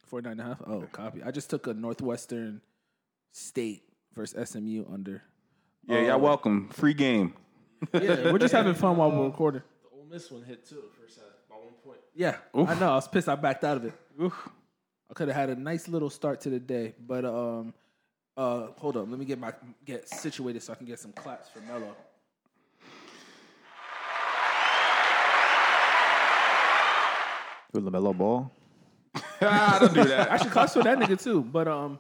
49 0.07 0.33
and 0.33 0.41
a 0.41 0.45
half? 0.45 0.63
Oh, 0.67 0.81
copy. 0.93 1.23
I 1.23 1.31
just 1.31 1.51
took 1.51 1.67
a 1.67 1.75
Northwestern 1.75 2.61
State 3.33 3.83
versus 4.15 4.51
SMU 4.51 4.85
under. 4.93 5.23
Yeah, 5.87 6.01
y'all 6.01 6.21
welcome. 6.21 6.69
Free 6.71 6.95
game. 6.95 7.35
Yeah, 7.95 8.31
we're 8.31 8.39
just 8.39 8.53
having 8.53 8.75
fun 8.75 8.97
while 8.97 9.11
we're 9.11 9.25
recording. 9.25 9.63
The 9.83 9.97
Ole 9.99 10.07
Miss 10.11 10.31
one 10.31 10.43
hit 10.43 10.69
too, 10.69 10.83
first 11.01 11.19
half, 11.19 11.27
by 11.49 11.57
one 11.57 11.73
point. 11.85 11.99
Yeah, 12.15 12.37
I 12.55 12.75
know. 12.79 12.91
I 12.91 12.95
was 12.97 13.09
pissed. 13.09 13.29
I 13.29 13.37
backed 13.37 13.65
out 13.65 13.79
of 13.79 13.85
it. 13.87 13.95
I 14.21 15.15
could 15.15 15.29
have 15.29 15.37
had 15.37 15.51
a 15.51 15.57
nice 15.59 15.89
little 15.89 16.11
start 16.11 16.43
to 16.43 16.51
the 16.51 16.61
day, 16.61 16.95
but 17.05 17.25
um, 17.25 17.73
uh, 18.37 18.69
hold 18.77 18.97
up. 18.97 19.09
Let 19.09 19.19
me 19.19 19.25
get 19.25 19.39
my 19.39 19.53
get 19.85 20.09
situated 20.09 20.63
so 20.63 20.73
I 20.73 20.77
can 20.77 20.87
get 20.87 20.99
some 21.01 21.13
claps 21.13 21.49
for 21.49 21.61
Mello. 21.61 21.97
With 27.73 27.85
Lamelo 27.85 28.17
Ball. 28.17 28.51
ah, 29.43 29.79
don't 29.81 29.95
do 29.95 30.05
that. 30.05 30.29
Actually, 30.29 30.51
claps 30.51 30.75
for 30.75 30.83
that 30.83 30.99
nigga 30.99 31.21
too. 31.21 31.43
But 31.43 31.69
um, 31.69 31.99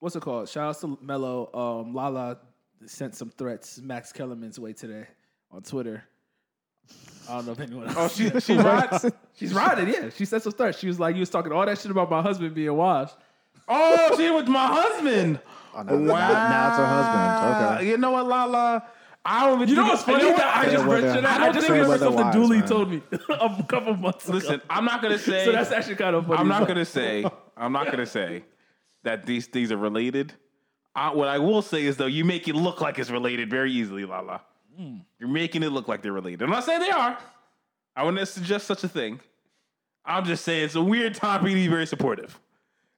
what's 0.00 0.16
it 0.16 0.22
called? 0.22 0.48
Shout 0.48 0.68
out 0.68 0.80
to 0.80 0.98
Mello. 1.02 1.50
Um, 1.52 1.94
Lala 1.94 2.38
sent 2.86 3.14
some 3.14 3.30
threats 3.30 3.80
Max 3.80 4.12
Kellerman's 4.12 4.58
way 4.58 4.72
today 4.72 5.06
on 5.50 5.62
Twitter. 5.62 6.04
I 7.28 7.34
don't 7.34 7.46
know 7.46 7.52
if 7.52 7.60
anyone 7.60 7.88
else. 7.88 7.96
Oh, 7.98 8.08
she 8.08 8.40
she 8.40 8.56
rides. 8.56 9.06
She's 9.34 9.52
riding, 9.52 9.88
yeah. 9.88 10.08
She 10.16 10.24
said 10.24 10.42
some 10.42 10.52
threats. 10.52 10.78
She 10.78 10.86
was 10.86 10.98
like, 10.98 11.14
you 11.14 11.20
was 11.20 11.30
talking 11.30 11.52
all 11.52 11.66
that 11.66 11.78
shit 11.78 11.90
about 11.90 12.10
my 12.10 12.22
husband 12.22 12.54
being 12.54 12.74
washed. 12.74 13.16
Oh, 13.68 14.14
she 14.16 14.30
with 14.30 14.48
my 14.48 14.66
husband. 14.66 15.40
Oh, 15.74 15.82
no, 15.82 15.98
now, 15.98 16.14
now 16.14 16.68
it's 16.68 16.78
her 16.78 16.86
husband. 16.86 17.76
Okay. 17.76 17.90
You 17.90 17.98
know 17.98 18.12
what, 18.12 18.26
Lala? 18.26 18.84
I 19.24 19.46
don't 19.46 19.56
even 19.58 19.68
You 19.68 19.74
know 19.76 19.84
what's 19.84 20.02
it- 20.02 20.06
funny? 20.06 20.24
you 20.24 20.36
that 20.36 20.56
I 20.56 20.64
just 20.64 20.76
Fair 20.76 20.84
read 20.94 21.02
weather- 21.04 21.20
that. 21.20 21.40
I 21.40 21.52
just 21.52 21.66
fair 21.66 21.74
remember 21.76 21.88
weather 21.90 22.04
something 22.06 22.24
wives, 22.24 22.36
Dooley 22.36 22.58
man. 22.60 22.68
told 22.68 22.90
me 22.90 23.02
a 23.28 23.62
couple 23.68 23.96
months 23.96 24.24
ago. 24.28 24.38
Listen, 24.38 24.62
I'm 24.70 24.84
not 24.84 25.02
gonna 25.02 25.18
say. 25.18 25.44
so 25.44 25.52
that's 25.52 25.70
actually 25.72 25.96
kind 25.96 26.16
of 26.16 26.26
funny. 26.26 26.38
I'm 26.38 26.48
not 26.48 26.66
gonna 26.66 26.84
say. 26.84 27.24
I'm 27.56 27.72
not 27.72 27.90
gonna 27.90 28.06
say 28.06 28.44
that 29.04 29.26
these 29.26 29.46
things 29.46 29.70
are 29.72 29.76
related. 29.76 30.32
I, 30.94 31.12
what 31.14 31.28
I 31.28 31.38
will 31.38 31.62
say 31.62 31.84
is 31.84 31.96
though, 31.96 32.06
you 32.06 32.24
make 32.24 32.48
it 32.48 32.54
look 32.54 32.80
like 32.80 32.98
it's 32.98 33.10
related 33.10 33.50
very 33.50 33.70
easily, 33.72 34.04
Lala. 34.04 34.40
Hmm. 34.76 34.98
You're 35.18 35.28
making 35.28 35.62
it 35.62 35.70
look 35.70 35.88
like 35.88 36.02
they're 36.02 36.12
related. 36.12 36.42
I'm 36.42 36.50
not 36.50 36.64
saying 36.64 36.80
they 36.80 36.90
are. 36.90 37.18
I 37.94 38.04
wouldn't 38.04 38.26
suggest 38.28 38.66
such 38.66 38.82
a 38.84 38.88
thing. 38.88 39.20
I'm 40.04 40.24
just 40.24 40.44
saying 40.44 40.64
it's 40.64 40.74
a 40.76 40.82
weird 40.82 41.14
time 41.14 41.42
for 41.42 41.48
you 41.48 41.56
to 41.56 41.60
be 41.60 41.68
very 41.68 41.86
supportive. 41.86 42.38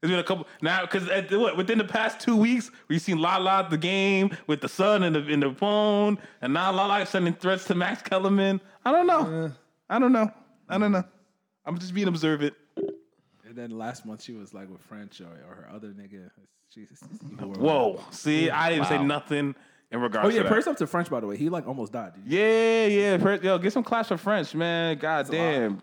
There's 0.00 0.10
been 0.12 0.18
a 0.20 0.24
couple 0.24 0.46
now 0.62 0.82
because 0.82 1.08
what 1.30 1.56
within 1.58 1.76
the 1.78 1.84
past 1.84 2.20
two 2.20 2.34
weeks 2.36 2.70
we've 2.88 3.02
seen 3.02 3.18
La 3.18 3.36
La 3.36 3.62
the 3.68 3.76
game 3.76 4.34
with 4.46 4.60
the 4.62 4.68
son 4.68 5.02
in 5.02 5.12
the 5.12 5.26
in 5.28 5.40
the 5.40 5.52
phone, 5.52 6.18
and 6.40 6.54
now 6.54 6.72
La 6.72 6.86
La 6.86 7.04
sending 7.04 7.34
threats 7.34 7.64
to 7.66 7.74
Max 7.74 8.00
Kellerman. 8.02 8.60
I 8.84 8.92
don't 8.92 9.06
know. 9.06 9.52
I 9.90 9.98
don't 9.98 10.12
know. 10.12 10.30
I 10.68 10.78
don't 10.78 10.92
know. 10.92 11.04
I'm 11.66 11.78
just 11.78 11.92
being 11.92 12.08
observant. 12.08 12.54
And 12.76 13.54
then 13.56 13.70
last 13.76 14.06
month 14.06 14.22
she 14.22 14.32
was 14.32 14.54
like 14.54 14.70
with 14.70 14.80
French 14.82 15.20
or, 15.20 15.26
or 15.26 15.54
her 15.56 15.68
other 15.74 15.88
nigga. 15.88 16.30
Jesus. 16.72 17.00
Whoa. 17.38 18.00
See, 18.10 18.48
I 18.48 18.70
didn't 18.70 18.86
say 18.86 19.02
nothing 19.02 19.54
in 19.90 20.00
regards 20.00 20.26
Oh 20.26 20.30
yeah, 20.30 20.36
to 20.38 20.42
that. 20.44 20.48
prayers 20.48 20.66
up 20.68 20.76
to 20.76 20.86
French 20.86 21.10
by 21.10 21.18
the 21.20 21.26
way. 21.26 21.36
He 21.36 21.48
like 21.48 21.66
almost 21.66 21.92
died. 21.92 22.12
Yeah, 22.24 22.86
yeah. 22.86 23.18
French- 23.18 23.42
Yo, 23.42 23.58
get 23.58 23.72
some 23.72 23.82
class 23.82 24.08
for 24.08 24.16
French, 24.16 24.54
man. 24.54 24.96
God 24.98 25.28
damn. 25.30 25.82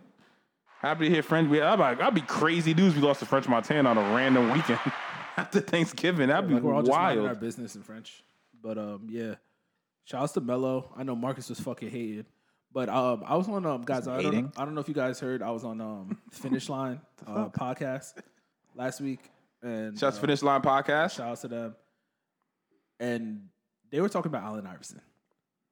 Happy 0.80 1.06
to 1.08 1.14
hear 1.14 1.24
French. 1.24 1.52
I'd, 1.52 1.98
be- 1.98 2.04
I'd 2.04 2.14
be 2.16 2.22
crazy 2.22 2.74
dudes. 2.74 2.96
we 2.96 3.02
lost 3.02 3.20
to 3.22 3.26
French 3.26 3.48
Montana 3.48 3.90
on 3.90 3.98
a 3.98 4.16
random 4.16 4.52
weekend 4.52 4.80
after 5.38 5.60
Thanksgiving. 5.60 6.28
That'd 6.28 6.48
be 6.48 6.56
Like 6.56 6.64
we're 6.64 6.74
all 6.76 6.84
just 6.84 6.98
minding 6.98 7.26
our 7.26 7.36
business 7.36 7.76
in 7.76 7.84
French. 7.84 8.24
But 8.62 8.78
um, 8.78 9.08
yeah. 9.10 9.36
Shouts 10.06 10.34
to 10.34 10.42
Mello. 10.42 10.94
I 10.96 11.04
know 11.04 11.16
Marcus 11.16 11.50
was 11.50 11.60
fucking 11.60 11.90
hating. 11.90 12.26
But 12.72 12.90
um, 12.90 13.24
I 13.26 13.36
was 13.36 13.48
on 13.50 13.66
um, 13.66 13.82
guys. 13.84 14.08
I 14.08 14.22
don't, 14.22 14.54
I 14.58 14.66
don't 14.66 14.76
know 14.76 14.82
if 14.82 14.88
you 14.88 14.94
guys 14.94 15.20
heard. 15.20 15.42
I 15.42 15.52
was 15.52 15.64
on 15.64 15.82
um, 15.82 16.18
Finish 16.32 16.70
Line 16.70 17.02
uh, 17.26 17.50
podcast 17.50 18.14
last 18.76 19.02
week, 19.02 19.20
and 19.64 19.98
Shots 19.98 20.18
uh, 20.18 20.22
Finish 20.22 20.44
Line 20.44 20.62
podcast. 20.62 21.18
Shout 21.18 21.30
out 21.32 21.42
to 21.42 21.48
them. 21.48 21.76
And 23.00 23.48
they 23.90 24.00
were 24.00 24.10
talking 24.10 24.30
about 24.30 24.44
Allen 24.44 24.68
Iverson, 24.68 25.02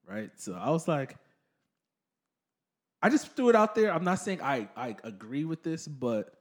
right? 0.08 0.32
So 0.38 0.54
I 0.54 0.70
was 0.70 0.88
like, 0.88 1.18
I 3.06 3.10
just 3.10 3.36
threw 3.36 3.50
it 3.50 3.56
out 3.56 3.76
there. 3.76 3.94
I'm 3.94 4.04
not 4.04 4.16
saying 4.16 4.42
I, 4.42 4.68
I 4.76 4.96
agree 5.04 5.46
with 5.46 5.62
this, 5.62 5.88
but 5.88 6.34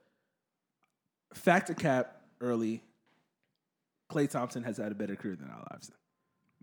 fact 1.34 1.66
to 1.66 1.74
cap 1.74 2.22
early, 2.40 2.82
Klay 4.10 4.30
Thompson 4.30 4.62
has 4.62 4.78
had 4.78 4.90
a 4.90 4.94
better 4.94 5.14
career 5.14 5.36
than 5.36 5.50
Allen 5.50 5.66
Iverson. 5.70 5.94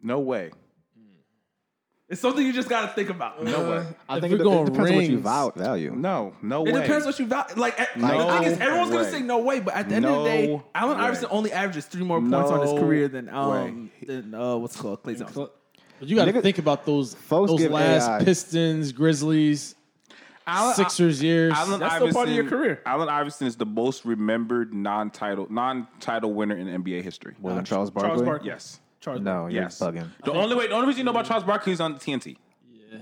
No 0.01 0.19
way. 0.19 0.49
It's 2.09 2.19
something 2.19 2.43
you 2.43 2.51
just 2.51 2.67
got 2.67 2.81
to 2.87 2.93
think 2.95 3.09
about. 3.11 3.43
No 3.43 3.69
way. 3.69 3.85
I 4.09 4.19
think 4.19 4.33
we're 4.33 4.41
it, 4.41 4.43
going 4.43 4.67
it 4.67 4.71
depends 4.71 4.89
on 4.89 4.95
what 4.97 5.05
you 5.05 5.19
rings- 5.19 5.55
value. 5.55 5.91
No, 5.95 6.33
no 6.41 6.65
It 6.65 6.73
way. 6.73 6.81
depends 6.81 7.05
what 7.05 7.19
you 7.19 7.27
value. 7.27 7.55
Like, 7.55 7.79
at- 7.79 7.95
No 7.95 8.07
the 8.27 8.33
thing 8.39 8.51
is, 8.53 8.59
everyone's 8.59 8.89
gonna 8.91 9.11
say 9.11 9.21
no 9.21 9.37
way, 9.37 9.59
but 9.59 9.75
at 9.75 9.87
the 9.87 9.95
end 9.95 10.05
of 10.05 10.23
the 10.23 10.29
day, 10.29 10.47
No 10.47 10.63
Allen 10.73 10.97
way. 10.97 11.03
Iverson 11.05 11.27
only 11.29 11.51
averages 11.53 11.85
three 11.85 12.03
more 12.03 12.19
points 12.19 12.33
on 12.49 12.61
his 12.61 12.73
No 12.73 12.79
career 12.81 13.07
than 13.07 13.29
um 13.29 13.91
way. 14.01 14.05
than 14.07 14.33
uh 14.33 14.55
what's 14.57 14.75
it 14.75 14.79
called 14.79 15.03
Klay 15.03 15.17
Thompson. 15.19 15.47
But 15.99 16.09
you 16.09 16.15
got 16.15 16.25
to 16.25 16.33
Nigga- 16.33 16.41
think 16.41 16.57
about 16.57 16.87
those 16.87 17.13
Folks 17.13 17.51
those 17.51 17.59
give 17.61 17.71
last 17.71 18.09
AI. 18.09 18.23
Pistons, 18.25 18.91
Grizzlies, 18.91 19.75
Allen, 20.47 20.75
Sixers 20.75 21.21
years. 21.21 21.53
Allen 21.55 21.79
That's 21.79 21.95
still 21.95 22.11
part 22.13 22.29
of 22.29 22.33
your 22.35 22.47
career. 22.47 22.81
Allen 22.85 23.09
Iverson 23.09 23.47
is 23.47 23.55
the 23.55 23.65
most 23.65 24.05
remembered 24.05 24.73
non-title 24.73 25.47
non-title 25.49 26.33
winner 26.33 26.55
in 26.57 26.67
NBA 26.67 27.03
history. 27.03 27.35
More 27.39 27.53
than 27.53 27.65
Charles 27.65 27.89
Barkley? 27.89 28.09
Charles 28.09 28.21
Barkley. 28.23 28.47
Yes. 28.49 28.79
Charles 28.99 29.21
No, 29.21 29.47
you're 29.47 29.63
Yes. 29.63 29.79
bugging. 29.79 30.07
The 30.23 30.31
only 30.33 30.55
way, 30.55 30.67
the 30.67 30.73
only 30.73 30.87
reason 30.87 30.99
you 30.99 31.03
know 31.05 31.11
about 31.11 31.25
Charles 31.25 31.43
Barkley 31.43 31.73
is 31.73 31.81
on 31.81 31.95
TNT. 31.97 32.37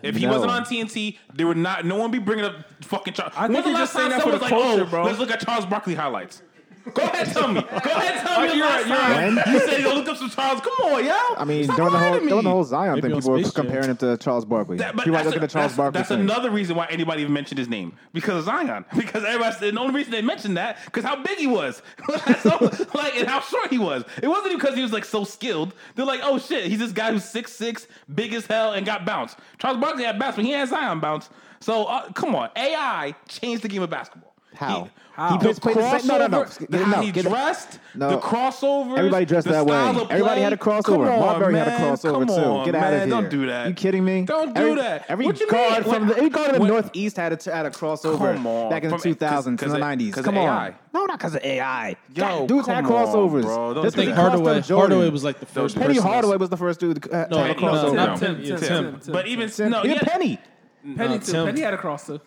If 0.04 0.16
he 0.18 0.26
No. 0.26 0.32
wasn't 0.34 0.52
on 0.52 0.64
TNT, 0.66 1.18
there 1.34 1.48
would 1.48 1.58
not. 1.58 1.84
No 1.84 1.96
one 1.96 2.12
be 2.12 2.20
bringing 2.20 2.46
up 2.46 2.54
fucking 2.84 3.14
Charles. 3.14 3.34
I 3.36 3.48
think 3.48 3.54
When's 3.56 3.66
the 3.66 3.70
you're 3.72 3.80
last 3.80 3.82
just 3.82 3.94
saying 3.94 4.10
time 4.12 4.20
that 4.20 4.24
for 4.24 4.32
someone 4.32 4.40
the 4.40 4.44
was 4.44 4.52
like, 4.52 4.54
oh, 4.54 4.64
culture, 4.78 4.84
oh, 4.84 4.90
bro. 4.90 5.04
Let's 5.06 5.20
look 5.20 5.32
at 5.32 5.40
Charles 5.40 5.66
Barkley 5.66 5.96
highlights. 5.96 6.44
Go 6.94 7.04
ahead, 7.04 7.28
tell 7.28 7.48
me. 7.48 7.62
Go 7.62 7.68
ahead, 7.78 8.26
tell 8.26 8.42
me. 8.42 8.58
you're 8.58 8.66
right, 8.68 8.88
you're 8.88 8.98
time 8.98 9.36
right. 9.38 9.48
You 9.48 9.60
said 9.60 9.82
yo, 9.82 9.94
look 9.94 10.08
up 10.08 10.18
some 10.18 10.30
Charles. 10.30 10.62
Come 10.62 10.74
on, 10.94 11.06
yo. 11.06 11.12
I 11.38 11.44
mean, 11.46 11.66
Stop 11.66 11.78
during 11.78 11.92
the 11.94 12.00
whole 12.00 12.20
me. 12.22 12.28
during 12.30 12.44
the 12.46 12.50
whole 12.50 12.64
Zion 12.64 12.96
Maybe 12.96 13.10
thing, 13.10 13.16
people 13.22 13.32
were 13.32 13.44
comparing 13.52 13.90
him 13.90 13.98
to 13.98 14.18
Charles 14.18 14.46
Barkley. 14.46 14.78
That- 14.78 14.96
but 14.96 15.04
people 15.06 15.16
are 15.20 15.24
that's 15.24 15.26
looking 15.28 15.42
a- 15.42 15.46
at 15.46 15.50
Charles 15.50 15.72
that's, 15.72 15.78
Barkley. 15.78 15.98
That's 16.00 16.10
saying, 16.10 16.22
another 16.22 16.50
reason 16.52 16.76
why 16.76 16.88
anybody 16.90 17.22
even 17.22 17.34
mentioned 17.34 17.58
his 17.60 17.68
name 17.70 17.94
because 18.14 18.38
of 18.40 18.46
Zion. 18.46 18.86
Because 18.96 19.24
everybody 19.24 19.56
said 19.56 19.76
the 19.76 19.80
only 19.80 19.94
reason 19.94 20.12
they 20.12 20.22
mentioned 20.22 20.58
that 20.58 20.78
because 20.86 21.04
how 21.04 21.22
big 21.24 21.38
he 21.38 21.48
was, 21.48 21.82
so, 22.42 22.72
like 22.94 23.16
and 23.16 23.28
how 23.28 23.42
short 23.42 23.70
he 23.70 23.78
was. 23.80 24.04
It 24.22 24.28
wasn't 24.28 24.60
because 24.60 24.76
he 24.76 24.82
was 24.82 24.92
like 24.94 25.06
so 25.06 25.24
skilled. 25.24 25.74
They're 25.96 26.06
like, 26.06 26.22
oh 26.24 26.38
shit, 26.40 26.66
he's 26.66 26.80
this 26.80 26.92
guy 26.92 27.12
who's 27.12 27.24
six 27.26 27.52
six, 27.54 27.88
big 28.14 28.34
as 28.34 28.46
hell, 28.46 28.74
and 28.74 28.86
got 28.86 29.06
bounced. 29.06 29.38
Charles 29.58 29.78
Barkley 29.80 30.04
had 30.04 30.20
bounce, 30.20 30.36
but 30.36 30.46
he 30.46 30.52
had 30.52 30.68
Zion 30.70 31.00
bounce. 31.00 31.30
So 31.60 31.86
uh, 31.86 32.12
come 32.14 32.36
on, 32.36 32.50
AI 32.56 33.16
changed 33.28 33.64
the 33.64 33.68
game 33.68 33.82
of 33.82 33.90
basketball. 33.90 34.29
How? 34.56 34.84
He, 34.86 34.90
How? 35.14 35.38
He 35.38 35.48
The 35.54 35.54
played 35.62 35.76
the 35.78 36.00
same- 36.00 36.08
no, 36.08 36.18
no, 36.18 36.28
no. 36.28 36.44
Get 36.46 36.62
it- 36.62 36.74
how 36.82 36.96
no, 36.98 37.02
he 37.02 37.12
get 37.12 37.26
dressed, 37.26 37.80
No. 37.94 38.10
the 38.12 38.18
crossover. 38.18 38.98
Everybody 38.98 39.26
dressed 39.26 39.48
the 39.48 39.54
that 39.54 39.66
way. 39.66 39.76
Everybody 40.10 40.42
had 40.42 40.54
a 40.54 40.58
crossover. 40.58 40.84
Come 40.86 41.02
on, 41.02 41.20
Marbury 41.20 41.58
had 41.58 41.68
a 41.68 41.72
crossover 41.72 42.12
Come 42.20 42.28
too. 42.28 42.34
on, 42.34 42.66
Get 42.66 42.76
out 42.76 42.82
man. 42.82 42.94
of 42.94 43.00
here. 43.02 43.08
Don't 43.10 43.30
do 43.30 43.46
that. 43.48 43.68
You 43.68 43.74
kidding 43.74 44.06
me? 44.06 44.24
Don't 44.24 44.56
do 44.56 44.62
every, 44.62 44.76
that. 44.82 45.06
Every 45.10 45.26
What 45.26 45.40
you 45.40 45.48
guard 45.50 45.86
mean? 45.86 45.94
from 45.94 46.08
the 46.08 46.16
every 46.18 46.30
guard 46.30 46.56
in 46.56 46.62
the 46.62 46.68
Northeast 46.68 47.18
had 47.18 47.34
a 47.34 47.52
had 47.54 47.66
a 47.66 47.70
crossover 47.70 48.18
Come 48.36 48.48
on. 48.48 48.70
back 48.70 48.84
in 48.84 48.90
the 48.92 48.98
From- 48.98 49.02
2000s, 49.12 49.20
'cause- 49.20 49.48
in 49.48 49.56
the 49.56 49.64
'cause 49.66 49.74
of- 49.74 49.80
90s. 49.82 50.14
'cause 50.16 50.26
Come 50.26 50.38
of 50.38 50.44
on. 50.44 50.50
AI. 50.50 50.74
No, 50.94 51.06
not 51.06 51.20
because 51.20 51.36
of 51.36 51.44
AI. 51.44 51.90
Yo, 51.90 52.24
God, 52.24 52.48
dudes 52.48 52.68
had 52.68 52.86
come 52.86 52.94
on, 52.96 53.06
crossovers. 53.08 53.42
bro. 53.44 53.74
Don't 53.74 53.84
This 53.84 53.94
do 53.94 54.00
think 54.02 54.12
nigga 54.12 54.16
that. 54.16 54.22
crossed 54.22 54.44
Hardaway. 54.44 54.62
Hardaway 54.80 55.10
was 55.10 55.24
like 55.24 55.40
the 55.40 55.46
first. 55.46 55.78
Penny 55.78 55.98
Hardaway 55.98 56.38
was 56.38 56.50
the 56.50 56.58
first 56.58 56.80
dude 56.80 57.02
to 57.04 57.10
No, 57.10 57.26
to 57.28 57.38
have 57.40 57.50
a 57.58 57.60
crossover. 57.60 57.94
no, 57.94 58.16
Tim, 58.16 58.58
Tim. 58.58 59.02
But 59.12 59.28
even 59.28 59.50
Tim, 59.50 59.70
no, 59.72 59.84
even. 59.84 60.00
Penny. 60.00 60.40
Penny 60.96 61.16
No, 61.16 61.20
too. 61.20 61.46
Penny 61.46 61.62
had 61.62 61.74
a 61.74 61.78
crosser. 61.78 62.20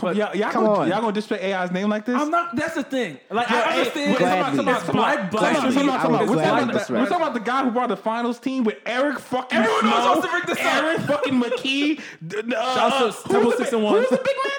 But 0.00 0.16
Y'all, 0.16 0.34
y'all, 0.36 0.50
Come 0.52 0.64
gonna, 0.64 0.78
on. 0.80 0.88
y'all 0.88 1.00
gonna 1.00 1.12
disrespect 1.12 1.44
AI's 1.44 1.70
name 1.70 1.88
like 1.88 2.04
this? 2.04 2.16
I'm 2.20 2.30
not. 2.30 2.54
That's 2.56 2.74
the 2.74 2.82
thing. 2.82 3.18
Like 3.30 3.48
Yo, 3.50 3.56
I 3.56 3.60
understand. 3.62 4.16
Gladly. 4.18 4.26
come 4.26 4.38
on, 4.38 4.56
come 4.56 4.68
on, 4.68 4.74
It's 4.76 4.84
come 4.84 4.96
black, 4.96 5.30
black. 5.30 5.56
Come 5.56 5.72
come 5.74 5.90
on, 5.90 6.00
come 6.00 6.14
on. 6.14 6.26
We're 6.28 6.44
talking, 6.44 6.68
about 6.70 6.86
the, 6.86 6.92
we're 6.92 6.98
talking 7.06 7.16
about 7.16 7.34
the 7.34 7.40
guy 7.40 7.64
who 7.64 7.70
brought 7.70 7.88
the 7.88 7.96
finals 7.96 8.38
team 8.38 8.64
with 8.64 8.76
Eric 8.86 9.18
fucking 9.18 9.58
Everyone 9.58 9.84
knows 9.84 9.92
Snow, 9.94 10.14
supposed 10.14 10.22
to 10.24 10.30
bring 10.30 10.42
this 10.56 10.66
up. 10.66 10.82
Eric 10.82 11.00
fucking 11.02 11.42
McKie. 11.42 12.00
d- 12.26 12.42
d- 12.42 12.54
uh, 12.56 12.90
to 13.00 13.06
uh, 13.06 13.12
Temple 13.28 13.52
six 13.52 13.72
and 13.72 13.82
one. 13.82 13.94
Who 13.94 14.00
was 14.00 14.10
the 14.10 14.16
big 14.16 14.26
man? 14.26 14.52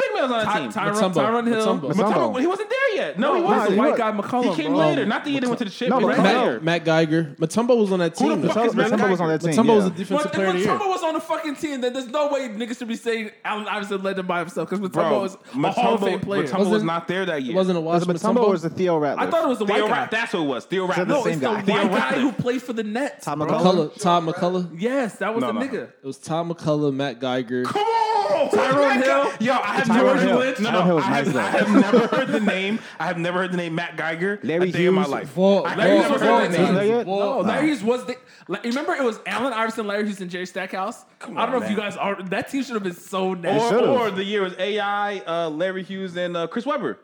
I 0.00 0.08
don't 0.08 0.14
know 0.14 0.14
who 0.14 0.14
the 0.14 0.14
big 0.14 0.14
man 0.14 0.22
was 0.22 0.30
on 0.30 0.38
that 0.38 0.44
Ty- 0.44 0.60
team. 0.60 0.72
Tyrone, 0.72 0.94
Mutombo. 0.94 1.14
Tyrone 1.14 1.46
Hill. 1.46 1.66
Mutombo. 1.66 1.92
Mutombo. 1.92 2.12
Mutombo, 2.34 2.40
he 2.40 2.46
wasn't 2.46 2.70
there 2.70 2.94
yet. 2.96 3.18
No, 3.18 3.34
he 3.34 3.40
No, 3.40 3.46
wasn't. 3.46 3.70
the 3.70 3.76
white 3.76 3.96
guy 3.96 4.12
McCollum. 4.12 4.44
He 4.56 4.62
came 4.62 4.70
bro. 4.72 4.78
later, 4.78 5.06
not 5.06 5.24
the 5.24 5.30
year 5.30 5.40
they 5.40 5.46
went 5.46 5.58
to 5.58 5.64
the 5.64 5.70
ship. 5.70 5.88
No, 5.88 5.98
he 5.98 6.04
was 6.04 6.16
McCollum. 6.16 6.24
later. 6.24 6.60
Matt 6.60 6.84
Geiger. 6.84 7.34
Mutombo 7.38 7.78
was 7.78 7.92
on 7.92 7.98
that 8.00 8.14
team. 8.14 8.28
Who 8.28 8.36
the 8.48 8.54
fuck 8.54 8.66
is 8.66 8.74
Matt 8.74 8.90
Mutombo 8.92 9.10
was 9.10 9.20
on 9.20 9.28
that 9.28 9.40
team. 9.40 9.50
Mutombo 9.52 9.76
was 9.76 9.84
yeah. 9.86 9.90
a 9.90 9.94
defensive 9.96 10.24
But 10.24 10.32
player 10.32 10.46
of 10.48 10.52
the 10.54 10.58
year. 10.60 10.68
Mutombo 10.68 10.88
was 10.88 11.02
on 11.02 11.14
the 11.14 11.20
fucking 11.20 11.56
team. 11.56 11.80
That 11.80 11.92
there's 11.94 12.08
no 12.08 12.28
way 12.28 12.48
niggas 12.48 12.78
should 12.78 12.88
be 12.88 12.96
saying 12.96 13.30
Allen 13.44 13.66
Iverson 13.68 14.02
led 14.02 14.16
them 14.16 14.26
by 14.26 14.40
himself 14.40 14.70
because 14.70 14.86
Mutombo 14.86 14.92
Bro, 14.92 15.20
was 15.20 15.36
a 15.54 15.70
Hall 15.72 15.94
of 15.94 16.00
Fame 16.00 16.20
player. 16.20 16.44
Mutombo 16.44 16.58
was 16.58 16.68
Wasn't- 16.68 17.08
there 17.08 17.26
that 17.26 17.42
year. 17.42 17.52
It 17.52 17.56
wasn't 17.56 17.78
a 17.78 17.80
Was 17.80 18.06
Watch 18.06 18.16
it 18.16 18.20
Mutombo 18.22 18.36
or 18.44 18.50
was 18.50 18.62
Mutombo. 18.62 18.66
it 18.66 18.72
Theo 18.76 19.00
Ratliff? 19.00 19.18
I 19.18 19.30
thought 19.30 19.44
it 19.44 19.48
was 19.48 19.58
the 19.58 19.64
white 19.66 19.88
guy. 19.88 20.08
That's 20.10 20.32
who 20.32 20.42
it 20.42 20.46
was. 20.46 20.64
Theo 20.64 20.86
the 20.86 20.92
Ratliff. 20.92 21.06
No, 21.08 21.24
same 21.24 21.32
it's 21.32 21.40
the 21.40 21.50
white 21.50 21.90
guy 21.90 22.18
who 22.20 22.32
played 22.32 22.62
for 22.62 22.72
the 22.72 22.84
Nets. 22.84 23.24
Tom 23.24 23.38
bro. 23.40 23.48
MacCulloch? 23.48 23.90
MacCulloch, 23.94 24.00
Todd 24.00 24.22
MacCulloch. 24.24 24.80
Yes, 24.80 25.16
that 25.16 25.34
was 25.34 25.42
No, 25.42 25.52
the 25.52 25.60
nigga. 25.60 25.82
It 25.84 26.04
was 26.04 26.16
Todd 26.18 26.48
MacCulloch, 26.48 26.94
Matt 26.94 27.20
Geiger. 27.20 27.64
Come 27.64 27.82
on, 27.82 28.13
Tyrone 28.28 29.02
Hill. 29.02 29.32
Yo, 29.40 29.52
I 29.52 29.56
have 29.76 29.86
Tyrone 29.86 30.16
never 30.16 30.20
Hill. 30.28 30.38
Lynch. 30.38 30.60
No, 30.60 30.70
Tyrone 30.70 30.80
no, 30.80 30.86
Hill 30.86 30.94
was 30.96 31.04
I 31.04 31.08
have, 31.08 31.34
nice. 31.34 31.36
I 31.36 31.58
have 31.58 31.70
never 31.70 32.06
heard 32.08 32.28
the 32.28 32.40
name. 32.40 32.78
I 32.98 33.06
have 33.06 33.18
never 33.18 33.38
heard 33.40 33.52
the 33.52 33.56
name 33.56 33.74
Matt 33.74 33.96
Geiger 33.96 34.40
Larry 34.42 34.68
a 34.70 34.72
day 34.72 34.86
in 34.86 34.94
my 34.94 35.04
life. 35.04 35.28
Vault- 35.30 35.66
I 35.66 35.70
have 35.70 35.78
Larry 35.78 35.98
never 35.98 36.08
Hughes 36.10 36.20
heard 36.22 36.48
was 36.48 36.56
that 36.56 36.74
name. 36.74 36.74
that? 36.96 37.06
No, 37.06 37.40
Larry 37.40 37.66
Hughes 37.68 37.82
was 37.82 38.04
the. 38.06 38.16
Like, 38.48 38.64
remember, 38.64 38.92
it 38.94 39.02
was 39.02 39.18
Allen 39.26 39.52
Iverson, 39.52 39.86
Larry 39.86 40.04
Hughes, 40.06 40.20
and 40.20 40.30
Jerry 40.30 40.46
Stackhouse. 40.46 41.04
I 41.22 41.26
don't 41.26 41.50
know 41.52 41.62
if 41.62 41.70
you 41.70 41.76
guys 41.76 41.96
are. 41.96 42.22
That 42.24 42.48
team 42.48 42.62
should 42.62 42.74
have 42.74 42.82
been 42.82 42.92
so 42.94 43.30
Or, 43.30 43.36
nasty. 43.36 43.68
should've. 43.74 43.88
or 43.90 44.10
the 44.10 44.24
year 44.24 44.42
was 44.42 44.54
AI, 44.58 45.18
uh, 45.26 45.48
Larry 45.50 45.82
Hughes, 45.82 46.16
and 46.16 46.36
uh, 46.36 46.46
Chris 46.46 46.66
Webber. 46.66 46.98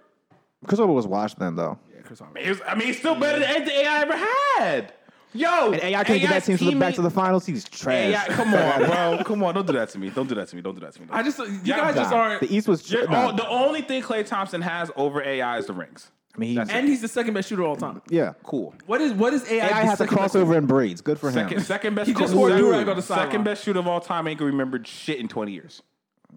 Chris 0.67 0.79
Webber 0.79 0.93
was 0.93 1.07
washed 1.07 1.39
then, 1.39 1.57
though. 1.57 1.79
Yeah, 1.95 2.03
Chris 2.03 2.19
Harper. 2.19 2.39
It 2.39 2.49
was, 2.51 2.61
I 2.69 2.75
mean, 2.75 2.89
it's 2.91 2.99
still 2.99 3.15
better 3.15 3.39
than 3.39 3.49
anything 3.49 3.75
AI 3.77 4.01
ever 4.03 4.17
had. 4.17 4.93
Yo, 5.33 5.73
And 5.73 5.83
AI 5.83 6.05
can't 6.05 6.21
get 6.21 6.31
that 6.31 6.45
team 6.45 6.59
to 6.59 6.65
the 6.65 6.75
back 6.77 6.95
to 6.95 7.03
the 7.03 7.11
finals. 7.11 7.47
He's 7.47 7.69
trash. 7.69 8.15
AI, 8.15 8.25
come 8.35 8.53
on, 8.55 8.79
bro. 8.85 9.25
Come 9.25 9.43
on. 9.45 9.55
Don't 9.55 9.67
do 9.67 9.73
that 9.75 9.89
to 9.91 9.99
me. 9.99 10.11
Don't 10.11 10.29
do 10.29 10.35
that 10.35 10.49
to 10.49 10.57
me. 10.57 10.63
Don't 10.63 10.75
do 10.75 10.81
that 10.81 10.93
to 10.95 11.01
me. 11.03 11.07
I 11.11 11.23
just, 11.23 11.39
you 11.39 11.61
Yeah, 11.65 11.79
guys 11.79 11.95
just 11.95 12.13
aren't. 12.13 12.41
The 12.41 12.55
East 12.55 12.67
was. 12.69 12.83
Tr- 12.83 12.95
You're- 12.97 13.07
nah. 13.09 13.29
oh, 13.31 13.37
the 13.37 13.49
only 13.49 13.83
thing 13.83 14.03
Klay 14.03 14.27
Thompson 14.27 14.61
has 14.63 14.91
over 14.97 15.23
AI 15.23 15.59
is 15.59 15.67
the 15.67 15.73
rings. 15.73 16.11
I 16.35 16.39
mean, 16.39 16.51
he, 16.65 16.73
and 16.73 16.89
he's 16.89 17.01
the 17.03 17.09
second 17.09 17.35
best 17.35 17.49
shooter 17.49 17.63
of 17.63 17.69
all 17.69 17.77
time. 17.77 18.03
yeah. 18.09 18.35
Cool. 18.45 18.73
What 18.87 19.01
is 19.01 19.13
what 19.13 19.35
is 19.35 19.45
AI? 19.51 19.67
AI 19.67 19.83
has 19.85 19.95
a 19.95 20.05
second 20.05 20.17
best 20.17 20.35
crossover 20.35 20.57
in 20.57 20.67
braids. 20.67 21.01
Good 21.01 21.19
for 21.19 21.31
Second, 21.33 21.59
him. 21.59 21.65
second 21.65 21.95
best. 21.97 22.07
He 22.09 22.15
just 22.15 22.35
wore 22.35 22.51
a 22.51 22.57
do-rag 22.57 22.89
on 22.89 22.95
the 22.97 23.03
sideline. 23.03 23.27
Second 23.29 23.45
best 23.45 23.65
shooter 23.65 23.81
of 23.81 23.89
all 23.89 24.01
time 24.01 24.29
ain't 24.29 24.39
gonna 24.39 24.51
remember 24.51 24.81
shit 24.85 25.19
in 25.19 25.27
twenty 25.29 25.53
years. 25.53 25.83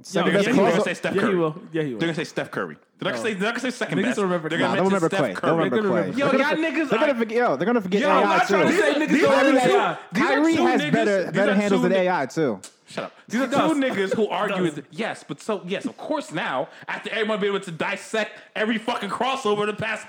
Second 0.03 0.27
yeah, 0.31 0.37
best 0.37 0.47
he 0.49 0.53
They're 0.53 0.69
gonna 0.71 0.83
say 0.83 0.93
Steph 0.93 1.15
Yeah, 1.15 1.21
Curry. 1.21 1.31
he 1.31 1.37
will. 1.37 1.61
Yeah, 1.71 1.81
he 1.83 1.93
will. 1.93 1.99
They're 1.99 2.07
gonna 2.07 2.15
say 2.15 2.23
Steph 2.25 2.51
Curry. 2.51 2.75
They're 2.99 3.11
not 3.11 3.17
gonna 3.17 3.29
say. 3.29 3.33
They're 3.33 3.43
not 3.43 3.55
gonna 3.55 3.71
say 3.71 3.77
second 3.77 3.97
Niggas 3.99 4.03
best. 4.03 4.17
will 4.17 4.23
remember 4.25 4.49
They're 4.49 4.59
Klay. 4.59 4.61
gonna 4.61 4.69
Nah, 4.69 4.75
they'll 4.75 4.89
mention 4.91 5.07
remember 5.09 5.15
Steph 5.15 5.21
Klay. 5.21 5.27
They'll 5.27 5.35
Curry. 5.35 5.69
remember 5.69 5.75
They're 5.75 5.83
Klay. 5.83 6.05
gonna 6.05 6.17
Yo, 6.17 6.29
They're 6.29 6.39
y'all 6.39 6.55
gonna- 6.55 6.67
niggas. 6.67 6.89
They're 6.89 6.99
gonna 6.99 7.15
forget. 7.15 7.37
Yo, 7.37 7.55
they're 7.57 7.65
gonna 7.65 7.81
forget 7.81 8.01
Yo, 8.01 8.09
I'm 8.09 8.17
AI 8.17 8.37
not 8.37 8.47
trying 8.47 8.67
to 8.67 8.71
too. 8.73 8.79
say 8.81 8.93
niggas 8.93 9.07
these 9.09 9.21
don't 9.21 9.33
are 9.33 9.37
remember 9.45 9.59
two- 9.61 9.75
AI. 9.77 9.97
these 10.11 10.23
are 10.23 10.27
Kyrie 10.27 10.55
two 10.55 10.65
has 10.65 10.81
niggas- 10.81 10.91
better 10.91 11.23
these 11.23 11.31
better 11.31 11.51
are 11.51 11.55
handles 11.55 11.81
two 11.81 11.89
than 11.89 11.91
ni- 12.01 12.07
AI 12.07 12.25
too. 12.25 12.59
Shut 12.87 13.03
up. 13.05 13.11
These 13.27 13.41
are 13.41 13.45
two 13.47 13.51
does. 13.51 13.71
niggas 13.77 14.13
who 14.15 14.27
argue 14.27 14.61
with 14.63 14.85
yes, 14.91 15.23
but 15.27 15.41
so 15.41 15.61
yes, 15.65 15.85
of 15.85 15.97
course 15.97 16.31
now 16.31 16.67
after 16.87 17.09
everyone 17.11 17.39
been 17.39 17.49
able 17.49 17.59
to 17.61 17.71
dissect 17.71 18.31
every 18.55 18.77
fucking 18.77 19.09
crossover 19.09 19.61
in 19.61 19.67
the 19.67 19.73
past 19.73 20.05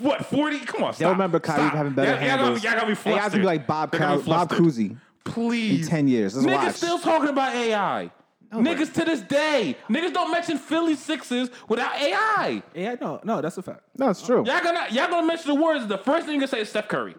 what 0.00 0.26
forty? 0.26 0.58
Come 0.60 0.84
on, 0.84 0.92
stop. 0.92 1.00
Y'all 1.00 1.10
remember 1.12 1.40
Kyrie 1.40 1.60
stop. 1.68 1.74
having 1.74 1.92
better 1.94 2.10
y'all, 2.12 2.20
y'all 2.20 2.28
handles. 2.28 2.64
Y'all 2.64 2.72
gotta 2.74 2.86
be 2.86 2.94
Hey, 2.94 3.10
y'all 3.10 3.18
flustered. 3.18 3.32
to 3.32 3.38
be 3.38 3.44
like 3.44 3.66
Bob 3.66 3.94
Y'all 3.94 4.00
gotta 4.00 4.16
Cow- 4.18 4.22
be 4.22 4.30
Bob 4.30 4.48
flustered. 4.50 4.66
Cousy. 4.66 4.96
Please. 5.24 5.86
In 5.86 5.90
10 5.90 6.08
years. 6.08 6.36
Let's 6.36 6.46
Niggas 6.46 6.64
watch. 6.66 6.74
still 6.76 6.98
talking 6.98 7.28
about 7.30 7.54
AI. 7.54 8.10
Niggas 8.52 8.92
to 8.94 9.04
this 9.04 9.20
day. 9.20 9.76
Niggas 9.88 10.12
don't 10.12 10.30
mention 10.30 10.58
Philly 10.58 10.94
Sixers 10.94 11.50
without 11.68 11.94
AI. 11.96 12.62
Yeah, 12.74 12.96
no, 13.00 13.20
no, 13.24 13.40
that's 13.40 13.58
a 13.58 13.62
fact. 13.62 13.82
No, 13.98 14.10
it's 14.10 14.24
true. 14.24 14.44
Y'all 14.46 14.62
gonna 14.62 14.86
y'all 14.90 15.08
gonna 15.08 15.26
mention 15.26 15.54
the 15.54 15.60
words. 15.60 15.86
The 15.86 15.98
first 15.98 16.26
thing 16.26 16.34
you 16.34 16.40
gonna 16.40 16.48
say 16.48 16.60
is 16.60 16.68
Steph 16.70 16.88
Curry. 16.88 17.14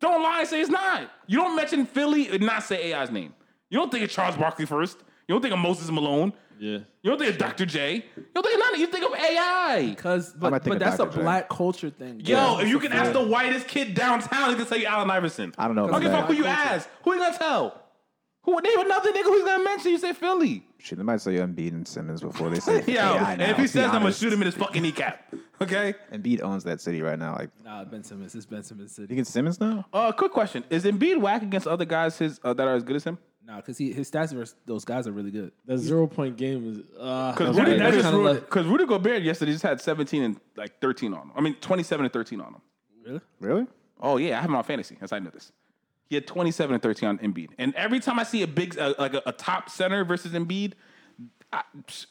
Don't 0.00 0.22
lie 0.22 0.40
and 0.40 0.48
say 0.48 0.60
it's 0.60 0.70
not. 0.70 1.10
You 1.26 1.38
don't 1.38 1.54
mention 1.56 1.86
Philly 1.86 2.28
and 2.28 2.40
not 2.42 2.62
say 2.62 2.92
AI's 2.92 3.10
name. 3.10 3.34
You 3.68 3.78
don't 3.78 3.90
think 3.90 4.02
of 4.04 4.10
Charles 4.10 4.36
Barkley 4.36 4.66
first. 4.66 4.98
You 5.28 5.34
don't 5.34 5.42
think 5.42 5.52
of 5.54 5.60
Moses 5.60 5.90
Malone. 5.90 6.32
Yeah. 6.58 6.78
You 7.02 7.10
don't 7.10 7.18
think 7.18 7.30
of 7.30 7.38
Dr. 7.38 7.64
J. 7.64 7.94
You 8.16 8.24
don't 8.34 8.42
think 8.42 8.54
of 8.54 8.60
none. 8.60 8.80
You 8.80 8.86
think 8.86 9.04
of 9.04 9.14
AI. 9.14 9.86
Because, 9.90 10.34
might 10.36 10.50
but, 10.50 10.64
but 10.64 10.78
that's 10.78 10.96
a 10.96 11.04
Dr. 11.04 11.16
J. 11.16 11.22
black 11.22 11.48
culture 11.48 11.88
thing. 11.90 12.20
Yo, 12.20 12.36
Yeah. 12.36 12.60
if 12.62 12.68
you 12.68 12.78
can 12.78 12.92
ask 12.92 13.12
the 13.12 13.22
whitest 13.24 13.66
kid 13.68 13.94
downtown, 13.94 14.50
he 14.50 14.56
can 14.56 14.66
tell 14.66 14.76
you 14.76 14.86
Allen 14.86 15.10
Iverson. 15.10 15.54
I 15.56 15.66
don't 15.66 15.76
know 15.76 15.86
I 15.86 15.92
don't 15.92 16.02
give 16.02 16.12
a 16.12 16.16
fuck 16.16 16.26
who 16.26 16.34
you 16.34 16.42
that. 16.42 16.72
ask. 16.72 16.88
Who 17.04 17.14
you 17.14 17.18
gonna 17.20 17.38
tell? 17.38 17.80
Who 18.44 18.54
would 18.54 18.64
name 18.64 18.78
another 18.80 19.12
nigga 19.12 19.24
who's 19.24 19.44
gonna 19.44 19.62
mention? 19.64 19.90
You 19.92 19.98
say 19.98 20.12
Philly. 20.14 20.64
Shit, 20.78 20.96
they 20.98 21.04
might 21.04 21.20
say 21.20 21.36
Embiid 21.36 21.72
and 21.72 21.86
Simmons 21.86 22.22
before 22.22 22.48
they 22.48 22.58
say 22.58 22.82
Yo, 22.86 22.94
AI 23.00 23.32
and 23.32 23.38
now, 23.40 23.50
if 23.50 23.56
he 23.56 23.62
let's 23.62 23.72
be 23.74 23.78
says, 23.78 23.84
I'm 23.84 23.90
gonna 23.92 24.04
honest. 24.06 24.20
shoot 24.20 24.32
him 24.32 24.40
in 24.40 24.46
his 24.46 24.54
fucking 24.54 24.82
kneecap. 24.82 25.34
Okay. 25.62 25.92
Embiid 26.10 26.40
owns 26.40 26.64
that 26.64 26.80
city 26.80 27.02
right 27.02 27.18
now. 27.18 27.34
Like, 27.34 27.50
Nah, 27.62 27.84
Ben 27.84 28.02
Simmons. 28.02 28.34
It's 28.34 28.46
Ben 28.46 28.62
Simmons 28.62 28.96
you 28.96 29.04
city. 29.04 29.14
get 29.14 29.26
Simmons 29.26 29.60
now? 29.60 29.84
Uh, 29.92 30.10
quick 30.10 30.32
question: 30.32 30.64
Is 30.70 30.84
Embiid 30.86 31.20
whack 31.20 31.42
against 31.42 31.66
other 31.66 31.84
guys 31.84 32.16
his 32.16 32.40
uh, 32.42 32.54
that 32.54 32.66
are 32.66 32.74
as 32.76 32.82
good 32.82 32.96
as 32.96 33.04
him? 33.04 33.18
Nah, 33.46 33.56
because 33.56 33.76
his 33.76 34.10
stats 34.10 34.32
versus 34.32 34.54
those 34.64 34.86
guys 34.86 35.06
are 35.06 35.12
really 35.12 35.30
good. 35.30 35.52
That 35.66 35.76
zero 35.76 36.06
point 36.06 36.38
game 36.38 36.66
is 36.66 36.78
uh 36.98 37.32
Because 37.32 37.56
that's 37.56 37.68
Rudy, 37.68 37.78
kinda 37.78 37.90
because 37.94 38.14
like- 38.14 38.34
Rudy, 38.36 38.46
'cause 38.48 38.66
Rudy 38.66 38.86
Gobert 38.86 39.22
yesterday 39.22 39.52
just 39.52 39.62
had 39.62 39.82
17 39.82 40.22
and 40.22 40.40
like 40.56 40.80
13 40.80 41.12
on 41.12 41.24
him. 41.24 41.32
I 41.36 41.42
mean, 41.42 41.56
27 41.60 42.04
and 42.06 42.12
13 42.12 42.40
on 42.40 42.54
him. 42.54 42.60
Really? 43.04 43.20
Really? 43.40 43.66
Oh 44.00 44.16
yeah, 44.16 44.38
I 44.38 44.40
have 44.40 44.48
him 44.48 44.56
on 44.56 44.64
fantasy. 44.64 44.96
That's 44.98 45.10
how 45.10 45.18
I 45.18 45.20
know 45.20 45.28
this. 45.30 45.52
He 46.10 46.16
had 46.16 46.26
27 46.26 46.74
and 46.74 46.82
13 46.82 47.08
on 47.08 47.18
Embiid. 47.18 47.50
And 47.56 47.72
every 47.76 48.00
time 48.00 48.18
I 48.18 48.24
see 48.24 48.42
a 48.42 48.46
big 48.48 48.76
uh, 48.76 48.94
like 48.98 49.14
a, 49.14 49.22
a 49.26 49.32
top 49.32 49.70
center 49.70 50.04
versus 50.04 50.32
Embiid, 50.32 50.72
I, 51.52 51.62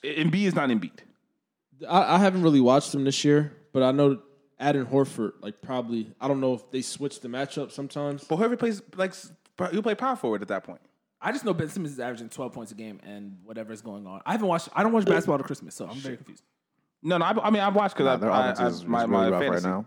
Embiid 0.03 0.45
is 0.45 0.55
not 0.55 0.69
Embiid. 0.69 0.99
I, 1.87 2.15
I 2.15 2.17
haven't 2.17 2.41
really 2.41 2.61
watched 2.61 2.93
them 2.93 3.03
this 3.03 3.25
year, 3.25 3.51
but 3.73 3.83
I 3.83 3.91
know 3.91 4.21
Adam 4.57 4.85
Horford, 4.85 5.33
like 5.41 5.61
probably 5.61 6.13
I 6.21 6.29
don't 6.29 6.39
know 6.39 6.53
if 6.53 6.71
they 6.71 6.81
switch 6.81 7.19
the 7.19 7.27
matchup 7.27 7.71
sometimes. 7.71 8.23
But 8.23 8.37
whoever 8.37 8.55
plays 8.55 8.81
like 8.95 9.13
he'll 9.69 9.83
play 9.83 9.95
power 9.95 10.15
forward 10.15 10.41
at 10.41 10.47
that 10.47 10.63
point. 10.63 10.79
I 11.21 11.33
just 11.33 11.43
know 11.43 11.53
Ben 11.53 11.67
Simmons 11.67 11.91
is 11.91 11.99
averaging 11.99 12.29
12 12.29 12.53
points 12.53 12.71
a 12.71 12.75
game 12.75 13.01
and 13.03 13.37
whatever's 13.43 13.81
going 13.81 14.07
on. 14.07 14.21
I 14.25 14.31
haven't 14.31 14.47
watched. 14.47 14.69
I 14.73 14.81
don't 14.83 14.93
watch 14.93 15.03
basketball 15.03 15.39
to 15.39 15.43
Christmas, 15.43 15.75
so 15.75 15.85
I'm 15.87 15.97
very 15.97 16.15
confused. 16.15 16.43
No, 17.03 17.17
no. 17.17 17.25
I, 17.25 17.47
I 17.47 17.49
mean, 17.49 17.61
I've 17.61 17.75
watched 17.75 17.97
because 17.97 18.21
their 18.21 18.31
I, 18.31 18.37
I, 18.37 18.43
offense 18.43 18.59
I, 18.61 18.67
is, 18.67 18.75
is 18.75 18.85
my, 18.85 19.01
really 19.01 19.11
my 19.11 19.29
rough 19.29 19.41
fantasy. 19.41 19.67
right 19.67 19.73
now. 19.73 19.85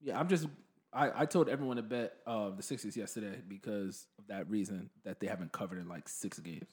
Yeah, 0.00 0.18
I'm 0.18 0.28
just. 0.28 0.46
I, 0.94 1.22
I 1.22 1.26
told 1.26 1.48
everyone 1.48 1.76
to 1.76 1.82
bet 1.82 2.14
uh, 2.26 2.50
the 2.50 2.62
Sixers 2.62 2.96
yesterday 2.96 3.40
because 3.48 4.06
of 4.18 4.28
that 4.28 4.48
reason 4.48 4.90
that 5.04 5.18
they 5.20 5.26
haven't 5.26 5.52
covered 5.52 5.78
in 5.78 5.88
like 5.88 6.08
six 6.08 6.38
games. 6.38 6.68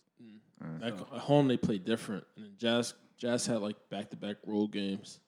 Back 0.79 0.93
at 0.93 1.19
home 1.19 1.47
they 1.47 1.57
play 1.57 1.79
different, 1.79 2.23
and 2.35 2.45
then 2.45 2.51
Jazz 2.57 2.93
Jazz 3.17 3.47
had 3.47 3.61
like 3.61 3.77
back 3.89 4.11
to 4.11 4.15
back 4.15 4.37
road 4.45 4.71
games. 4.71 5.19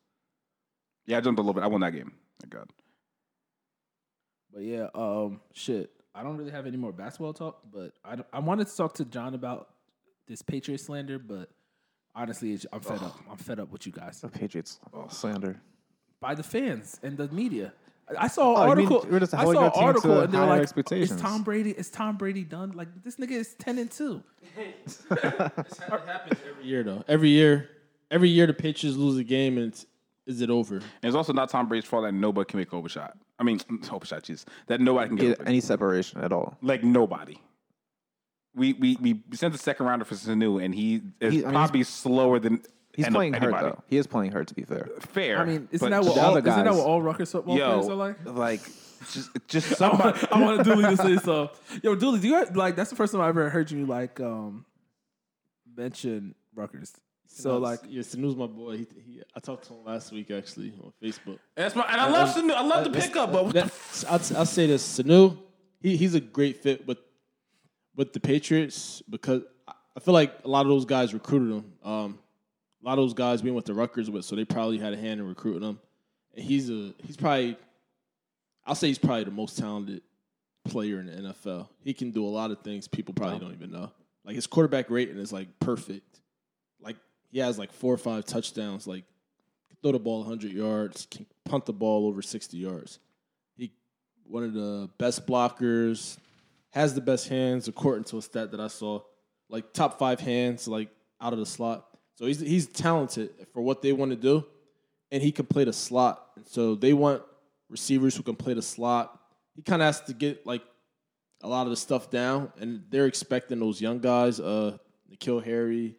Yeah, 1.08 1.18
I 1.18 1.22
jumped 1.22 1.40
a 1.40 1.42
little 1.42 1.56
bit. 1.56 1.64
I 1.64 1.68
won 1.68 1.82
that 1.82 1.92
game. 1.92 2.12
Thank 2.40 2.54
God. 2.54 2.70
But 4.54 4.62
yeah, 4.64 4.88
um, 4.94 5.42
shit. 5.54 5.90
I 6.14 6.22
don't 6.22 6.38
really 6.38 6.52
have 6.52 6.68
any 6.68 6.78
more 6.78 6.92
basketball 6.92 7.34
talk, 7.34 7.62
but 7.74 7.94
I, 8.06 8.18
I 8.32 8.40
wanted 8.40 8.68
to 8.68 8.78
talk 8.78 8.94
to 8.96 9.06
John 9.06 9.34
about 9.34 9.70
this 10.28 10.44
Patriot 10.44 10.78
slander, 10.78 11.18
but 11.18 11.50
honestly, 12.14 12.54
it's, 12.54 12.68
I'm 12.72 12.82
fed 12.82 13.02
up. 13.02 13.18
I'm 13.30 13.38
fed 13.38 13.60
up 13.60 13.72
with 13.72 13.88
you 13.88 13.92
guys 13.92 14.22
The 14.22 14.28
Patriots 14.30 14.80
slander. 15.10 15.60
by 16.22 16.36
the 16.36 16.44
fans 16.44 17.00
and 17.02 17.18
the 17.18 17.28
media. 17.30 17.74
I- 18.10 18.26
I 18.26 18.28
saw 18.28 18.56
Oh, 18.56 18.64
an 18.64 18.70
you 18.72 18.76
mean 18.76 18.94
article. 18.94 19.12
we're 19.12 19.20
just 19.20 19.34
I 19.34 19.44
saw 19.46 19.52
an 19.52 19.58
article, 19.76 20.16
to 20.16 20.22
and 20.24 20.34
they 20.34 20.40
were 20.40 20.46
like, 20.46 20.62
expectations. 20.62 21.12
"Is 21.12 21.22
Tom 21.22 21.44
Brady? 21.44 21.72
Is 21.72 21.90
Tom 21.90 22.18
Brady 22.18 22.44
done? 22.44 22.72
Like 22.72 22.90
this 23.04 23.16
nigga 23.16 23.32
is 23.32 23.54
ten 23.56 23.78
and 23.78 23.90
two. 23.90 24.22
It 24.56 25.20
happens 25.20 25.80
every 26.50 26.66
year 26.66 26.84
though. 26.84 27.04
Every 27.08 27.30
year, 27.30 27.70
every 28.12 28.30
year 28.30 28.46
the 28.48 28.54
Patriots 28.54 28.98
lose 28.98 29.18
a 29.18 29.24
game, 29.24 29.58
and 29.58 29.68
it's, 29.68 29.86
is 30.26 30.42
it 30.42 30.50
over? 30.50 30.76
And 30.76 30.84
it's 31.04 31.16
also 31.16 31.34
not 31.34 31.50
Tom 31.50 31.68
Brady's 31.68 31.88
fault 31.88 32.04
that 32.04 32.14
nobody 32.14 32.46
can 32.50 32.60
make 32.60 32.72
an 32.72 32.78
overshot. 32.80 33.18
I 33.40 33.44
mean, 33.44 33.60
mm, 33.60 33.92
overshot, 33.92 34.24
jeez. 34.24 34.46
That 34.68 34.80
nobody 34.82 35.08
can 35.08 35.18
get, 35.18 35.38
Get 35.40 35.48
any 35.48 35.60
separation 35.62 36.22
at 36.22 36.32
all. 36.32 36.58
like 36.62 36.84
nobody. 36.84 37.38
We 38.56 38.74
we 38.74 38.98
we 39.02 39.22
sent 39.34 39.54
the 39.54 39.60
second 39.60 39.86
rounder 39.88 40.06
for 40.06 40.16
Sanu, 40.16 40.64
and 40.64 40.76
he 40.76 41.02
is 41.20 41.34
He- 41.34 41.40
I 41.42 41.46
mean, 41.46 41.54
probably 41.54 41.84
slower 41.84 42.38
than 42.40 42.62
He's 42.96 43.06
any- 43.06 43.14
playing 43.16 43.34
hurt 43.34 43.44
anybody. 43.44 43.66
though. 43.70 43.84
He 43.88 43.98
is 43.98 44.08
playing 44.08 44.32
hurt 44.32 44.48
to 44.50 44.54
be 44.54 44.64
fair. 44.64 44.88
Fair. 45.00 45.40
I 45.40 45.46
mean, 45.46 45.68
isn't 45.72 45.86
but 45.90 45.90
that 45.96 46.04
what 46.06 46.16
the 46.16 46.22
all, 46.22 46.32
other 46.38 46.40
isn't 46.48 46.64
that 46.64 46.66
guys- 46.70 46.78
what 46.78 46.86
all 46.86 47.02
Rutgers 47.02 47.32
football 47.32 47.58
players 47.58 47.88
are 47.88 47.96
like? 47.96 48.26
like 48.26 48.62
just 49.12 49.30
just 49.48 49.68
somebody. 49.78 50.20
I 50.32 50.40
want 50.42 50.64
Dooley 50.64 50.84
to 50.96 50.98
say 50.98 51.18
so. 51.24 51.52
Yo, 51.82 51.96
Dooley, 51.96 52.20
do 52.20 52.28
you 52.28 52.46
like? 52.54 52.76
That's 52.76 52.90
the 52.92 52.96
first 52.96 53.12
time 53.14 53.22
I 53.22 53.28
ever 53.30 53.50
heard 53.50 53.72
you 53.72 53.86
like 53.86 54.20
um 54.20 54.66
mention 55.76 56.36
Rutgers. 56.56 56.94
So 57.28 57.58
like, 57.58 57.80
yeah, 57.88 58.02
Sanu's 58.04 58.36
my 58.36 58.46
boy. 58.46 58.78
He, 58.78 58.88
he, 59.06 59.22
I 59.36 59.40
talked 59.40 59.66
to 59.68 59.74
him 59.74 59.84
last 59.86 60.12
week 60.12 60.30
actually 60.30 60.72
on 60.84 60.94
Facebook. 61.02 61.40
That's 61.56 61.76
my 61.76 61.84
and 61.90 62.00
I 62.00 62.10
love 62.10 62.30
Sanu. 62.30 62.52
I 62.54 62.62
love 62.62 62.84
the 62.84 62.92
pickup, 63.00 63.32
but 63.32 63.46
what 63.46 63.54
the 63.56 63.62
that- 63.64 64.06
I'll, 64.08 64.38
I'll 64.40 64.46
say 64.46 64.68
this: 64.68 65.00
Sanu, 65.00 65.38
he, 65.82 65.98
he's 65.98 66.14
a 66.14 66.20
great 66.22 66.62
fit 66.62 66.86
with 66.86 67.00
with 67.96 68.14
the 68.14 68.20
Patriots 68.20 69.02
because 69.10 69.42
I- 69.68 69.74
I 69.96 70.00
feel 70.00 70.14
like 70.14 70.34
a 70.44 70.48
lot 70.48 70.62
of 70.62 70.68
those 70.70 70.86
guys 70.86 71.14
recruited 71.14 71.50
him. 71.58 71.74
Um, 71.84 72.20
a 72.84 72.86
lot 72.86 72.98
of 73.00 73.04
those 73.04 73.14
guys 73.14 73.42
being 73.42 73.56
with 73.56 73.66
the 73.66 73.74
Rutgers 73.74 74.10
with, 74.10 74.26
so 74.26 74.36
they 74.36 74.46
probably 74.46 74.78
had 74.78 74.94
a 74.94 74.98
hand 74.98 75.20
in 75.20 75.28
recruiting 75.28 75.68
him. 75.68 75.80
And 76.36 76.44
he's 76.44 76.70
a 76.70 76.94
he's 77.06 77.16
probably, 77.16 77.58
I'll 78.66 78.76
say 78.76 78.88
he's 78.88 78.98
probably 78.98 79.24
the 79.24 79.32
most 79.32 79.58
talented 79.58 80.02
player 80.66 81.00
in 81.00 81.08
the 81.08 81.34
NFL. 81.34 81.68
He 81.84 81.94
can 81.94 82.12
do 82.12 82.26
a 82.26 82.28
lot 82.28 82.52
of 82.52 82.60
things 82.62 82.88
people 82.88 83.14
probably 83.14 83.40
don't 83.40 83.54
even 83.54 83.72
know. 83.72 83.92
Like 84.26 84.36
his 84.36 84.48
quarterback 84.48 84.90
rating 84.90 85.18
is 85.18 85.32
like 85.32 85.48
perfect. 85.60 86.20
Like 86.82 86.98
he 87.32 87.40
has 87.40 87.58
like 87.58 87.72
four 87.72 87.94
or 87.94 87.98
five 87.98 88.26
touchdowns. 88.26 88.88
Like 88.88 89.06
throw 89.82 89.92
the 89.92 90.00
ball 90.00 90.20
100 90.20 90.52
yards, 90.52 91.08
can 91.12 91.26
punt 91.46 91.66
the 91.66 91.74
ball 91.74 92.08
over 92.08 92.22
60 92.22 92.58
yards. 92.58 93.00
He 93.56 93.72
one 94.26 94.44
of 94.44 94.54
the 94.54 94.90
best 94.98 95.28
blockers, 95.28 96.18
has 96.72 96.96
the 96.96 97.02
best 97.02 97.28
hands 97.28 97.68
according 97.68 98.06
to 98.06 98.18
a 98.18 98.22
stat 98.22 98.52
that 98.52 98.60
I 98.60 98.68
saw, 98.68 99.02
like 99.50 99.74
top 99.74 100.00
five 100.00 100.20
hands, 100.20 100.68
like 100.68 100.90
out 101.22 101.34
of 101.34 101.40
the 101.40 101.46
slot. 101.46 101.86
So 102.16 102.26
he's 102.26 102.40
he's 102.40 102.68
talented 102.68 103.32
for 103.54 103.62
what 103.62 103.82
they 103.82 103.94
want 103.94 104.12
to 104.12 104.18
do, 104.18 104.46
and 105.12 105.22
he 105.22 105.32
can 105.32 105.46
play 105.46 105.64
the 105.64 105.74
slot. 105.74 106.30
And 106.36 106.48
so 106.48 106.76
they 106.76 106.94
want 106.94 107.24
receivers 107.70 108.16
who 108.16 108.24
can 108.24 108.36
play 108.36 108.54
the 108.54 108.62
slot. 108.62 109.20
He 109.56 109.62
kind 109.62 109.82
of 109.82 109.88
has 109.88 110.02
to 110.02 110.14
get 110.14 110.46
like 110.46 110.62
a 111.42 111.48
lot 111.48 111.64
of 111.64 111.72
the 111.72 111.78
stuff 111.78 112.10
down, 112.10 112.52
and 112.60 112.84
they're 112.90 113.08
expecting 113.08 113.60
those 113.60 113.82
young 113.82 114.00
guys, 114.00 114.40
uh, 114.40 114.78
N'Keal 115.12 115.44
Harry, 115.44 115.96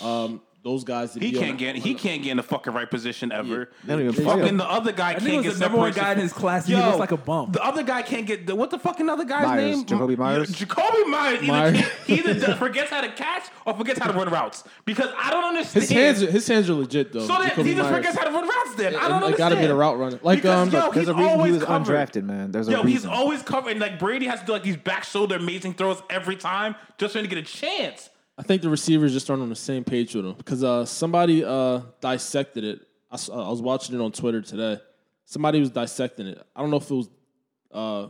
um, 0.00 0.40
those 0.64 0.84
guys. 0.84 1.12
To 1.12 1.20
he 1.20 1.30
be 1.32 1.38
can't 1.38 1.56
get 1.56 1.76
he 1.76 1.94
can't 1.94 2.22
get 2.22 2.32
in 2.32 2.36
the 2.36 2.42
fucking 2.42 2.72
right 2.72 2.90
position 2.90 3.30
ever. 3.32 3.70
They 3.84 3.92
don't 3.96 4.02
even 4.08 4.24
Fucking 4.24 4.44
him. 4.46 4.56
the 4.56 4.68
other 4.68 4.92
guy 4.92 5.10
I 5.10 5.12
can't 5.12 5.22
think 5.24 5.36
he 5.36 5.42
get 5.42 5.48
was 5.50 5.58
the 5.58 5.64
number 5.66 5.78
one 5.78 5.92
separation 5.92 6.04
guy 6.04 6.10
in 6.12 6.16
from- 6.16 6.22
his 6.24 6.32
class. 6.32 6.66
and 6.68 6.76
He 6.76 6.82
looks 6.84 6.98
like 6.98 7.12
a 7.12 7.16
bum. 7.16 7.52
The 7.52 7.62
other 7.64 7.82
guy 7.82 8.02
can't 8.02 8.26
get 8.26 8.46
the, 8.46 8.54
what 8.56 8.70
the 8.70 8.78
fucking 8.78 9.08
other 9.08 9.24
guy's 9.24 9.46
Meyers, 9.46 9.76
name? 9.76 9.86
Jakobi 9.86 10.18
Meyers? 10.18 10.60
Yeah, 10.60 10.66
Jakobi 10.66 11.08
Meyers. 11.10 11.42
Either, 11.42 11.46
Meyers. 11.52 11.76
can't- 11.80 11.92
he 12.06 12.14
either 12.18 12.34
does- 12.34 12.58
forgets 12.58 12.90
how 12.90 13.00
to 13.00 13.08
catch 13.12 13.44
or 13.64 13.74
forgets 13.74 13.98
how 14.00 14.10
to 14.10 14.18
run 14.18 14.28
routes 14.30 14.64
because 14.84 15.08
I 15.16 15.30
don't 15.30 15.44
understand. 15.44 15.82
His 15.82 15.90
hands, 15.90 16.22
are, 16.22 16.30
his 16.30 16.46
hands 16.48 16.68
are 16.68 16.74
legit 16.74 17.12
though. 17.12 17.20
So 17.26 17.34
then 17.40 17.50
Jakobi 17.50 17.64
he 17.64 17.74
just 17.74 17.90
Meyers. 17.90 17.96
forgets 17.96 18.18
how 18.18 18.24
to 18.24 18.30
run 18.32 18.48
routes. 18.48 18.74
Then 18.74 18.94
I 18.96 19.08
don't 19.08 19.22
understand. 19.22 19.36
gotta 19.38 19.56
be 19.56 19.66
the 19.66 19.74
route 19.74 19.98
runner. 19.98 20.18
Like 20.22 20.38
Because, 20.38 20.68
um, 20.68 20.70
yo, 20.72 20.90
There's 20.90 20.94
he's 21.06 21.08
a 21.08 21.14
reason 21.14 21.24
he 21.28 21.30
always 21.34 21.52
was 21.54 21.64
covered. 21.64 21.94
undrafted, 21.96 22.24
man. 22.24 22.50
There's 22.52 22.68
a 22.68 22.72
Yo, 22.72 22.76
reason. 22.82 22.90
he's 22.90 23.06
always 23.06 23.42
covering. 23.42 23.78
Like 23.78 23.98
Brady 23.98 24.26
has 24.26 24.40
to 24.40 24.46
do 24.46 24.52
like 24.52 24.64
these 24.64 24.76
back 24.76 25.04
shoulder 25.04 25.36
amazing 25.36 25.74
throws 25.74 26.02
every 26.10 26.36
time 26.36 26.74
just 26.98 27.12
trying 27.12 27.24
to 27.24 27.30
get 27.30 27.38
a 27.38 27.42
chance. 27.42 28.10
I 28.38 28.42
think 28.44 28.62
the 28.62 28.70
receivers 28.70 29.12
just 29.12 29.28
aren't 29.28 29.42
on 29.42 29.48
the 29.48 29.56
same 29.56 29.82
page 29.82 30.14
with 30.14 30.24
him 30.24 30.34
because 30.34 30.62
uh, 30.62 30.84
somebody 30.84 31.44
uh, 31.44 31.80
dissected 32.00 32.62
it. 32.62 32.80
uh, 33.10 33.16
I 33.46 33.50
was 33.50 33.60
watching 33.60 33.96
it 33.96 34.00
on 34.00 34.12
Twitter 34.12 34.40
today. 34.40 34.80
Somebody 35.24 35.58
was 35.58 35.70
dissecting 35.70 36.28
it. 36.28 36.40
I 36.54 36.60
don't 36.60 36.70
know 36.70 36.76
if 36.76 36.88
it 36.88 36.94
was 36.94 37.10
uh, 37.72 38.08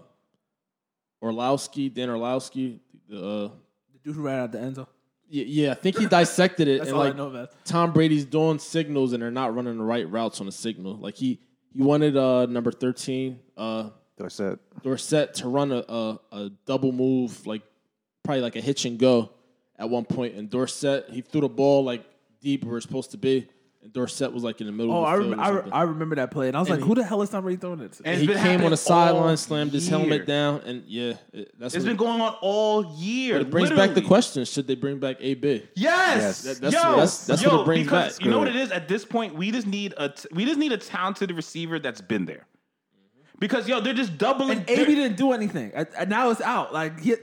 Orlovsky, 1.22 1.88
Dan 1.88 2.10
Orlovsky. 2.10 2.80
The, 3.08 3.16
uh, 3.18 3.50
The 3.92 3.98
dude 4.04 4.16
who 4.16 4.22
ran 4.22 4.40
out 4.40 4.52
the 4.52 4.60
end 4.60 4.76
zone. 4.76 4.86
yeah, 5.30 5.44
yeah, 5.46 5.70
I 5.72 5.74
think 5.74 5.98
he 5.98 6.06
dissected 6.06 6.68
it 6.68 6.78
That's 6.78 6.90
and 6.90 6.98
all 6.98 7.04
like 7.04 7.14
I 7.14 7.16
know 7.16 7.28
about. 7.28 7.64
Tom 7.64 7.92
Brady's 7.92 8.24
doing 8.26 8.58
signals 8.58 9.14
and 9.14 9.22
they're 9.22 9.30
not 9.30 9.54
running 9.54 9.78
the 9.78 9.84
right 9.84 10.08
routes 10.08 10.40
on 10.40 10.46
the 10.46 10.52
signal. 10.52 10.94
Like 10.96 11.14
he 11.16 11.40
he 11.72 11.82
wanted 11.82 12.16
uh, 12.16 12.46
number 12.46 12.70
thirteen. 12.70 13.40
Uh, 13.56 13.90
Dorset. 14.18 14.58
Dorsett 14.82 15.34
to 15.34 15.48
run 15.48 15.70
a, 15.72 15.76
a, 15.88 16.20
a 16.32 16.50
double 16.66 16.92
move, 16.92 17.46
like 17.46 17.62
probably 18.24 18.42
like 18.42 18.56
a 18.56 18.60
hitch 18.60 18.84
and 18.84 18.98
go 18.98 19.30
at 19.78 19.88
one 19.88 20.04
point. 20.04 20.34
in 20.34 20.48
Dorsett, 20.48 21.08
he 21.10 21.20
threw 21.20 21.40
the 21.42 21.48
ball 21.48 21.84
like 21.84 22.04
deep 22.40 22.64
where 22.64 22.76
it's 22.76 22.86
supposed 22.86 23.10
to 23.12 23.16
be. 23.18 23.48
and 23.82 23.92
Dorsett 23.92 24.32
was 24.32 24.42
like 24.42 24.60
in 24.60 24.66
the 24.66 24.72
middle. 24.72 24.92
Oh, 24.92 25.02
of 25.02 25.06
I, 25.06 25.16
the 25.16 25.22
rem- 25.30 25.38
or 25.38 25.42
I, 25.42 25.46
something. 25.50 25.72
I 25.72 25.82
remember 25.82 26.16
that 26.16 26.30
play, 26.32 26.48
and 26.48 26.56
I 26.56 26.60
was 26.60 26.68
And 26.68 26.78
like, 26.78 26.84
he- 26.84 26.88
"Who 26.88 26.94
the 26.96 27.04
hell 27.04 27.22
is 27.22 27.30
Tom 27.30 27.44
Brady 27.44 27.58
throwing 27.60 27.80
it 27.80 27.92
to?" 27.92 28.02
And 28.06 28.20
he 28.20 28.26
came 28.26 28.62
on 28.64 28.70
the 28.72 28.76
sideline, 28.76 29.30
all 29.30 29.36
slammed 29.36 29.72
his 29.72 29.88
year. 29.88 29.98
helmet 29.98 30.26
down, 30.26 30.60
and 30.66 30.82
yeah, 30.86 31.14
it, 31.32 31.52
that's 31.58 31.74
It's 31.76 31.84
what, 31.84 31.90
been 31.90 31.96
going 31.96 32.20
on 32.20 32.34
all 32.40 32.96
year. 32.98 33.34
But 33.38 33.42
it 33.46 33.50
brings 33.50 33.70
back 33.70 33.94
the 33.94 34.02
question: 34.02 34.44
Should 34.44 34.66
they 34.66 34.74
bring 34.74 34.98
back 34.98 35.16
AB? 35.20 35.62
Yes, 35.74 35.74
Yes. 35.76 36.42
That- 36.42 36.60
that's- 36.60 36.72
yo, 36.72 36.90
that's- 36.90 37.26
that's 37.26 37.42
yo, 37.42 37.50
what 37.52 37.60
it 37.60 37.64
brings 37.66 37.86
because 37.86 38.16
back. 38.18 38.24
you 38.24 38.30
know 38.32 38.40
what 38.40 38.48
it 38.48 38.56
is. 38.56 38.72
At 38.72 38.88
this 38.88 39.04
point, 39.04 39.36
we 39.36 39.52
just 39.52 39.66
need 39.68 39.94
a 39.96 40.08
t- 40.08 40.28
we 40.32 40.44
just 40.44 40.58
need 40.58 40.72
a 40.72 40.78
talented 40.78 41.30
receiver 41.32 41.78
that's 41.78 42.00
been 42.00 42.24
there. 42.26 42.46
Because 43.38 43.68
yo, 43.68 43.80
they're 43.80 43.94
just 43.94 44.18
doubling. 44.18 44.58
and 44.58 44.68
AB 44.70 44.94
didn't 44.96 45.16
do 45.16 45.30
anything, 45.32 45.70
and 45.72 45.86
and 45.96 46.10
now 46.10 46.30
it's 46.30 46.40
out. 46.40 46.74
Like, 46.74 46.98
he, 47.00 47.14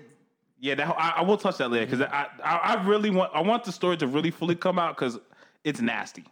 Yeah, 0.59 0.75
that, 0.75 0.87
I, 0.97 1.13
I 1.17 1.21
will 1.23 1.37
touch 1.37 1.57
that 1.57 1.69
later 1.69 1.85
because 1.85 2.01
I, 2.01 2.27
I 2.43 2.55
I 2.75 2.83
really 2.85 3.09
want 3.09 3.31
I 3.33 3.41
want 3.41 3.63
the 3.65 3.71
story 3.71 3.97
to 3.97 4.07
really 4.07 4.31
fully 4.31 4.55
come 4.55 4.79
out 4.79 4.95
because 4.95 5.19
it's 5.63 5.81
nasty. 5.81 6.25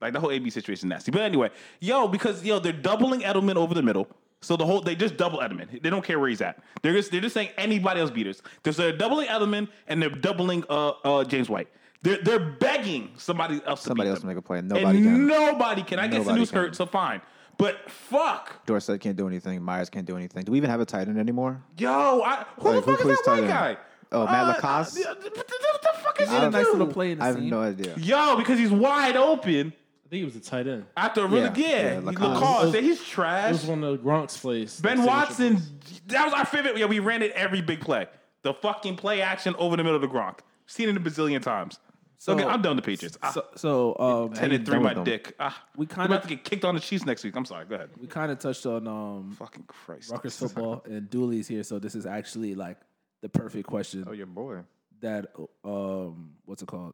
Like 0.00 0.12
the 0.12 0.20
whole 0.20 0.30
AB 0.30 0.48
situation 0.50 0.86
is 0.88 0.90
nasty. 0.90 1.10
But 1.10 1.22
anyway, 1.22 1.50
yo, 1.80 2.06
because 2.06 2.44
yo, 2.44 2.60
they're 2.60 2.72
doubling 2.72 3.20
Edelman 3.22 3.56
over 3.56 3.74
the 3.74 3.82
middle. 3.82 4.06
So 4.40 4.56
the 4.56 4.64
whole 4.64 4.80
they 4.80 4.94
just 4.94 5.16
double 5.16 5.40
Edelman. 5.40 5.82
They 5.82 5.90
don't 5.90 6.04
care 6.04 6.20
where 6.20 6.28
he's 6.28 6.40
at. 6.40 6.62
They're 6.82 6.92
just 6.92 7.10
they're 7.10 7.20
just 7.20 7.34
saying 7.34 7.50
anybody 7.58 8.00
else 8.00 8.10
beaters. 8.12 8.40
They're, 8.62 8.72
so 8.72 8.82
they're 8.82 8.96
doubling 8.96 9.26
Edelman 9.26 9.68
and 9.88 10.00
they're 10.00 10.08
doubling 10.10 10.62
uh 10.70 10.90
uh 11.04 11.24
James 11.24 11.48
White. 11.48 11.66
They're 12.02 12.18
they're 12.22 12.38
begging 12.38 13.10
somebody 13.16 13.60
else 13.66 13.82
Somebody 13.82 14.06
to 14.08 14.10
beat 14.10 14.10
else 14.10 14.20
them. 14.20 14.28
make 14.28 14.36
a 14.36 14.42
play. 14.42 14.58
And 14.60 14.68
Nobody 14.68 15.02
can. 15.02 15.26
Nobody 15.26 15.82
can. 15.82 15.98
I 15.98 16.06
guess 16.06 16.18
the 16.18 16.18
Nobody 16.26 16.38
news 16.38 16.50
can. 16.50 16.58
hurt, 16.60 16.76
so 16.76 16.86
fine. 16.86 17.20
But 17.58 17.90
fuck, 17.90 18.64
Dorsett 18.66 19.00
can't 19.00 19.16
do 19.16 19.26
anything. 19.26 19.60
Myers 19.62 19.90
can't 19.90 20.06
do 20.06 20.16
anything. 20.16 20.44
Do 20.44 20.52
we 20.52 20.58
even 20.58 20.70
have 20.70 20.80
a 20.80 20.84
tight 20.86 21.08
end 21.08 21.18
anymore? 21.18 21.60
yo, 21.76 22.22
I, 22.22 22.44
who 22.60 22.70
Like, 22.70 22.84
the 22.84 22.90
who 22.92 22.96
fuck 22.96 23.00
is 23.00 23.02
plays 23.04 23.16
that 23.18 23.24
tight 23.24 23.32
white 23.32 23.38
end? 23.40 23.48
guy? 23.48 23.76
Oh, 24.12 24.24
Matt 24.24 24.44
Uh, 24.44 24.54
LaCosse? 24.54 25.04
uh, 25.04 25.08
what 25.08 25.20
the, 25.22 25.30
what 25.30 25.82
the 25.82 26.00
fuck 26.02 26.20
is 26.20 26.28
he 26.28 26.34
had 26.34 26.44
a 26.44 26.50
nice 26.50 26.66
little 26.66 26.86
play 26.86 27.10
in 27.12 27.18
the 27.18 27.24
I 27.24 27.26
have 27.26 27.36
scene. 27.36 27.50
no 27.50 27.60
idea. 27.60 27.94
Yo, 27.98 28.36
because 28.36 28.58
he's 28.58 28.70
wide 28.70 29.16
open 29.16 29.72
I 30.06 30.08
think 30.08 30.20
he 30.20 30.24
was 30.24 30.36
a 30.36 30.40
tight 30.40 30.66
end. 30.66 30.86
after 30.96 31.24
a 31.24 31.26
really 31.26 31.42
Yeah, 31.42 31.52
yeah, 31.56 31.66
yeah, 31.76 31.92
yeah 31.94 32.00
LaCosse. 32.00 32.34
LaCosse. 32.40 32.74
and 32.76 32.86
he's 32.86 33.00
It 33.00 33.06
trash. 33.06 33.52
was 33.52 33.66
one 33.66 33.84
of 33.84 33.98
Gronk's 34.00 34.36
plays. 34.38 34.80
Ben 34.80 35.02
Watson, 35.04 35.60
that 36.06 36.24
was 36.24 36.32
our 36.32 36.46
favorite. 36.46 36.78
Yeah, 36.78 36.86
we 36.86 37.00
ran 37.00 37.22
it 37.22 37.32
every 37.32 37.60
big 37.60 37.80
play. 37.80 38.06
The 38.42 38.54
fucking 38.54 38.96
play 38.96 39.20
action 39.20 39.54
over 39.58 39.76
the 39.76 39.82
middle 39.82 39.96
of 39.96 40.00
the 40.02 40.08
Gronk. 40.08 40.38
Seen 40.66 40.88
it 40.88 40.96
a 40.96 41.00
bazillion 41.00 41.42
times. 41.42 41.78
So, 42.20 42.32
okay, 42.34 42.44
I'm 42.44 42.60
done 42.62 42.74
with 42.76 42.84
the 42.84 42.90
Patriots. 42.90 43.16
Ah, 43.22 43.30
so, 43.30 43.44
so 43.54 43.96
um, 43.98 44.32
ten 44.32 44.50
and 44.50 44.66
three, 44.66 44.74
done 44.74 44.82
my 44.82 44.94
them. 44.94 45.04
dick. 45.04 45.34
Ah, 45.38 45.64
We 45.76 45.82
we 45.82 45.86
kinda- 45.86 45.94
kind 45.94 46.04
of 46.06 46.10
about 46.18 46.22
to 46.28 46.34
get 46.34 46.44
kicked 46.44 46.64
on 46.64 46.74
the 46.74 46.80
Chiefs 46.80 47.06
next 47.06 47.22
week. 47.22 47.36
I'm 47.36 47.44
sorry. 47.44 47.64
Go 47.64 47.76
ahead. 47.76 47.90
we 48.00 48.08
kind 48.08 48.32
of 48.32 48.40
touched 48.40 48.66
on 48.66 48.88
um, 48.88 49.36
Fucking 49.38 49.64
Christ. 49.68 50.10
Rutgers 50.10 50.36
football, 50.36 50.82
and 50.84 51.08
Dooley's 51.08 51.46
here, 51.46 51.62
so 51.62 51.78
this 51.78 51.94
is 51.94 52.06
actually 52.06 52.56
like 52.56 52.78
the 53.22 53.28
perfect 53.28 53.68
question. 53.68 54.04
Oh, 54.08 54.12
your 54.12 54.26
boy. 54.26 54.58
that 55.00 55.26
um 55.64 56.32
what's 56.44 56.60
it 56.62 56.66
called? 56.66 56.92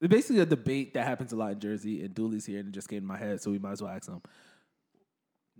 It's 0.00 0.10
basically 0.10 0.40
a 0.40 0.46
debate 0.46 0.94
that 0.94 1.06
happens 1.06 1.32
a 1.32 1.36
lot 1.36 1.52
in 1.52 1.60
Jersey, 1.60 2.04
and 2.04 2.12
Dooley's 2.14 2.46
here 2.46 2.58
and 2.58 2.68
it 2.68 2.72
just 2.72 2.88
came 2.88 2.98
in 2.98 3.04
my 3.06 3.16
head, 3.16 3.40
so 3.40 3.52
we 3.52 3.58
might 3.60 3.72
as 3.72 3.82
well 3.82 3.92
ask 3.92 4.08
him. 4.08 4.20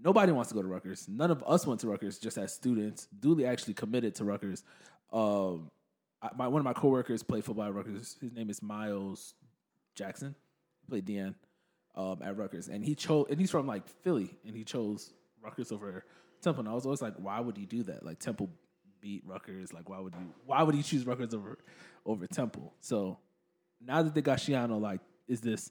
Nobody 0.01 0.31
wants 0.33 0.49
to 0.51 0.55
go 0.55 0.63
to 0.63 0.69
Rutgers. 0.69 1.09
None 1.09 1.31
of 1.31 1.43
us 1.47 1.67
went 1.67 1.81
to 1.81 1.89
Rutgers 1.89 2.19
just 2.19 2.39
as 2.39 2.53
students. 2.53 3.07
Dooley 3.19 3.47
actually 3.47 3.75
committed 3.75 4.15
to 4.17 4.25
Rutgers. 4.25 4.63
Um, 5.13 5.71
I, 6.23 6.31
my 6.37 6.49
one 6.49 6.61
of 6.61 6.65
my 6.65 6.73
coworkers 6.73 7.23
played 7.23 7.45
football 7.45 7.67
at 7.67 7.75
Rutgers. 7.75 8.17
His 8.21 8.33
name 8.33 8.51
is 8.51 8.63
Miles 8.63 9.35
Jackson. 9.95 10.35
He 10.81 10.89
played 10.89 11.07
DN 11.07 11.35
um, 11.95 12.21
at 12.23 12.37
Rutgers, 12.37 12.69
and 12.69 12.85
he 12.85 12.95
chose. 12.95 13.27
And 13.31 13.41
he's 13.41 13.51
from 13.51 13.67
like 13.67 13.89
Philly, 14.03 14.37
and 14.47 14.57
he 14.57 14.65
chose 14.65 15.13
Rutgers 15.43 15.73
over 15.73 16.05
Temple. 16.41 16.61
And 16.61 16.69
I 16.69 16.75
was 16.75 16.85
always 16.85 17.03
like, 17.03 17.15
why 17.17 17.41
would 17.41 17.57
he 17.57 17.67
do 17.67 17.83
that? 17.85 18.05
Like 18.05 18.19
Temple 18.19 18.51
beat 19.01 19.23
Rutgers. 19.27 19.73
Like 19.73 19.89
why 19.89 20.01
would 20.01 20.15
you? 20.15 20.33
Why 20.47 20.63
would 20.63 20.75
he 20.75 20.83
choose 20.83 21.07
Rutgers 21.07 21.35
over 21.35 21.59
over 22.05 22.27
Temple? 22.27 22.75
So 22.81 23.19
now 23.85 24.03
that 24.03 24.15
they 24.15 24.23
got 24.23 24.39
Schiano, 24.39 24.81
like, 24.81 25.01
is 25.27 25.41
this 25.41 25.71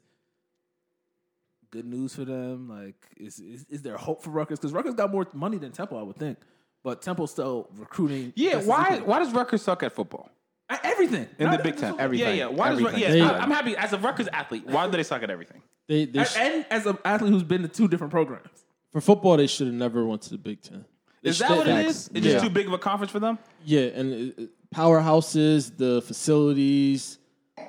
good 1.72 1.86
news 1.86 2.16
for 2.16 2.26
them? 2.26 2.70
Like, 2.70 2.96
is 3.18 3.40
is, 3.40 3.66
is 3.70 3.82
there 3.82 3.98
hope 3.98 4.24
for 4.24 4.30
Rutgers? 4.30 4.60
Because 4.60 4.74
Rutgers 4.74 4.94
got 4.94 5.12
more 5.12 5.28
money 5.34 5.58
than 5.58 5.72
Temple, 5.72 5.98
I 5.98 6.04
would 6.04 6.18
think. 6.18 6.38
But 6.84 7.02
Temple's 7.02 7.32
still 7.32 7.70
recruiting. 7.76 8.32
Yeah, 8.36 8.62
why 8.62 9.02
why 9.04 9.20
does 9.20 9.34
Rutgers 9.34 9.62
suck 9.62 9.84
at 9.84 9.94
football? 9.94 10.30
At 10.70 10.84
everything 10.84 11.28
In 11.40 11.50
the 11.50 11.60
Big 11.60 11.78
Ten. 11.78 11.98
Everything. 12.00 12.28
Yeah, 12.28 12.34
yeah. 12.34 12.48
Why 12.48 12.70
does 12.72 12.82
Rut- 12.82 12.94
Everything. 12.94 13.00
yes, 13.00 13.12
They- 13.30 13.36
I, 13.36 13.40
I'm 13.40 13.52
happy 13.52 13.76
as 13.78 13.94
a 13.94 13.98
Rutgers 13.98 14.28
athlete. 14.34 14.66
Why 14.68 14.86
do 14.86 14.92
they 14.98 15.04
suck 15.04 15.24
at 15.24 15.30
everything? 15.30 15.62
They, 15.88 16.04
they 16.06 16.24
sh- 16.26 16.36
And 16.38 16.66
as 16.70 16.86
an 16.86 16.98
athlete 17.06 17.32
who's 17.32 17.44
been 17.44 17.62
to 17.62 17.68
two 17.70 17.88
different 17.88 18.12
programs. 18.12 18.50
for 18.92 19.00
football, 19.02 19.38
they 19.38 19.48
should 19.48 19.68
have 19.68 19.76
never 19.76 20.06
went 20.06 20.24
to 20.24 20.30
the 20.32 20.38
Big 20.38 20.62
Ten. 20.62 20.84
They 21.24 21.30
Is 21.30 21.38
should- 21.38 21.48
that 21.48 21.58
what 21.58 21.68
it 21.68 21.72
Facts. 21.72 21.90
is? 21.90 22.10
It's 22.14 22.26
Yeah. 22.26 22.32
just 22.34 22.44
too 22.46 22.50
big 22.52 22.68
of 22.68 22.74
a 22.74 22.78
conference 22.78 23.12
for 23.12 23.20
them? 23.20 23.40
Yeah, 23.66 23.82
and 23.96 24.14
it- 24.14 24.40
it- 24.40 24.50
powerhouses, 24.76 25.76
the 25.78 26.02
facilities, 26.02 27.20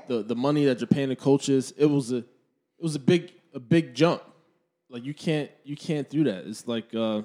the 0.09 0.22
the 0.22 0.34
money 0.34 0.64
that 0.64 0.80
you're 0.80 0.88
paying 0.88 1.09
the 1.11 1.16
coaches, 1.16 1.72
it 1.78 1.86
was 1.86 2.11
a 2.12 2.16
it 2.18 2.26
was 2.80 2.94
a 2.96 2.99
big 2.99 3.32
a 3.55 3.61
big 3.61 3.94
jump. 3.94 4.22
Like 4.90 5.05
you 5.05 5.14
can't 5.14 5.51
you 5.64 5.76
can't 5.76 6.09
do 6.11 6.24
that. 6.24 6.46
It's 6.46 6.66
like 6.66 6.92
uh, 6.94 7.22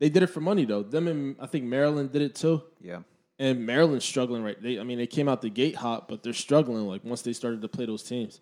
they 0.00 0.08
did 0.10 0.22
it 0.22 0.26
for 0.28 0.40
money 0.40 0.64
though. 0.66 0.82
Them 0.82 1.08
and 1.08 1.36
I 1.40 1.46
think 1.46 1.64
Maryland 1.64 2.12
did 2.12 2.22
it 2.22 2.34
too. 2.34 2.62
Yeah. 2.80 3.00
And 3.38 3.66
Maryland's 3.66 4.04
struggling 4.04 4.42
right. 4.42 4.60
They 4.60 4.78
I 4.78 4.82
mean 4.82 4.98
they 4.98 5.06
came 5.06 5.28
out 5.28 5.42
the 5.42 5.50
gate 5.50 5.76
hot, 5.76 6.08
but 6.08 6.22
they're 6.22 6.32
struggling 6.32 6.86
like 6.86 7.04
once 7.04 7.22
they 7.22 7.32
started 7.32 7.62
to 7.62 7.68
play 7.68 7.86
those 7.86 8.02
teams. 8.02 8.40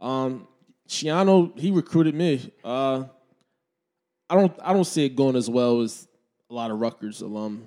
Um 0.00 0.46
Schiano, 0.88 1.56
he 1.58 1.70
recruited 1.70 2.14
me. 2.14 2.52
Uh 2.64 3.04
I 4.28 4.34
don't 4.36 4.52
I 4.62 4.72
don't 4.72 4.84
see 4.84 5.04
it 5.04 5.16
going 5.16 5.36
as 5.36 5.50
well 5.50 5.80
as 5.80 6.06
a 6.48 6.54
lot 6.54 6.70
of 6.70 6.80
Rutgers 6.80 7.20
alum 7.20 7.64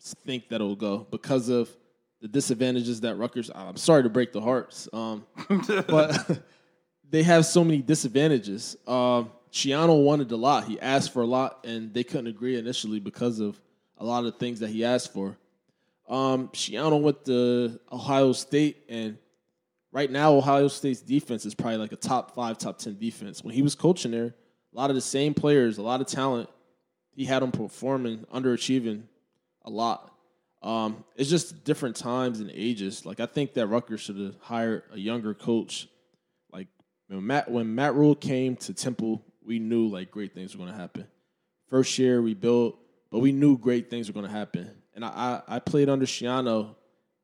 think 0.00 0.48
that 0.48 0.56
it'll 0.56 0.76
go 0.76 1.06
because 1.10 1.48
of 1.48 1.68
the 2.20 2.28
disadvantages 2.28 3.00
that 3.02 3.16
Rutgers. 3.16 3.50
I'm 3.54 3.76
sorry 3.76 4.02
to 4.02 4.08
break 4.08 4.32
the 4.32 4.40
hearts, 4.40 4.88
um, 4.92 5.26
but 5.88 6.42
they 7.10 7.22
have 7.22 7.46
so 7.46 7.62
many 7.64 7.82
disadvantages. 7.82 8.76
Um, 8.86 9.30
Schiano 9.52 10.02
wanted 10.02 10.30
a 10.32 10.36
lot. 10.36 10.64
He 10.64 10.80
asked 10.80 11.12
for 11.12 11.22
a 11.22 11.26
lot, 11.26 11.64
and 11.64 11.92
they 11.92 12.04
couldn't 12.04 12.26
agree 12.26 12.58
initially 12.58 13.00
because 13.00 13.40
of 13.40 13.60
a 13.98 14.04
lot 14.04 14.24
of 14.24 14.36
things 14.38 14.60
that 14.60 14.68
he 14.68 14.84
asked 14.84 15.12
for. 15.12 15.36
Um, 16.08 16.48
Schiano 16.48 17.00
went 17.00 17.24
to 17.24 17.80
Ohio 17.90 18.32
State, 18.32 18.84
and 18.88 19.18
right 19.92 20.10
now 20.10 20.34
Ohio 20.34 20.68
State's 20.68 21.00
defense 21.00 21.44
is 21.44 21.54
probably 21.54 21.78
like 21.78 21.92
a 21.92 21.96
top 21.96 22.34
five, 22.34 22.58
top 22.58 22.78
ten 22.78 22.96
defense. 22.98 23.42
When 23.42 23.54
he 23.54 23.62
was 23.62 23.74
coaching 23.74 24.12
there, 24.12 24.34
a 24.72 24.76
lot 24.76 24.90
of 24.90 24.96
the 24.96 25.02
same 25.02 25.34
players, 25.34 25.78
a 25.78 25.82
lot 25.82 26.00
of 26.00 26.06
talent. 26.06 26.48
He 27.12 27.24
had 27.24 27.42
them 27.42 27.50
performing, 27.50 28.26
underachieving 28.32 29.04
a 29.64 29.70
lot. 29.70 30.12
Um, 30.62 31.04
it's 31.16 31.30
just 31.30 31.64
different 31.64 31.96
times 31.96 32.40
and 32.40 32.50
ages. 32.52 33.06
Like 33.06 33.20
I 33.20 33.26
think 33.26 33.54
that 33.54 33.66
Rutgers 33.66 34.00
should 34.00 34.18
have 34.18 34.36
hired 34.40 34.82
a 34.92 34.98
younger 34.98 35.32
coach. 35.34 35.88
Like 36.52 36.68
when 37.08 37.26
Matt 37.26 37.50
when 37.50 37.74
Matt 37.74 37.94
Rhule 37.94 38.14
came 38.14 38.56
to 38.56 38.74
Temple, 38.74 39.24
we 39.44 39.58
knew 39.58 39.86
like 39.86 40.10
great 40.10 40.34
things 40.34 40.54
were 40.54 40.64
going 40.64 40.74
to 40.74 40.80
happen. 40.80 41.06
First 41.68 41.98
year 41.98 42.20
we 42.20 42.34
built, 42.34 42.78
but 43.10 43.20
we 43.20 43.32
knew 43.32 43.56
great 43.56 43.90
things 43.90 44.08
were 44.08 44.14
going 44.14 44.26
to 44.26 44.32
happen. 44.32 44.70
And 44.96 45.04
I, 45.04 45.42
I 45.48 45.56
I 45.56 45.58
played 45.60 45.88
under 45.88 46.06
Schiano, 46.06 46.74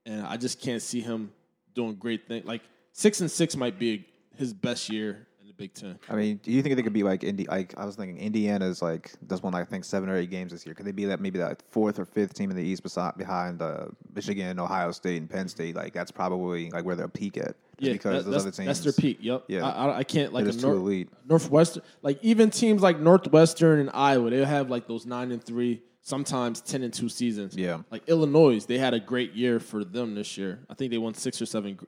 and 0.07 0.25
I 0.27 0.37
just 0.37 0.61
can't 0.61 0.81
see 0.83 1.01
him 1.01 1.33
doing 1.75 1.95
great 1.97 2.29
things. 2.29 2.45
Like 2.47 2.62
six 2.93 3.20
and 3.20 3.31
six 3.31 3.57
might 3.57 3.79
be 3.79 4.07
his 4.37 4.53
best 4.53 4.91
year 4.91 5.27
in 5.41 5.47
the 5.49 5.55
Big 5.55 5.73
Ten. 5.75 5.99
I 6.09 6.14
mean, 6.14 6.39
do 6.43 6.53
you 6.53 6.61
think 6.62 6.77
they 6.77 6.83
could 6.83 6.93
be 6.93 7.03
like 7.03 7.25
Indi- 7.25 7.47
Like 7.47 7.73
I 7.79 7.87
was 7.87 7.97
thinking, 7.97 8.18
Indiana's 8.18 8.83
like 8.83 9.12
does 9.27 9.43
one 9.43 9.55
I 9.55 9.64
think 9.64 9.85
seven 9.85 10.11
or 10.11 10.16
eight 10.16 10.31
games 10.31 10.53
this 10.53 10.66
year. 10.66 10.75
Could 10.75 10.85
they 10.87 10.93
be 10.93 11.07
that 11.07 11.20
maybe 11.20 11.39
that 11.39 11.62
fourth 11.70 11.99
or 11.99 12.05
fifth 12.05 12.35
team 12.35 12.51
in 12.51 12.57
the 12.57 12.62
East 12.62 12.83
beside 12.83 13.16
behind 13.16 13.62
uh, 13.62 13.87
Michigan, 14.14 14.59
Ohio 14.61 14.93
State, 14.93 15.16
and 15.16 15.31
Penn 15.31 15.49
State? 15.49 15.75
Like 15.75 15.95
that's 15.95 16.11
probably 16.11 16.68
like 16.70 16.85
where 16.85 16.95
they'll 16.95 17.09
peak 17.09 17.39
at. 17.39 17.57
Yeah, 17.79 17.93
because 17.95 18.25
that- 18.27 18.31
those 18.31 18.45
that's, 18.45 18.59
other 18.59 18.64
teams. 18.64 18.66
that's 18.66 18.97
their 18.97 19.03
peak. 19.03 19.18
Yep. 19.23 19.45
Yeah. 19.49 19.66
I, 19.66 19.87
I, 19.87 19.97
I 19.99 20.05
can't 20.05 20.35
like 20.35 20.43
a 20.45 20.49
just 20.49 20.61
too 20.61 20.66
Nor- 20.66 20.77
elite. 20.77 21.09
Northwestern, 21.27 21.83
like 22.03 22.18
even 22.23 22.51
teams 22.51 22.83
like 22.83 23.01
Northwestern 23.01 23.81
and 23.81 23.91
Iowa, 23.95 24.29
they 24.29 24.45
have 24.45 24.68
like 24.70 24.87
those 24.87 25.07
nine 25.07 25.33
and 25.33 25.43
three, 25.43 25.83
sometimes 26.03 26.61
ten 26.61 26.82
and 26.82 26.92
two 26.92 27.09
seasons. 27.09 27.57
Yeah. 27.57 27.80
Like 27.90 28.09
Illinois, 28.09 28.64
they 28.64 28.78
had 28.78 28.92
a 28.94 29.00
great 29.00 29.32
year 29.32 29.59
for 29.61 29.84
them 29.84 30.14
this 30.14 30.36
year. 30.36 30.61
I 30.68 30.74
think 30.74 30.90
they 30.90 30.98
won 30.98 31.14
six 31.14 31.40
or 31.40 31.46
seven. 31.46 31.78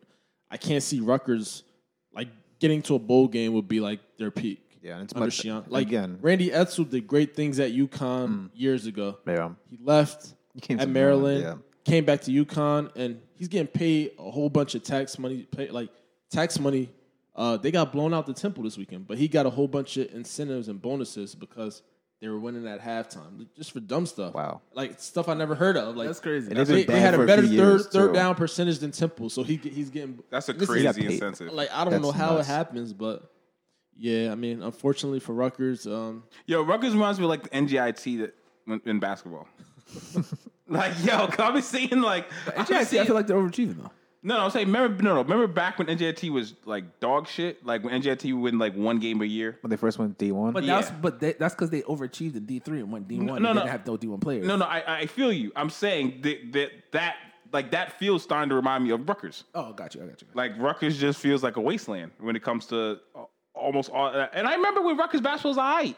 I 0.50 0.56
can't 0.56 0.82
see 0.82 1.00
Rutgers 1.00 1.64
like 2.14 2.28
getting 2.60 2.80
to 2.82 2.94
a 2.94 2.98
bowl 2.98 3.28
game 3.28 3.52
would 3.54 3.68
be 3.68 3.80
like 3.80 4.00
their 4.18 4.30
peak. 4.30 4.60
Yeah, 4.82 4.94
and 4.94 5.04
it's 5.04 5.14
under 5.14 5.26
much- 5.26 5.38
Schiano. 5.38 5.64
Like 5.68 5.86
again- 5.88 6.18
Randy 6.22 6.50
Edsall 6.50 6.88
did 6.88 7.06
great 7.06 7.34
things 7.34 7.58
at 7.58 7.72
UConn 7.72 8.50
years 8.54 8.86
ago. 8.86 9.18
Yeah. 9.26 9.50
He 9.70 9.78
left 9.82 10.34
came 10.60 10.78
at 10.78 10.88
Maryland, 10.88 11.40
Maryland, 11.40 11.62
came 11.84 12.04
back 12.04 12.20
to 12.22 12.30
UConn, 12.30 12.90
and 12.94 13.20
he's 13.34 13.48
getting 13.48 13.66
paid 13.66 14.12
a 14.18 14.30
whole 14.30 14.48
bunch 14.48 14.74
of 14.74 14.82
tax 14.82 15.18
money. 15.18 15.46
Pay, 15.50 15.70
like 15.70 15.88
tax 16.30 16.60
money, 16.60 16.90
uh, 17.34 17.56
they 17.56 17.70
got 17.72 17.92
blown 17.92 18.14
out 18.14 18.26
the 18.26 18.34
Temple 18.34 18.62
this 18.62 18.76
weekend, 18.78 19.06
but 19.08 19.18
he 19.18 19.26
got 19.26 19.46
a 19.46 19.50
whole 19.50 19.66
bunch 19.66 19.96
of 19.96 20.12
incentives 20.14 20.68
and 20.68 20.80
bonuses 20.80 21.34
because 21.34 21.82
they 22.25 22.31
were 22.31 22.39
winning 22.39 22.66
at 22.66 22.81
halftime, 22.81 23.47
just 23.55 23.72
for 23.72 23.81
dumb 23.81 24.07
stuff. 24.07 24.33
Wow. 24.33 24.62
like 24.72 24.99
stuff 24.99 25.29
I 25.29 25.35
never 25.35 25.55
heard 25.55 25.77
of. 25.77 25.95
Like 25.95 26.07
That's 26.07 26.20
crazy. 26.20 26.49
And 26.49 26.57
they've 26.57 26.66
They, 26.66 26.75
been 26.85 26.87
they 26.87 26.93
banned 26.95 27.05
had 27.05 27.14
a 27.14 27.20
a 27.22 27.27
better 27.27 27.47
third 27.47 27.81
third 27.93 28.09
too. 28.09 28.12
down 28.14 28.35
percentage 28.35 28.79
than 28.79 28.93
Temple, 28.93 29.29
so 29.29 29.43
he 29.43 29.57
he's 29.57 29.91
getting. 29.91 30.22
That's 30.31 30.49
a 30.49 30.55
this 30.55 30.62
is- 30.62 30.68
crazy 30.68 31.05
incentive. 31.07 31.53
Like 31.53 31.68
I 31.72 31.85
don't 31.85 32.01
know 32.01 32.12
how 32.12 32.37
nuts. 32.37 32.49
it 32.49 32.53
happens, 32.53 32.93
but 32.95 33.31
yeah, 33.97 34.33
I 34.33 34.37
mean, 34.37 34.62
unfortunately 34.62 35.20
for 35.20 35.35
Rutgers, 35.35 35.87
um, 35.87 36.25
Yo, 36.47 36.62
Rutgers 36.62 36.95
reminds 36.95 37.18
me 37.18 37.27
of 37.27 37.29
like 37.31 37.43
the 37.45 37.51
NJIT 37.51 38.18
that 38.20 38.35
in, 38.66 38.81
in 38.87 38.99
basketball. 39.01 39.47
like, 40.68 40.93
yo, 41.05 41.27
'cause 41.27 41.39
I've 41.39 41.53
been 41.55 41.62
seeing 41.62 42.01
like, 42.01 42.27
I've 42.57 42.70
I 42.72 42.85
feel 42.85 43.14
like 43.14 43.27
they're 43.27 43.37
overachieving 43.37 43.77
though. 43.83 43.91
No, 44.27 44.39
no, 44.39 44.45
I'm 44.45 44.51
saying 44.51 44.66
remember 44.68 45.03
no, 45.03 45.14
no, 45.16 45.22
remember 45.22 45.47
back 45.47 45.79
when 45.79 45.87
NJT 45.87 46.31
was 46.31 46.55
like 46.64 46.99
dog 46.99 47.29
shit, 47.29 47.64
like 47.64 47.85
when 47.85 48.01
NJT 48.03 48.33
would 48.33 48.41
win 48.43 48.59
like 48.59 48.75
one 48.75 48.99
game 48.99 49.20
a 49.20 49.27
year. 49.27 49.59
When 49.61 49.68
they 49.70 49.77
first 49.77 49.99
went 49.99 50.16
D 50.16 50.33
one. 50.33 50.55
But 50.55 50.64
Yeah. 50.64 50.81
that's 50.81 50.91
but 50.91 51.20
they, 51.20 51.35
that's 51.35 51.55
because 51.55 51.68
they 51.68 51.83
overachieved 51.83 52.35
in 52.35 52.47
D 52.47 52.59
three 52.59 52.81
and 52.81 52.91
went 52.91 53.07
D 53.07 53.18
one. 53.18 53.27
No, 53.27 53.35
No, 53.35 53.39
no, 53.39 53.49
they 53.49 53.55
no. 53.55 53.61
didn't 53.61 53.70
have 53.72 53.87
no 53.87 53.97
D 53.99 54.07
one 54.09 54.20
players. 54.20 54.47
No, 54.47 54.57
no, 54.57 54.64
I, 54.64 55.01
I 55.01 55.07
feel 55.07 55.31
you. 55.31 55.53
I'm 55.55 55.68
saying 55.70 56.20
that 56.22 56.53
that 56.53 56.70
that 56.93 57.16
like 57.53 57.70
that 57.72 57.99
feels 57.99 58.22
starting 58.22 58.49
to 58.49 58.55
remind 58.55 58.83
me 58.85 58.91
of 58.91 59.07
Rutgers. 59.07 59.45
Oh, 59.55 59.72
got 59.75 59.95
you. 59.95 60.03
I 60.03 60.07
got 60.07 60.22
you. 60.22 60.29
Like 60.33 60.53
Rutgers 60.59 60.99
just 60.99 61.20
feels 61.20 61.43
like 61.43 61.57
a 61.57 61.61
wasteland 61.61 62.12
when 62.18 62.35
it 62.35 62.43
comes 62.43 62.64
to 62.66 63.01
uh, 63.14 63.25
almost 63.55 63.91
all. 63.91 64.09
And 64.33 64.47
I 64.49 64.55
remember 64.55 64.81
when 64.81 64.97
Rutgers 64.97 65.20
basketball 65.20 65.51
was 65.51 65.59
alright. 65.59 65.97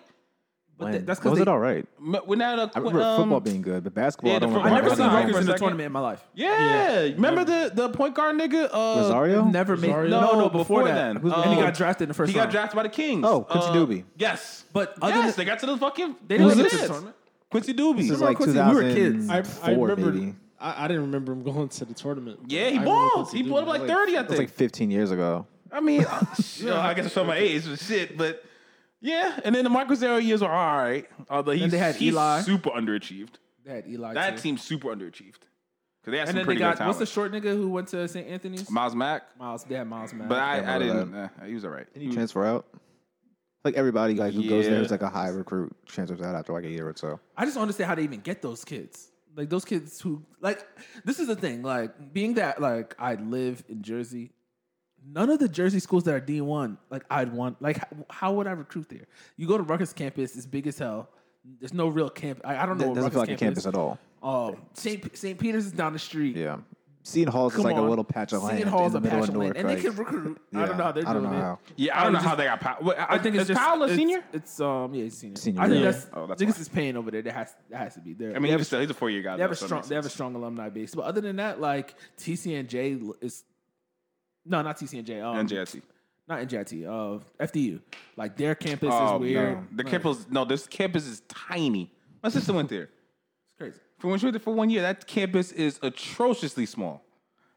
But 0.79 0.85
When- 0.85 0.93
th- 0.93 1.07
that's 1.07 1.21
was 1.25 1.25
because 1.31 1.41
it 1.41 1.49
all 1.49 1.59
right? 1.59 1.87
M- 1.99 2.17
When 2.27 2.39
that, 2.41 2.59
uh, 2.59 2.69
I 2.75 2.79
remember 2.81 3.01
um, 3.03 3.17
football 3.17 3.41
being 3.41 3.63
good, 3.63 3.83
but 3.83 3.95
basketball. 3.95 4.31
yeah, 4.33 4.37
I 4.37 4.39
don't 4.41 4.53
the. 4.53 4.61
I 4.61 4.71
never 4.71 4.83
Rutgers 4.91 4.99
seen 4.99 5.07
was 5.07 5.15
Rutgers 5.15 5.33
for 5.33 5.51
a 5.51 5.53
in 5.55 5.59
tournament 5.59 5.87
in 5.87 5.93
my 5.93 6.01
life. 6.01 6.23
Yeah, 6.35 7.01
remember 7.01 7.45
the 7.45 7.71
the 7.75 7.89
point 7.89 8.15
guard 8.15 8.37
nigga 8.37 8.69
uh, 8.71 9.01
Rosario. 9.01 9.45
Never 9.47 9.77
made. 9.79 9.89
Rosario? 9.89 10.11
No, 10.11 10.39
no, 10.39 10.49
before, 10.51 10.85
that. 10.85 10.95
then. 10.95 11.17
and 11.17 11.25
he 11.55 11.59
Uh, 11.59 11.63
got 11.63 11.73
drafted 11.75 12.03
in 12.05 12.09
the 12.09 12.15
first 12.15 12.31
He 12.31 12.39
got 12.39 12.51
drafted 12.51 12.77
by 12.77 12.83
the 12.83 12.91
Kings. 12.91 13.25
Oh, 13.27 13.41
Quincy 13.45 13.69
Uh, 13.69 13.73
Douby. 13.73 14.05
Yes, 14.19 14.65
But 14.75 14.95
other 15.01 15.15
yes, 15.15 15.35
than- 15.37 15.45
they 15.47 15.51
got 15.51 15.61
to 15.61 15.67
the 15.67 15.79
fucking. 15.79 16.17
They 16.29 16.37
didn't 16.37 16.53
Who's 16.53 16.63
get 16.63 16.71
to 16.73 16.77
the 16.77 16.87
tournament. 16.89 17.17
Quincy 17.51 17.73
Douby. 17.73 17.97
This 18.03 18.11
is 18.11 18.21
like 18.21 18.37
Quincy, 18.37 18.61
we 18.61 18.75
were 18.75 18.83
kids. 18.83 19.31
I, 19.31 19.43
I 19.63 19.71
remember. 19.73 20.13
maybe. 20.13 20.35
I, 20.61 20.85
I 20.85 20.89
didn't 20.89 21.03
remember 21.05 21.33
him 21.33 21.43
going 21.43 21.69
to 21.71 21.85
the 21.87 21.95
tournament. 21.95 22.41
yeah, 22.49 22.61
he 22.69 22.77
I 22.77 22.81
remember 22.81 22.91
balls. 23.15 23.33
He 23.33 23.43
Douby. 23.43 23.63
up 23.63 23.67
like 23.69 23.87
thirty. 23.87 24.15
I 24.17 24.21
It 24.21 24.29
was 24.29 24.37
think. 24.37 24.51
like 24.51 24.57
15 24.59 24.91
years 24.91 25.11
ago. 25.11 25.47
I 25.73 25.81
mean, 25.81 26.05
uh, 26.11 26.25
you 26.59 26.67
know, 26.67 26.77
I 26.79 26.93
guess 26.95 27.07
I 27.07 27.09
show 27.09 27.25
my 27.25 27.37
age 27.37 27.67
and 27.67 27.79
shit, 27.79 28.17
but 28.19 28.43
yeah. 29.07 29.41
And 29.45 29.55
then 29.55 29.65
the 29.65 29.71
Marcus 29.71 29.99
Zero 30.01 30.17
years 30.17 30.43
were 30.43 30.49
all 30.51 30.77
right. 30.77 31.07
Although 31.31 31.53
he's, 31.53 31.71
they 31.71 31.79
had 31.79 31.95
he's 31.97 32.13
Eli. 32.13 32.41
super 32.43 32.71
underachieved. 32.71 33.35
They 33.65 33.75
had 33.75 33.87
Eli. 33.89 34.15
That 34.15 34.37
too. 34.37 34.43
team's 34.43 34.63
super 34.63 34.89
underachieved 34.89 35.43
because 36.01 36.13
they 36.13 36.19
had 36.19 36.29
and 36.29 36.29
some 36.29 36.35
then 36.37 36.43
they 36.43 36.45
pretty 36.45 36.59
got 36.61 36.79
good 36.79 36.87
what's 36.87 36.99
the 36.99 37.07
short 37.07 37.33
nigga 37.33 37.57
who 37.57 37.69
went 37.69 37.89
to 37.89 38.07
St. 38.09 38.27
Anthony's? 38.29 38.71
Myles 38.71 38.95
Mack, 38.95 39.23
Miles. 39.39 39.65
They 39.65 39.75
had 39.77 39.87
Miles 39.89 40.13
man. 40.13 40.29
but 40.29 40.39
I, 40.39 40.57
I 40.59 40.77
remember 40.77 40.85
didn't. 40.85 41.15
Uh, 41.15 41.29
he 41.47 41.55
was 41.55 41.65
all 41.65 41.71
right. 41.71 41.93
Did 41.95 42.03
he 42.03 42.13
transfer 42.13 42.45
out? 42.45 42.67
Like 43.65 43.75
everybody 43.75 44.15
like 44.15 44.33
who 44.33 44.49
goes 44.49 44.67
there 44.67 44.81
Yeah. 44.81 44.89
like 44.89 45.03
a 45.03 45.09
high 45.09 45.29
recruit 45.29 45.75
transfers 45.87 46.21
out 46.23 46.37
after 46.37 46.53
like 46.53 46.65
a 46.65 46.71
year 46.71 46.89
or 46.89 46.95
so. 46.97 47.19
I 47.37 47.45
just 47.45 47.55
don't 47.57 47.63
understand 47.63 47.89
how 47.89 47.97
they 47.97 48.05
even 48.05 48.21
get 48.21 48.41
those 48.43 48.65
kids. 48.65 49.11
Like 49.35 49.51
those 49.51 49.65
kids 49.65 50.01
who 50.01 50.23
like 50.41 50.65
this 51.05 51.19
is 51.19 51.27
the 51.27 51.35
thing. 51.37 51.63
Like 51.63 52.13
being 52.13 52.35
that 52.35 52.61
like 52.61 52.95
I 52.99 53.15
live 53.15 53.65
in 53.69 53.83
Jersey, 53.83 54.31
none 55.11 55.31
of 55.31 55.39
the 55.39 55.49
Jersey 55.49 55.79
schools 55.81 56.05
that 56.05 56.15
are 56.15 56.21
D 56.21 56.41
one 56.41 56.79
like 56.91 57.05
I'd 57.11 57.33
want. 57.33 57.61
Like 57.63 57.79
how, 57.79 57.87
how 58.11 58.33
would 58.35 58.47
I 58.47 58.53
recruit 58.53 58.89
there? 58.89 59.07
You 59.37 59.47
go 59.47 59.57
to 59.57 59.63
Rutgers 59.63 59.93
campus, 59.93 60.37
it's 60.37 60.47
big 60.47 60.67
as 60.67 60.79
hell. 60.79 61.09
There's 61.61 61.73
no 61.75 61.89
real 61.89 62.11
camp. 62.11 62.41
I, 62.45 62.57
I 62.57 62.67
don't 62.67 62.79
know. 62.79 62.91
It 62.91 62.95
doesn't 62.97 63.11
feel 63.13 63.21
like 63.21 63.29
Rutgers 63.29 63.43
a 63.43 63.45
campus 63.45 63.67
at 63.67 63.75
all. 63.77 63.99
Um, 64.23 64.57
St. 64.75 65.17
St. 65.17 65.39
Peter's 65.39 65.67
is 65.67 65.73
down 65.73 65.93
the 65.93 65.99
street. 65.99 66.37
Yeah. 66.37 66.59
Seton 67.05 67.33
Hall's 67.33 67.55
is 67.55 67.61
like 67.63 67.77
on. 67.77 67.85
a 67.85 67.89
little 67.89 68.03
patch 68.03 68.33
of 68.33 68.43
land 68.43 68.59
Seton 68.59 68.73
Hall's 68.73 68.93
in 68.97 69.01
the 69.03 69.09
a 69.09 69.13
middle 69.13 69.21
patch 69.21 69.29
of 69.29 69.35
of 69.37 69.41
land, 69.41 69.55
Newark. 69.55 69.71
and 69.71 69.79
they 69.79 69.81
can 69.81 69.95
recruit. 69.97 70.41
I 70.53 70.67
don't 70.67 70.77
know 70.77 70.83
how 70.83 70.91
they're 70.91 71.09
I 71.09 71.13
don't 71.13 71.23
doing 71.23 71.35
know 71.35 71.39
it. 71.39 71.43
how. 71.43 71.59
Yeah, 71.77 72.01
I 72.01 72.03
don't 72.03 72.13
know 72.15 72.19
just- 72.19 72.29
how 72.29 72.35
they 72.35 72.45
got 72.47 72.61
power. 72.61 72.79
Wait, 72.83 72.97
I 72.99 73.19
think 73.19 73.37
it's 73.37 73.43
is 73.43 73.49
just 73.49 73.61
Powell 73.61 73.83
a 73.83 73.85
it's- 73.85 73.97
senior? 73.97 74.25
It's 74.33 74.61
um 74.61 74.93
yeah, 74.93 75.05
he's 75.05 75.17
senior. 75.17 75.37
Senior, 75.37 75.61
I 75.63 75.69
think 75.69 75.85
yeah. 75.85 75.91
that's 75.93 76.07
Oh, 76.13 76.27
that's 76.27 76.43
niggas 76.43 76.57
why. 76.57 76.61
is 76.63 76.69
paying 76.69 76.97
over 76.97 77.13
there. 77.13 77.23
That 77.23 77.35
has 77.35 77.55
that 77.71 77.77
has 77.79 77.95
to 77.95 78.01
be 78.01 78.13
there. 78.15 78.35
I 78.35 78.41
mean, 78.41 78.59
he's, 78.59 78.67
still, 78.67 78.81
he's 78.81 78.91
a 78.91 78.95
four 78.95 79.09
year 79.09 79.23
guy. 79.23 79.37
they 79.37 79.43
have 79.43 79.51
though, 79.51 79.53
a 79.53 79.57
so 79.57 79.67
strong 79.67 79.79
makes 79.83 79.89
they 79.89 79.95
have 79.95 80.07
a 80.07 80.09
strong 80.11 80.35
alumni 80.35 80.69
base. 80.69 80.97
But 80.97 81.05
other 81.05 81.21
than 81.21 81.37
that, 81.37 81.61
like 81.61 81.95
TCNJ 82.19 83.13
is 83.21 83.45
no, 84.47 84.63
not 84.63 84.77
TCNJ. 84.79 85.23
Um, 85.23 85.47
NJIT. 85.47 85.83
not 86.29 86.41
NJIT. 86.41 86.85
Uh, 86.87 87.23
FDU. 87.45 87.81
Like 88.17 88.37
their 88.37 88.55
campus 88.55 88.91
Oh, 88.93 89.17
is 89.17 89.21
weird. 89.21 89.55
no. 89.59 89.65
The 89.77 89.83
Like, 89.85 89.91
campus, 89.91 90.27
no, 90.31 90.45
this 90.45 90.67
campus 90.67 91.07
is 91.07 91.21
tiny. 91.29 91.93
My 92.23 92.29
sister 92.29 92.53
went 92.53 92.69
there. 92.69 92.85
It's 92.85 93.59
crazy. 93.59 93.81
For 93.99 94.09
when 94.09 94.19
she 94.19 94.27
went 94.27 94.35
there 94.35 94.41
for 94.41 94.55
one 94.55 94.71
year, 94.71 94.83
that 94.83 95.07
campus 95.07 95.53
is 95.53 95.79
atrociously 95.83 96.67
small. 96.67 97.03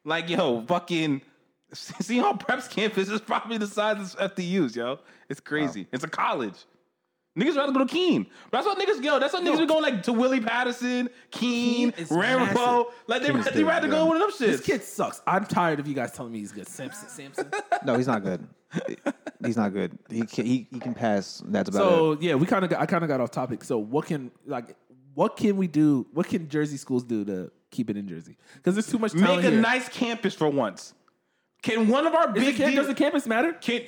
Like, 0.06 0.30
yo, 0.30 0.62
fucking 0.66 1.22
Seton 1.74 2.24
Hall 2.24 2.36
Prep's 2.36 2.68
campus 2.68 3.10
is 3.10 3.22
probably 3.22 3.58
the 3.58 3.68
size 3.68 4.16
of 4.16 4.36
FDU's, 4.36 4.76
yo. 4.76 5.00
It's 5.30 5.40
crazy. 5.40 5.88
It's 5.92 6.04
a 6.04 6.08
college. 6.08 6.66
Niggas 7.40 7.56
rather 7.56 7.72
go 7.72 7.80
to 7.80 7.86
Kean. 7.86 8.28
That's 8.52 8.66
what 8.66 8.78
niggas 8.78 9.02
go. 9.02 9.20
That's 9.20 9.34
what 9.34 9.44
niggas 9.44 9.60
be 9.60 9.66
going 9.66 9.82
like 9.82 10.04
to 10.04 10.14
Willie 10.14 10.42
Paterson, 10.42 11.10
Kean, 11.32 11.92
Kean 11.92 12.08
Ramapo. 12.10 12.92
Like 13.08 13.22
they, 13.22 13.32
they 13.32 13.64
rather 13.64 13.88
yeah. 13.88 13.94
go 13.94 14.06
with 14.08 14.20
them 14.20 14.32
shits. 14.32 14.52
This 14.52 14.62
kid 14.62 14.84
sucks. 14.84 15.22
I'm 15.26 15.46
tired 15.46 15.80
of 15.80 15.88
you 15.88 15.94
guys 15.94 16.12
telling 16.12 16.32
me 16.32 16.40
he's 16.40 16.52
good. 16.52 16.68
Samson. 16.68 17.10
Samson. 17.10 17.52
No, 17.86 17.96
he's 17.96 18.08
not 18.08 18.24
good. 18.24 18.46
he's 19.44 19.56
not 19.56 19.72
good. 19.72 19.98
He 20.10 20.22
can, 20.24 20.46
he, 20.46 20.68
he 20.70 20.80
can 20.80 20.94
pass. 20.94 21.42
That's 21.46 21.70
about 21.70 21.80
so 21.80 22.12
it. 22.12 22.16
So 22.18 22.22
yeah, 22.22 22.36
we 22.36 22.46
kind 22.46 22.66
of 22.66 22.74
I 22.74 22.86
kind 22.86 23.04
of 23.04 23.08
got 23.08 23.22
off 23.22 23.32
topic. 23.32 23.64
So 23.64 23.78
what 23.78 24.06
can 24.06 24.32
like 24.46 24.76
what 25.14 25.38
can 25.38 25.58
we 25.58 25.68
do? 25.68 26.08
What 26.14 26.28
can 26.28 26.50
Jersey 26.50 26.78
schools 26.78 27.04
do 27.04 27.26
to 27.26 27.52
keep 27.72 27.90
it 27.90 27.98
in 27.98 28.08
Jersey? 28.08 28.38
Because 28.56 28.76
there's 28.76 28.88
too 28.88 29.00
much 29.00 29.14
Make 29.14 29.40
a 29.40 29.42
here. 29.50 29.62
nice 29.62 29.88
campus 29.90 30.34
for 30.34 30.50
once. 30.50 30.94
Can 31.62 31.88
one 31.88 32.08
of 32.08 32.14
our 32.14 32.30
Is 32.38 32.44
big 32.44 32.56
the 32.56 32.64
camp, 32.64 32.72
D- 32.72 32.76
does 32.76 32.88
the 32.88 32.94
campus 32.94 33.26
matter? 33.26 33.54
can 33.54 33.82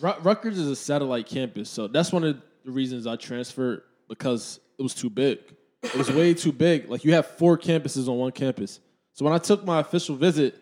Ru- 0.00 0.18
Rutgers 0.22 0.58
is 0.58 0.68
a 0.68 0.76
satellite 0.76 1.26
campus, 1.26 1.68
so 1.68 1.88
that's 1.88 2.12
one 2.12 2.24
of 2.24 2.40
the 2.64 2.70
reasons 2.70 3.06
I 3.06 3.16
transferred 3.16 3.82
because 4.08 4.60
it 4.78 4.82
was 4.82 4.94
too 4.94 5.10
big. 5.10 5.38
It 5.82 5.94
was 5.96 6.10
way 6.10 6.32
too 6.34 6.52
big. 6.52 6.88
Like 6.88 7.04
you 7.04 7.12
have 7.14 7.26
four 7.26 7.58
campuses 7.58 8.08
on 8.08 8.16
one 8.18 8.32
campus. 8.32 8.80
So 9.14 9.24
when 9.24 9.34
I 9.34 9.38
took 9.38 9.64
my 9.64 9.80
official 9.80 10.14
visit, 10.16 10.58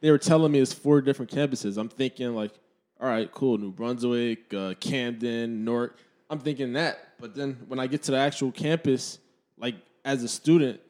they 0.00 0.10
were 0.10 0.18
telling 0.18 0.52
me 0.52 0.58
it's 0.58 0.72
four 0.72 1.00
different 1.00 1.30
campuses. 1.30 1.76
I'm 1.78 1.88
thinking 1.88 2.34
like, 2.34 2.52
all 3.00 3.08
right, 3.08 3.30
cool, 3.32 3.56
New 3.58 3.70
Brunswick, 3.72 4.52
uh, 4.52 4.74
Camden, 4.80 5.64
Newark. 5.64 5.98
I'm 6.30 6.38
thinking 6.38 6.72
that, 6.74 6.98
but 7.20 7.34
then 7.34 7.58
when 7.68 7.78
I 7.78 7.86
get 7.86 8.02
to 8.04 8.10
the 8.12 8.16
actual 8.18 8.50
campus, 8.50 9.18
like 9.58 9.76
as 10.04 10.22
a 10.22 10.28
student, 10.28 10.80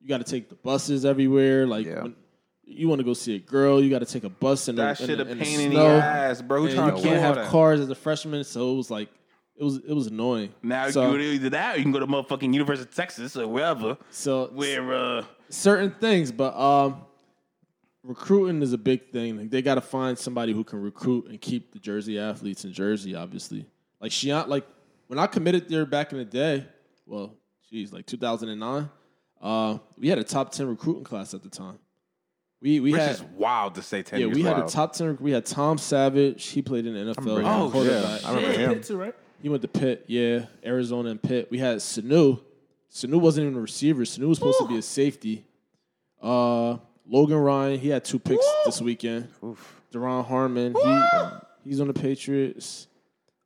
you 0.00 0.08
got 0.08 0.18
to 0.18 0.24
take 0.24 0.48
the 0.48 0.54
buses 0.54 1.04
everywhere. 1.04 1.66
Like 1.66 1.86
Yeah. 1.86 2.02
when 2.02 2.14
you 2.64 2.88
want 2.88 3.00
to 3.00 3.04
go 3.04 3.12
see 3.12 3.34
a 3.36 3.38
girl, 3.38 3.82
you 3.82 3.90
got 3.90 3.98
to 4.00 4.06
take 4.06 4.24
a 4.24 4.28
bus 4.30 4.68
in 4.68 4.76
that 4.76 4.96
the, 4.98 5.02
in 5.04 5.08
shit 5.08 5.18
the- 5.18 5.26
a 5.26 5.30
in 5.32 5.38
the 5.38 5.44
pain 5.44 5.60
in 5.60 5.74
the 5.74 5.80
ass, 5.80 6.40
bro? 6.42 6.64
And 6.64 6.72
you 6.72 7.02
can't 7.02 7.20
have 7.20 7.46
cars 7.48 7.80
as 7.80 7.90
a 7.90 7.94
freshman, 7.94 8.44
so 8.44 8.72
it 8.72 8.76
was 8.76 8.90
like 8.90 9.08
it 9.56 9.62
was 9.62 9.76
it 9.76 9.92
was 9.92 10.08
annoying. 10.08 10.52
Now 10.62 10.90
so, 10.90 11.02
you 11.02 11.10
can 11.12 11.20
do 11.20 11.32
either 11.32 11.50
that 11.50 11.74
or 11.74 11.78
you 11.78 11.84
can 11.84 11.92
go 11.92 12.00
to 12.00 12.06
motherfucking 12.06 12.52
University 12.52 12.88
of 12.88 12.94
Texas 12.94 13.36
or 13.36 13.46
wherever. 13.46 13.96
so 14.10 14.50
Where 14.52 14.92
uh 14.92 15.24
certain 15.48 15.92
things, 15.92 16.32
but 16.32 16.56
um, 16.58 17.02
recruiting 18.02 18.62
is 18.62 18.72
a 18.72 18.78
big 18.78 19.10
thing. 19.10 19.36
Like 19.38 19.50
they 19.50 19.62
got 19.62 19.76
to 19.76 19.80
find 19.80 20.18
somebody 20.18 20.52
who 20.52 20.64
can 20.64 20.80
recruit 20.80 21.28
and 21.28 21.40
keep 21.40 21.72
the 21.72 21.78
Jersey 21.78 22.18
athletes 22.18 22.64
in 22.64 22.72
Jersey. 22.72 23.14
Obviously, 23.14 23.66
like 24.00 24.10
Shion, 24.10 24.48
like 24.48 24.66
when 25.06 25.18
I 25.18 25.26
committed 25.26 25.68
there 25.68 25.86
back 25.86 26.12
in 26.12 26.18
the 26.18 26.24
day, 26.24 26.66
well, 27.06 27.34
geez, 27.70 27.92
like 27.92 28.06
2009, 28.06 28.90
uh, 29.40 29.78
we 29.98 30.08
had 30.08 30.18
a 30.18 30.24
top 30.24 30.52
10 30.52 30.66
recruiting 30.68 31.04
class 31.04 31.34
at 31.34 31.42
the 31.42 31.50
time. 31.50 31.78
We 32.60 32.80
we 32.80 32.92
which 32.92 33.00
had 33.00 33.10
is 33.10 33.22
wild 33.36 33.74
to 33.74 33.82
say 33.82 34.02
ten 34.02 34.18
yeah 34.20 34.26
years 34.26 34.36
we 34.36 34.42
had 34.42 34.58
a 34.58 34.66
top 34.66 34.94
10. 34.94 35.18
We 35.20 35.32
had 35.32 35.44
Tom 35.44 35.76
Savage. 35.76 36.46
He 36.46 36.62
played 36.62 36.86
in 36.86 36.94
the 36.94 37.12
NFL. 37.14 37.42
Oh, 37.44 37.82
yeah. 37.82 38.18
I 38.24 38.34
remember 38.34 38.58
him. 38.58 38.74
Pitt 38.74 38.84
too, 38.84 38.96
right? 38.96 39.14
He 39.42 39.48
went 39.48 39.62
to 39.62 39.68
Pitt, 39.68 40.04
yeah, 40.06 40.46
Arizona 40.64 41.10
and 41.10 41.22
Pitt. 41.22 41.48
We 41.50 41.58
had 41.58 41.78
Sanu. 41.78 42.40
Sanu 42.90 43.20
wasn't 43.20 43.46
even 43.46 43.58
a 43.58 43.60
receiver. 43.62 44.02
Sanu 44.02 44.28
was 44.28 44.38
supposed 44.38 44.58
to 44.60 44.68
be 44.68 44.78
a 44.78 44.82
safety. 44.82 45.44
Uh, 46.22 46.78
Logan 47.06 47.36
Ryan, 47.36 47.78
he 47.78 47.88
had 47.88 48.04
two 48.04 48.18
picks 48.18 48.44
this 48.64 48.80
weekend. 48.80 49.28
Deron 49.92 50.24
Harmon, 50.26 50.74
he 50.74 51.68
he's 51.68 51.80
on 51.80 51.88
the 51.88 51.92
Patriots. 51.94 52.86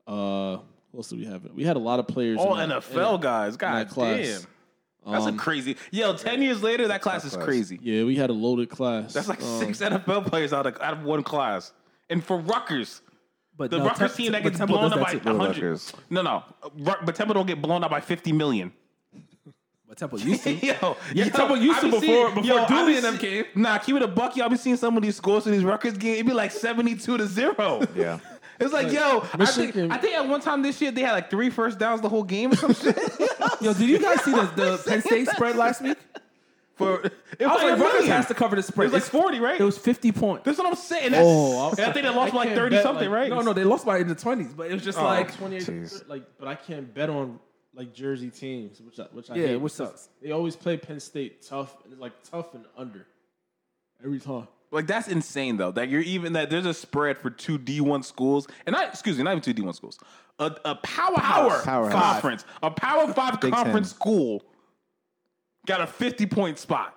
Uh, 0.07 0.59
what 0.93 1.01
else 1.01 1.09
do 1.09 1.17
we 1.17 1.25
have? 1.25 1.43
We 1.55 1.65
had 1.65 1.77
a 1.77 1.81
lot 1.81 1.99
of 1.99 2.07
players. 2.07 2.39
All 2.39 2.59
in 2.59 2.69
that- 2.69 2.83
NFL 2.83 3.17
in- 3.17 3.21
guys. 3.21 3.53
in 3.55 3.59
God 3.59 3.75
that 3.75 3.89
class. 3.91 4.27
damn. 5.05 5.13
That's 5.13 5.25
a 5.25 5.29
Um, 5.31 5.37
crazy. 5.39 5.77
Yo, 5.91 6.15
ten 6.15 6.43
years 6.43 6.63
later, 6.63 6.89
that 6.89 7.01
class 7.01 7.25
is 7.25 7.33
class. 7.33 7.45
crazy. 7.45 7.79
Yeah, 7.83 8.05
we 8.05 8.17
had 8.17 8.31
a 8.31 8.33
loaded 8.35 8.69
class. 8.69 9.15
That's 9.15 9.29
like 9.29 9.43
Um, 9.43 9.59
six 9.61 9.81
NFL 9.81 10.27
players 10.27 10.53
out 10.53 10.67
of 10.67 10.77
out 10.81 10.93
of 10.93 11.03
one 11.03 11.23
class. 11.23 11.73
And 12.11 12.23
for 12.23 12.39
Rutgers, 12.39 13.01
But 13.59 13.71
the 13.71 13.79
no, 13.79 13.85
Rutgers 13.87 14.15
Tem- 14.15 14.17
team 14.25 14.33
that 14.33 14.43
but 14.45 14.53
gets 14.55 14.65
blown 14.65 14.93
up 14.93 15.01
by 15.01 15.15
too. 15.15 15.37
hundred. 15.37 15.81
No, 16.09 16.23
no, 16.23 16.45
but 17.05 17.15
Temple 17.15 17.35
don't 17.35 17.47
get 17.47 17.61
blown 17.61 17.83
up 17.85 17.91
by 17.91 18.01
fifty 18.01 18.33
million. 18.33 18.73
But 19.89 19.99
Temple 19.99 20.21
used 20.21 20.45
to. 20.45 20.53
yo, 20.67 20.97
Yeah, 21.13 21.25
yo, 21.25 21.31
Temple 21.31 21.57
used 21.57 21.81
to 21.81 21.87
be 21.87 21.91
before- 21.91 22.01
seeing- 22.03 22.35
before 22.35 22.45
yo, 22.45 22.59
I 22.65 22.67
Dooley 22.69 22.93
be 22.93 22.97
and 22.97 23.05
them 23.05 23.15
see- 23.19 23.21
came. 23.27 23.45
Nah, 23.57 23.79
keep 23.79 23.97
it 23.97 24.03
a 24.03 24.07
buck. 24.09 24.37
Y'all 24.37 24.49
be 24.49 24.57
seeing 24.57 24.77
some 24.77 24.97
of 24.97 25.03
these 25.03 25.17
scores 25.17 25.47
in 25.47 25.53
these 25.53 25.65
Rutgers 25.65 25.99
games. 25.99 26.15
It'd 26.21 26.27
be 26.27 26.33
like 26.33 26.53
seventy-two 26.53 27.19
to 27.19 27.27
zero. 27.27 27.83
Yeah. 27.95 28.19
It's 28.61 28.73
like, 28.73 28.91
yo, 28.91 29.21
I 29.35 29.47
think, 29.47 29.77
I 29.77 29.99
think 29.99 30.17
at 30.17 30.27
one 30.27 30.41
time 30.41 30.63
this 30.63 30.81
year 30.83 30.91
they 30.91 31.03
had 31.03 31.13
like 31.13 31.31
three 31.31 31.49
first 31.49 31.79
downs 31.79 32.01
the 32.01 32.09
whole 32.09 32.25
game 32.25 32.51
or 32.51 32.57
some 32.57 32.75
shit. 32.75 32.99
Yo, 33.61 33.73
did 33.73 33.89
you 33.89 34.01
guys 34.01 34.21
see 34.25 34.33
the, 34.33 34.51
the 34.57 34.83
Penn 34.85 35.01
State 35.01 35.29
spread 35.29 35.55
last 35.55 35.81
week? 35.81 35.97
For 36.79 37.01
it 37.01 37.03
was 37.03 37.13
was 37.41 37.63
like, 37.63 37.73
like 37.73 37.81
Rutgers 37.81 38.07
has 38.09 38.27
to 38.29 38.35
cover 38.35 38.57
the 38.57 38.61
It 38.67 38.77
was 38.77 38.93
like 38.93 39.03
forty, 39.03 39.41
right? 39.41 39.61
It 39.61 39.65
was 39.65 39.77
50 39.77 40.13
points. 40.13 40.45
That's 40.45 40.59
what 40.59 40.67
I'm 40.69 40.75
saying. 40.77 41.11
That's, 41.13 41.25
Oh, 41.27 41.71
and 41.71 41.81
I 41.81 41.93
think 41.93 42.07
they 42.07 42.11
lost 42.15 42.33
by 42.33 42.39
like 42.45 42.55
thirty 42.55 42.77
bet, 42.77 42.83
something, 42.85 43.11
like- 43.11 43.15
right? 43.21 43.31
No, 43.31 43.41
no, 43.41 43.53
they 43.53 43.65
lost 43.65 43.85
by 43.85 43.99
in 43.99 44.09
the 44.09 44.15
20s, 44.15 44.57
but 44.57 44.69
it 44.71 44.73
was 44.75 44.85
just 44.85 44.99
Oh. 44.99 45.05
like 45.05 45.37
28, 45.37 45.63
Jeez. 45.65 46.09
like, 46.09 46.23
but 46.39 46.49
I 46.49 46.55
can't 46.55 46.95
bet 46.95 47.11
on 47.11 47.41
like 47.75 47.93
Jersey 47.95 48.31
teams, 48.31 48.81
which 48.81 48.99
I, 48.99 49.05
which 49.13 49.31
I 49.31 49.35
Yeah, 49.37 49.47
hate 49.49 49.57
which 49.57 49.73
sucks. 49.73 50.09
They 50.23 50.31
always 50.31 50.57
play 50.57 50.77
Penn 50.77 51.01
State 51.01 51.43
tough, 51.47 51.77
and 51.85 51.93
it's 51.93 52.01
like 52.01 52.13
tough 52.31 52.55
and 52.55 52.65
under 52.77 53.07
every 54.05 54.21
time. 54.21 54.49
Like 54.71 54.87
that's 54.87 55.09
insane 55.09 55.57
though. 55.57 55.71
That 55.73 55.89
you're 55.89 56.03
even 56.03 56.35
that 56.35 56.51
there's 56.51 56.67
a 56.67 56.75
spread 56.75 57.19
for 57.19 57.31
two 57.31 57.59
D1 57.59 58.05
schools, 58.05 58.47
and 58.67 58.75
not 58.75 58.89
excuse 58.89 59.17
me, 59.17 59.25
not 59.25 59.31
even 59.33 59.43
two 59.43 59.55
D1 59.55 59.75
schools. 59.75 59.99
A, 60.39 60.55
a 60.65 60.75
powerhouse, 60.77 61.65
Powerhouse. 61.65 61.93
conference, 61.93 62.45
a 62.63 62.71
Power 62.71 63.13
Five 63.13 63.41
Big 63.41 63.53
conference 63.53 63.91
Ten. 63.93 63.97
school 63.99 64.45
got 65.69 65.83
a 65.83 65.87
50 65.87 66.27
point 66.27 66.59
spot. 66.59 66.95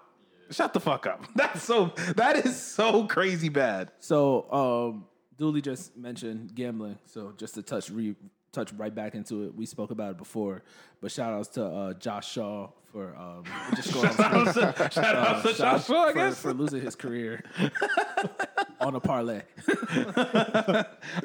Shut 0.50 0.74
the 0.74 0.80
fuck 0.80 1.06
up. 1.06 1.28
That's 1.36 1.64
so. 1.64 1.94
That 2.16 2.46
is 2.46 2.60
so 2.60 3.06
crazy 3.06 3.50
bad. 3.50 3.92
So, 4.00 4.52
um, 4.52 5.06
Dooley 5.38 5.62
just 5.62 5.96
mentioned 5.96 6.56
gambling. 6.56 6.98
So, 7.06 7.34
just 7.38 7.56
to 7.56 7.62
touch 7.62 7.90
re, 7.90 8.16
touch 8.52 8.72
right 8.74 8.94
back 8.94 9.16
into 9.16 9.44
it, 9.46 9.56
we 9.56 9.66
spoke 9.66 9.92
about 9.92 10.12
it 10.12 10.18
before. 10.18 10.64
But 11.02 11.12
shout 11.12 11.34
outs 11.34 11.50
to 11.50 11.66
uh, 11.66 11.94
Josh 11.94 12.32
Shaw 12.32 12.70
for 12.92 13.16
um, 13.16 13.44
just 13.76 13.94
going. 13.94 14.10
Shout 14.14 14.20
out 14.36 14.54
to 14.54 14.62
Uh, 14.68 14.90
Shout 14.90 15.56
Joshua, 15.58 16.00
I 16.00 16.12
for, 16.12 16.14
guess. 16.14 16.42
for 16.42 16.54
losing 16.54 16.82
his 16.82 16.96
career 16.96 17.44
on 18.82 18.96
a 18.96 19.00
parlay. 19.00 19.42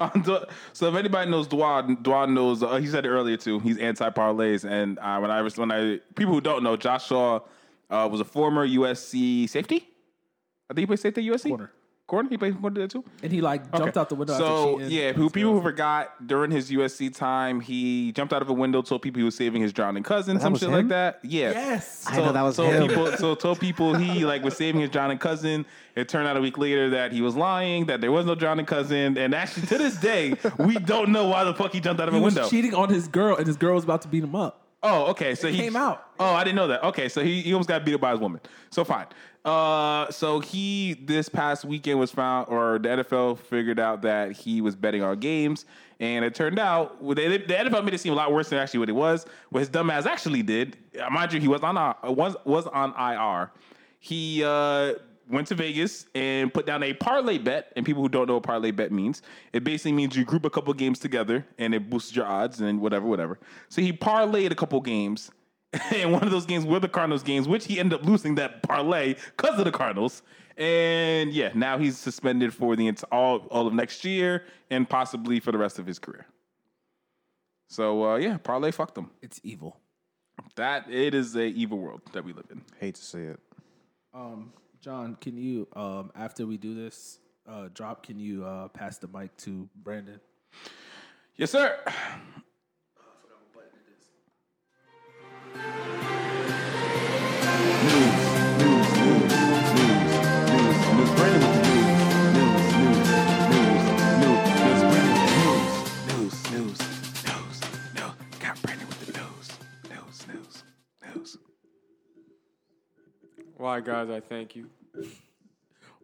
Um, 0.00 0.24
so 0.72 0.88
if 0.88 0.94
anybody 0.94 1.30
knows 1.30 1.48
Dwan, 1.48 2.02
Dwan 2.02 2.32
knows. 2.32 2.62
Uh, 2.62 2.76
he 2.76 2.86
said 2.86 3.04
it 3.04 3.08
earlier 3.08 3.36
too. 3.36 3.58
He's 3.60 3.78
anti 3.78 4.08
parlays, 4.10 4.64
and 4.68 4.98
uh, 4.98 5.18
when 5.18 5.30
I 5.30 5.42
was 5.42 5.56
when 5.58 5.70
I 5.72 5.98
people 6.14 6.34
who 6.34 6.40
don't 6.40 6.62
know, 6.62 6.76
Josh 6.76 7.06
Shaw 7.08 7.40
uh, 7.90 8.08
was 8.10 8.20
a 8.20 8.24
former 8.24 8.66
USC 8.66 9.48
safety. 9.48 9.88
I 10.70 10.74
think 10.74 10.80
he 10.82 10.86
played 10.86 11.00
safety 11.00 11.28
at 11.28 11.34
USC. 11.34 11.48
Corner. 11.48 11.70
Corner. 12.06 12.28
He 12.28 12.36
played 12.36 12.60
corner 12.60 12.78
there 12.78 12.86
too. 12.86 13.04
And 13.22 13.32
he 13.32 13.40
like 13.40 13.62
jumped 13.72 13.88
Okay. 13.88 14.00
out 14.00 14.08
the 14.08 14.14
window. 14.14 14.38
So 14.38 14.74
after 14.74 14.84
cheating. 14.84 14.98
yeah, 14.98 15.12
who 15.12 15.28
people 15.28 15.52
who 15.54 15.60
forgot 15.60 16.26
during 16.26 16.52
his 16.52 16.70
USC 16.70 17.12
time, 17.12 17.60
he 17.60 18.12
jumped 18.12 18.32
out 18.32 18.42
of 18.42 18.48
a 18.48 18.52
window, 18.52 18.80
told 18.80 19.02
people 19.02 19.18
he 19.18 19.24
was 19.24 19.34
saving 19.34 19.60
his 19.62 19.72
drowning 19.72 20.04
cousin, 20.04 20.38
some 20.38 20.54
shit 20.56 20.68
him? 20.68 20.74
like 20.74 20.88
that. 20.88 21.18
Yeah. 21.24 21.50
Yes. 21.50 22.04
I 22.06 22.18
know 22.18 22.32
that 22.32 22.42
was 22.42 22.54
so 22.56 22.64
him. 22.64 22.86
people 22.86 23.16
so 23.16 23.34
told 23.44 23.58
people 23.58 23.94
he 23.96 24.24
like 24.24 24.44
was 24.44 24.56
saving 24.56 24.80
his 24.80 24.90
drowning 24.90 25.18
cousin. 25.18 25.66
It 25.96 26.08
turned 26.08 26.28
out 26.28 26.36
a 26.36 26.40
week 26.40 26.58
later 26.58 26.90
that 26.90 27.10
he 27.10 27.22
was 27.22 27.34
lying, 27.34 27.86
that 27.86 28.00
there 28.00 28.12
was 28.12 28.24
no 28.24 28.34
drowning 28.36 28.66
cousin, 28.66 29.18
and 29.18 29.34
actually 29.34 29.66
to 29.66 29.78
this 29.78 29.96
day 29.96 30.34
we 30.58 30.74
don't 30.76 31.10
know 31.10 31.26
why 31.28 31.42
the 31.42 31.54
fuck 31.54 31.72
he 31.72 31.80
jumped 31.80 32.00
out 32.00 32.06
of 32.08 32.14
He 32.14 32.20
a 32.20 32.22
was 32.22 32.34
window. 32.36 32.48
cheating 32.48 32.74
on 32.74 32.88
his 32.88 33.08
girl, 33.08 33.34
and 33.36 33.46
his 33.48 33.56
girl 33.56 33.74
was 33.74 33.82
about 33.84 34.02
to 34.02 34.08
beat 34.08 34.22
him 34.22 34.36
up. 34.36 34.62
Oh, 34.82 35.06
okay. 35.06 35.34
So 35.34 35.48
he 35.48 35.56
came 35.56 35.74
out. 35.74 36.06
Oh, 36.20 36.32
I 36.34 36.44
didn't 36.44 36.54
know 36.56 36.68
that. 36.68 36.84
Okay, 36.84 37.08
so 37.08 37.20
he, 37.24 37.40
he 37.40 37.52
almost 37.52 37.68
got 37.68 37.84
beat 37.84 37.94
up 37.94 38.00
by 38.00 38.12
his 38.12 38.20
woman. 38.20 38.40
So 38.70 38.84
fine. 38.84 39.06
Uh, 39.46 40.10
so 40.10 40.40
he 40.40 40.94
this 41.04 41.28
past 41.28 41.64
weekend 41.64 42.00
was 42.00 42.10
found, 42.10 42.48
or 42.48 42.80
the 42.80 42.88
NFL 42.88 43.38
figured 43.38 43.78
out 43.78 44.02
that 44.02 44.32
he 44.32 44.60
was 44.60 44.74
betting 44.74 45.02
on 45.02 45.20
games, 45.20 45.66
and 46.00 46.24
it 46.24 46.34
turned 46.34 46.58
out 46.58 47.00
they, 47.14 47.28
the 47.38 47.54
NFL 47.54 47.84
made 47.84 47.94
it 47.94 48.00
seem 48.00 48.12
a 48.12 48.16
lot 48.16 48.32
worse 48.32 48.48
than 48.48 48.58
actually 48.58 48.80
what 48.80 48.88
it 48.88 48.96
was. 48.96 49.24
What 49.50 49.60
his 49.60 49.68
dumb 49.68 49.88
ass 49.88 50.04
actually 50.04 50.42
did, 50.42 50.76
uh, 51.00 51.08
mind 51.10 51.32
you, 51.32 51.40
he 51.40 51.46
was 51.46 51.62
on 51.62 51.78
uh, 51.78 51.94
was 52.02 52.34
was 52.44 52.66
on 52.66 52.92
IR. 52.98 53.52
He 54.00 54.42
uh, 54.42 54.94
went 55.28 55.46
to 55.48 55.54
Vegas 55.54 56.06
and 56.14 56.52
put 56.52 56.66
down 56.66 56.82
a 56.82 56.92
parlay 56.94 57.38
bet. 57.38 57.72
And 57.76 57.84
people 57.84 58.02
who 58.02 58.08
don't 58.08 58.26
know 58.26 58.34
what 58.34 58.42
parlay 58.42 58.70
bet 58.70 58.92
means, 58.92 59.22
it 59.52 59.64
basically 59.64 59.92
means 59.92 60.16
you 60.16 60.24
group 60.24 60.44
a 60.44 60.50
couple 60.50 60.72
games 60.74 60.98
together 60.98 61.46
and 61.58 61.74
it 61.74 61.88
boosts 61.90 62.14
your 62.14 62.26
odds 62.26 62.60
and 62.60 62.80
whatever, 62.80 63.06
whatever. 63.06 63.38
So 63.68 63.82
he 63.82 63.92
parlayed 63.92 64.50
a 64.50 64.54
couple 64.54 64.80
games. 64.80 65.30
And 65.92 66.12
one 66.12 66.22
of 66.22 66.30
those 66.30 66.46
games 66.46 66.64
were 66.64 66.80
the 66.80 66.88
Cardinals 66.88 67.22
games, 67.22 67.48
which 67.48 67.66
he 67.66 67.78
ended 67.78 68.00
up 68.00 68.06
losing 68.06 68.36
that 68.36 68.62
parlay 68.62 69.14
because 69.36 69.58
of 69.58 69.64
the 69.64 69.72
Cardinals. 69.72 70.22
And 70.56 71.32
yeah, 71.32 71.50
now 71.54 71.78
he's 71.78 71.98
suspended 71.98 72.54
for 72.54 72.76
the 72.76 72.88
ent- 72.88 73.04
all 73.12 73.40
all 73.50 73.66
of 73.66 73.74
next 73.74 74.04
year 74.04 74.44
and 74.70 74.88
possibly 74.88 75.38
for 75.38 75.52
the 75.52 75.58
rest 75.58 75.78
of 75.78 75.86
his 75.86 75.98
career. 75.98 76.26
So 77.68 78.10
uh, 78.10 78.16
yeah, 78.16 78.38
parlay 78.38 78.70
fucked 78.70 78.96
him. 78.96 79.10
It's 79.20 79.40
evil. 79.42 79.78
That 80.54 80.90
it 80.90 81.14
is 81.14 81.36
a 81.36 81.44
evil 81.44 81.78
world 81.78 82.00
that 82.12 82.24
we 82.24 82.32
live 82.32 82.46
in. 82.50 82.62
Hate 82.80 82.94
to 82.94 83.04
say 83.04 83.22
it. 83.24 83.40
Um, 84.14 84.52
John, 84.80 85.16
can 85.20 85.36
you 85.36 85.68
um, 85.74 86.10
after 86.14 86.46
we 86.46 86.56
do 86.56 86.74
this 86.74 87.18
uh, 87.48 87.68
drop, 87.74 88.02
can 88.02 88.18
you 88.18 88.44
uh, 88.44 88.68
pass 88.68 88.98
the 88.98 89.08
mic 89.08 89.36
to 89.38 89.68
Brandon? 89.76 90.20
Yes, 91.36 91.50
sir. 91.50 91.78
Why, 113.66 113.80
guys, 113.80 114.08
I 114.10 114.20
thank 114.20 114.54
you. 114.54 114.70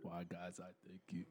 Why, 0.03 0.25
guys, 0.29 0.59
I 0.59 0.73
thank 0.85 1.01
you. 1.11 1.23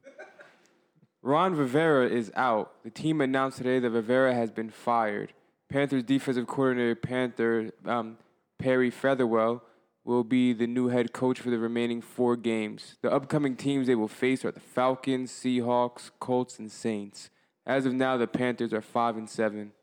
Ron 1.21 1.57
Rivera 1.57 2.07
is 2.07 2.31
out. 2.37 2.71
The 2.85 2.89
team 2.89 3.19
announced 3.19 3.57
today 3.57 3.79
that 3.79 3.89
Rivera 3.89 4.33
has 4.33 4.49
been 4.49 4.69
fired. 4.69 5.33
Panthers 5.67 6.03
defensive 6.03 6.47
coordinator 6.47 6.95
Panther 6.95 7.71
um, 7.85 8.17
Perry 8.57 8.89
Featherwell 8.89 9.61
will 10.05 10.23
be 10.23 10.53
the 10.53 10.67
new 10.67 10.87
head 10.87 11.11
coach 11.11 11.37
for 11.37 11.49
the 11.49 11.59
remaining 11.59 12.01
four 12.01 12.37
games. 12.37 12.95
The 13.01 13.11
upcoming 13.11 13.57
teams 13.57 13.87
they 13.87 13.95
will 13.95 14.07
face 14.07 14.45
are 14.45 14.53
the 14.53 14.61
Falcons, 14.61 15.33
Seahawks, 15.33 16.11
Colts, 16.21 16.59
and 16.59 16.71
Saints. 16.71 17.29
As 17.65 17.85
of 17.85 17.91
now, 17.91 18.15
the 18.15 18.25
Panthers 18.25 18.71
are 18.71 18.81
five 18.81 19.17
and 19.17 19.29
seven. 19.29 19.73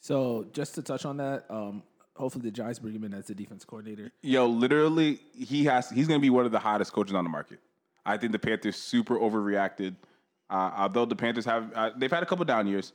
So, 0.00 0.46
just 0.54 0.74
to 0.76 0.82
touch 0.82 1.04
on 1.04 1.18
that, 1.18 1.44
um, 1.50 1.82
hopefully 2.18 2.42
the 2.42 2.50
Giants 2.50 2.78
bring 2.78 2.94
him 2.94 3.04
in 3.04 3.14
as 3.14 3.26
the 3.26 3.34
defense 3.34 3.64
coordinator. 3.64 4.10
Yo, 4.22 4.46
literally, 4.46 5.20
he 5.34 5.64
has. 5.64 5.88
He's 5.90 6.06
going 6.08 6.20
to 6.20 6.22
be 6.22 6.30
one 6.30 6.44
of 6.44 6.52
the 6.52 6.58
hottest 6.58 6.92
coaches 6.92 7.14
on 7.14 7.24
the 7.24 7.30
market. 7.30 7.60
I 8.04 8.16
think 8.16 8.32
the 8.32 8.38
Panthers 8.38 8.76
super 8.76 9.18
overreacted. 9.18 9.96
Uh, 10.50 10.70
although 10.76 11.04
the 11.04 11.16
Panthers 11.16 11.44
have, 11.44 11.72
uh, 11.74 11.90
they've 11.96 12.10
had 12.10 12.22
a 12.22 12.26
couple 12.26 12.44
down 12.44 12.66
years, 12.66 12.92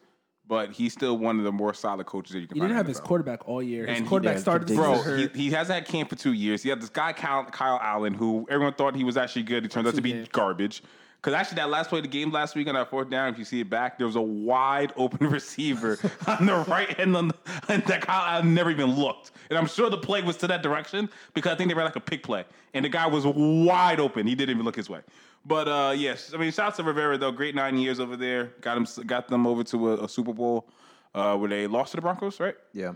but 0.48 0.72
he's 0.72 0.92
still 0.92 1.18
one 1.18 1.38
of 1.38 1.46
the 1.46 1.52
more 1.52 1.74
solid 1.74 2.06
coaches 2.08 2.34
that 2.34 2.40
you 2.40 2.48
can. 2.48 2.56
He 2.56 2.62
didn't 2.62 2.76
have 2.76 2.88
his 2.88 3.00
quarterback 3.00 3.48
all 3.48 3.62
year. 3.62 3.86
His 3.86 3.98
And 3.98 4.06
he- 4.06 4.10
quarterback 4.10 4.36
yeah, 4.38 4.42
started 4.42 4.76
Bro, 4.76 5.02
he, 5.18 5.28
he 5.28 5.52
hasn't 5.52 5.76
had 5.76 5.88
camp 5.88 6.10
for 6.10 6.16
two 6.16 6.34
years. 6.34 6.64
He 6.64 6.70
had 6.70 6.82
this 6.82 6.90
guy 6.90 7.14
Kyle, 7.14 7.46
Kyle 7.46 7.80
Allen, 7.82 8.14
who 8.16 8.48
everyone 8.50 8.74
thought 8.74 8.96
he 8.96 9.04
was 9.04 9.18
actually 9.18 9.44
good. 9.44 9.64
He 9.64 9.70
turned 9.70 9.88
out 9.88 9.96
to 9.96 10.02
be 10.02 10.28
garbage. 10.32 10.82
Because 11.24 11.40
actually, 11.40 11.56
that 11.56 11.70
last 11.70 11.90
play 11.90 12.00
of 12.00 12.04
the 12.04 12.10
game 12.10 12.32
last 12.32 12.54
week 12.54 12.68
on 12.68 12.74
that 12.74 12.90
fourth 12.90 13.10
down, 13.10 13.32
if 13.32 13.40
you 13.40 13.46
see 13.46 13.62
it 13.62 13.70
back, 13.70 13.98
there 13.98 14.06
was 14.06 14.18
a 14.18 14.22
wide 14.22 14.92
open 14.98 15.28
receiver 15.30 15.98
on 16.28 16.46
the 16.46 16.66
right 16.68 17.00
end, 17.00 17.16
on 17.16 17.30
the, 17.30 17.36
and 17.70 17.82
that 17.86 18.02
Kyle 18.02 18.26
Allen 18.36 18.54
never 18.54 18.70
even 18.70 18.94
looked. 18.94 19.32
And 19.50 19.58
I'm 19.58 19.68
sure 19.68 19.90
the 19.90 19.98
play 19.98 20.22
was 20.22 20.36
to 20.38 20.48
that 20.48 20.62
direction 20.62 21.10
because 21.34 21.54
I 21.54 21.56
think 21.56 21.70
they 21.70 21.76
ran 21.76 21.86
like 21.86 21.96
a 21.96 22.02
pick 22.02 22.24
play, 22.24 22.44
and 22.74 22.84
the 22.84 22.90
guy 22.90 23.08
was 23.08 23.26
wide 23.26 24.02
open. 24.02 24.28
He 24.28 24.36
didn't 24.36 24.54
even 24.54 24.66
look 24.66 24.76
his 24.76 24.90
way. 24.90 25.00
But 25.46 25.70
uh, 25.70 25.94
yes, 25.96 26.34
I 26.34 26.38
mean, 26.38 26.52
shouts 26.52 26.76
to 26.78 26.84
Rivera 26.84 27.18
though. 27.18 27.32
Great 27.32 27.56
nine 27.56 27.78
years 27.78 28.02
over 28.02 28.18
there. 28.18 28.52
Got 28.60 28.78
him, 28.78 29.06
got 29.06 29.30
them 29.30 29.48
over 29.48 29.64
to 29.64 29.92
a, 29.92 30.04
a 30.04 30.10
Super 30.10 30.34
Bowl 30.34 30.68
uh, 31.16 31.38
where 31.38 31.50
they 31.50 31.68
lost 31.68 31.92
to 31.92 31.98
the 31.98 32.02
Broncos, 32.02 32.42
right? 32.42 32.56
Yeah. 32.74 32.96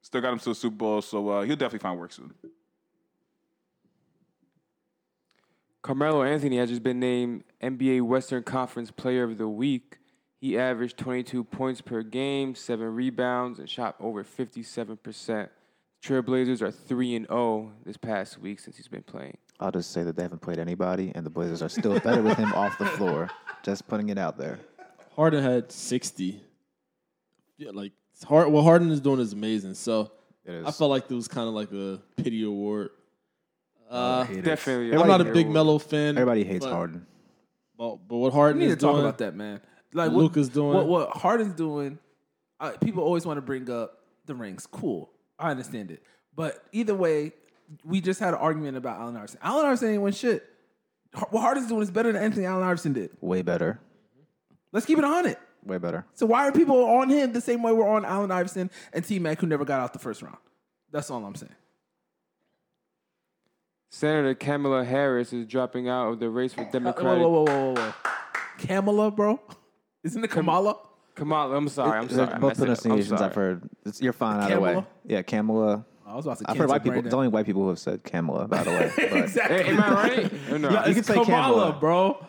Still 0.00 0.22
got 0.22 0.32
him 0.32 0.38
to 0.38 0.50
a 0.52 0.54
Super 0.54 0.76
Bowl, 0.76 1.02
so 1.02 1.28
uh, 1.28 1.42
he'll 1.42 1.56
definitely 1.56 1.80
find 1.80 2.00
work 2.00 2.12
soon. 2.12 2.32
Carmelo 5.82 6.22
Anthony 6.22 6.58
has 6.58 6.70
just 6.70 6.84
been 6.84 7.00
named 7.00 7.42
NBA 7.60 8.02
Western 8.02 8.44
Conference 8.44 8.92
Player 8.92 9.24
of 9.24 9.36
the 9.36 9.48
Week. 9.48 9.98
He 10.40 10.56
averaged 10.56 10.96
22 10.96 11.42
points 11.42 11.80
per 11.80 12.02
game, 12.02 12.54
seven 12.54 12.94
rebounds, 12.94 13.58
and 13.58 13.68
shot 13.68 13.96
over 13.98 14.22
57%. 14.22 15.48
Trailblazers 16.04 16.62
are 16.62 16.70
3 16.70 17.16
and 17.16 17.26
0 17.26 17.72
this 17.84 17.96
past 17.96 18.38
week 18.38 18.60
since 18.60 18.76
he's 18.76 18.88
been 18.88 19.02
playing. 19.02 19.36
I'll 19.58 19.70
just 19.72 19.90
say 19.92 20.02
that 20.04 20.16
they 20.16 20.22
haven't 20.22 20.40
played 20.40 20.58
anybody, 20.58 21.12
and 21.14 21.26
the 21.26 21.30
Blazers 21.30 21.62
are 21.62 21.68
still 21.68 21.98
better 22.00 22.22
with 22.22 22.36
him 22.36 22.52
off 22.54 22.78
the 22.78 22.86
floor. 22.86 23.30
Just 23.64 23.86
putting 23.88 24.08
it 24.08 24.18
out 24.18 24.38
there. 24.38 24.60
Harden 25.14 25.42
had 25.42 25.70
60. 25.70 26.40
Yeah, 27.58 27.70
like 27.72 27.92
Hard, 28.24 28.48
what 28.50 28.62
Harden 28.62 28.90
is 28.90 29.00
doing 29.00 29.18
is 29.20 29.32
amazing. 29.32 29.74
So 29.74 30.12
It 30.44 30.54
is. 30.54 30.66
I 30.66 30.70
felt 30.70 30.90
like 30.90 31.10
it 31.10 31.14
was 31.14 31.28
kind 31.28 31.48
of 31.48 31.54
like 31.54 31.72
a 31.72 32.00
pity 32.16 32.44
award. 32.44 32.90
Uh, 33.92 34.24
Definitely. 34.24 34.98
I'm 34.98 35.06
not 35.06 35.20
a 35.20 35.24
big 35.24 35.48
Melo 35.48 35.78
fan. 35.78 36.16
Everybody 36.16 36.44
hates 36.44 36.64
but, 36.64 36.72
Harden. 36.72 37.06
But, 37.76 37.96
but 38.08 38.16
what 38.16 38.32
Harden 38.32 38.58
We 38.60 38.66
need 38.66 38.70
is 38.72 38.76
to 38.78 38.80
talk 38.80 38.94
doing, 38.94 39.04
about 39.04 39.18
that, 39.18 39.34
man. 39.34 39.60
Like 39.92 40.08
What 40.08 40.16
what 40.16 40.22
Luka's 40.22 40.48
doing. 40.48 40.74
what, 40.74 40.86
what 40.86 41.10
Harden's 41.10 41.54
doing. 41.54 41.98
Uh, 42.58 42.70
people 42.80 43.02
always 43.04 43.26
want 43.26 43.36
to 43.36 43.42
bring 43.42 43.68
up 43.70 43.98
the 44.26 44.34
rings. 44.34 44.66
Cool, 44.66 45.10
I 45.38 45.50
understand 45.50 45.90
it. 45.90 46.02
But 46.34 46.64
either 46.72 46.94
way, 46.94 47.32
we 47.84 48.00
just 48.00 48.20
had 48.20 48.30
an 48.30 48.40
argument 48.40 48.76
about 48.76 49.00
Allen 49.00 49.16
Iverson. 49.16 49.40
Allen 49.42 49.66
Iverson 49.66 49.90
ain't 49.90 50.02
win 50.02 50.12
shit. 50.12 50.48
Har- 51.14 51.28
What 51.30 51.40
Harden's 51.42 51.68
doing 51.68 51.82
is 51.82 51.90
better 51.90 52.12
than 52.12 52.22
anything 52.22 52.46
Allen 52.46 52.62
Iverson 52.62 52.92
did. 52.94 53.10
Way 53.20 53.42
better. 53.42 53.80
Let's 54.72 54.86
keep 54.86 54.96
it 54.98 55.04
on 55.04 55.26
it. 55.26 55.38
Way 55.64 55.78
better. 55.78 56.06
So 56.14 56.24
why 56.24 56.48
are 56.48 56.52
people 56.52 56.82
on 56.84 57.10
him 57.10 57.32
the 57.32 57.40
same 57.40 57.62
way 57.62 57.72
we're 57.72 57.88
on 57.88 58.04
Allen 58.04 58.30
Iverson 58.30 58.70
and 58.92 59.04
T 59.04 59.18
Mac 59.18 59.40
who 59.40 59.46
never 59.46 59.64
got 59.64 59.80
out 59.80 59.92
the 59.92 59.98
first 59.98 60.22
round? 60.22 60.38
That's 60.90 61.10
all 61.10 61.24
I'm 61.24 61.34
saying. 61.34 61.52
Senator 63.96 64.34
Kamala 64.34 64.84
Harris 64.84 65.34
is 65.34 65.44
dropping 65.46 65.86
out 65.86 66.08
of 66.08 66.18
the 66.18 66.30
race 66.30 66.54
for 66.54 66.64
Democratic. 66.64 67.22
whoa, 67.22 67.28
whoa, 67.28 67.44
whoa, 67.44 67.44
whoa, 67.44 67.74
whoa, 67.74 67.74
whoa. 67.74 67.92
Kamala, 68.58 69.10
bro. 69.10 69.38
Isn't 70.02 70.24
it 70.24 70.30
Kamala? 70.30 70.78
Kamala, 71.14 71.54
I'm 71.54 71.68
sorry. 71.68 71.98
I'm 71.98 72.08
sorry. 72.08 72.38
Both 72.38 72.58
messed 72.58 72.60
it 72.60 72.62
up. 72.62 72.68
I'm 72.70 72.76
pronunciations 72.96 73.08
sorry. 73.10 73.22
I've 73.30 73.34
heard. 73.34 73.68
It's, 73.84 74.00
you're 74.00 74.14
fine 74.14 74.40
either 74.40 74.60
way. 74.60 74.82
Yeah, 75.04 75.20
Kamala. 75.20 75.84
Oh, 76.06 76.10
I 76.10 76.16
was 76.16 76.24
about 76.24 76.38
to 76.38 76.44
I've 76.48 76.56
heard 76.56 76.70
white 76.70 76.78
people. 76.82 76.92
Brandon. 76.92 77.06
It's 77.06 77.14
only 77.14 77.28
white 77.28 77.44
people 77.44 77.62
who 77.64 77.68
have 77.68 77.78
said 77.78 78.02
Kamala, 78.02 78.48
by 78.48 78.62
the 78.62 78.70
way. 78.70 78.90
But 78.96 79.12
exactly. 79.18 79.62
Am 79.64 79.80
I 79.82 79.92
right? 79.92 80.32
Or 80.50 80.58
no? 80.58 80.70
Yeah, 80.70 80.84
You 80.86 80.96
it's 80.96 81.06
can 81.06 81.16
say 81.18 81.24
Kamala, 81.24 81.72
Kamala. 81.72 81.72
bro. 81.78 82.26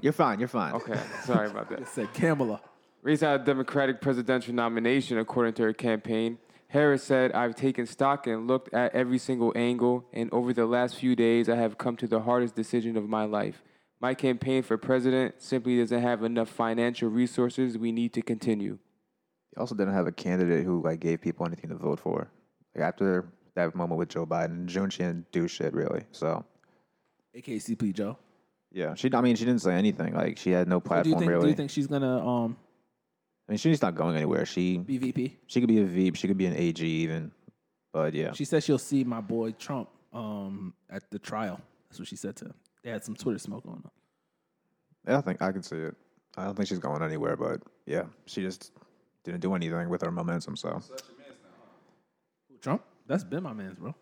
you're 0.00 0.12
fine. 0.12 0.38
You're 0.38 0.46
fine. 0.48 0.74
Okay, 0.74 1.00
sorry 1.24 1.50
about 1.50 1.68
that. 1.70 1.80
It 1.80 1.88
said 1.88 2.14
Kamala. 2.14 2.60
Raised 3.02 3.24
out 3.24 3.40
a 3.40 3.44
Democratic 3.44 4.00
presidential 4.00 4.54
nomination, 4.54 5.18
according 5.18 5.54
to 5.54 5.64
her 5.64 5.72
campaign. 5.72 6.38
Harris 6.70 7.02
said, 7.02 7.32
I've 7.32 7.56
taken 7.56 7.84
stock 7.84 8.28
and 8.28 8.46
looked 8.46 8.72
at 8.72 8.94
every 8.94 9.18
single 9.18 9.52
angle, 9.56 10.04
and 10.12 10.32
over 10.32 10.52
the 10.52 10.66
last 10.66 10.94
few 10.96 11.16
days, 11.16 11.48
I 11.48 11.56
have 11.56 11.78
come 11.78 11.96
to 11.96 12.06
the 12.06 12.20
hardest 12.20 12.54
decision 12.54 12.96
of 12.96 13.08
my 13.08 13.24
life. 13.24 13.62
My 14.00 14.14
campaign 14.14 14.62
for 14.62 14.78
president 14.78 15.42
simply 15.42 15.78
doesn't 15.78 16.00
have 16.00 16.22
enough 16.22 16.48
financial 16.48 17.08
resources. 17.08 17.76
We 17.76 17.90
need 17.90 18.12
to 18.14 18.22
continue. 18.22 18.78
He 19.50 19.56
also 19.60 19.74
didn't 19.74 19.94
have 19.94 20.06
a 20.06 20.12
candidate 20.12 20.64
who 20.64 20.80
like 20.80 21.00
gave 21.00 21.20
people 21.20 21.44
anything 21.44 21.70
to 21.70 21.76
vote 21.76 21.98
for. 21.98 22.30
Like 22.76 22.84
after 22.84 23.32
that 23.56 23.74
moment 23.74 23.98
with 23.98 24.08
Joe 24.08 24.24
Biden, 24.24 24.60
in 24.60 24.68
June 24.68 24.90
she 24.90 24.98
didn't 24.98 25.32
do 25.32 25.48
shit 25.48 25.74
really. 25.74 26.04
So 26.12 26.44
AKCP 27.36 27.92
Joe. 27.94 28.16
yeah, 28.70 28.94
she. 28.94 29.10
I 29.12 29.20
mean, 29.20 29.34
she 29.34 29.44
didn't 29.44 29.60
say 29.62 29.74
anything. 29.74 30.14
Like 30.14 30.38
she 30.38 30.50
had 30.52 30.68
no 30.68 30.76
So 30.76 30.80
do 30.82 30.88
platform 30.88 31.12
you 31.12 31.18
think? 31.18 31.28
really. 31.30 31.42
Do 31.42 31.48
you 31.48 31.54
think 31.56 31.70
she's 31.72 31.88
gonna 31.88 32.26
um 32.26 32.56
I 33.50 33.54
mean, 33.54 33.58
she's 33.58 33.82
not 33.82 33.96
going 33.96 34.14
anywhere. 34.14 34.46
She 34.46 34.76
be 34.78 34.96
VP? 34.96 35.36
she 35.48 35.58
could 35.60 35.68
be 35.68 35.80
a 35.80 35.84
VP. 35.84 36.16
She 36.16 36.28
could 36.28 36.38
be 36.38 36.46
an 36.46 36.54
AG 36.54 36.80
even. 36.80 37.32
But 37.92 38.14
yeah, 38.14 38.30
She 38.32 38.44
said 38.44 38.62
she'll 38.62 38.78
see 38.78 39.02
my 39.02 39.20
boy 39.20 39.50
Trump 39.50 39.88
um 40.12 40.72
at 40.88 41.10
the 41.10 41.18
trial. 41.18 41.60
That's 41.88 41.98
what 41.98 42.06
she 42.06 42.14
said 42.14 42.36
to 42.36 42.44
him. 42.44 42.54
They 42.84 42.90
had 42.90 43.02
some 43.02 43.16
Twitter 43.16 43.40
smoke 43.40 43.64
going 43.64 43.82
on. 43.84 43.90
yeah, 45.08 45.18
I 45.18 45.20
think 45.20 45.42
I 45.42 45.50
can 45.50 45.64
see 45.64 45.78
it. 45.78 45.96
I 46.36 46.44
don't 46.44 46.54
think 46.54 46.68
she's 46.68 46.78
going 46.78 47.02
anywhere. 47.02 47.36
But 47.36 47.60
yeah, 47.86 48.04
she 48.26 48.40
just 48.40 48.70
didn't 49.24 49.40
do 49.40 49.52
anything 49.56 49.88
with 49.88 50.02
her 50.02 50.12
momentum. 50.12 50.54
So 50.54 50.80
Trump? 52.62 52.84
That's 53.08 53.24
been 53.24 53.42
my 53.42 53.52
man's, 53.52 53.80
bro. 53.80 53.96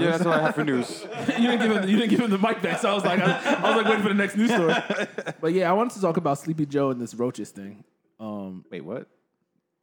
Yeah, 0.00 0.10
that's 0.12 0.26
all 0.26 0.32
I 0.32 0.40
have 0.42 0.54
for 0.54 0.64
news. 0.64 1.06
you 1.38 1.48
didn't 1.50 1.60
give 1.60 1.70
him. 1.76 1.88
You 1.88 1.96
didn't 1.96 2.10
give 2.10 2.20
him 2.20 2.30
the 2.30 2.38
mic 2.38 2.60
back, 2.62 2.78
so 2.78 2.90
I 2.90 2.94
was 2.94 3.04
like, 3.04 3.20
I, 3.20 3.54
I 3.54 3.68
was 3.68 3.76
like 3.76 3.86
waiting 3.86 4.02
for 4.02 4.08
the 4.08 4.14
next 4.14 4.36
news 4.36 4.50
story. 4.50 4.74
But 5.40 5.52
yeah, 5.54 5.70
I 5.70 5.72
wanted 5.72 5.94
to 5.94 6.00
talk 6.02 6.16
about 6.18 6.38
Sleepy 6.38 6.66
Joe 6.66 6.90
and 6.90 7.00
this 7.00 7.14
roaches 7.14 7.50
thing. 7.50 7.84
Um, 8.18 8.64
wait, 8.70 8.84
what? 8.84 9.08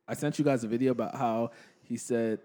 I 0.07 0.13
sent 0.13 0.37
you 0.37 0.45
guys 0.45 0.63
a 0.63 0.67
video 0.67 0.91
about 0.91 1.15
how 1.15 1.51
he 1.83 1.97
said. 1.97 2.39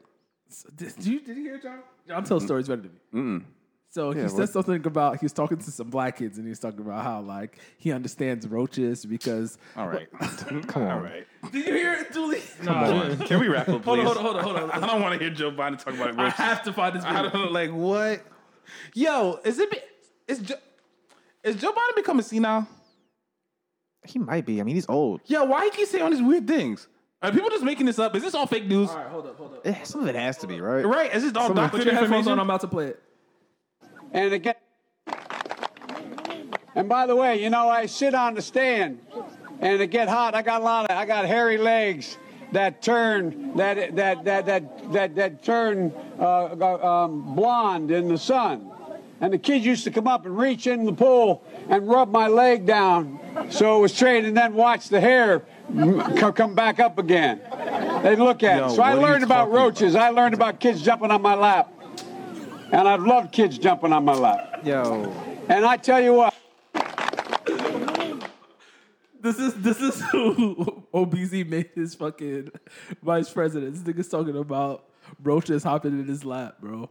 Did 0.74 1.04
you 1.04 1.20
did 1.20 1.36
you 1.36 1.42
hear 1.44 1.54
it, 1.56 1.62
John? 1.62 1.80
John 2.08 2.24
tells 2.24 2.44
stories 2.44 2.68
better 2.68 2.82
than 2.82 2.92
me. 2.92 2.98
Mm-mm. 3.14 3.44
So 3.92 4.10
he 4.12 4.26
said 4.26 4.48
something 4.48 4.86
about 4.86 5.20
he 5.20 5.26
was 5.26 5.34
talking 5.34 5.58
to 5.58 5.70
some 5.70 5.90
black 5.90 6.16
kids 6.16 6.38
and 6.38 6.46
he 6.46 6.48
was 6.48 6.58
talking 6.58 6.80
about 6.80 7.04
how 7.04 7.20
like 7.20 7.58
he 7.76 7.92
understands 7.92 8.48
roaches 8.48 9.04
because. 9.04 9.58
All 9.76 9.86
right. 9.86 10.08
Come 10.66 10.82
on. 10.84 10.90
All 10.90 11.00
right. 11.00 11.26
Did 11.52 11.66
you 11.66 11.74
hear 11.74 11.92
it, 11.92 12.10
Dooley? 12.10 12.40
Come 12.64 12.74
on. 12.74 13.18
Can 13.18 13.38
we 13.38 13.48
wrap 13.48 13.68
up, 13.68 13.82
please? 13.82 14.02
Hold 14.02 14.16
on, 14.16 14.24
hold 14.24 14.36
on, 14.36 14.42
hold 14.44 14.56
on, 14.56 14.60
hold 14.62 14.70
on. 14.72 14.82
I 14.82 14.86
don't 14.86 15.02
want 15.02 15.12
to 15.18 15.22
hear 15.22 15.34
Joe 15.34 15.50
Biden 15.52 15.76
talk 15.78 15.92
about 15.92 16.18
I 16.18 16.30
have 16.30 16.62
to 16.62 16.72
find 16.72 16.96
this 16.96 17.04
I 17.04 17.20
don't 17.20 17.34
know, 17.34 17.44
like 17.50 17.70
what? 17.70 18.22
Yo, 18.94 19.38
is 19.44 19.58
it? 19.58 19.70
be- 19.70 19.78
Is 20.26 20.38
Joe, 20.38 20.54
is 21.44 21.56
Joe 21.56 21.72
Biden 21.72 21.94
becoming 21.96 22.22
senile? 22.22 22.66
He 24.06 24.18
might 24.18 24.46
be. 24.46 24.58
I 24.58 24.64
mean, 24.64 24.74
he's 24.74 24.88
old. 24.88 25.20
Yeah, 25.26 25.42
why 25.42 25.64
he 25.66 25.70
keep 25.70 25.86
saying 25.88 26.02
all 26.02 26.10
these 26.10 26.22
weird 26.22 26.48
things? 26.48 26.88
Are 27.20 27.30
people 27.30 27.50
just 27.50 27.62
making 27.62 27.84
this 27.86 27.98
up? 27.98 28.16
Is 28.16 28.22
this 28.22 28.34
all 28.34 28.46
fake 28.46 28.66
news? 28.66 28.88
All 28.88 28.96
right, 28.96 29.06
hold 29.08 29.26
up, 29.26 29.36
hold 29.36 29.52
up. 29.54 29.66
Eh, 29.66 29.82
some 29.84 30.00
of 30.00 30.06
it 30.08 30.14
has 30.16 30.38
to 30.38 30.46
be 30.46 30.60
right. 30.62 30.84
Right? 30.84 31.14
Is 31.14 31.22
this 31.24 31.34
all 31.36 31.48
Put 31.48 31.56
doctor 31.56 31.76
your 31.82 31.92
headphones 31.92 32.10
on. 32.10 32.18
information? 32.18 32.38
I'm 32.40 32.48
about 32.50 32.62
to 32.62 32.68
play 32.68 32.86
it. 32.88 33.02
And 34.12 34.32
again, 34.32 34.54
and 36.74 36.88
by 36.88 37.06
the 37.06 37.16
way, 37.16 37.42
you 37.42 37.50
know, 37.50 37.68
I 37.68 37.86
sit 37.86 38.14
on 38.14 38.34
the 38.34 38.42
stand 38.42 39.00
and 39.60 39.80
it 39.80 39.86
get 39.88 40.08
hot. 40.08 40.34
I 40.34 40.42
got 40.42 40.60
a 40.60 40.64
lot 40.64 40.90
of, 40.90 40.96
I 40.96 41.04
got 41.04 41.24
hairy 41.26 41.58
legs 41.58 42.18
that 42.52 42.82
turn, 42.82 43.56
that, 43.56 43.96
that, 43.96 44.24
that, 44.24 44.46
that, 44.46 44.92
that, 44.92 45.14
that 45.14 45.44
turn 45.44 45.92
uh, 46.18 47.04
um, 47.04 47.34
blonde 47.34 47.90
in 47.90 48.08
the 48.08 48.18
sun. 48.18 48.70
And 49.20 49.32
the 49.32 49.38
kids 49.38 49.64
used 49.64 49.84
to 49.84 49.90
come 49.90 50.08
up 50.08 50.26
and 50.26 50.36
reach 50.36 50.66
in 50.66 50.84
the 50.84 50.92
pool 50.92 51.44
and 51.68 51.88
rub 51.88 52.10
my 52.10 52.26
leg 52.26 52.66
down 52.66 53.20
so 53.50 53.78
it 53.78 53.80
was 53.80 53.94
straight 53.94 54.24
and 54.24 54.36
then 54.36 54.54
watch 54.54 54.88
the 54.88 55.00
hair 55.00 55.42
come 56.34 56.54
back 56.54 56.80
up 56.80 56.98
again. 56.98 57.40
They'd 58.02 58.16
look 58.16 58.42
at 58.42 58.58
Yo, 58.58 58.66
it. 58.66 58.70
So 58.70 58.82
I 58.82 58.94
what 58.94 58.98
are 58.98 59.00
you 59.00 59.06
learned 59.06 59.24
about 59.24 59.36
talking 59.36 59.52
about? 59.52 59.64
roaches. 59.64 59.94
I 59.94 60.08
learned 60.08 60.34
about 60.34 60.58
kids 60.58 60.82
jumping 60.82 61.10
on 61.10 61.22
my 61.22 61.34
lap. 61.34 61.72
And 62.72 62.88
I've 62.88 63.02
loved 63.02 63.32
kids 63.32 63.58
jumping 63.58 63.92
on 63.92 64.04
my 64.04 64.14
lap. 64.14 64.62
Yo, 64.64 65.12
And 65.48 65.64
I 65.64 65.76
tell 65.76 66.00
you 66.00 66.14
what, 66.14 66.34
This 69.20 69.38
is 69.38 69.54
this 69.54 69.80
is 69.80 70.00
who 70.10 70.82
OBZ 70.94 71.46
made 71.48 71.70
his 71.74 71.94
fucking 71.94 72.50
vice 73.02 73.30
president. 73.30 73.72
This 73.74 73.82
nigga's 73.82 74.08
talking 74.08 74.36
about 74.36 74.86
roaches 75.22 75.62
hopping 75.62 75.92
in 76.00 76.06
his 76.08 76.24
lap, 76.24 76.56
bro, 76.60 76.90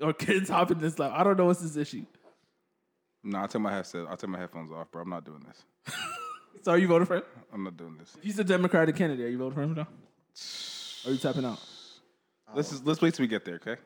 or 0.00 0.12
kids 0.12 0.48
hopping 0.48 0.76
in 0.76 0.84
his 0.84 0.98
lap. 1.00 1.12
I 1.14 1.24
don't 1.24 1.36
know 1.36 1.46
what's 1.46 1.60
his 1.60 1.76
issue. 1.76 2.04
No, 3.24 3.38
I'll 3.38 3.48
take 3.48 3.60
my 3.62 3.72
headset. 3.72 4.06
I'll 4.08 4.16
take 4.16 4.30
my 4.30 4.38
headphones 4.38 4.70
off, 4.70 4.90
bro. 4.92 5.02
I'm 5.02 5.10
not 5.10 5.24
doing 5.24 5.44
this. 5.46 5.64
So 6.62 6.72
are 6.72 6.78
you 6.78 6.88
voting 6.88 7.06
for 7.06 7.18
him? 7.18 7.22
I'm 7.54 7.62
not 7.62 7.76
doing 7.76 7.96
this. 7.98 8.16
He's 8.20 8.36
a 8.40 8.42
Democratic 8.44 8.96
candidate. 8.96 9.26
Are 9.26 9.30
you 9.30 9.38
voting 9.38 9.54
for 9.54 9.62
him 9.62 9.74
now? 9.74 9.86
Or 11.06 11.10
are 11.10 11.12
you 11.14 11.18
tapping 11.18 11.44
out? 11.44 11.60
Let's 12.52 12.70
just, 12.70 12.84
let's 12.84 13.00
wait 13.00 13.14
till 13.14 13.22
we 13.22 13.28
get 13.28 13.44
there, 13.44 13.54
okay? 13.54 13.76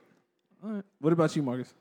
All 0.65 0.71
right. 0.71 0.85
What 1.01 1.13
about 1.13 1.35
you, 1.35 1.43
Marcus? 1.43 1.73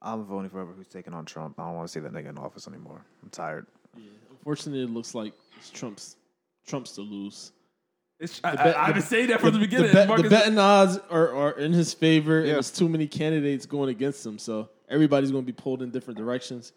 I'm 0.00 0.24
voting 0.24 0.48
for 0.50 0.56
whoever 0.56 0.72
who's 0.72 0.88
taking 0.88 1.12
on 1.14 1.24
Trump. 1.24 1.58
I 1.58 1.64
don't 1.64 1.76
want 1.76 1.88
to 1.88 1.92
see 1.92 2.00
that 2.00 2.12
nigga 2.12 2.28
in 2.30 2.38
office 2.38 2.68
anymore. 2.68 3.04
I'm 3.22 3.30
tired. 3.30 3.66
Yeah, 3.96 4.04
Unfortunately, 4.30 4.82
it 4.82 4.90
looks 4.90 5.14
like 5.14 5.32
it's 5.56 5.70
Trump's 5.70 6.16
Trump's 6.66 6.92
to 6.92 7.00
lose. 7.00 7.52
It's, 8.20 8.40
I, 8.42 8.56
bet- 8.56 8.76
I, 8.76 8.86
have 8.86 8.94
been 8.94 9.02
saying 9.04 9.28
that 9.28 9.40
from 9.40 9.52
the, 9.52 9.58
The, 9.58 9.66
beginning. 9.66 9.92
bet- 9.92 10.08
the 10.08 10.14
Marcus, 10.14 10.28
betting 10.30 10.58
odds 10.58 10.98
are, 11.08 11.32
are 11.34 11.52
in 11.52 11.72
his 11.72 11.94
favor, 11.94 12.40
and 12.40 12.48
there's 12.48 12.70
too 12.72 12.88
many 12.88 13.06
candidates 13.06 13.64
going 13.64 13.90
against 13.90 14.26
him. 14.26 14.38
So 14.38 14.70
everybody's 14.88 15.30
going 15.30 15.44
to 15.44 15.46
be 15.46 15.52
pulled 15.52 15.82
in 15.82 15.90
different 15.90 16.18
directions. 16.18 16.72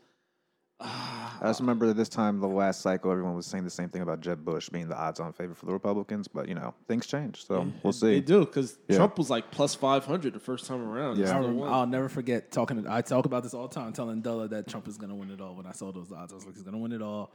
I 0.84 1.46
just 1.46 1.60
remember 1.60 1.88
that 1.88 1.96
this 1.96 2.10
time, 2.10 2.40
the 2.40 2.48
last 2.48 2.82
cycle, 2.82 3.12
everyone 3.12 3.36
was 3.36 3.48
saying 3.48 3.64
the 3.64 3.70
same 3.70 3.90
thing 3.90 4.02
about 4.02 4.22
Jeb 4.22 4.46
Bush 4.46 4.70
being 4.70 4.88
the 4.88 4.96
odds-on 4.96 5.34
favorite 5.34 5.58
for 5.58 5.66
the 5.66 5.74
Republicans. 5.74 6.28
But 6.28 6.48
you 6.48 6.56
know, 6.56 6.74
things 6.88 7.08
change, 7.08 7.46
so 7.46 7.72
we'll 7.84 7.94
see. 7.94 8.14
They 8.14 8.22
do 8.22 8.42
because 8.42 8.78
Yeah. 8.88 8.98
Trump 8.98 9.18
was 9.18 9.30
like 9.30 9.50
plus 9.52 9.74
five 9.74 10.06
hundred 10.06 10.34
the 10.34 10.40
first 10.40 10.68
time 10.68 10.82
around. 10.82 11.18
Yeah. 11.18 11.26
I 11.26 11.28
still 11.30 11.42
rem- 11.42 11.58
won. 11.58 11.74
I'll 11.74 11.88
never 11.88 12.10
forget 12.10 12.52
talking. 12.52 12.84
To, 12.84 12.92
I 12.92 13.02
talk 13.02 13.26
about 13.26 13.44
this 13.44 13.54
all 13.54 13.68
the 13.68 13.74
time, 13.74 13.92
telling 13.94 14.22
Della 14.22 14.48
that 14.50 14.68
Trump 14.68 14.88
is 14.88 14.98
going 14.98 15.10
to 15.10 15.16
win 15.16 15.32
it 15.32 15.42
all. 15.42 15.56
When 15.56 15.66
I 15.66 15.72
saw 15.72 15.92
those 15.92 16.12
odds, 16.12 16.32
I 16.32 16.36
was 16.36 16.46
like, 16.46 16.56
he's 16.56 16.64
going 16.64 16.76
to 16.76 16.80
win 16.80 16.92
it 16.92 17.02
all, 17.02 17.34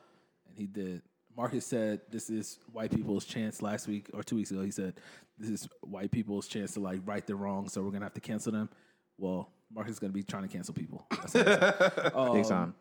and 0.49 0.57
he 0.57 0.67
did. 0.67 1.03
Marcus 1.37 1.67
said, 1.67 2.01
"This 2.11 2.31
is 2.31 2.59
white 2.73 2.91
people's 2.91 3.25
chance." 3.25 3.61
Last 3.61 3.89
week 3.89 4.09
or 4.15 4.23
two 4.23 4.37
weeks 4.37 4.51
ago, 4.53 4.63
he 4.63 4.71
said, 4.71 4.95
"This 5.37 5.51
is 5.51 5.69
white 5.83 6.11
people's 6.11 6.47
chance 6.49 6.75
to 6.75 6.81
like 6.81 7.01
right 7.05 7.27
the 7.27 7.35
wrongs, 7.35 7.73
so 7.73 7.83
we're 7.83 7.91
going 7.91 8.01
to 8.01 8.07
have 8.07 8.15
to 8.15 8.21
cancel 8.21 8.53
them." 8.53 8.71
Well, 9.19 9.51
Marcus 9.73 9.95
is 9.95 9.99
going 9.99 10.13
to 10.13 10.15
be 10.15 10.23
trying 10.23 10.45
to 10.45 10.49
cancel 10.49 10.75
people. 10.75 11.07
That's 11.11 11.35
what 11.35 11.49
he. 11.49 11.55
Big 12.43 12.45
um, 12.45 12.45
time. 12.45 12.75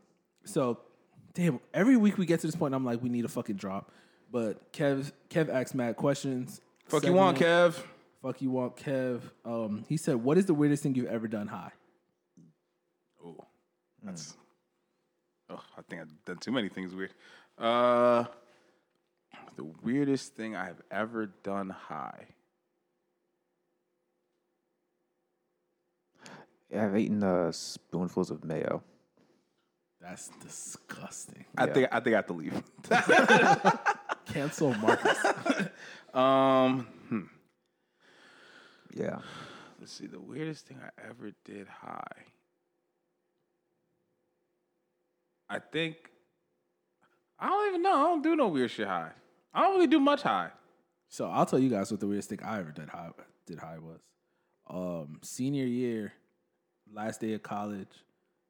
So, 0.46 0.80
damn, 1.34 1.60
every 1.74 1.98
week 1.98 2.18
we 2.18 2.26
get 2.26 2.40
to 2.42 2.48
this 2.48 2.56
point, 2.56 2.74
I'm 2.74 2.86
like, 2.86 3.02
we 3.02 3.10
need 3.10 3.26
a 3.26 3.30
fucking 3.30 3.56
drop. 3.58 3.92
But 4.32 4.72
Kev, 4.72 5.12
Kev 5.30 5.50
asks 5.50 5.74
mad 5.74 5.96
questions. 5.98 6.62
Fuck 6.88 7.04
you 7.06 7.14
want, 7.14 7.38
Kev? 7.38 7.80
Fuck 8.22 8.42
you 8.42 8.50
want, 8.50 8.76
Kev. 8.76 9.22
Um, 9.44 9.86
he 9.88 9.98
said, 9.98 10.16
"What 10.16 10.38
is 10.38 10.46
the 10.46 10.54
weirdest 10.54 10.84
thing 10.84 10.96
you've 10.96 11.08
ever 11.08 11.28
done 11.28 11.48
high?" 11.48 11.72
Oh, 13.24 13.46
that's. 14.04 14.36
Oh, 15.50 15.62
I 15.78 15.82
think 15.84 16.02
I've 16.02 16.26
done 16.26 16.38
too 16.38 16.52
many 16.52 16.70
things 16.70 16.94
weird. 16.94 17.14
Uh, 17.58 18.26
the 19.56 19.66
weirdest 19.84 20.36
thing 20.36 20.56
I 20.56 20.66
have 20.66 20.82
ever 20.92 21.28
done 21.44 21.70
high. 21.70 22.28
Yeah, 26.72 26.86
I've 26.86 26.98
eaten 26.98 27.24
uh, 27.24 27.52
spoonfuls 27.52 28.32
of 28.32 28.44
mayo. 28.44 28.84
That's 30.08 30.28
disgusting. 30.44 31.46
I 31.58 31.66
Yeah. 31.66 31.74
think 31.74 31.88
I 31.92 32.00
think 32.00 32.14
I 32.14 32.18
have 32.18 32.28
to 32.28 32.34
leave. 32.34 32.64
Cancel 34.26 34.74
Marcus. 34.76 35.18
um, 36.14 36.88
hmm. 37.10 37.22
Yeah. 38.94 39.20
let's 39.80 39.92
see. 39.94 40.06
The 40.06 40.20
weirdest 40.20 40.68
thing 40.68 40.78
I 40.80 40.90
ever 41.10 41.32
did 41.44 41.68
high. 41.68 42.24
I 45.50 45.60
think. 45.60 45.96
I 47.40 47.50
don't 47.50 47.68
even 47.70 47.82
know. 47.82 47.94
I 47.96 48.04
don't 48.04 48.22
do 48.22 48.36
no 48.36 48.48
weird 48.48 48.72
shit 48.72 48.88
high. 48.88 49.12
I 49.54 49.62
don't 49.64 49.74
really 49.76 49.88
do 49.88 50.00
much 50.00 50.22
high. 50.22 50.52
so 51.10 51.30
I'll 51.30 51.46
tell 51.46 51.60
you 51.60 51.70
guys 51.70 51.90
what 51.92 52.00
the 52.00 52.08
weirdest 52.08 52.30
thing 52.30 52.40
I 52.44 52.60
ever 52.60 52.72
did 52.72 52.90
high 52.90 53.10
did 53.48 53.60
high 53.60 53.80
was. 53.80 54.02
Um, 54.70 55.20
senior 55.24 55.66
year, 55.66 56.14
last 56.92 57.22
day 57.22 57.34
of 57.34 57.42
college. 57.44 58.05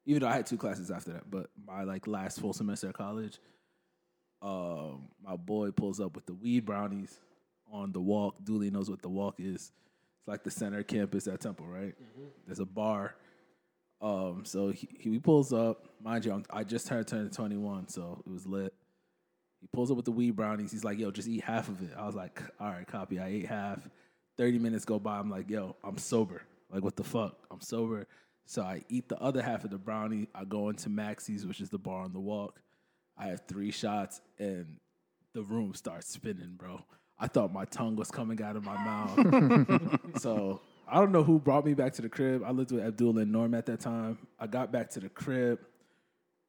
Even 0.05 0.21
though 0.21 0.27
I 0.27 0.35
had 0.35 0.45
two 0.45 0.57
classes 0.57 0.91
after 0.91 1.13
that, 1.13 1.29
but 1.29 1.49
my 1.65 1.83
like 1.83 2.07
last 2.07 2.39
full 2.39 2.53
semester 2.53 2.87
of 2.87 2.93
college, 2.93 3.39
um, 4.41 5.07
my 5.23 5.35
boy 5.35 5.71
pulls 5.71 5.99
up 5.99 6.15
with 6.15 6.25
the 6.25 6.33
weed 6.33 6.65
brownies 6.65 7.19
on 7.71 7.91
the 7.91 7.99
walk. 7.99 8.43
Dooley 8.43 8.69
knows 8.69 8.89
what 8.89 9.01
the 9.01 9.09
walk 9.09 9.35
is. 9.39 9.71
It's 10.19 10.27
like 10.27 10.43
the 10.43 10.51
center 10.51 10.83
campus 10.83 11.27
at 11.27 11.41
Temple, 11.41 11.65
right? 11.67 11.95
There's 12.45 12.59
a 12.59 12.65
bar. 12.65 13.15
Um, 14.01 14.43
so 14.45 14.69
he, 14.69 14.87
he 14.99 15.19
pulls 15.19 15.53
up. 15.53 15.87
Mind 16.03 16.25
you, 16.25 16.33
I'm, 16.33 16.43
I 16.51 16.63
just 16.63 16.85
turned 16.87 17.07
turned 17.07 17.31
21, 17.33 17.87
so 17.87 18.21
it 18.25 18.31
was 18.31 18.45
lit. 18.45 18.73
He 19.61 19.67
pulls 19.73 19.89
up 19.89 19.97
with 19.97 20.05
the 20.05 20.11
weed 20.11 20.35
brownies. 20.35 20.71
He's 20.71 20.83
like, 20.83 20.99
"Yo, 20.99 21.09
just 21.09 21.27
eat 21.27 21.43
half 21.43 21.69
of 21.69 21.81
it." 21.81 21.91
I 21.97 22.05
was 22.05 22.13
like, 22.13 22.39
"All 22.59 22.67
right, 22.67 22.85
copy." 22.85 23.19
I 23.19 23.27
ate 23.27 23.47
half. 23.47 23.87
Thirty 24.37 24.59
minutes 24.59 24.85
go 24.85 24.99
by. 24.99 25.17
I'm 25.17 25.29
like, 25.29 25.49
"Yo, 25.49 25.75
I'm 25.83 25.97
sober. 25.97 26.43
Like, 26.71 26.83
what 26.83 26.95
the 26.95 27.03
fuck? 27.03 27.35
I'm 27.49 27.61
sober." 27.61 28.05
So 28.45 28.61
I 28.61 28.83
eat 28.89 29.09
the 29.09 29.19
other 29.19 29.41
half 29.41 29.63
of 29.63 29.71
the 29.71 29.77
brownie. 29.77 30.27
I 30.35 30.45
go 30.45 30.69
into 30.69 30.89
Maxi's, 30.89 31.45
which 31.45 31.61
is 31.61 31.69
the 31.69 31.79
bar 31.79 32.03
on 32.03 32.13
the 32.13 32.19
walk. 32.19 32.61
I 33.17 33.27
have 33.27 33.41
three 33.47 33.71
shots, 33.71 34.21
and 34.37 34.77
the 35.33 35.41
room 35.41 35.73
starts 35.73 36.07
spinning, 36.07 36.55
bro. 36.57 36.81
I 37.17 37.27
thought 37.27 37.53
my 37.53 37.65
tongue 37.65 37.95
was 37.95 38.11
coming 38.11 38.41
out 38.41 38.55
of 38.55 38.63
my 38.63 38.75
mouth. 38.75 39.99
so 40.21 40.61
I 40.87 40.99
don't 40.99 41.11
know 41.11 41.23
who 41.23 41.39
brought 41.39 41.65
me 41.65 41.73
back 41.73 41.93
to 41.93 42.01
the 42.01 42.09
crib. 42.09 42.43
I 42.45 42.51
lived 42.51 42.71
with 42.71 42.83
Abdul 42.83 43.17
and 43.17 43.31
Norm 43.31 43.53
at 43.53 43.65
that 43.67 43.79
time. 43.79 44.17
I 44.39 44.47
got 44.47 44.71
back 44.71 44.89
to 44.91 44.99
the 44.99 45.09
crib, 45.09 45.59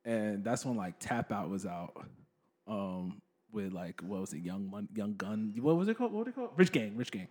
and 0.04 0.44
that's 0.44 0.64
when 0.64 0.76
like 0.76 0.94
Tap 0.98 1.32
Out 1.32 1.48
was 1.48 1.66
out. 1.66 2.04
Um, 2.66 3.22
with 3.52 3.72
like 3.72 4.02
what 4.02 4.20
was 4.20 4.32
it, 4.32 4.40
Young 4.40 4.88
Young 4.94 5.14
Gun? 5.14 5.54
What 5.60 5.76
was 5.76 5.88
it 5.88 5.96
called? 5.96 6.12
What 6.12 6.26
was 6.26 6.28
it 6.28 6.34
called? 6.34 6.50
Rich 6.56 6.72
Gang, 6.72 6.96
Rich 6.96 7.12
Gang. 7.12 7.28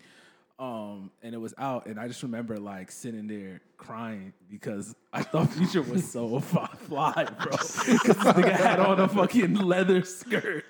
Um, 0.57 1.11
and 1.21 1.35
it 1.35 1.37
was 1.37 1.53
out, 1.57 1.85
and 1.87 1.99
I 1.99 2.07
just 2.07 2.23
remember 2.23 2.55
like 2.57 2.89
sitting 2.89 3.27
there 3.27 3.59
crying 3.75 4.31
because 4.49 4.95
I 5.11 5.21
thought 5.21 5.51
Future 5.53 5.81
was 5.81 6.09
so 6.09 6.39
fi- 6.39 6.67
fly, 6.87 7.11
bro. 7.13 7.51
Because 7.51 7.83
this 7.83 8.15
nigga 8.15 8.51
had 8.51 8.79
on 8.79 8.99
a 9.01 9.09
fucking 9.09 9.55
leather 9.55 10.03
skirt. 10.05 10.63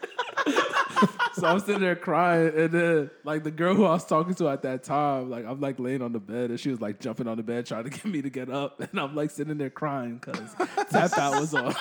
so 1.33 1.45
I'm 1.45 1.59
sitting 1.59 1.81
there 1.81 1.95
crying, 1.95 2.51
and 2.57 2.71
then 2.71 3.11
like 3.23 3.43
the 3.43 3.51
girl 3.51 3.75
who 3.75 3.85
I 3.85 3.91
was 3.91 4.05
talking 4.05 4.33
to 4.35 4.49
at 4.49 4.63
that 4.63 4.83
time, 4.83 5.29
like 5.29 5.45
I'm 5.45 5.61
like 5.61 5.79
laying 5.79 6.01
on 6.01 6.13
the 6.13 6.19
bed, 6.19 6.49
and 6.49 6.59
she 6.59 6.71
was 6.71 6.81
like 6.81 6.99
jumping 6.99 7.27
on 7.27 7.37
the 7.37 7.43
bed 7.43 7.67
trying 7.67 7.83
to 7.83 7.91
get 7.91 8.05
me 8.05 8.23
to 8.23 8.29
get 8.31 8.49
up, 8.49 8.79
and 8.79 8.99
I'm 8.99 9.13
like 9.15 9.29
sitting 9.29 9.55
there 9.59 9.69
crying 9.69 10.15
because 10.15 10.51
Tap 10.89 11.15
Out 11.15 11.39
was 11.39 11.53
on. 11.53 11.75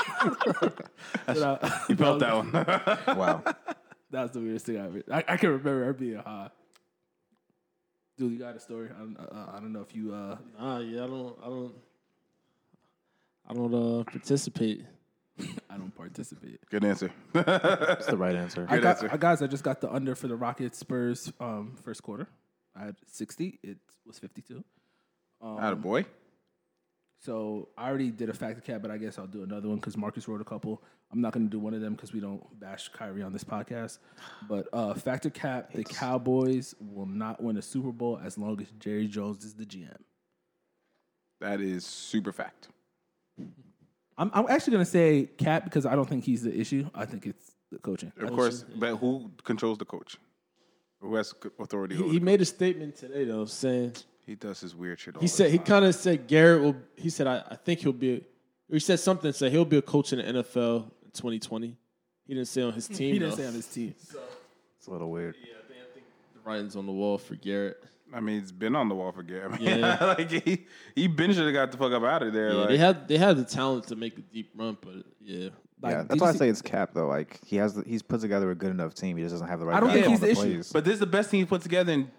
So 1.34 1.58
You 1.88 1.96
felt 1.96 2.18
that 2.20 2.36
one. 2.36 2.52
Wow. 3.16 3.42
that 4.10 4.22
was 4.24 4.30
the 4.32 4.40
weirdest 4.40 4.66
thing 4.66 4.76
I 4.78 4.84
ever. 4.84 5.02
I, 5.10 5.24
I 5.26 5.36
can 5.38 5.48
remember 5.48 5.86
her 5.86 5.92
being 5.94 6.16
high. 6.16 6.50
Dude, 8.16 8.32
you 8.32 8.38
got 8.38 8.54
a 8.56 8.60
story? 8.60 8.90
I 8.94 8.98
don't, 8.98 9.16
uh, 9.18 9.46
I 9.52 9.60
don't 9.60 9.72
know 9.72 9.80
if 9.80 9.94
you. 9.94 10.14
Uh, 10.14 10.36
Nah, 10.58 10.78
yeah, 10.78 11.04
I 11.04 11.06
don't, 11.06 11.36
I 11.42 11.46
don't, 11.46 11.74
I 13.48 13.54
don't 13.54 13.74
uh, 13.74 14.04
participate. 14.04 14.84
I 15.70 15.76
don't 15.76 15.94
participate. 15.96 16.60
Good 16.70 16.84
answer. 16.84 17.10
That's 17.32 18.06
the 18.06 18.16
right 18.16 18.36
answer. 18.36 18.66
I 18.68 18.76
Good 18.76 18.82
got, 18.82 18.96
answer. 18.96 19.08
I, 19.12 19.16
guys, 19.16 19.42
I 19.42 19.48
just 19.48 19.64
got 19.64 19.80
the 19.80 19.92
under 19.92 20.14
for 20.14 20.28
the 20.28 20.36
Rockets 20.36 20.78
Spurs 20.78 21.32
um, 21.40 21.76
first 21.82 22.02
quarter. 22.04 22.28
I 22.76 22.84
had 22.86 22.96
60. 23.06 23.58
It 23.62 23.78
was 24.06 24.18
52. 24.18 24.62
Atta 25.60 25.76
boy. 25.76 26.06
So 27.24 27.68
I 27.78 27.88
already 27.88 28.10
did 28.10 28.28
a 28.28 28.34
factor 28.34 28.60
cap, 28.60 28.82
but 28.82 28.90
I 28.90 28.98
guess 28.98 29.18
I'll 29.18 29.26
do 29.26 29.44
another 29.44 29.66
one 29.68 29.76
because 29.76 29.96
Marcus 29.96 30.28
wrote 30.28 30.42
a 30.42 30.44
couple. 30.44 30.82
I'm 31.10 31.22
not 31.22 31.32
going 31.32 31.46
to 31.46 31.50
do 31.50 31.58
one 31.58 31.72
of 31.72 31.80
them 31.80 31.94
because 31.94 32.12
we 32.12 32.20
don't 32.20 32.42
bash 32.60 32.88
Kyrie 32.90 33.22
on 33.22 33.32
this 33.32 33.42
podcast. 33.42 33.96
But 34.46 34.68
uh, 34.74 34.92
factor 34.92 35.30
cap, 35.30 35.72
the 35.72 35.84
Cowboys 35.84 36.74
will 36.78 37.06
not 37.06 37.42
win 37.42 37.56
a 37.56 37.62
Super 37.62 37.92
Bowl 37.92 38.20
as 38.22 38.36
long 38.36 38.60
as 38.60 38.66
Jerry 38.78 39.06
Jones 39.08 39.42
is 39.42 39.54
the 39.54 39.64
GM. 39.64 39.96
That 41.40 41.62
is 41.62 41.86
super 41.86 42.30
fact. 42.30 42.68
I'm, 44.18 44.30
I'm 44.34 44.44
actually 44.50 44.72
going 44.72 44.84
to 44.84 44.90
say 44.90 45.30
cap 45.38 45.64
because 45.64 45.86
I 45.86 45.94
don't 45.94 46.08
think 46.08 46.24
he's 46.24 46.42
the 46.42 46.54
issue. 46.54 46.90
I 46.94 47.06
think 47.06 47.24
it's 47.26 47.52
the 47.72 47.78
coaching. 47.78 48.12
Of 48.20 48.32
course, 48.32 48.66
but 48.76 48.96
who 48.96 49.30
controls 49.44 49.78
the 49.78 49.86
coach? 49.86 50.18
Who 51.00 51.14
has 51.14 51.32
authority 51.58 51.96
He, 51.96 52.02
over 52.02 52.12
he 52.12 52.18
the 52.18 52.24
made 52.24 52.42
a 52.42 52.44
statement 52.44 52.96
today 52.96 53.24
though, 53.24 53.46
saying 53.46 53.94
He 54.26 54.34
does 54.34 54.60
his 54.60 54.74
weird 54.74 54.98
shit. 54.98 55.16
All 55.16 55.20
he 55.20 55.26
the 55.26 55.32
said 55.32 55.50
he 55.50 55.58
kind 55.58 55.84
of 55.84 55.94
said 55.94 56.26
Garrett 56.26 56.62
will. 56.62 56.76
He 56.96 57.10
said 57.10 57.26
I, 57.26 57.44
I 57.50 57.56
think 57.56 57.80
he'll 57.80 57.92
be. 57.92 58.24
He 58.70 58.78
said 58.78 58.98
something. 59.00 59.32
Said 59.32 59.52
he'll 59.52 59.64
be 59.64 59.76
a 59.78 59.82
coach 59.82 60.12
in 60.12 60.18
the 60.18 60.42
NFL 60.42 60.84
in 61.04 61.10
2020. 61.12 61.76
He 62.26 62.34
didn't 62.34 62.48
say 62.48 62.62
on 62.62 62.72
his 62.72 62.88
team. 62.88 63.12
He 63.12 63.18
didn't 63.18 63.30
though. 63.30 63.36
say 63.36 63.46
on 63.46 63.54
his 63.54 63.66
team. 63.66 63.94
It's 63.98 64.86
a 64.86 64.90
little 64.90 65.10
weird. 65.10 65.34
Yeah, 65.40 65.54
I 65.58 65.72
think, 65.72 65.80
I 65.80 65.94
think 65.94 66.06
the 66.34 66.40
writing's 66.48 66.76
on 66.76 66.86
the 66.86 66.92
wall 66.92 67.18
for 67.18 67.34
Garrett. 67.34 67.82
I 68.14 68.20
mean, 68.20 68.38
it's 68.38 68.52
been 68.52 68.76
on 68.76 68.88
the 68.88 68.94
wall 68.94 69.10
for 69.12 69.22
Gary. 69.22 69.56
Yeah. 69.60 70.04
like 70.18 70.30
he 70.30 70.66
he 70.94 71.08
been 71.08 71.32
should 71.32 71.44
have 71.44 71.52
got 71.54 71.72
the 71.72 71.78
fuck 71.78 71.92
up 71.92 72.04
out 72.04 72.22
of 72.22 72.32
there. 72.32 72.50
Yeah, 72.50 72.54
like, 72.54 72.68
they 72.68 72.76
had 72.78 73.08
they 73.08 73.18
had 73.18 73.36
the 73.36 73.44
talent 73.44 73.88
to 73.88 73.96
make 73.96 74.16
a 74.16 74.20
deep 74.20 74.50
run, 74.54 74.78
but 74.80 75.04
yeah, 75.20 75.48
Like, 75.82 75.92
yeah, 75.92 76.02
that's 76.04 76.20
why 76.20 76.28
I 76.28 76.32
say 76.32 76.48
it's 76.48 76.62
cap 76.62 76.90
though. 76.94 77.08
Like 77.08 77.40
he 77.44 77.56
has, 77.56 77.74
the, 77.74 77.82
he's 77.82 78.02
put 78.02 78.20
together 78.20 78.50
a 78.50 78.54
good 78.54 78.70
enough 78.70 78.94
team. 78.94 79.16
He 79.16 79.24
just 79.24 79.34
doesn't 79.34 79.48
have 79.48 79.58
the 79.58 79.66
right. 79.66 79.76
I 79.76 79.80
don't 79.80 79.88
guys 79.88 79.94
think 79.96 80.06
on 80.06 80.12
he's 80.12 80.20
the 80.20 80.30
issue. 80.30 80.40
plays. 80.40 80.72
but 80.72 80.84
this 80.84 80.94
is 80.94 81.00
the 81.00 81.06
best 81.06 81.30
team 81.30 81.40
he 81.40 81.46
put 81.46 81.62
together 81.62 81.92
in 81.92 82.10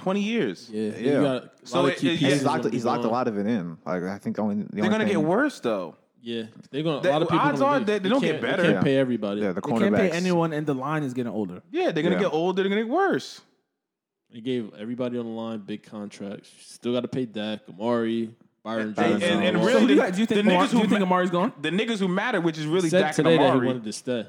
twenty 0.00 0.22
years. 0.22 0.68
yeah, 0.72 0.90
Yeah. 0.90 0.98
You 0.98 1.22
got 1.22 1.44
a 1.44 1.50
So 1.64 1.86
it- 1.86 1.92
it- 1.92 2.18
pieces 2.18 2.20
he's 2.34 2.44
locked. 2.44 2.72
He's 2.72 2.84
locked 2.84 3.04
a 3.04 3.08
lot 3.08 3.28
of 3.28 3.38
it 3.38 3.46
in. 3.46 3.76
Like 3.86 4.02
I 4.04 4.18
think 4.18 4.38
only 4.38 4.56
the 4.56 4.64
They're 4.72 4.84
only 4.84 4.88
gonna 4.90 5.04
thing, 5.04 5.12
get 5.20 5.22
worse 5.22 5.60
though. 5.60 5.94
Yeah, 6.22 6.44
they're 6.70 6.82
gonna. 6.82 7.00
The 7.00 7.10
a 7.10 7.12
lot 7.12 7.22
of 7.22 7.28
people. 7.28 7.46
odds 7.46 7.60
are 7.62 7.80
they- 7.80 7.98
they 7.98 8.08
don't 8.08 8.20
get 8.20 8.32
can't- 8.32 8.42
you 8.42 8.48
better. 8.48 8.62
Can't 8.62 8.74
Yeah. 8.76 8.82
pay 8.82 8.96
everybody. 8.96 9.40
Yeah, 9.40 9.52
the 9.52 9.60
They 9.60 9.72
can't 9.78 9.94
pay 9.94 10.10
anyone, 10.10 10.52
and 10.52 10.66
the 10.66 10.74
line 10.74 11.02
is 11.02 11.14
getting 11.14 11.32
older. 11.32 11.62
Yeah, 11.70 11.92
they're 11.92 12.02
gonna 12.02 12.16
Yeah. 12.16 12.22
get 12.22 12.32
older. 12.34 12.62
They're 12.62 12.68
gonna 12.70 12.82
get 12.82 12.90
worse. 12.90 13.40
They 14.32 14.40
gave 14.40 14.72
everybody 14.78 15.18
on 15.18 15.24
the 15.24 15.30
line 15.32 15.58
big 15.60 15.82
contracts. 15.82 16.50
Still 16.60 16.92
got 16.92 17.00
to 17.00 17.08
pay 17.08 17.24
Dak, 17.24 17.60
Amari, 17.68 18.30
Byron 18.62 18.88
And, 18.88 18.96
Jones. 18.96 19.22
and, 19.24 19.42
and 19.44 19.56
really, 19.58 19.72
So 19.72 19.86
do 19.88 19.94
you 19.94 19.98
guys- 20.00 20.14
do 20.14 20.20
you 20.20 20.26
think 20.26 20.44
the 20.44 20.50
Amar- 20.52 20.64
niggas 20.66 20.70
do 20.70 20.76
who 20.76 20.82
you 20.84 20.88
think 20.88 21.00
ma- 21.00 21.06
Amari's 21.06 21.30
gone? 21.30 21.52
The 21.60 21.70
niggas 21.70 21.98
who 21.98 22.06
matter, 22.08 22.40
which 22.40 22.56
is 22.58 22.66
really 22.66 22.90
said 22.90 23.00
Dak 23.00 23.06
and 23.08 23.16
today 23.16 23.36
that 23.38 23.42
he 23.44 23.50
Amari. 23.50 23.66
wanted 23.66 23.84
to 23.84 23.92
stay, 23.92 24.26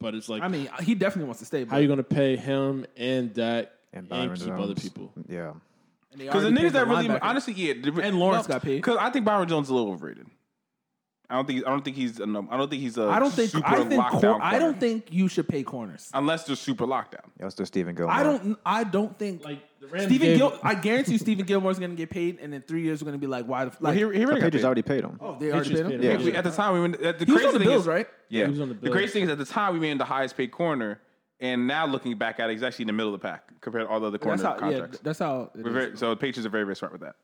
but 0.00 0.14
it's 0.16 0.28
like 0.28 0.42
I 0.42 0.48
mean, 0.48 0.68
he 0.80 0.94
definitely 0.96 1.26
wants 1.26 1.38
to 1.40 1.44
stay. 1.46 1.64
how 1.66 1.76
are 1.76 1.80
you 1.80 1.86
going 1.86 1.98
to 1.98 2.02
pay 2.02 2.34
him 2.36 2.84
and 2.96 3.32
Dak 3.32 3.70
and 3.92 4.00
and, 4.02 4.08
Byron 4.08 4.36
keep 4.36 4.46
Jones. 4.46 4.62
other 4.62 4.74
people? 4.74 5.12
Yeah, 5.28 5.52
Because 6.16 6.42
the 6.42 6.50
niggas 6.50 6.72
that 6.72 6.86
really, 6.88 7.08
honestly, 7.08 7.54
yeah, 7.54 7.74
the- 7.74 8.00
And 8.02 8.18
Lawrence 8.18 8.46
got 8.46 8.62
paid. 8.62 8.76
Because 8.76 8.96
I 8.98 9.10
think 9.10 9.24
Byron 9.24 9.48
Jones 9.48 9.66
is 9.66 9.70
a 9.70 9.74
little 9.74 9.92
overrated. 9.92 10.26
I 11.30 11.34
don't 11.34 11.46
think 11.46 11.66
I 11.66 11.68
don't 11.68 11.84
think 11.84 11.94
he's 11.94 12.18
a 12.18 12.22
I 12.22 12.56
don't 12.56 12.70
think 12.70 12.80
he's 12.80 12.96
a 12.96 13.02
I 13.06 13.18
don't 13.18 13.30
think 13.30 13.50
super 13.50 13.66
I 13.66 13.84
think 13.84 14.02
lockdown. 14.02 14.20
cor- 14.22 14.42
I 14.42 14.58
don't 14.58 14.80
think 14.80 15.08
you 15.12 15.28
should 15.28 15.46
pay 15.46 15.62
corners. 15.62 16.10
unless 16.14 16.44
they're 16.44 16.56
super 16.56 16.86
lockdown. 16.86 17.20
yeah. 17.38 17.44
Let's 17.44 17.54
do 17.54 17.64
Stephon 17.64 17.94
Gilmore. 17.94 18.14
I 18.14 18.22
don't. 18.22 18.58
I 18.64 18.82
don't 18.84 19.18
think 19.18 19.44
Like 19.44 19.58
Stephon 19.82 20.08
gave- 20.20 20.38
Gil. 20.38 20.58
I 20.62 20.74
guarantee 20.74 21.12
you, 21.12 21.18
Stephon 21.18 21.44
Gilmore's 21.46 21.78
going 21.78 21.90
to 21.90 21.96
get 21.98 22.08
paid, 22.08 22.38
and 22.40 22.54
in 22.54 22.62
three 22.62 22.80
years, 22.80 23.02
we're 23.02 23.10
going 23.10 23.20
to 23.20 23.26
be 23.26 23.26
like, 23.30 23.44
why 23.44 23.66
the 23.66 23.72
f- 23.72 23.78
Well, 23.78 23.92
like? 23.92 23.98
he, 23.98 24.06
he 24.06 24.24
The 24.24 24.24
already 24.24 24.24
oh, 24.24 24.26
got 24.28 24.34
Patriots 24.40 24.56
paid. 24.56 24.64
already 24.64 24.82
paid 24.82 25.04
him. 25.04 25.18
oh, 25.20 25.36
they 25.38 25.52
already 25.52 25.68
paid 25.68 25.78
him. 25.80 25.90
paid 25.90 26.02
Yeah, 26.02 26.10
him. 26.12 26.24
we- 26.24 26.32
at 26.34 26.44
the 26.44 26.50
time 26.50 26.72
we 26.72 26.80
went. 26.80 27.00
At 27.02 27.18
the 27.18 27.24
He 27.26 27.32
was 27.32 27.44
on 27.44 27.52
the 27.52 27.58
thing 27.58 27.68
Bills, 27.68 27.82
is, 27.82 27.86
right? 27.88 28.06
Yeah, 28.30 28.44
He 28.46 28.50
was 28.52 28.60
on 28.62 28.68
the 28.68 28.74
the 28.74 28.80
Bills. 28.80 28.94
crazy 28.96 29.12
thing 29.12 29.22
is 29.24 29.28
at 29.28 29.36
the 29.38 29.44
time 29.44 29.74
we 29.74 29.80
made 29.80 29.90
him 29.90 29.98
the 29.98 30.04
highest 30.06 30.34
paid 30.34 30.50
corner, 30.50 30.98
and 31.40 31.66
now 31.66 31.86
looking 31.86 32.16
back 32.18 32.40
at 32.40 32.50
it, 32.50 32.54
he's 32.54 32.62
actually 32.62 32.84
in 32.84 32.88
the 32.88 32.92
middle 32.94 33.14
of 33.14 33.20
the 33.20 33.26
pack 33.26 33.60
compared 33.60 33.86
to 33.86 33.90
all 33.90 34.00
the 34.00 34.06
other 34.08 34.18
corner 34.18 34.42
That's 34.42 34.60
how. 34.60 34.68
Yeah, 34.70 34.86
that's 35.02 35.18
how. 35.18 35.50
it 35.54 35.62
We're 35.62 35.68
is. 35.68 35.74
very, 35.74 35.96
so 35.96 36.10
the 36.10 36.16
Patriots 36.16 36.46
are 36.46 36.50
very, 36.50 36.64
very 36.64 36.76
smart 36.76 36.92
with 36.92 37.02
that. 37.02 37.16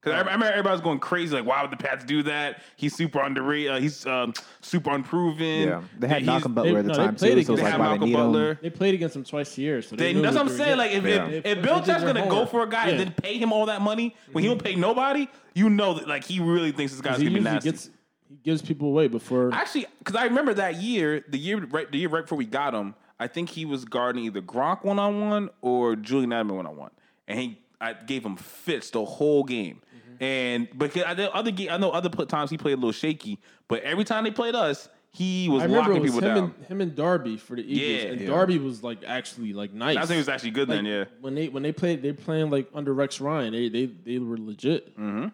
Because 0.00 0.16
I 0.16 0.18
remember 0.18 0.46
everybody 0.46 0.72
was 0.72 0.80
going 0.80 0.98
crazy, 0.98 1.32
like, 1.36 1.46
why 1.46 1.62
would 1.62 1.70
the 1.70 1.76
Pats 1.76 2.04
do 2.04 2.24
that? 2.24 2.60
He's 2.74 2.92
super 2.92 3.20
underrated. 3.20 3.70
Uh, 3.70 3.78
he's 3.78 4.04
um, 4.04 4.34
super 4.60 4.90
unproven. 4.90 5.68
Yeah, 5.68 5.82
they 5.96 6.08
had 6.08 6.26
Malcolm 6.26 6.54
Butler 6.54 6.72
they- 6.72 6.78
at 6.80 6.84
the 6.86 6.88
no, 6.88 6.94
time 6.96 7.14
played 7.14 7.28
too. 7.28 7.32
Against- 7.34 7.50
it's 7.50 7.56
They 7.58 7.62
like 7.62 7.72
had 7.72 7.80
Malcolm 7.80 8.12
Butler. 8.12 8.58
They 8.60 8.70
played 8.70 8.94
against 8.94 9.14
him 9.14 9.22
twice 9.22 9.56
a 9.56 9.60
year, 9.60 9.80
so 9.80 9.94
they, 9.94 10.12
They, 10.12 10.20
that's 10.20 10.34
what 10.34 10.44
what 10.46 10.50
I'm 10.52 10.58
saying. 10.58 10.76
Like, 10.78 10.90
if, 10.90 11.04
getting. 11.04 11.32
if, 11.34 11.44
They- 11.44 11.50
if 11.52 11.58
Belichick's 11.58 12.02
gonna 12.02 12.26
go 12.28 12.46
for 12.46 12.64
a 12.64 12.68
guy 12.68 12.88
and 12.88 12.98
then 12.98 13.12
pay 13.12 13.38
him 13.38 13.52
all 13.52 13.66
that 13.66 13.80
money 13.80 14.16
when 14.32 14.42
he 14.42 14.48
don't 14.50 14.62
pay 14.62 14.74
nobody, 14.74 15.28
you 15.54 15.70
know 15.70 15.94
that 15.94 16.08
like 16.08 16.24
he 16.24 16.40
really 16.40 16.72
thinks 16.72 16.90
this 16.92 17.00
guy's 17.00 17.18
he 17.18 17.24
gonna 17.26 17.34
be 17.34 17.38
usually 17.38 17.54
nasty. 17.54 17.70
gets 17.70 17.90
he 18.28 18.36
gives 18.42 18.60
people 18.60 18.88
away 18.88 19.06
before. 19.06 19.54
Actually, 19.54 19.86
because 20.00 20.16
I 20.16 20.24
remember 20.24 20.52
that 20.54 20.82
year, 20.82 21.24
the 21.28 21.38
year 21.38 21.64
right, 21.66 21.88
the 21.92 21.98
year 21.98 22.08
right 22.08 22.24
before 22.24 22.38
we 22.38 22.46
got 22.46 22.74
him, 22.74 22.96
I 23.20 23.26
think 23.28 23.50
he 23.50 23.64
was 23.64 23.84
guarding 23.84 24.24
either 24.24 24.40
Gronk 24.42 24.84
one 24.84 24.98
on 24.98 25.28
one 25.28 25.50
or 25.60 25.94
Julian 25.96 26.30
Edelman 26.30 26.56
one 26.56 26.66
on 26.66 26.76
one, 26.76 26.90
and 27.28 27.38
he 27.38 27.58
I 27.80 27.92
gave 27.94 28.24
him 28.24 28.36
fits 28.36 28.90
the 28.90 29.04
whole 29.04 29.44
game. 29.44 29.80
Mm-hmm. 29.96 30.24
And 30.24 30.78
because 30.78 31.04
I 31.06 31.14
know 31.14 31.28
other 31.28 31.50
ga- 31.50 31.70
I 31.70 31.76
know 31.78 31.90
other 31.90 32.08
times 32.26 32.50
he 32.50 32.58
played 32.58 32.72
a 32.74 32.76
little 32.76 32.92
shaky, 32.92 33.38
but 33.68 33.82
every 33.82 34.04
time 34.04 34.24
they 34.24 34.30
played 34.30 34.54
us, 34.54 34.88
he 35.10 35.48
was 35.48 35.62
I 35.62 35.66
remember 35.66 35.90
locking 35.90 35.96
it 35.96 36.00
was 36.02 36.12
people 36.14 36.28
him 36.28 36.34
down. 36.36 36.54
and 36.58 36.66
him 36.66 36.80
and 36.80 36.94
Darby 36.96 37.36
for 37.36 37.54
the 37.56 37.62
Eagles, 37.62 38.02
Yeah. 38.04 38.10
and 38.12 38.20
Yeah. 38.20 38.26
Darby 38.28 38.58
was 38.58 38.82
like 38.82 38.98
actually 39.06 39.52
like 39.52 39.72
nice. 39.72 39.96
I 39.96 40.00
think 40.00 40.12
he 40.12 40.16
was 40.18 40.28
actually 40.28 40.52
good 40.52 40.68
Like, 40.68 40.78
then. 40.78 40.84
Yeah. 40.86 41.04
When 41.20 41.34
they 41.34 41.48
when 41.48 41.62
they 41.62 41.72
played, 41.72 42.02
they 42.02 42.12
playing 42.12 42.50
like 42.50 42.68
under 42.74 42.94
Rex 42.94 43.20
Ryan. 43.20 43.52
They 43.52 43.68
they 43.68 43.86
they 43.86 44.18
were 44.18 44.38
legit. 44.38 44.96
Mm. 44.98 45.32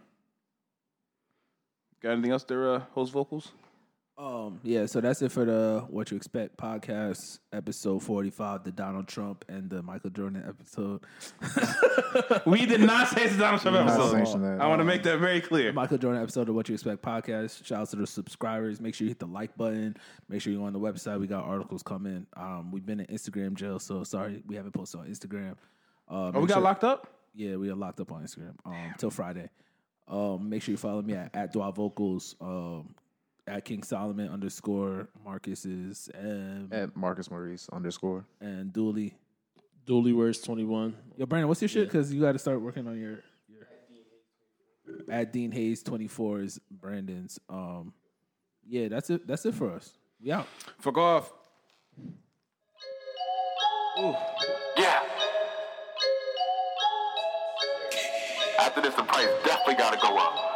Got 2.02 2.12
anything 2.12 2.30
else 2.30 2.44
there, 2.44 2.72
uh, 2.74 2.80
host 2.92 3.12
vocals? 3.12 3.52
Um, 4.18 4.58
yeah, 4.64 4.86
so 4.86 5.00
that's 5.00 5.22
it 5.22 5.30
for 5.30 5.44
the 5.44 5.84
What 5.88 6.10
You 6.10 6.16
Expect 6.16 6.56
podcast, 6.56 7.38
episode 7.52 8.02
45, 8.02 8.64
the 8.64 8.72
Donald 8.72 9.06
Trump 9.06 9.44
and 9.48 9.70
the 9.70 9.80
Michael 9.80 10.10
Jordan 10.10 10.44
episode. 10.46 11.02
We 12.46 12.66
did 12.66 12.80
not 12.80 13.08
say 13.08 13.24
it's 13.24 13.34
a 13.34 13.38
Donald 13.38 13.60
Trump 13.60 13.76
not 13.76 13.88
episode. 13.90 14.10
sanction 14.12 14.42
that. 14.42 14.60
I 14.60 14.66
want 14.66 14.80
to 14.80 14.84
make 14.84 15.02
that 15.04 15.18
very 15.20 15.40
clear. 15.40 15.72
Michael 15.72 15.98
Jordan 15.98 16.20
episode 16.22 16.48
of 16.48 16.54
What 16.56 16.68
You 16.68 16.74
Expect 16.74 17.00
podcast. 17.02 17.64
Shout 17.64 17.82
out 17.82 17.90
to 17.90 17.96
the 17.96 18.06
subscribers. 18.08 18.80
Make 18.80 18.94
sure 18.96 19.04
you 19.04 19.10
hit 19.10 19.18
the 19.20 19.26
like 19.26 19.56
button. 19.56 19.96
Make 20.28 20.40
sure 20.42 20.52
you're 20.52 20.64
on 20.66 20.72
the 20.72 20.80
website. 20.80 21.20
We 21.20 21.26
got 21.28 21.44
articles 21.44 21.82
coming. 21.84 22.26
Um, 22.36 22.72
we've 22.72 22.84
been 22.86 22.98
in 23.00 23.06
Instagram 23.06 23.54
jail, 23.54 23.78
so 23.78 24.02
sorry 24.02 24.42
we 24.46 24.56
haven't 24.56 24.72
posted 24.72 25.00
on 25.00 25.06
Instagram. 25.06 25.52
Uh, 25.52 26.14
Oh, 26.14 26.30
we 26.32 26.40
make 26.40 26.48
got 26.48 26.54
sure- 26.54 26.62
locked 26.62 26.84
up. 26.84 27.06
Yeah, 27.34 27.54
we 27.56 27.70
are 27.70 27.76
locked 27.76 28.00
up 28.00 28.10
on 28.10 28.22
Instagram 28.24 28.54
um, 28.64 28.94
till 28.98 29.10
Friday. 29.10 29.48
Um, 30.08 30.48
make 30.48 30.62
sure 30.62 30.72
you 30.72 30.78
follow 30.78 31.02
me 31.02 31.14
at, 31.14 31.30
at 31.36 31.54
Dwa 31.54 31.72
Vocals, 31.72 32.34
um, 32.40 32.94
at 33.48 33.64
King 33.64 33.82
Solomon 33.82 34.28
underscore 34.30 35.08
Marcus 35.24 35.64
is 35.64 36.08
and, 36.14 36.72
At 36.72 36.96
Marcus 36.96 37.30
Maurice 37.30 37.68
underscore. 37.72 38.24
and 38.40 38.72
Dooley. 38.72 39.14
Dooley 39.86 40.12
wears 40.12 40.40
twenty 40.40 40.64
one. 40.64 40.94
Yo, 41.16 41.24
Brandon, 41.26 41.48
what's 41.48 41.62
your 41.62 41.68
shit? 41.68 41.88
Because 41.88 42.12
you 42.12 42.20
got 42.20 42.32
to 42.32 42.38
start 42.38 42.60
working 42.60 42.86
on 42.86 42.98
your, 42.98 43.20
your 43.48 43.66
at 45.10 45.32
Dean 45.32 45.50
Hayes 45.52 45.82
twenty 45.82 46.06
four 46.08 46.40
is 46.40 46.60
Brandon's. 46.70 47.38
Um, 47.48 47.94
yeah, 48.66 48.88
that's 48.88 49.08
it. 49.08 49.26
That's 49.26 49.46
it 49.46 49.54
for 49.54 49.72
us. 49.72 49.92
We 50.22 50.30
out. 50.30 50.46
Fuck 50.80 50.98
off. 50.98 51.32
Yeah. 54.76 55.00
After 58.60 58.80
this, 58.82 58.94
the 58.94 59.02
price 59.04 59.28
definitely 59.44 59.74
gotta 59.74 59.96
go 60.00 60.16
up. 60.18 60.47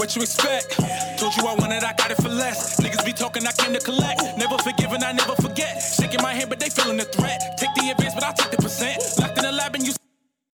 What 0.00 0.16
you 0.16 0.22
expect? 0.22 0.78
Told 1.18 1.36
you 1.36 1.46
I 1.46 1.54
wanted, 1.56 1.84
I 1.84 1.92
got 1.92 2.10
it 2.10 2.16
for 2.16 2.30
less. 2.30 2.80
Niggas 2.80 3.04
be 3.04 3.12
talking, 3.12 3.46
I 3.46 3.52
came 3.52 3.74
to 3.74 3.80
collect. 3.80 4.22
Never 4.38 4.56
forgiving, 4.56 5.02
I 5.02 5.12
never 5.12 5.34
forget. 5.34 5.76
Shaking 5.76 6.22
my 6.22 6.32
hand, 6.32 6.48
but 6.48 6.58
they 6.58 6.70
feeling 6.70 6.96
the 6.96 7.04
threat. 7.04 7.58
Take 7.58 7.74
the 7.74 7.90
advance, 7.90 8.14
but 8.14 8.24
I 8.24 8.32
take 8.32 8.50
the 8.50 8.56
percent. 8.56 8.96
Locked 9.18 9.36
in 9.36 9.44
the 9.44 9.52
lab 9.52 9.74
and 9.74 9.86
you 9.86 9.92